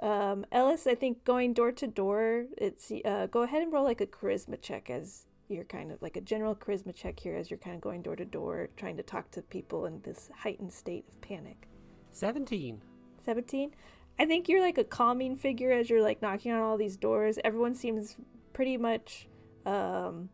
Um, 0.00 0.46
Ellis, 0.52 0.86
I 0.86 0.94
think 0.94 1.24
going 1.24 1.54
door 1.54 1.72
to 1.72 1.86
door, 1.86 2.44
it's 2.56 2.92
uh, 3.04 3.26
go 3.26 3.42
ahead 3.42 3.62
and 3.62 3.72
roll 3.72 3.84
like 3.84 4.00
a 4.00 4.06
charisma 4.06 4.60
check 4.60 4.90
as 4.90 5.26
you're 5.48 5.64
kind 5.64 5.90
of 5.90 6.00
like 6.02 6.16
a 6.16 6.20
general 6.20 6.54
charisma 6.54 6.94
check 6.94 7.18
here 7.18 7.34
as 7.34 7.50
you're 7.50 7.58
kind 7.58 7.74
of 7.74 7.80
going 7.80 8.02
door 8.02 8.16
to 8.16 8.24
door 8.24 8.68
trying 8.76 8.96
to 8.96 9.02
talk 9.02 9.30
to 9.30 9.42
people 9.42 9.86
in 9.86 10.00
this 10.02 10.30
heightened 10.36 10.72
state 10.72 11.04
of 11.08 11.20
panic. 11.20 11.68
17 12.10 12.80
17 13.24 13.74
i 14.18 14.24
think 14.24 14.48
you're 14.48 14.62
like 14.62 14.78
a 14.78 14.84
calming 14.84 15.36
figure 15.36 15.70
as 15.70 15.90
you're 15.90 16.02
like 16.02 16.22
knocking 16.22 16.52
on 16.52 16.60
all 16.60 16.76
these 16.76 16.96
doors. 16.96 17.38
Everyone 17.44 17.74
seems 17.74 18.16
pretty 18.52 18.76
much 18.76 19.28
um 19.66 20.28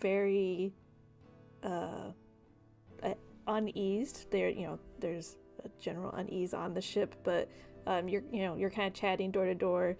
very 0.00 0.72
uh 1.62 2.12
uneased. 3.46 4.30
There 4.30 4.48
you 4.48 4.66
know 4.66 4.78
there's 5.00 5.36
a 5.64 5.68
general 5.80 6.12
unease 6.12 6.54
on 6.54 6.74
the 6.74 6.80
ship 6.80 7.14
but 7.24 7.48
um 7.86 8.08
you're 8.08 8.22
you 8.32 8.42
know 8.42 8.56
you're 8.56 8.70
kind 8.70 8.88
of 8.88 8.94
chatting 8.94 9.30
door 9.30 9.46
to 9.46 9.54
door 9.54 9.96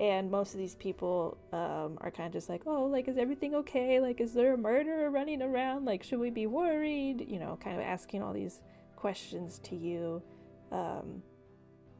and 0.00 0.30
most 0.30 0.54
of 0.54 0.58
these 0.58 0.74
people 0.76 1.36
um, 1.52 1.98
are 2.00 2.10
kind 2.10 2.26
of 2.26 2.32
just 2.32 2.48
like 2.48 2.62
oh 2.66 2.86
like 2.86 3.06
is 3.06 3.18
everything 3.18 3.54
okay? 3.54 4.00
Like 4.00 4.20
is 4.20 4.32
there 4.32 4.54
a 4.54 4.58
murderer 4.58 5.10
running 5.10 5.42
around? 5.42 5.84
Like 5.84 6.02
should 6.02 6.18
we 6.18 6.30
be 6.30 6.46
worried? 6.46 7.26
You 7.28 7.38
know 7.38 7.58
kind 7.62 7.76
of 7.76 7.82
asking 7.82 8.22
all 8.22 8.32
these 8.32 8.62
questions 8.96 9.60
to 9.64 9.76
you. 9.76 10.22
Um, 10.72 11.22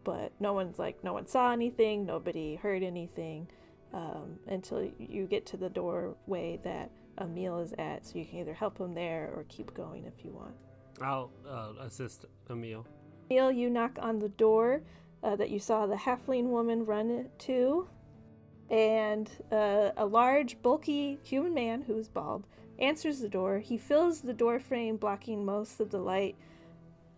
but 0.03 0.33
no 0.41 0.55
one's 0.55 0.79
like 0.79 1.05
no 1.05 1.13
one 1.13 1.27
saw 1.27 1.53
anything. 1.53 2.07
Nobody 2.07 2.57
heard 2.57 2.83
anything 2.83 3.49
um, 3.93 4.39
until 4.49 4.89
you 4.99 5.27
get 5.27 5.45
to 5.47 5.59
the 5.59 5.69
doorway 5.69 6.59
that 6.65 6.91
emil 7.21 7.59
is 7.61 7.75
at. 7.79 8.07
So 8.07 8.19
you 8.19 8.25
can 8.25 8.39
either 8.39 8.55
help 8.55 8.79
him 8.79 8.95
there 8.95 9.31
or 9.37 9.45
keep 9.49 9.75
going 9.75 10.07
if 10.07 10.25
you 10.25 10.33
want. 10.33 10.55
I'll 11.03 11.31
uh, 11.47 11.73
assist 11.83 12.25
emil. 12.49 12.87
Emil 13.31 13.53
you 13.53 13.69
knock 13.69 13.99
on 14.01 14.19
the 14.19 14.31
door 14.31 14.83
uh, 15.23 15.37
that 15.37 15.51
you 15.51 15.59
saw 15.59 15.87
the 15.87 15.97
halfling 15.97 16.45
woman 16.45 16.85
run 16.85 17.29
to, 17.39 17.89
and 18.71 19.31
uh, 19.51 19.91
a 19.97 20.07
large, 20.07 20.61
bulky 20.63 21.19
human 21.23 21.55
man 21.55 21.83
who's 21.83 22.09
bald 22.09 22.47
answers 22.79 23.21
the 23.21 23.29
door. 23.29 23.59
He 23.59 23.77
fills 23.77 24.21
the 24.21 24.33
door 24.33 24.59
frame, 24.59 24.97
blocking 24.97 25.45
most 25.45 25.81
of 25.81 25.91
the 25.91 25.99
light, 25.99 26.37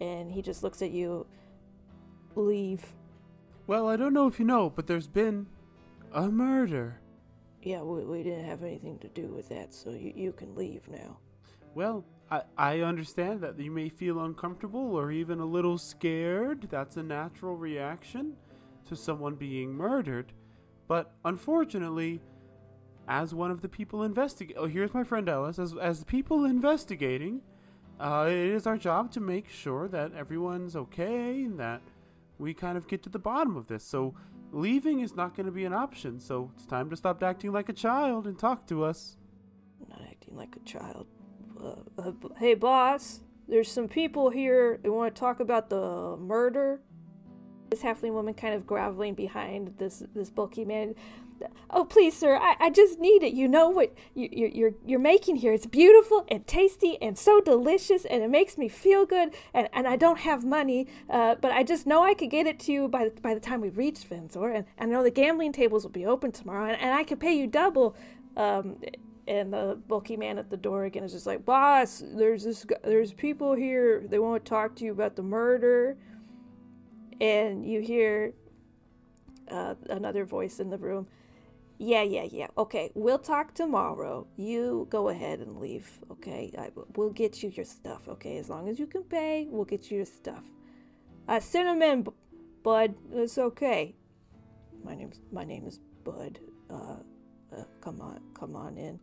and 0.00 0.32
he 0.32 0.42
just 0.42 0.62
looks 0.62 0.82
at 0.82 0.90
you. 0.90 1.26
Leave. 2.34 2.84
Well, 3.66 3.88
I 3.88 3.96
don't 3.96 4.14
know 4.14 4.26
if 4.26 4.38
you 4.38 4.44
know, 4.44 4.70
but 4.70 4.86
there's 4.86 5.06
been 5.06 5.46
a 6.12 6.28
murder. 6.28 6.98
Yeah, 7.62 7.82
we, 7.82 8.04
we 8.04 8.22
didn't 8.22 8.46
have 8.46 8.64
anything 8.64 8.98
to 8.98 9.08
do 9.08 9.28
with 9.28 9.48
that, 9.50 9.72
so 9.72 9.90
you, 9.90 10.12
you 10.16 10.32
can 10.32 10.54
leave 10.56 10.88
now. 10.88 11.18
Well, 11.74 12.04
I, 12.56 12.80
understand 12.80 13.42
that 13.42 13.59
you 13.59 13.70
may 13.70 13.88
feel 13.88 14.20
uncomfortable 14.20 14.96
or 14.96 15.10
even 15.10 15.40
a 15.40 15.44
little 15.44 15.76
scared. 15.76 16.68
That's 16.70 16.96
a 16.96 17.02
natural 17.02 17.56
reaction 17.56 18.36
to 18.86 18.96
someone 18.96 19.34
being 19.34 19.74
murdered. 19.74 20.32
But 20.88 21.12
unfortunately, 21.24 22.22
as 23.06 23.34
one 23.34 23.50
of 23.50 23.60
the 23.60 23.68
people 23.68 24.02
investigating, 24.02 24.62
oh, 24.62 24.66
here's 24.66 24.94
my 24.94 25.04
friend 25.04 25.28
Ellis, 25.28 25.59
as, 25.59 25.74
as 25.76 26.00
the 26.00 26.06
people 26.06 26.44
investigating, 26.44 27.42
uh, 28.00 28.26
it 28.28 28.36
is 28.36 28.66
our 28.66 28.78
job 28.78 29.10
to 29.12 29.20
make 29.20 29.48
sure 29.48 29.86
that 29.88 30.14
everyone's 30.14 30.74
okay 30.74 31.44
and 31.44 31.59
that 31.60 31.82
we 32.38 32.54
kind 32.54 32.78
of 32.78 32.88
get 32.88 33.02
to 33.02 33.10
the 33.10 33.18
bottom 33.18 33.56
of 33.56 33.66
this. 33.66 33.84
So 33.84 34.14
leaving 34.52 35.00
is 35.00 35.14
not 35.14 35.36
going 35.36 35.46
to 35.46 35.52
be 35.52 35.64
an 35.64 35.74
option. 35.74 36.18
So 36.18 36.50
it's 36.56 36.66
time 36.66 36.88
to 36.90 36.96
stop 36.96 37.22
acting 37.22 37.52
like 37.52 37.68
a 37.68 37.74
child 37.74 38.26
and 38.26 38.38
talk 38.38 38.66
to 38.68 38.84
us. 38.84 39.18
Not 39.88 40.02
acting 40.09 40.36
like 40.36 40.56
a 40.56 40.60
child. 40.60 41.06
Uh, 41.62 41.74
uh, 41.98 42.12
hey, 42.39 42.55
boss, 42.55 43.20
there's 43.48 43.70
some 43.70 43.89
people 43.89 44.30
here 44.30 44.78
that 44.82 44.90
want 44.90 45.14
to 45.14 45.18
talk 45.18 45.40
about 45.40 45.70
the 45.70 46.16
murder. 46.18 46.80
This 47.70 47.82
halfling 47.82 48.12
woman 48.12 48.34
kind 48.34 48.55
of 48.55 48.66
groveling 48.66 49.14
behind 49.14 49.74
this 49.78 50.02
this 50.14 50.28
bulky 50.28 50.64
man. 50.64 50.94
Oh, 51.70 51.84
please, 51.84 52.16
sir, 52.16 52.36
I, 52.36 52.55
I 52.60 52.70
just 52.70 53.01
need 53.01 53.22
it. 53.22 53.32
You 53.32 53.48
know 53.48 53.68
what 53.68 53.94
you, 54.14 54.28
you, 54.30 54.51
you're 54.52 54.74
you're 54.84 54.98
making 54.98 55.36
here. 55.36 55.52
It's 55.52 55.66
beautiful 55.66 56.24
and 56.28 56.47
tasty 56.47 57.01
and 57.01 57.16
so 57.16 57.40
delicious, 57.40 58.05
and 58.05 58.22
it 58.22 58.28
makes 58.28 58.59
me 58.59 58.68
feel 58.68 59.06
good. 59.06 59.34
And, 59.55 59.68
and 59.72 59.86
I 59.89 59.97
don't 59.97 60.20
have 60.20 60.44
money, 60.44 60.86
uh, 61.09 61.36
but 61.36 61.51
I 61.51 61.62
just 61.62 61.86
know 61.86 62.05
I 62.05 62.14
could 62.14 62.30
get 62.30 62.47
it 62.47 62.59
to 62.60 62.72
you 62.72 62.89
by 62.89 63.05
the, 63.09 63.20
by 63.20 63.34
the 63.34 63.40
time 63.40 63.60
we 63.60 63.70
reach 63.70 64.01
Venzor. 64.09 64.55
And, 64.55 64.66
and 64.76 64.90
I 64.90 64.94
know 64.94 65.02
the 65.02 65.10
gambling 65.10 65.52
tables 65.52 65.84
will 65.84 65.90
be 65.90 66.06
open 66.06 66.30
tomorrow, 66.30 66.66
and, 66.66 66.80
and 66.80 66.94
I 66.94 67.05
could 67.05 67.20
pay 67.20 67.32
you 67.32 67.47
double. 67.47 67.97
Um, 68.36 68.76
and 69.27 69.53
the 69.53 69.78
bulky 69.89 70.16
man 70.16 70.39
at 70.39 70.51
the 70.51 70.57
door 70.57 70.85
again 70.85 71.05
is 71.05 71.12
just 71.12 71.27
like, 71.27 71.44
"Boss, 71.44 72.03
there's 72.05 72.44
this, 72.44 72.66
there's 72.82 73.12
people 73.12 73.55
here. 73.55 74.05
They 74.09 74.19
want 74.19 74.44
to 74.44 74.49
talk 74.49 74.74
to 74.77 74.85
you 74.85 74.93
about 74.93 75.16
the 75.16 75.23
murder." 75.23 75.97
And 77.20 77.65
you 77.65 77.81
hear 77.81 78.35
uh, 79.49 79.74
another 79.90 80.24
voice 80.24 80.59
in 80.59 80.70
the 80.70 80.78
room. 80.78 81.07
Yeah, 81.78 82.03
yeah, 82.03 82.27
yeah. 82.31 82.47
Okay, 82.57 82.90
we'll 82.94 83.19
talk 83.19 83.55
tomorrow. 83.55 84.27
You 84.36 84.86
go 84.90 85.09
ahead 85.09 85.40
and 85.40 85.59
leave. 85.59 85.99
Okay, 86.11 86.53
I, 86.57 86.70
we'll 86.94 87.11
get 87.11 87.43
you 87.43 87.51
your 87.51 87.65
stuff. 87.65 88.09
Okay, 88.09 88.39
as 88.39 88.49
long 88.49 88.69
as 88.69 88.78
you 88.78 88.86
can 88.86 89.03
pay, 89.03 89.47
we'll 89.51 89.65
get 89.65 89.90
you 89.90 89.99
your 89.99 90.07
stuff. 90.07 90.44
Uh, 91.28 91.40
cinnamon, 91.40 92.07
Bud. 92.62 92.94
It's 93.12 93.39
okay. 93.39 93.94
My 94.85 94.94
name's 94.94 95.20
my 95.32 95.44
name 95.44 95.66
is 95.66 95.81
Bud. 96.05 96.39
Uh, 96.70 96.97
uh, 97.57 97.65
come 97.81 98.01
on, 98.01 98.20
come 98.35 98.57
on 98.57 98.77
in. 98.78 99.01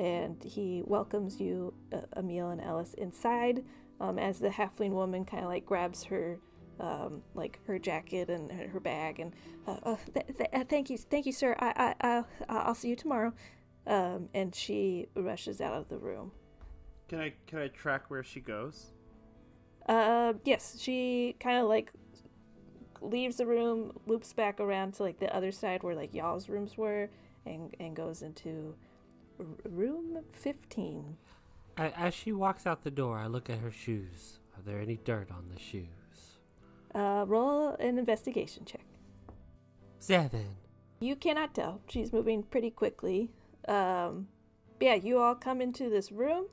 And 0.00 0.42
he 0.42 0.82
welcomes 0.86 1.38
you, 1.40 1.74
uh, 1.92 1.98
Emil 2.16 2.48
and 2.48 2.60
Ellis, 2.60 2.94
inside. 2.94 3.64
Um, 4.00 4.18
as 4.18 4.38
the 4.38 4.48
halfling 4.48 4.92
woman 4.92 5.26
kind 5.26 5.44
of 5.44 5.50
like 5.50 5.66
grabs 5.66 6.04
her 6.04 6.38
um, 6.80 7.20
like 7.34 7.58
her 7.66 7.78
jacket 7.78 8.30
and 8.30 8.50
her 8.50 8.80
bag 8.80 9.20
and 9.20 9.34
uh, 9.66 9.76
uh, 9.82 9.96
th- 10.14 10.26
th- 10.38 10.48
uh, 10.54 10.64
thank 10.66 10.88
you 10.88 10.96
thank 10.96 11.26
you 11.26 11.32
sir 11.32 11.54
I, 11.60 11.94
I, 12.00 12.08
I 12.08 12.24
I'll 12.48 12.74
see 12.74 12.88
you 12.88 12.96
tomorrow 12.96 13.34
um, 13.86 14.30
and 14.32 14.54
she 14.54 15.08
rushes 15.14 15.60
out 15.60 15.74
of 15.74 15.88
the 15.90 15.98
room 15.98 16.32
Can 17.08 17.20
I 17.20 17.34
can 17.46 17.58
I 17.58 17.68
track 17.68 18.04
where 18.08 18.24
she 18.24 18.40
goes? 18.40 18.86
uh, 19.86 20.32
yes 20.46 20.78
she 20.80 21.36
kind 21.38 21.58
of 21.58 21.68
like 21.68 21.92
leaves 23.02 23.36
the 23.36 23.44
room 23.46 23.92
loops 24.06 24.32
back 24.32 24.60
around 24.60 24.94
to 24.94 25.02
like 25.02 25.18
the 25.18 25.34
other 25.36 25.52
side 25.52 25.82
where 25.82 25.94
like 25.94 26.14
y'all's 26.14 26.48
rooms 26.48 26.78
were 26.78 27.10
and 27.44 27.74
and 27.78 27.94
goes 27.94 28.22
into 28.22 28.74
room 29.68 30.18
15 30.32 31.16
A- 31.78 31.98
As 31.98 32.14
she 32.14 32.32
walks 32.32 32.66
out 32.66 32.82
the 32.82 32.90
door, 32.90 33.18
I 33.18 33.26
look 33.26 33.48
at 33.50 33.58
her 33.58 33.70
shoes. 33.70 34.38
Are 34.56 34.62
there 34.62 34.80
any 34.80 34.96
dirt 35.04 35.30
on 35.30 35.48
the 35.54 35.60
shoes? 35.60 35.86
uh, 36.94 37.24
roll 37.26 37.68
an 37.76 37.98
investigation 37.98 38.64
check 38.64 38.80
Seven. 39.98 40.56
You 41.00 41.14
cannot 41.16 41.54
tell. 41.54 41.80
She's 41.88 42.12
moving 42.12 42.42
pretty 42.42 42.70
quickly. 42.70 43.30
Um, 43.68 44.28
yeah, 44.80 44.94
you 44.94 45.18
all 45.18 45.34
come 45.34 45.60
into 45.60 45.88
this 45.90 46.10
room, 46.10 46.46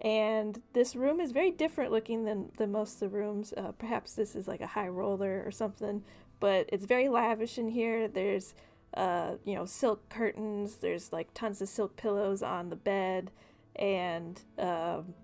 and 0.00 0.62
this 0.72 0.94
room 0.96 1.20
is 1.20 1.32
very 1.32 1.50
different 1.50 1.90
looking 1.92 2.24
than, 2.24 2.50
than 2.58 2.70
most 2.72 2.94
of 2.94 3.00
the 3.00 3.16
rooms. 3.16 3.52
Uh, 3.56 3.72
perhaps 3.72 4.14
this 4.14 4.34
is 4.34 4.46
like 4.48 4.60
a 4.60 4.68
high 4.68 4.88
roller 4.88 5.42
or 5.44 5.50
something, 5.50 6.02
but 6.40 6.68
it's 6.72 6.86
very 6.86 7.08
lavish 7.08 7.58
in 7.58 7.68
here. 7.68 8.06
There's, 8.08 8.54
uh, 8.94 9.36
you 9.44 9.54
know, 9.54 9.64
silk 9.64 10.08
curtains. 10.08 10.76
There's 10.76 11.12
like 11.12 11.32
tons 11.34 11.60
of 11.62 11.68
silk 11.68 11.96
pillows 11.96 12.42
on 12.42 12.68
the 12.70 12.76
bed, 12.76 13.30
and 13.76 14.40
um, 14.58 15.14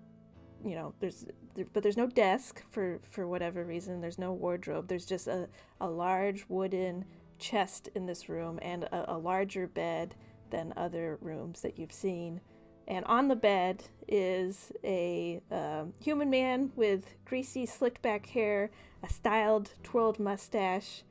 you 0.63 0.75
know, 0.75 0.93
there's 0.99 1.25
there, 1.55 1.65
but 1.73 1.83
there's 1.83 1.97
no 1.97 2.07
desk 2.07 2.63
for 2.69 2.99
for 3.09 3.27
whatever 3.27 3.63
reason. 3.63 4.01
There's 4.01 4.19
no 4.19 4.33
wardrobe. 4.33 4.87
There's 4.87 5.05
just 5.05 5.27
a 5.27 5.47
a 5.79 5.89
large 5.89 6.45
wooden 6.49 7.05
chest 7.37 7.89
in 7.95 8.05
this 8.05 8.27
room 8.27 8.59
and 8.61 8.83
a, 8.85 9.13
a 9.13 9.17
larger 9.17 9.67
bed 9.67 10.15
than 10.49 10.73
other 10.75 11.17
rooms 11.21 11.61
that 11.61 11.79
you've 11.79 11.93
seen. 11.93 12.41
And 12.87 13.05
on 13.05 13.27
the 13.27 13.35
bed 13.35 13.83
is 14.07 14.71
a 14.83 15.41
um, 15.51 15.93
human 16.03 16.31
man 16.31 16.71
with 16.75 17.15
greasy, 17.23 17.67
slicked 17.67 18.01
back 18.01 18.25
hair, 18.25 18.71
a 19.03 19.09
styled, 19.09 19.73
twirled 19.83 20.19
mustache, 20.19 21.03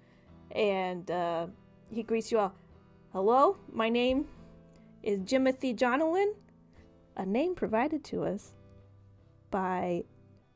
and 0.50 1.08
uh, 1.08 1.46
he 1.90 2.02
greets 2.02 2.30
you 2.30 2.38
all. 2.38 2.54
Hello, 3.12 3.56
my 3.72 3.88
name 3.88 4.26
is 5.02 5.20
Jimothy 5.20 5.76
Jonalyn, 5.76 6.34
a 7.16 7.24
name 7.24 7.54
provided 7.54 8.04
to 8.04 8.24
us 8.24 8.52
by 9.50 10.04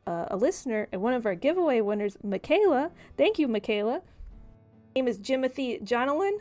uh, 0.07 0.27
a 0.31 0.37
listener 0.37 0.89
and 0.93 1.01
one 1.01 1.15
of 1.15 1.27
our 1.27 1.35
giveaway 1.35 1.81
winners, 1.81 2.17
Michaela. 2.23 2.91
Thank 3.17 3.39
you, 3.39 3.49
Michaela 3.49 4.03
name 4.95 5.09
is 5.09 5.19
Jimothy 5.19 5.83
Jonalyn. 5.83 6.39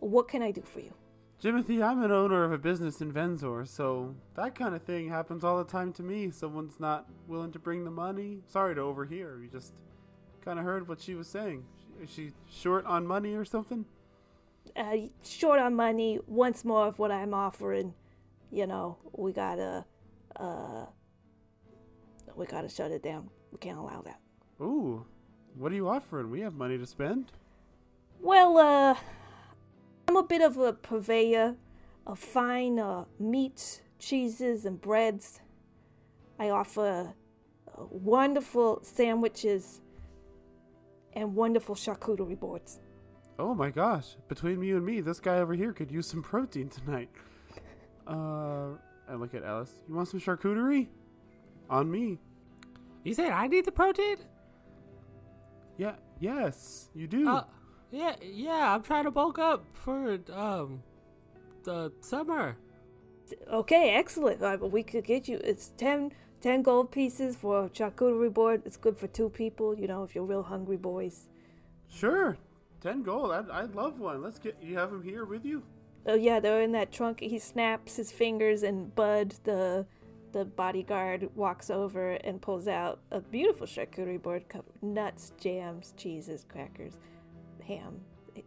What 0.00 0.28
can 0.28 0.42
I 0.42 0.50
do 0.50 0.62
for 0.62 0.80
you? 0.80 0.92
Jimothy, 1.42 1.82
I'm 1.82 2.02
an 2.02 2.10
owner 2.10 2.44
of 2.44 2.52
a 2.52 2.58
business 2.58 3.00
in 3.00 3.12
Venzor, 3.12 3.68
so 3.68 4.14
that 4.34 4.54
kind 4.54 4.74
of 4.74 4.82
thing 4.82 5.08
happens 5.08 5.44
all 5.44 5.58
the 5.58 5.70
time 5.70 5.92
to 5.94 6.02
me. 6.02 6.30
Someone's 6.30 6.80
not 6.80 7.06
willing 7.28 7.52
to 7.52 7.58
bring 7.58 7.84
the 7.84 7.90
money. 7.90 8.40
Sorry 8.48 8.74
to 8.74 8.80
overhear. 8.80 9.38
You 9.40 9.48
just 9.48 9.74
kind 10.44 10.58
of 10.58 10.64
heard 10.64 10.88
what 10.88 11.00
she 11.00 11.14
was 11.14 11.28
saying. 11.28 11.64
Is 12.02 12.10
she 12.10 12.32
short 12.50 12.86
on 12.86 13.06
money 13.06 13.34
or 13.34 13.44
something? 13.44 13.84
Uh, 14.76 14.96
short 15.22 15.60
on 15.60 15.74
money, 15.74 16.18
once 16.26 16.64
more 16.64 16.86
of 16.86 16.98
what 16.98 17.12
I'm 17.12 17.32
offering. 17.32 17.94
You 18.50 18.66
know, 18.66 18.98
we 19.12 19.32
gotta, 19.32 19.84
uh, 20.36 20.86
we 22.34 22.46
gotta 22.46 22.68
shut 22.68 22.90
it 22.90 23.02
down. 23.02 23.30
We 23.52 23.58
can't 23.58 23.78
allow 23.78 24.02
that. 24.02 24.20
Ooh, 24.60 25.04
what 25.56 25.70
are 25.70 25.74
you 25.74 25.88
offering? 25.88 26.30
We 26.30 26.40
have 26.40 26.54
money 26.54 26.76
to 26.76 26.86
spend. 26.86 27.30
Well, 28.20 28.58
uh, 28.58 28.96
I'm 30.08 30.16
a 30.16 30.22
bit 30.22 30.40
of 30.42 30.56
a 30.58 30.72
purveyor 30.72 31.56
of 32.06 32.18
fine 32.18 32.78
uh, 32.78 33.04
meats, 33.18 33.80
cheeses, 33.98 34.64
and 34.64 34.80
breads. 34.80 35.40
I 36.38 36.50
offer 36.50 37.14
uh, 37.68 37.84
wonderful 37.90 38.80
sandwiches 38.82 39.80
and 41.12 41.34
wonderful 41.34 41.74
charcuterie 41.74 42.38
boards. 42.38 42.80
Oh 43.38 43.54
my 43.54 43.70
gosh, 43.70 44.16
between 44.28 44.62
you 44.62 44.76
and 44.76 44.86
me, 44.86 45.00
this 45.00 45.18
guy 45.18 45.38
over 45.38 45.54
here 45.54 45.72
could 45.72 45.90
use 45.90 46.06
some 46.06 46.22
protein 46.22 46.68
tonight. 46.68 47.10
Uh, 48.06 48.74
I 49.08 49.14
look 49.14 49.34
at 49.34 49.44
Ellis. 49.44 49.72
You 49.88 49.94
want 49.94 50.08
some 50.08 50.20
charcuterie? 50.20 50.88
On 51.68 51.90
me. 51.90 52.18
You 53.02 53.14
said 53.14 53.32
I 53.32 53.46
need 53.48 53.64
the 53.64 53.72
protein? 53.72 54.16
Yeah, 55.76 55.94
yes, 56.20 56.90
you 56.94 57.06
do. 57.06 57.28
Uh, 57.28 57.44
yeah, 57.90 58.14
yeah. 58.22 58.74
I'm 58.74 58.82
trying 58.82 59.04
to 59.04 59.10
bulk 59.10 59.38
up 59.38 59.64
for 59.72 60.18
um 60.32 60.82
the 61.64 61.92
summer. 62.00 62.56
Okay, 63.50 63.94
excellent. 63.94 64.42
Uh, 64.42 64.58
we 64.60 64.82
could 64.82 65.04
get 65.04 65.26
you. 65.26 65.40
It's 65.42 65.72
10, 65.78 66.12
10 66.42 66.62
gold 66.62 66.92
pieces 66.92 67.36
for 67.36 67.64
a 67.64 67.68
charcuterie 67.70 68.32
board. 68.32 68.62
It's 68.66 68.76
good 68.76 68.98
for 68.98 69.06
two 69.06 69.30
people. 69.30 69.74
You 69.74 69.88
know, 69.88 70.04
if 70.04 70.14
you're 70.14 70.24
real 70.24 70.42
hungry 70.42 70.76
boys. 70.76 71.28
Sure, 71.88 72.36
ten 72.84 73.02
gold. 73.02 73.32
I'd, 73.32 73.50
I'd 73.50 73.74
love 73.74 73.98
one. 73.98 74.22
Let's 74.22 74.38
get. 74.38 74.56
You 74.62 74.76
have 74.78 74.92
him 74.92 75.02
here 75.02 75.24
with 75.24 75.44
you. 75.44 75.62
Oh 76.06 76.14
yeah, 76.14 76.38
they're 76.38 76.60
in 76.60 76.72
that 76.72 76.92
trunk. 76.92 77.20
He 77.20 77.38
snaps 77.38 77.96
his 77.96 78.12
fingers, 78.12 78.62
and 78.62 78.94
Bud, 78.94 79.34
the 79.44 79.86
the 80.32 80.44
bodyguard, 80.44 81.30
walks 81.34 81.70
over 81.70 82.12
and 82.12 82.42
pulls 82.42 82.68
out 82.68 83.00
a 83.10 83.20
beautiful 83.20 83.66
charcuterie 83.66 84.20
board 84.20 84.48
covered 84.48 84.82
nuts, 84.82 85.32
jams, 85.40 85.94
cheeses, 85.96 86.44
crackers, 86.48 86.98
ham, 87.66 88.00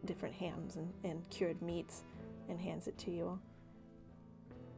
different 0.05 0.35
hams 0.35 0.76
and, 0.76 0.93
and 1.03 1.27
cured 1.30 1.61
meats, 1.61 2.03
and 2.49 2.59
hands 2.59 2.88
it 2.88 2.97
to 2.99 3.11
you 3.11 3.26
all. 3.26 3.39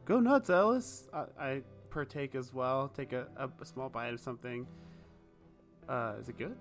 Go 0.06 0.20
nuts, 0.20 0.48
Ellis. 0.50 1.08
I, 1.12 1.24
I 1.38 1.62
partake 1.90 2.34
as 2.34 2.54
well. 2.54 2.88
Take 2.88 3.12
a, 3.12 3.26
a, 3.36 3.50
a 3.60 3.64
small 3.64 3.88
bite 3.88 4.14
of 4.14 4.20
something. 4.20 4.66
Uh, 5.88 6.14
is 6.20 6.28
it 6.28 6.38
good? 6.38 6.56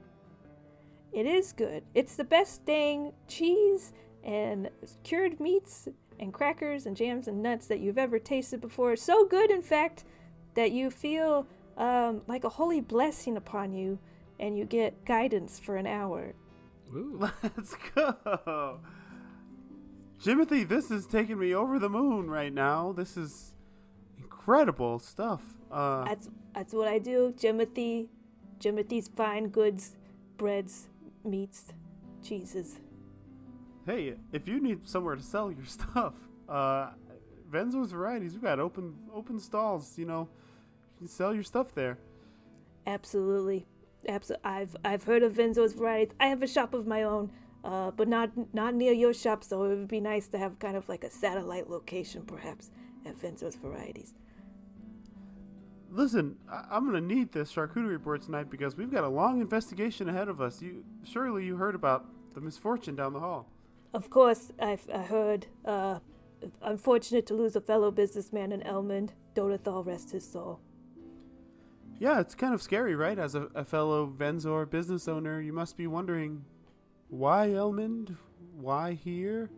It 1.12 1.26
is 1.26 1.52
good. 1.52 1.84
It's 1.94 2.16
the 2.16 2.24
best 2.24 2.66
dang 2.66 3.14
cheese 3.28 3.94
and 4.24 4.70
cured 5.04 5.40
meats 5.40 5.88
and 6.20 6.34
crackers 6.34 6.86
and 6.86 6.96
jams 6.96 7.28
and 7.28 7.42
nuts 7.42 7.68
that 7.68 7.80
you've 7.80 7.98
ever 7.98 8.20
tasted 8.20 8.62
before. 8.62 8.96
So 8.96 9.26
good, 9.26 9.50
in 9.50 9.62
fact, 9.62 10.04
that 10.56 10.72
you 10.72 10.92
feel 10.92 11.48
um, 11.78 12.22
like 12.28 12.44
a 12.44 12.50
holy 12.50 12.82
blessing 12.82 13.38
upon 13.38 13.72
you, 13.74 14.00
and 14.40 14.58
you 14.58 14.66
get 14.66 15.06
guidance 15.06 15.60
for 15.60 15.78
an 15.78 15.88
hour. 15.88 16.34
Ooh. 16.94 17.30
Let's 17.44 17.76
go. 17.96 18.80
Jimothy, 20.22 20.68
this 20.68 20.92
is 20.92 21.06
taking 21.08 21.40
me 21.40 21.56
over 21.56 21.80
the 21.80 21.90
moon 21.90 22.30
right 22.30 22.54
now. 22.54 22.92
This 22.92 23.16
is 23.16 23.56
incredible 24.18 25.00
stuff. 25.00 25.42
Uh, 25.72 26.04
That's 26.06 26.30
that's 26.54 26.74
what 26.74 26.88
I 26.88 27.00
do. 27.00 27.34
Jimothy, 27.38 28.08
Jimothy's 28.60 29.08
fine 29.16 29.50
goods, 29.50 29.96
breads, 30.38 30.89
meats, 31.24 31.74
cheeses. 32.24 32.80
hey, 33.86 34.16
if 34.32 34.48
you 34.48 34.62
need 34.62 34.88
somewhere 34.88 35.16
to 35.16 35.24
sell 35.24 35.52
your 35.52 35.66
stuff, 35.78 36.14
uh, 36.48 36.92
Venzor's 37.52 37.92
Varieties, 37.92 38.34
we've 38.34 38.44
got 38.44 38.60
open 38.60 38.96
open 39.14 39.40
stalls. 39.40 39.98
You 39.98 40.06
know, 40.06 40.30
you 40.96 41.00
can 41.00 41.08
sell 41.08 41.34
your 41.34 41.44
stuff 41.44 41.74
there. 41.74 41.98
Absolutely, 42.86 43.66
absolutely. 44.08 44.46
I've 44.46 44.76
I've 44.86 45.04
heard 45.04 45.24
of 45.24 45.34
Venzor's 45.34 45.74
varieties. 45.74 46.16
I 46.20 46.28
have 46.28 46.44
a 46.44 46.48
shop 46.48 46.74
of 46.74 46.86
my 46.88 47.04
own, 47.04 47.32
uh, 47.64 47.92
but 47.92 48.08
not 48.08 48.32
not 48.54 48.76
near 48.76 48.94
your 48.94 49.14
shop. 49.14 49.44
So 49.44 49.64
it 49.66 49.70
would 49.70 49.88
be 49.88 50.00
nice 50.00 50.28
to 50.30 50.38
have 50.38 50.60
kind 50.60 50.78
of 50.78 50.88
like 50.90 51.04
a 51.04 51.10
satellite 51.10 51.70
location, 51.70 52.24
perhaps, 52.24 52.70
at 53.06 53.18
Venzor's 53.18 53.56
varieties. 53.56 54.14
Listen, 55.92 56.38
I- 56.50 56.66
I'm 56.72 56.86
gonna 56.86 57.02
need 57.02 57.32
this 57.32 57.52
charcuterie 57.54 58.02
board 58.02 58.22
tonight 58.22 58.50
because 58.50 58.78
we've 58.78 58.92
got 58.92 59.04
a 59.04 59.10
long 59.10 59.42
investigation 59.42 60.08
ahead 60.10 60.28
of 60.28 60.40
us. 60.40 60.62
You 60.62 60.84
surely 61.04 61.46
you 61.46 61.56
heard 61.58 61.76
about 61.76 62.06
the 62.34 62.42
misfortune 62.42 62.96
down 62.96 63.14
the 63.14 63.20
hall. 63.20 63.48
Of 63.94 64.10
course, 64.10 64.52
I've 64.60 64.88
I 64.94 65.00
heard. 65.04 65.48
Uh, 65.66 66.00
unfortunate 66.62 67.26
to 67.28 67.34
lose 67.34 67.56
a 67.56 67.62
fellow 67.62 67.92
businessman 67.92 68.52
in 68.52 68.62
Elmond. 68.62 69.10
Dodathal 69.36 69.86
rest 69.86 70.12
his 70.12 70.30
soul. 70.30 70.60
Yeah, 71.98 72.20
it's 72.22 72.34
kind 72.36 72.54
of 72.54 72.62
scary, 72.62 72.96
right? 72.96 73.20
As 73.20 73.36
a, 73.36 73.50
a 73.54 73.66
fellow 73.66 74.08
Venzor 74.08 74.70
business 74.70 75.08
owner, 75.08 75.42
you 75.42 75.52
must 75.52 75.76
be 75.76 75.86
wondering 75.88 76.46
why 77.10 77.48
Elmond? 77.48 78.16
Why 78.56 78.94
here? 78.94 79.50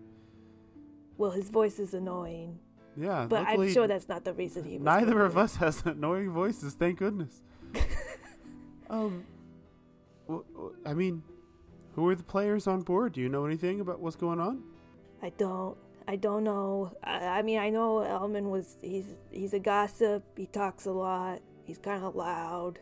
Well, 1.17 1.31
his 1.31 1.49
voice 1.49 1.77
is 1.77 1.93
annoying, 1.93 2.57
Yeah, 2.97 3.25
but 3.29 3.43
luckily, 3.43 3.67
I'm 3.67 3.73
sure 3.73 3.87
that's 3.87 4.09
not 4.09 4.23
the 4.25 4.33
reason 4.33 4.63
he 4.63 4.73
was. 4.77 4.83
neither 4.83 5.23
of 5.23 5.37
us 5.37 5.55
has 5.57 5.81
annoying 5.85 6.31
voices. 6.31 6.73
Thank 6.73 6.99
goodness. 6.99 7.41
um, 8.89 9.23
w- 10.27 10.43
w- 10.53 10.75
I 10.85 10.93
mean, 10.93 11.23
who 11.95 12.07
are 12.09 12.15
the 12.15 12.23
players 12.23 12.67
on 12.67 12.81
board? 12.81 13.13
Do 13.13 13.21
you 13.21 13.29
know 13.29 13.45
anything 13.45 13.79
about 13.79 13.99
what's 13.99 14.15
going 14.15 14.39
on? 14.39 14.63
I 15.21 15.29
don't. 15.37 15.77
I 16.07 16.15
don't 16.15 16.43
know. 16.43 16.91
I, 17.03 17.39
I 17.39 17.41
mean, 17.43 17.59
I 17.59 17.69
know 17.69 17.97
Elmond 17.99 18.49
was. 18.49 18.77
He's 18.81 19.05
he's 19.31 19.53
a 19.53 19.59
gossip. 19.59 20.23
He 20.37 20.47
talks 20.47 20.85
a 20.85 20.91
lot. 20.91 21.39
He's 21.63 21.77
kind 21.77 22.03
of 22.03 22.15
loud. 22.15 22.79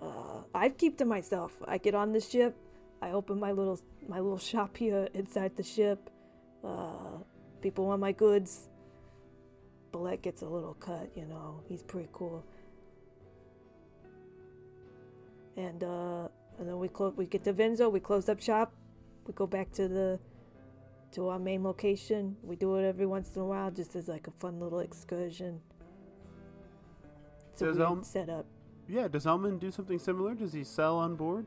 Uh, 0.00 0.42
I 0.54 0.68
keep 0.70 0.96
to 0.98 1.04
myself. 1.04 1.52
I 1.66 1.78
get 1.78 1.94
on 1.94 2.12
the 2.12 2.20
ship. 2.20 2.56
I 3.02 3.10
open 3.12 3.38
my 3.38 3.52
little 3.52 3.80
my 4.08 4.18
little 4.18 4.38
shop 4.38 4.76
here 4.76 5.08
inside 5.14 5.56
the 5.56 5.62
ship. 5.62 6.10
Uh, 6.64 7.18
people 7.60 7.86
want 7.86 8.00
my 8.00 8.12
goods. 8.12 8.68
Billette 9.92 10.22
gets 10.22 10.42
a 10.42 10.46
little 10.48 10.74
cut. 10.74 11.10
You 11.14 11.24
know, 11.26 11.60
he's 11.68 11.82
pretty 11.82 12.08
cool. 12.12 12.44
And 15.56 15.82
uh, 15.82 16.28
and 16.58 16.68
then 16.68 16.78
we 16.78 16.88
close. 16.88 17.14
We 17.16 17.26
get 17.26 17.44
to 17.44 17.52
Venzor. 17.52 17.90
We 17.90 18.00
close 18.00 18.28
up 18.28 18.40
shop. 18.40 18.72
We 19.26 19.32
go 19.34 19.46
back 19.46 19.72
to 19.72 19.88
the 19.88 20.20
to 21.12 21.28
our 21.28 21.38
main 21.38 21.64
location. 21.64 22.36
We 22.42 22.56
do 22.56 22.76
it 22.76 22.86
every 22.86 23.06
once 23.06 23.34
in 23.34 23.42
a 23.42 23.44
while, 23.44 23.70
just 23.70 23.96
as 23.96 24.08
like 24.08 24.26
a 24.26 24.30
fun 24.32 24.60
little 24.60 24.80
excursion. 24.80 25.60
It's 27.52 27.62
a 27.62 27.66
Does 27.66 27.76
weird 27.76 27.88
Elm- 27.88 28.04
setup. 28.04 28.46
Yeah, 28.90 29.06
does 29.08 29.26
Elmond 29.26 29.60
do 29.60 29.70
something 29.70 29.98
similar? 29.98 30.34
Does 30.34 30.54
he 30.54 30.64
sell 30.64 30.96
on 30.96 31.14
board? 31.16 31.46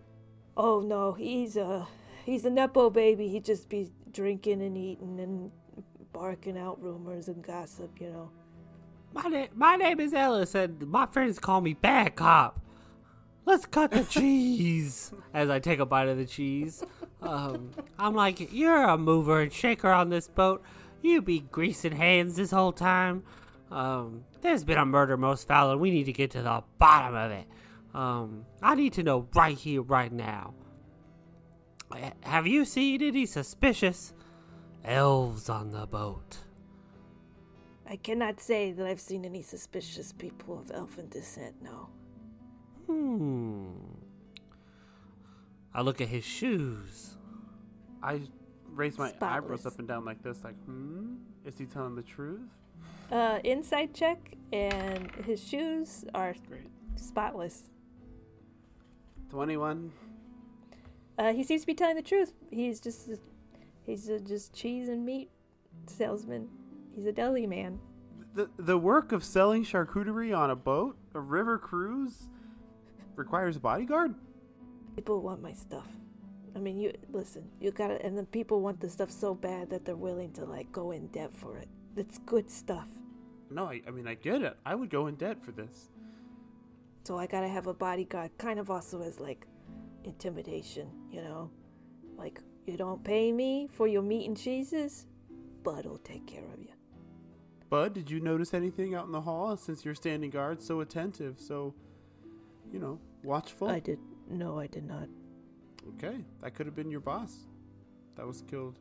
Oh 0.58 0.80
no, 0.82 1.14
he's 1.14 1.56
a 1.58 1.88
he's 2.26 2.44
a 2.46 2.50
nepo 2.50 2.90
baby. 2.90 3.30
He 3.30 3.40
just 3.40 3.70
be 3.70 3.90
drinking 4.12 4.62
and 4.62 4.78
eating 4.78 5.20
and 5.20 5.52
barking 6.14 6.58
out 6.58 6.82
rumors 6.82 7.28
and 7.28 7.44
gossip, 7.44 8.00
you 8.00 8.10
know. 8.10 8.30
My 9.14 9.24
name, 9.24 9.50
my 9.54 9.76
name 9.76 10.00
is 10.00 10.14
Ellis, 10.14 10.56
and 10.56 10.88
my 10.88 11.06
friends 11.06 11.40
call 11.40 11.62
me 11.62 11.74
Bad 11.74 12.16
Cop. 12.16 12.62
Let's 13.46 13.66
cut 13.66 13.92
the 13.92 14.04
cheese. 14.10 15.12
As 15.34 15.50
I 15.50 15.60
take 15.60 15.80
a 15.80 15.86
bite 15.86 16.08
of 16.08 16.18
the 16.18 16.26
cheese, 16.26 16.84
um, 17.22 17.72
I'm 18.00 18.16
like, 18.16 18.54
"You're 18.54 18.84
a 18.84 18.98
mover 18.98 19.42
and 19.42 19.52
shaker 19.52 19.90
on 19.90 20.10
this 20.10 20.28
boat. 20.28 20.64
You 21.02 21.22
be 21.22 21.40
greasing 21.40 21.94
hands 21.94 22.36
this 22.36 22.52
whole 22.52 22.72
time. 22.72 23.24
Um, 23.72 24.26
there's 24.42 24.64
been 24.64 24.78
a 24.78 24.86
murder 24.86 25.18
most 25.18 25.48
foul, 25.48 25.72
and 25.72 25.82
we 25.82 25.92
need 25.92 26.06
to 26.06 26.14
get 26.14 26.32
to 26.32 26.42
the 26.42 26.64
bottom 26.78 27.16
of 27.16 27.32
it. 27.32 27.48
Um, 27.94 28.46
I 28.62 28.76
need 28.76 28.94
to 28.94 29.04
know 29.04 29.28
right 29.36 29.58
here, 29.58 29.82
right 29.82 30.12
now. 30.12 30.54
Have 32.24 32.48
you 32.48 32.64
seen 32.64 33.02
any 33.02 33.26
suspicious 33.26 34.14
elves 34.86 35.50
on 35.50 35.72
the 35.72 35.86
boat?" 35.86 36.40
I 37.88 37.98
cannot 37.98 38.40
say 38.40 38.72
that 38.72 38.88
I've 38.88 39.02
seen 39.02 39.26
any 39.26 39.42
suspicious 39.42 40.14
people 40.14 40.58
of 40.58 40.72
elfin 40.72 41.10
descent, 41.10 41.56
no. 41.62 41.90
Hmm. 42.88 43.72
I 45.74 45.82
look 45.82 46.00
at 46.00 46.08
his 46.08 46.24
shoes. 46.24 47.18
I 48.02 48.22
raise 48.70 48.98
my 48.98 49.14
eyebrows 49.22 49.66
up 49.66 49.78
and 49.80 49.88
down 49.88 50.06
like 50.06 50.24
this, 50.24 50.44
like, 50.44 50.56
hmm? 50.66 51.16
Is 51.46 51.58
he 51.58 51.66
telling 51.66 51.96
the 51.96 52.02
truth? 52.02 52.40
Uh, 53.12 53.40
insight 53.44 53.94
check, 53.94 54.36
and 54.54 55.12
his 55.26 55.46
shoes 55.46 56.06
are 56.14 56.34
Great. 56.48 56.68
spotless. 56.96 57.64
21. 59.30 59.92
Uh, 61.18 61.34
he 61.34 61.44
seems 61.44 61.62
to 61.62 61.68
be 61.68 61.74
telling 61.74 61.96
the 61.96 62.02
truth. 62.02 62.34
He's 62.52 62.80
just 62.80 63.10
he's 63.86 64.10
a 64.10 64.20
just 64.20 64.54
cheese 64.54 64.90
and 64.90 65.06
meat 65.06 65.30
salesman. 65.88 66.48
He's 66.96 67.06
a 67.06 67.12
deli 67.12 67.48
man. 67.48 67.80
The, 68.34 68.50
the 68.58 68.78
work 68.78 69.12
of 69.12 69.24
selling 69.24 69.66
charcuterie 69.66 70.38
on 70.38 70.50
a 70.50 70.56
boat, 70.56 70.98
a 71.14 71.20
river 71.20 71.58
cruise, 71.58 72.30
requires 73.16 73.58
a 73.58 73.60
bodyguard? 73.60 74.16
People 74.96 75.22
want 75.22 75.42
my 75.42 75.54
stuff. 75.54 75.88
I 76.56 76.60
mean, 76.60 76.78
you 76.78 76.94
listen. 77.12 77.44
You 77.60 77.72
gotta, 77.72 78.04
and 78.06 78.18
the 78.18 78.24
people 78.24 78.62
want 78.62 78.80
the 78.80 78.90
stuff 78.90 79.12
so 79.12 79.34
bad 79.34 79.70
that 79.70 79.86
they're 79.86 79.96
willing 79.96 80.32
to 80.34 80.46
like 80.46 80.72
go 80.72 80.92
in 80.92 81.08
debt 81.08 81.34
for 81.34 81.58
it. 81.58 81.68
It's 81.96 82.20
good 82.20 82.50
stuff. 82.50 82.88
No, 83.50 83.66
I, 83.66 83.82
I 83.88 83.92
mean, 83.92 84.08
I 84.08 84.16
get 84.16 84.42
it. 84.42 84.58
I 84.66 84.76
would 84.76 84.90
go 84.90 85.08
in 85.08 85.16
debt 85.16 85.44
for 85.44 85.52
this. 85.52 85.90
So 87.04 87.18
I 87.18 87.26
gotta 87.26 87.48
have 87.48 87.68
a 87.68 87.74
bodyguard, 87.74 88.32
kind 88.38 88.60
of 88.60 88.70
also 88.70 89.02
as 89.02 89.20
like 89.20 89.46
intimidation, 90.04 90.90
you 91.10 91.22
know, 91.22 91.50
like 92.18 92.42
you 92.66 92.78
don't 92.78 93.04
pay 93.04 93.32
me 93.32 93.68
for 93.72 93.88
your 93.88 94.02
meat 94.02 94.28
and 94.28 94.38
cheeses, 94.38 95.08
Bud 95.64 95.86
will 95.86 95.98
take 95.98 96.26
care 96.26 96.44
of 96.54 96.62
you. 96.62 96.74
Bud, 97.70 97.94
did 97.94 98.12
you 98.12 98.20
notice 98.20 98.54
anything 98.54 98.96
out 98.96 99.06
in 99.06 99.12
the 99.12 99.22
hall 99.22 99.56
since 99.56 99.86
you're 99.86 99.96
standing 99.96 100.30
guard 100.30 100.62
so 100.62 100.82
attentive, 100.82 101.40
so, 101.40 101.74
you 102.72 102.80
know, 102.80 103.00
watchful? 103.24 103.70
I 103.70 103.80
did 103.80 104.00
no, 104.30 104.60
I 104.60 104.68
did 104.68 104.86
not. 104.86 105.08
Okay, 105.96 106.24
that 106.42 106.54
could 106.54 106.66
have 106.66 106.76
been 106.76 106.92
your 106.92 107.00
boss. 107.00 107.48
That 108.16 108.26
was 108.26 108.44
killed. 108.44 108.78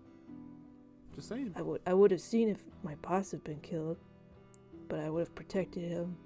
Just 1.15 1.28
saying. 1.28 1.52
I 1.57 1.62
would 1.62 1.81
I 1.86 1.94
would 1.94 2.11
have 2.11 2.20
seen 2.20 2.48
if 2.48 2.62
my 2.82 2.94
boss 2.97 3.32
had 3.32 3.43
been 3.43 3.61
killed, 3.61 3.98
but 4.89 5.01
I 5.01 5.11
would 5.11 5.20
have 5.20 5.35
protected 5.35 5.90
him. 5.90 6.16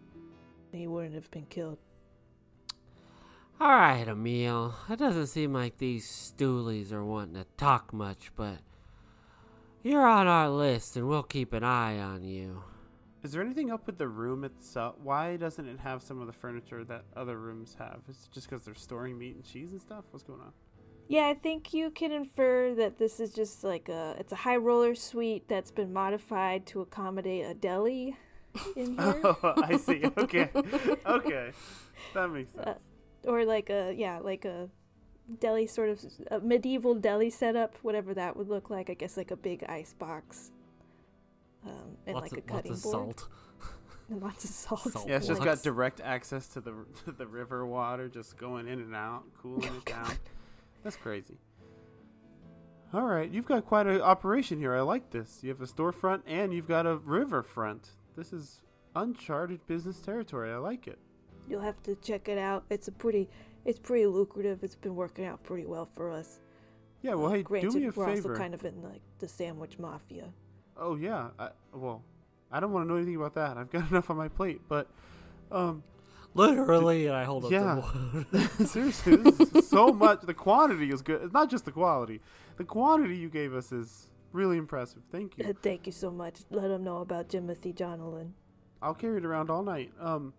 He 0.73 0.87
wouldn't 0.87 1.15
have 1.15 1.31
been 1.31 1.47
killed. 1.47 1.79
All 3.61 3.69
right, 3.69 4.07
Emil. 4.07 4.75
It 4.91 4.99
doesn't 4.99 5.29
seem 5.29 5.53
like 5.53 5.79
these 5.79 6.07
stoolies 6.07 6.93
are 6.93 7.05
wanting 7.05 7.35
to 7.35 7.47
talk 7.57 7.93
much, 7.93 8.31
but 8.37 8.59
you're 9.83 10.07
on 10.07 10.27
our 10.27 10.51
list 10.51 10.97
and 10.97 11.09
we'll 11.09 11.23
keep 11.23 11.53
an 11.53 11.63
eye 11.65 11.99
on 11.99 12.25
you. 12.25 12.63
Is 13.23 13.33
there 13.33 13.43
anything 13.43 13.71
up 13.71 13.87
with 13.87 13.97
the 13.97 14.09
room 14.09 14.45
itself? 14.45 14.97
Why 15.03 15.37
doesn't 15.37 15.67
it 15.67 15.79
have 15.81 16.03
some 16.03 16.21
of 16.21 16.27
the 16.27 16.33
furniture 16.33 16.85
that 16.85 17.05
other 17.17 17.39
rooms 17.39 17.77
have? 17.79 18.01
Is 18.09 18.17
it 18.25 18.35
just 18.35 18.51
because 18.51 18.65
they're 18.65 18.75
storing 18.75 19.19
meat 19.19 19.37
and 19.37 19.45
cheese 19.45 19.71
and 19.71 19.81
stuff? 19.81 20.05
What's 20.11 20.25
going 20.25 20.41
on? 20.41 20.53
Yeah, 21.09 21.29
I 21.29 21.35
think 21.35 21.73
you 21.73 21.91
can 21.91 22.13
infer 22.13 22.75
that 22.75 22.99
this 22.99 23.21
is 23.21 23.33
just 23.33 23.63
like 23.63 23.89
a 23.89 24.17
it's 24.19 24.33
a 24.33 24.37
high 24.37 24.57
roller 24.57 24.95
suite 24.95 25.49
that's 25.49 25.71
been 25.71 25.93
modified 25.93 26.67
to 26.67 26.81
accommodate 26.81 27.45
a 27.47 27.55
deli 27.55 28.17
in 28.77 28.99
here. 28.99 29.21
Oh, 29.25 29.55
I 29.63 29.77
see. 29.77 30.03
Okay. 30.17 30.51
okay. 31.07 31.53
That 32.15 32.29
makes 32.29 32.53
sense. 32.55 32.67
Uh, 32.67 32.75
or 33.25 33.45
like 33.45 33.71
a 33.71 33.95
yeah, 33.97 34.19
like 34.19 34.45
a 34.45 34.69
deli 35.41 35.67
sort 35.67 35.89
of 35.91 36.05
a 36.31 36.41
medieval 36.41 36.95
deli 36.95 37.31
setup, 37.31 37.77
whatever 37.83 38.15
that 38.15 38.37
would 38.37 38.49
look 38.49 38.71
like. 38.71 38.91
I 38.91 38.95
guess 38.95 39.17
like 39.17 39.31
a 39.31 39.37
big 39.37 39.65
ice 39.69 39.95
box. 39.95 40.51
Um, 41.65 41.97
and 42.07 42.15
lots 42.15 42.33
like 42.33 42.41
of, 42.41 42.51
a 42.51 42.53
cutting 42.53 42.75
board. 42.75 42.85
lots 42.85 42.85
of 42.85 42.93
board 42.93 43.19
salt. 43.19 43.29
and 44.11 44.23
lots 44.23 44.45
of 44.45 44.51
salt. 44.51 44.93
Salt. 44.93 45.09
yeah, 45.09 45.17
it's 45.17 45.27
just 45.27 45.43
got 45.43 45.63
direct 45.63 46.01
access 46.01 46.47
to 46.49 46.61
the 46.61 46.75
to 47.05 47.13
the 47.13 47.27
river 47.27 47.67
water, 47.67 48.09
just 48.09 48.37
going 48.37 48.69
in 48.69 48.81
and 48.81 48.95
out, 48.95 49.23
cooling 49.41 49.69
Oh, 49.73 49.79
it 49.79 49.85
down. 49.87 50.19
That's 50.83 50.97
crazy. 50.97 51.39
All 52.93 53.07
right, 53.07 53.29
you've 53.29 53.47
got 53.47 53.67
quite 53.67 53.89
an 53.89 54.01
operation 54.01 54.61
here. 54.61 54.77
I 54.77 54.83
like 54.83 55.11
this. 55.11 55.41
You 55.43 55.49
have 55.49 55.61
a 55.61 55.67
storefront 55.67 56.23
and 56.27 56.53
you've 56.53 56.69
got 56.69 56.87
a 56.87 56.97
riverfront. 56.97 57.89
This 58.17 58.33
is 58.33 58.61
uncharted 58.95 59.67
business 59.67 59.99
territory. 59.99 60.53
I 60.53 60.59
like 60.59 60.87
it. 60.87 61.01
You'll 61.49 61.61
have 61.63 61.83
to 61.85 61.95
check 61.97 62.29
it 62.29 62.39
out. 62.39 62.65
It's 62.71 62.89
a 62.89 62.93
pretty, 62.93 63.29
it's 63.65 63.79
pretty 63.79 64.07
lucrative. 64.07 64.63
It's 64.65 64.75
been 64.77 64.97
working 64.97 65.25
out 65.27 65.43
pretty 65.43 65.67
well 65.67 65.85
for 65.87 66.11
us. 66.11 66.41
Yeah, 67.03 67.15
well, 67.15 67.27
Uh, 67.27 67.35
hey, 67.35 67.43
granted, 67.43 67.73
do 67.73 67.79
me 67.81 67.85
a 67.85 67.91
we're 67.91 68.07
favor. 68.15 68.31
also 68.31 68.41
kind 68.41 68.55
of 68.55 68.65
in 68.65 68.83
like 68.83 69.03
the 69.19 69.29
sandwich 69.29 69.79
mafia. 69.79 70.33
Oh 70.77 70.97
yeah. 70.97 71.29
I, 71.39 71.51
well, 71.73 72.03
I 72.51 72.61
don't 72.61 72.73
want 72.73 72.85
to 72.87 72.89
know 72.89 72.97
anything 72.97 73.17
about 73.17 73.35
that. 73.35 73.57
I've 73.59 73.71
got 73.71 73.89
enough 73.91 74.09
on 74.11 74.17
my 74.17 74.29
plate. 74.29 74.61
But, 74.69 74.89
um, 75.53 75.83
Literally, 76.37 77.07
and 77.07 77.15
I 77.15 77.23
hold 77.25 77.45
up 77.45 77.53
Yeah. 77.53 77.81
the 78.33 78.67
seriously, 78.67 79.17
this 79.17 79.39
is 79.55 79.69
so 79.69 79.89
much. 79.93 80.23
The 80.23 80.35
quantity 80.35 80.91
is 80.91 81.01
good. 81.01 81.23
It's 81.23 81.33
not 81.33 81.49
just 81.49 81.65
the 81.65 81.71
quality. 81.71 82.21
The 82.57 82.65
quantity 82.65 83.17
you 83.17 83.29
gave 83.29 83.55
us 83.55 83.71
is 83.71 84.11
really 84.33 84.57
impressive. 84.57 85.03
Thank 85.13 85.35
Uh, 85.39 85.49
you. 85.49 85.55
Thank 85.63 85.87
you 85.87 85.93
so 85.93 86.11
much. 86.11 86.41
Let 86.51 86.69
them 86.69 86.83
know 86.83 86.99
about 86.99 87.29
Jimothy 87.29 87.73
Jonalyn. 87.73 88.31
I'll 88.83 88.95
carry 88.95 89.19
it 89.19 89.25
around 89.25 89.49
all 89.49 89.63
night. 89.63 89.93
Um, 90.01 90.33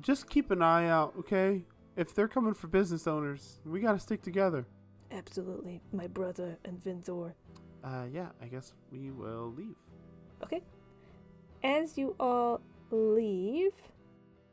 just 0.00 0.28
keep 0.28 0.50
an 0.50 0.62
eye 0.62 0.88
out, 0.88 1.14
okay? 1.18 1.64
If 1.96 2.14
they're 2.14 2.28
coming 2.28 2.54
for 2.54 2.68
business 2.68 3.06
owners, 3.06 3.60
we 3.64 3.80
gotta 3.80 3.98
stick 3.98 4.22
together. 4.22 4.66
Absolutely, 5.10 5.80
my 5.92 6.06
brother 6.06 6.58
and 6.64 6.78
Venzor. 6.78 7.32
Uh, 7.82 8.04
yeah. 8.12 8.28
I 8.42 8.46
guess 8.46 8.74
we 8.90 9.10
will 9.10 9.52
leave. 9.56 9.76
Okay. 10.42 10.62
As 11.62 11.98
you 11.98 12.14
all 12.20 12.60
leave, 12.90 13.72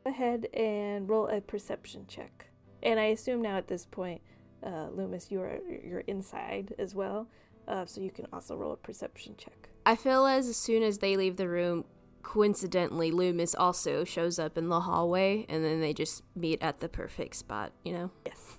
go 0.04 0.10
ahead 0.10 0.46
and 0.54 1.08
roll 1.08 1.28
a 1.28 1.40
perception 1.40 2.06
check. 2.08 2.48
And 2.82 2.98
I 2.98 3.06
assume 3.06 3.42
now 3.42 3.56
at 3.56 3.68
this 3.68 3.86
point, 3.86 4.20
uh, 4.64 4.88
Loomis, 4.90 5.30
you're 5.30 5.58
you're 5.84 6.00
inside 6.00 6.74
as 6.78 6.94
well, 6.94 7.28
uh, 7.68 7.84
so 7.84 8.00
you 8.00 8.10
can 8.10 8.26
also 8.32 8.56
roll 8.56 8.72
a 8.72 8.76
perception 8.76 9.34
check. 9.36 9.68
I 9.84 9.96
feel 9.96 10.26
as 10.26 10.48
as 10.48 10.56
soon 10.56 10.82
as 10.82 10.98
they 10.98 11.16
leave 11.16 11.36
the 11.36 11.48
room, 11.48 11.84
coincidentally, 12.26 13.12
Loomis 13.12 13.54
also 13.54 14.02
shows 14.02 14.40
up 14.40 14.58
in 14.58 14.68
the 14.68 14.80
hallway, 14.80 15.46
and 15.48 15.64
then 15.64 15.80
they 15.80 15.94
just 15.94 16.24
meet 16.34 16.60
at 16.60 16.80
the 16.80 16.88
perfect 16.88 17.36
spot. 17.36 17.72
You 17.84 17.92
know. 17.92 18.10
Yes. 18.26 18.58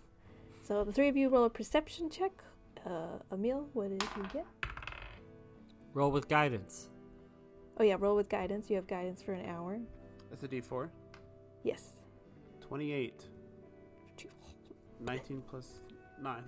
So 0.64 0.84
the 0.86 0.94
three 0.94 1.10
of 1.10 1.18
you 1.18 1.28
roll 1.28 1.44
a 1.44 1.50
perception 1.50 2.10
check. 2.10 2.32
Uh, 2.86 3.20
Emil, 3.32 3.68
what 3.74 3.90
did 3.90 4.08
you 4.16 4.24
get? 4.32 4.46
Roll 5.94 6.12
with 6.12 6.30
guidance. 6.30 6.90
Oh 7.78 7.84
yeah, 7.84 7.98
roll 8.00 8.16
with 8.16 8.30
guidance. 8.30 8.70
You 8.70 8.78
have 8.78 8.88
guidance 8.88 9.22
for 9.22 9.34
an 9.34 9.46
hour. 9.46 9.80
That's 10.30 10.44
a 10.44 10.48
D4. 10.48 10.90
Yes. 11.64 11.98
28. 12.62 13.26
19 15.00 15.44
plus 15.48 15.74
9. 16.22 16.44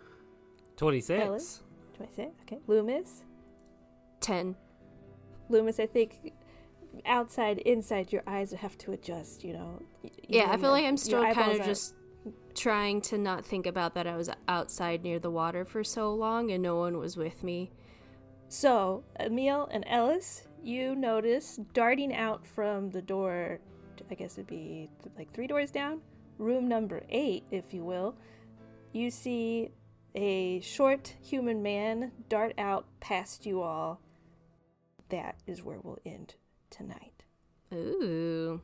26. 0.76 1.22
Ellis? 1.22 1.62
Twenty-six. 1.94 2.30
Okay. 2.42 2.58
Loomis. 2.66 3.22
Ten. 4.20 4.56
Loomis, 5.48 5.78
I 5.78 5.86
think 5.86 6.32
outside, 7.06 7.58
inside, 7.58 8.12
your 8.12 8.22
eyes 8.26 8.52
have 8.52 8.76
to 8.78 8.92
adjust. 8.92 9.44
You 9.44 9.54
know. 9.54 9.82
Y- 10.02 10.10
Yeah, 10.28 10.46
you 10.46 10.52
I 10.52 10.56
feel 10.56 10.70
like 10.70 10.84
I'm 10.84 10.96
still 10.96 11.22
kind 11.32 11.60
of 11.60 11.66
just 11.66 11.94
trying 12.54 13.00
to 13.02 13.18
not 13.18 13.44
think 13.44 13.66
about 13.66 13.94
that 13.94 14.06
I 14.06 14.16
was 14.16 14.30
outside 14.48 15.02
near 15.02 15.18
the 15.18 15.30
water 15.30 15.64
for 15.64 15.82
so 15.84 16.14
long 16.14 16.50
and 16.50 16.62
no 16.62 16.76
one 16.76 16.98
was 16.98 17.16
with 17.16 17.42
me. 17.42 17.70
So, 18.48 19.04
Emil 19.18 19.68
and 19.72 19.84
Ellis, 19.86 20.46
you 20.62 20.94
notice 20.94 21.58
darting 21.72 22.14
out 22.14 22.46
from 22.46 22.90
the 22.90 23.02
door, 23.02 23.58
I 24.10 24.14
guess 24.14 24.34
it'd 24.34 24.46
be 24.46 24.88
like 25.18 25.32
three 25.32 25.46
doors 25.46 25.70
down, 25.70 26.00
room 26.38 26.68
number 26.68 27.02
eight, 27.08 27.44
if 27.50 27.74
you 27.74 27.84
will. 27.84 28.14
You 28.92 29.10
see 29.10 29.70
a 30.14 30.60
short 30.60 31.16
human 31.20 31.62
man 31.62 32.12
dart 32.28 32.54
out 32.56 32.86
past 33.00 33.44
you 33.44 33.60
all. 33.62 34.00
That 35.08 35.36
is 35.46 35.62
where 35.62 35.78
we'll 35.82 35.98
end 36.06 36.36
tonight. 36.74 37.22
Ooh, 37.72 38.60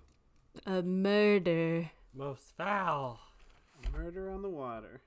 a 0.66 0.82
murder. 0.82 1.90
Most 2.14 2.56
foul. 2.56 3.20
Murder 3.92 4.30
on 4.30 4.42
the 4.42 4.48
water. 4.48 5.00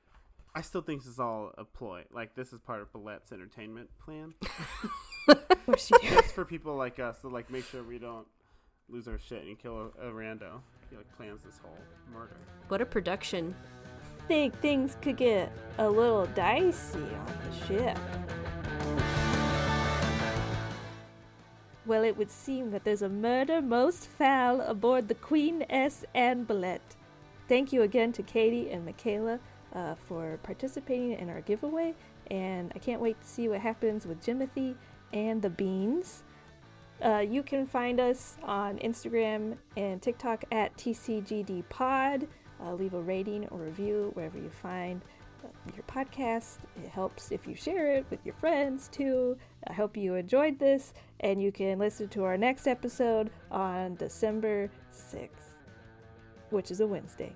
I 0.55 0.61
still 0.61 0.81
think 0.81 1.01
this 1.01 1.11
is 1.13 1.19
all 1.19 1.51
a 1.57 1.65
ploy. 1.65 2.03
Like, 2.11 2.35
this 2.35 2.53
is 2.53 2.59
part 2.59 2.81
of 2.81 2.91
Billette's 2.91 3.31
entertainment 3.31 3.89
plan. 4.03 4.33
Of 5.25 5.65
course 5.65 5.89
you 5.89 5.97
do. 6.01 6.09
Just 6.09 6.35
for 6.35 6.43
people 6.43 6.75
like 6.75 6.99
us 6.99 7.21
to, 7.21 7.29
like, 7.29 7.49
make 7.49 7.63
sure 7.63 7.81
we 7.81 7.97
don't 7.97 8.27
lose 8.89 9.07
our 9.07 9.17
shit 9.17 9.45
and 9.45 9.57
kill 9.57 9.93
a, 9.97 10.09
a 10.09 10.11
rando. 10.11 10.59
He, 10.89 10.97
like, 10.97 11.09
plans 11.15 11.43
this 11.45 11.57
whole 11.63 11.71
murder. 12.13 12.35
What 12.67 12.81
a 12.81 12.85
production. 12.85 13.55
think 14.27 14.59
things 14.59 14.97
could 15.01 15.15
get 15.15 15.49
a 15.77 15.89
little 15.89 16.25
dicey 16.25 16.97
on 16.99 17.33
the 17.49 17.65
ship. 17.65 17.97
Well, 21.85 22.05
it 22.05 22.15
would 22.17 22.31
seem 22.31 22.71
that 22.71 22.85
there's 22.85 23.01
a 23.01 23.09
murder 23.09 23.61
most 23.61 24.07
foul 24.07 24.61
aboard 24.61 25.09
the 25.09 25.15
Queen 25.15 25.65
S. 25.69 26.05
Anbalet. 26.15 26.79
Thank 27.49 27.73
you 27.73 27.81
again 27.81 28.13
to 28.13 28.23
Katie 28.23 28.71
and 28.71 28.85
Michaela 28.85 29.37
uh, 29.73 29.95
for 29.95 30.39
participating 30.43 31.11
in 31.11 31.29
our 31.29 31.41
giveaway, 31.41 31.93
and 32.31 32.71
I 32.73 32.79
can't 32.79 33.01
wait 33.01 33.19
to 33.21 33.27
see 33.27 33.49
what 33.49 33.59
happens 33.59 34.05
with 34.05 34.23
Jimothy 34.23 34.75
and 35.11 35.41
the 35.41 35.49
Beans. 35.49 36.23
Uh, 37.03 37.17
you 37.17 37.43
can 37.43 37.65
find 37.65 37.99
us 37.99 38.37
on 38.43 38.77
Instagram 38.77 39.57
and 39.75 40.01
TikTok 40.01 40.45
at 40.53 40.75
TCGDPod. 40.77 42.27
Uh, 42.63 42.73
leave 42.75 42.93
a 42.93 43.01
rating 43.01 43.45
or 43.49 43.57
review 43.57 44.11
wherever 44.13 44.37
you 44.37 44.49
find 44.49 45.01
your 45.73 45.83
podcast. 45.83 46.57
It 46.83 46.89
helps 46.89 47.31
if 47.31 47.47
you 47.47 47.55
share 47.55 47.95
it 47.95 48.05
with 48.09 48.19
your 48.25 48.35
friends 48.35 48.87
too. 48.89 49.37
I 49.67 49.73
hope 49.73 49.95
you 49.97 50.15
enjoyed 50.15 50.59
this, 50.59 50.93
and 51.19 51.41
you 51.41 51.51
can 51.51 51.79
listen 51.79 52.09
to 52.09 52.23
our 52.23 52.37
next 52.37 52.67
episode 52.67 53.29
on 53.51 53.95
December 53.95 54.69
6th, 54.91 55.57
which 56.49 56.71
is 56.71 56.79
a 56.79 56.87
Wednesday. 56.87 57.33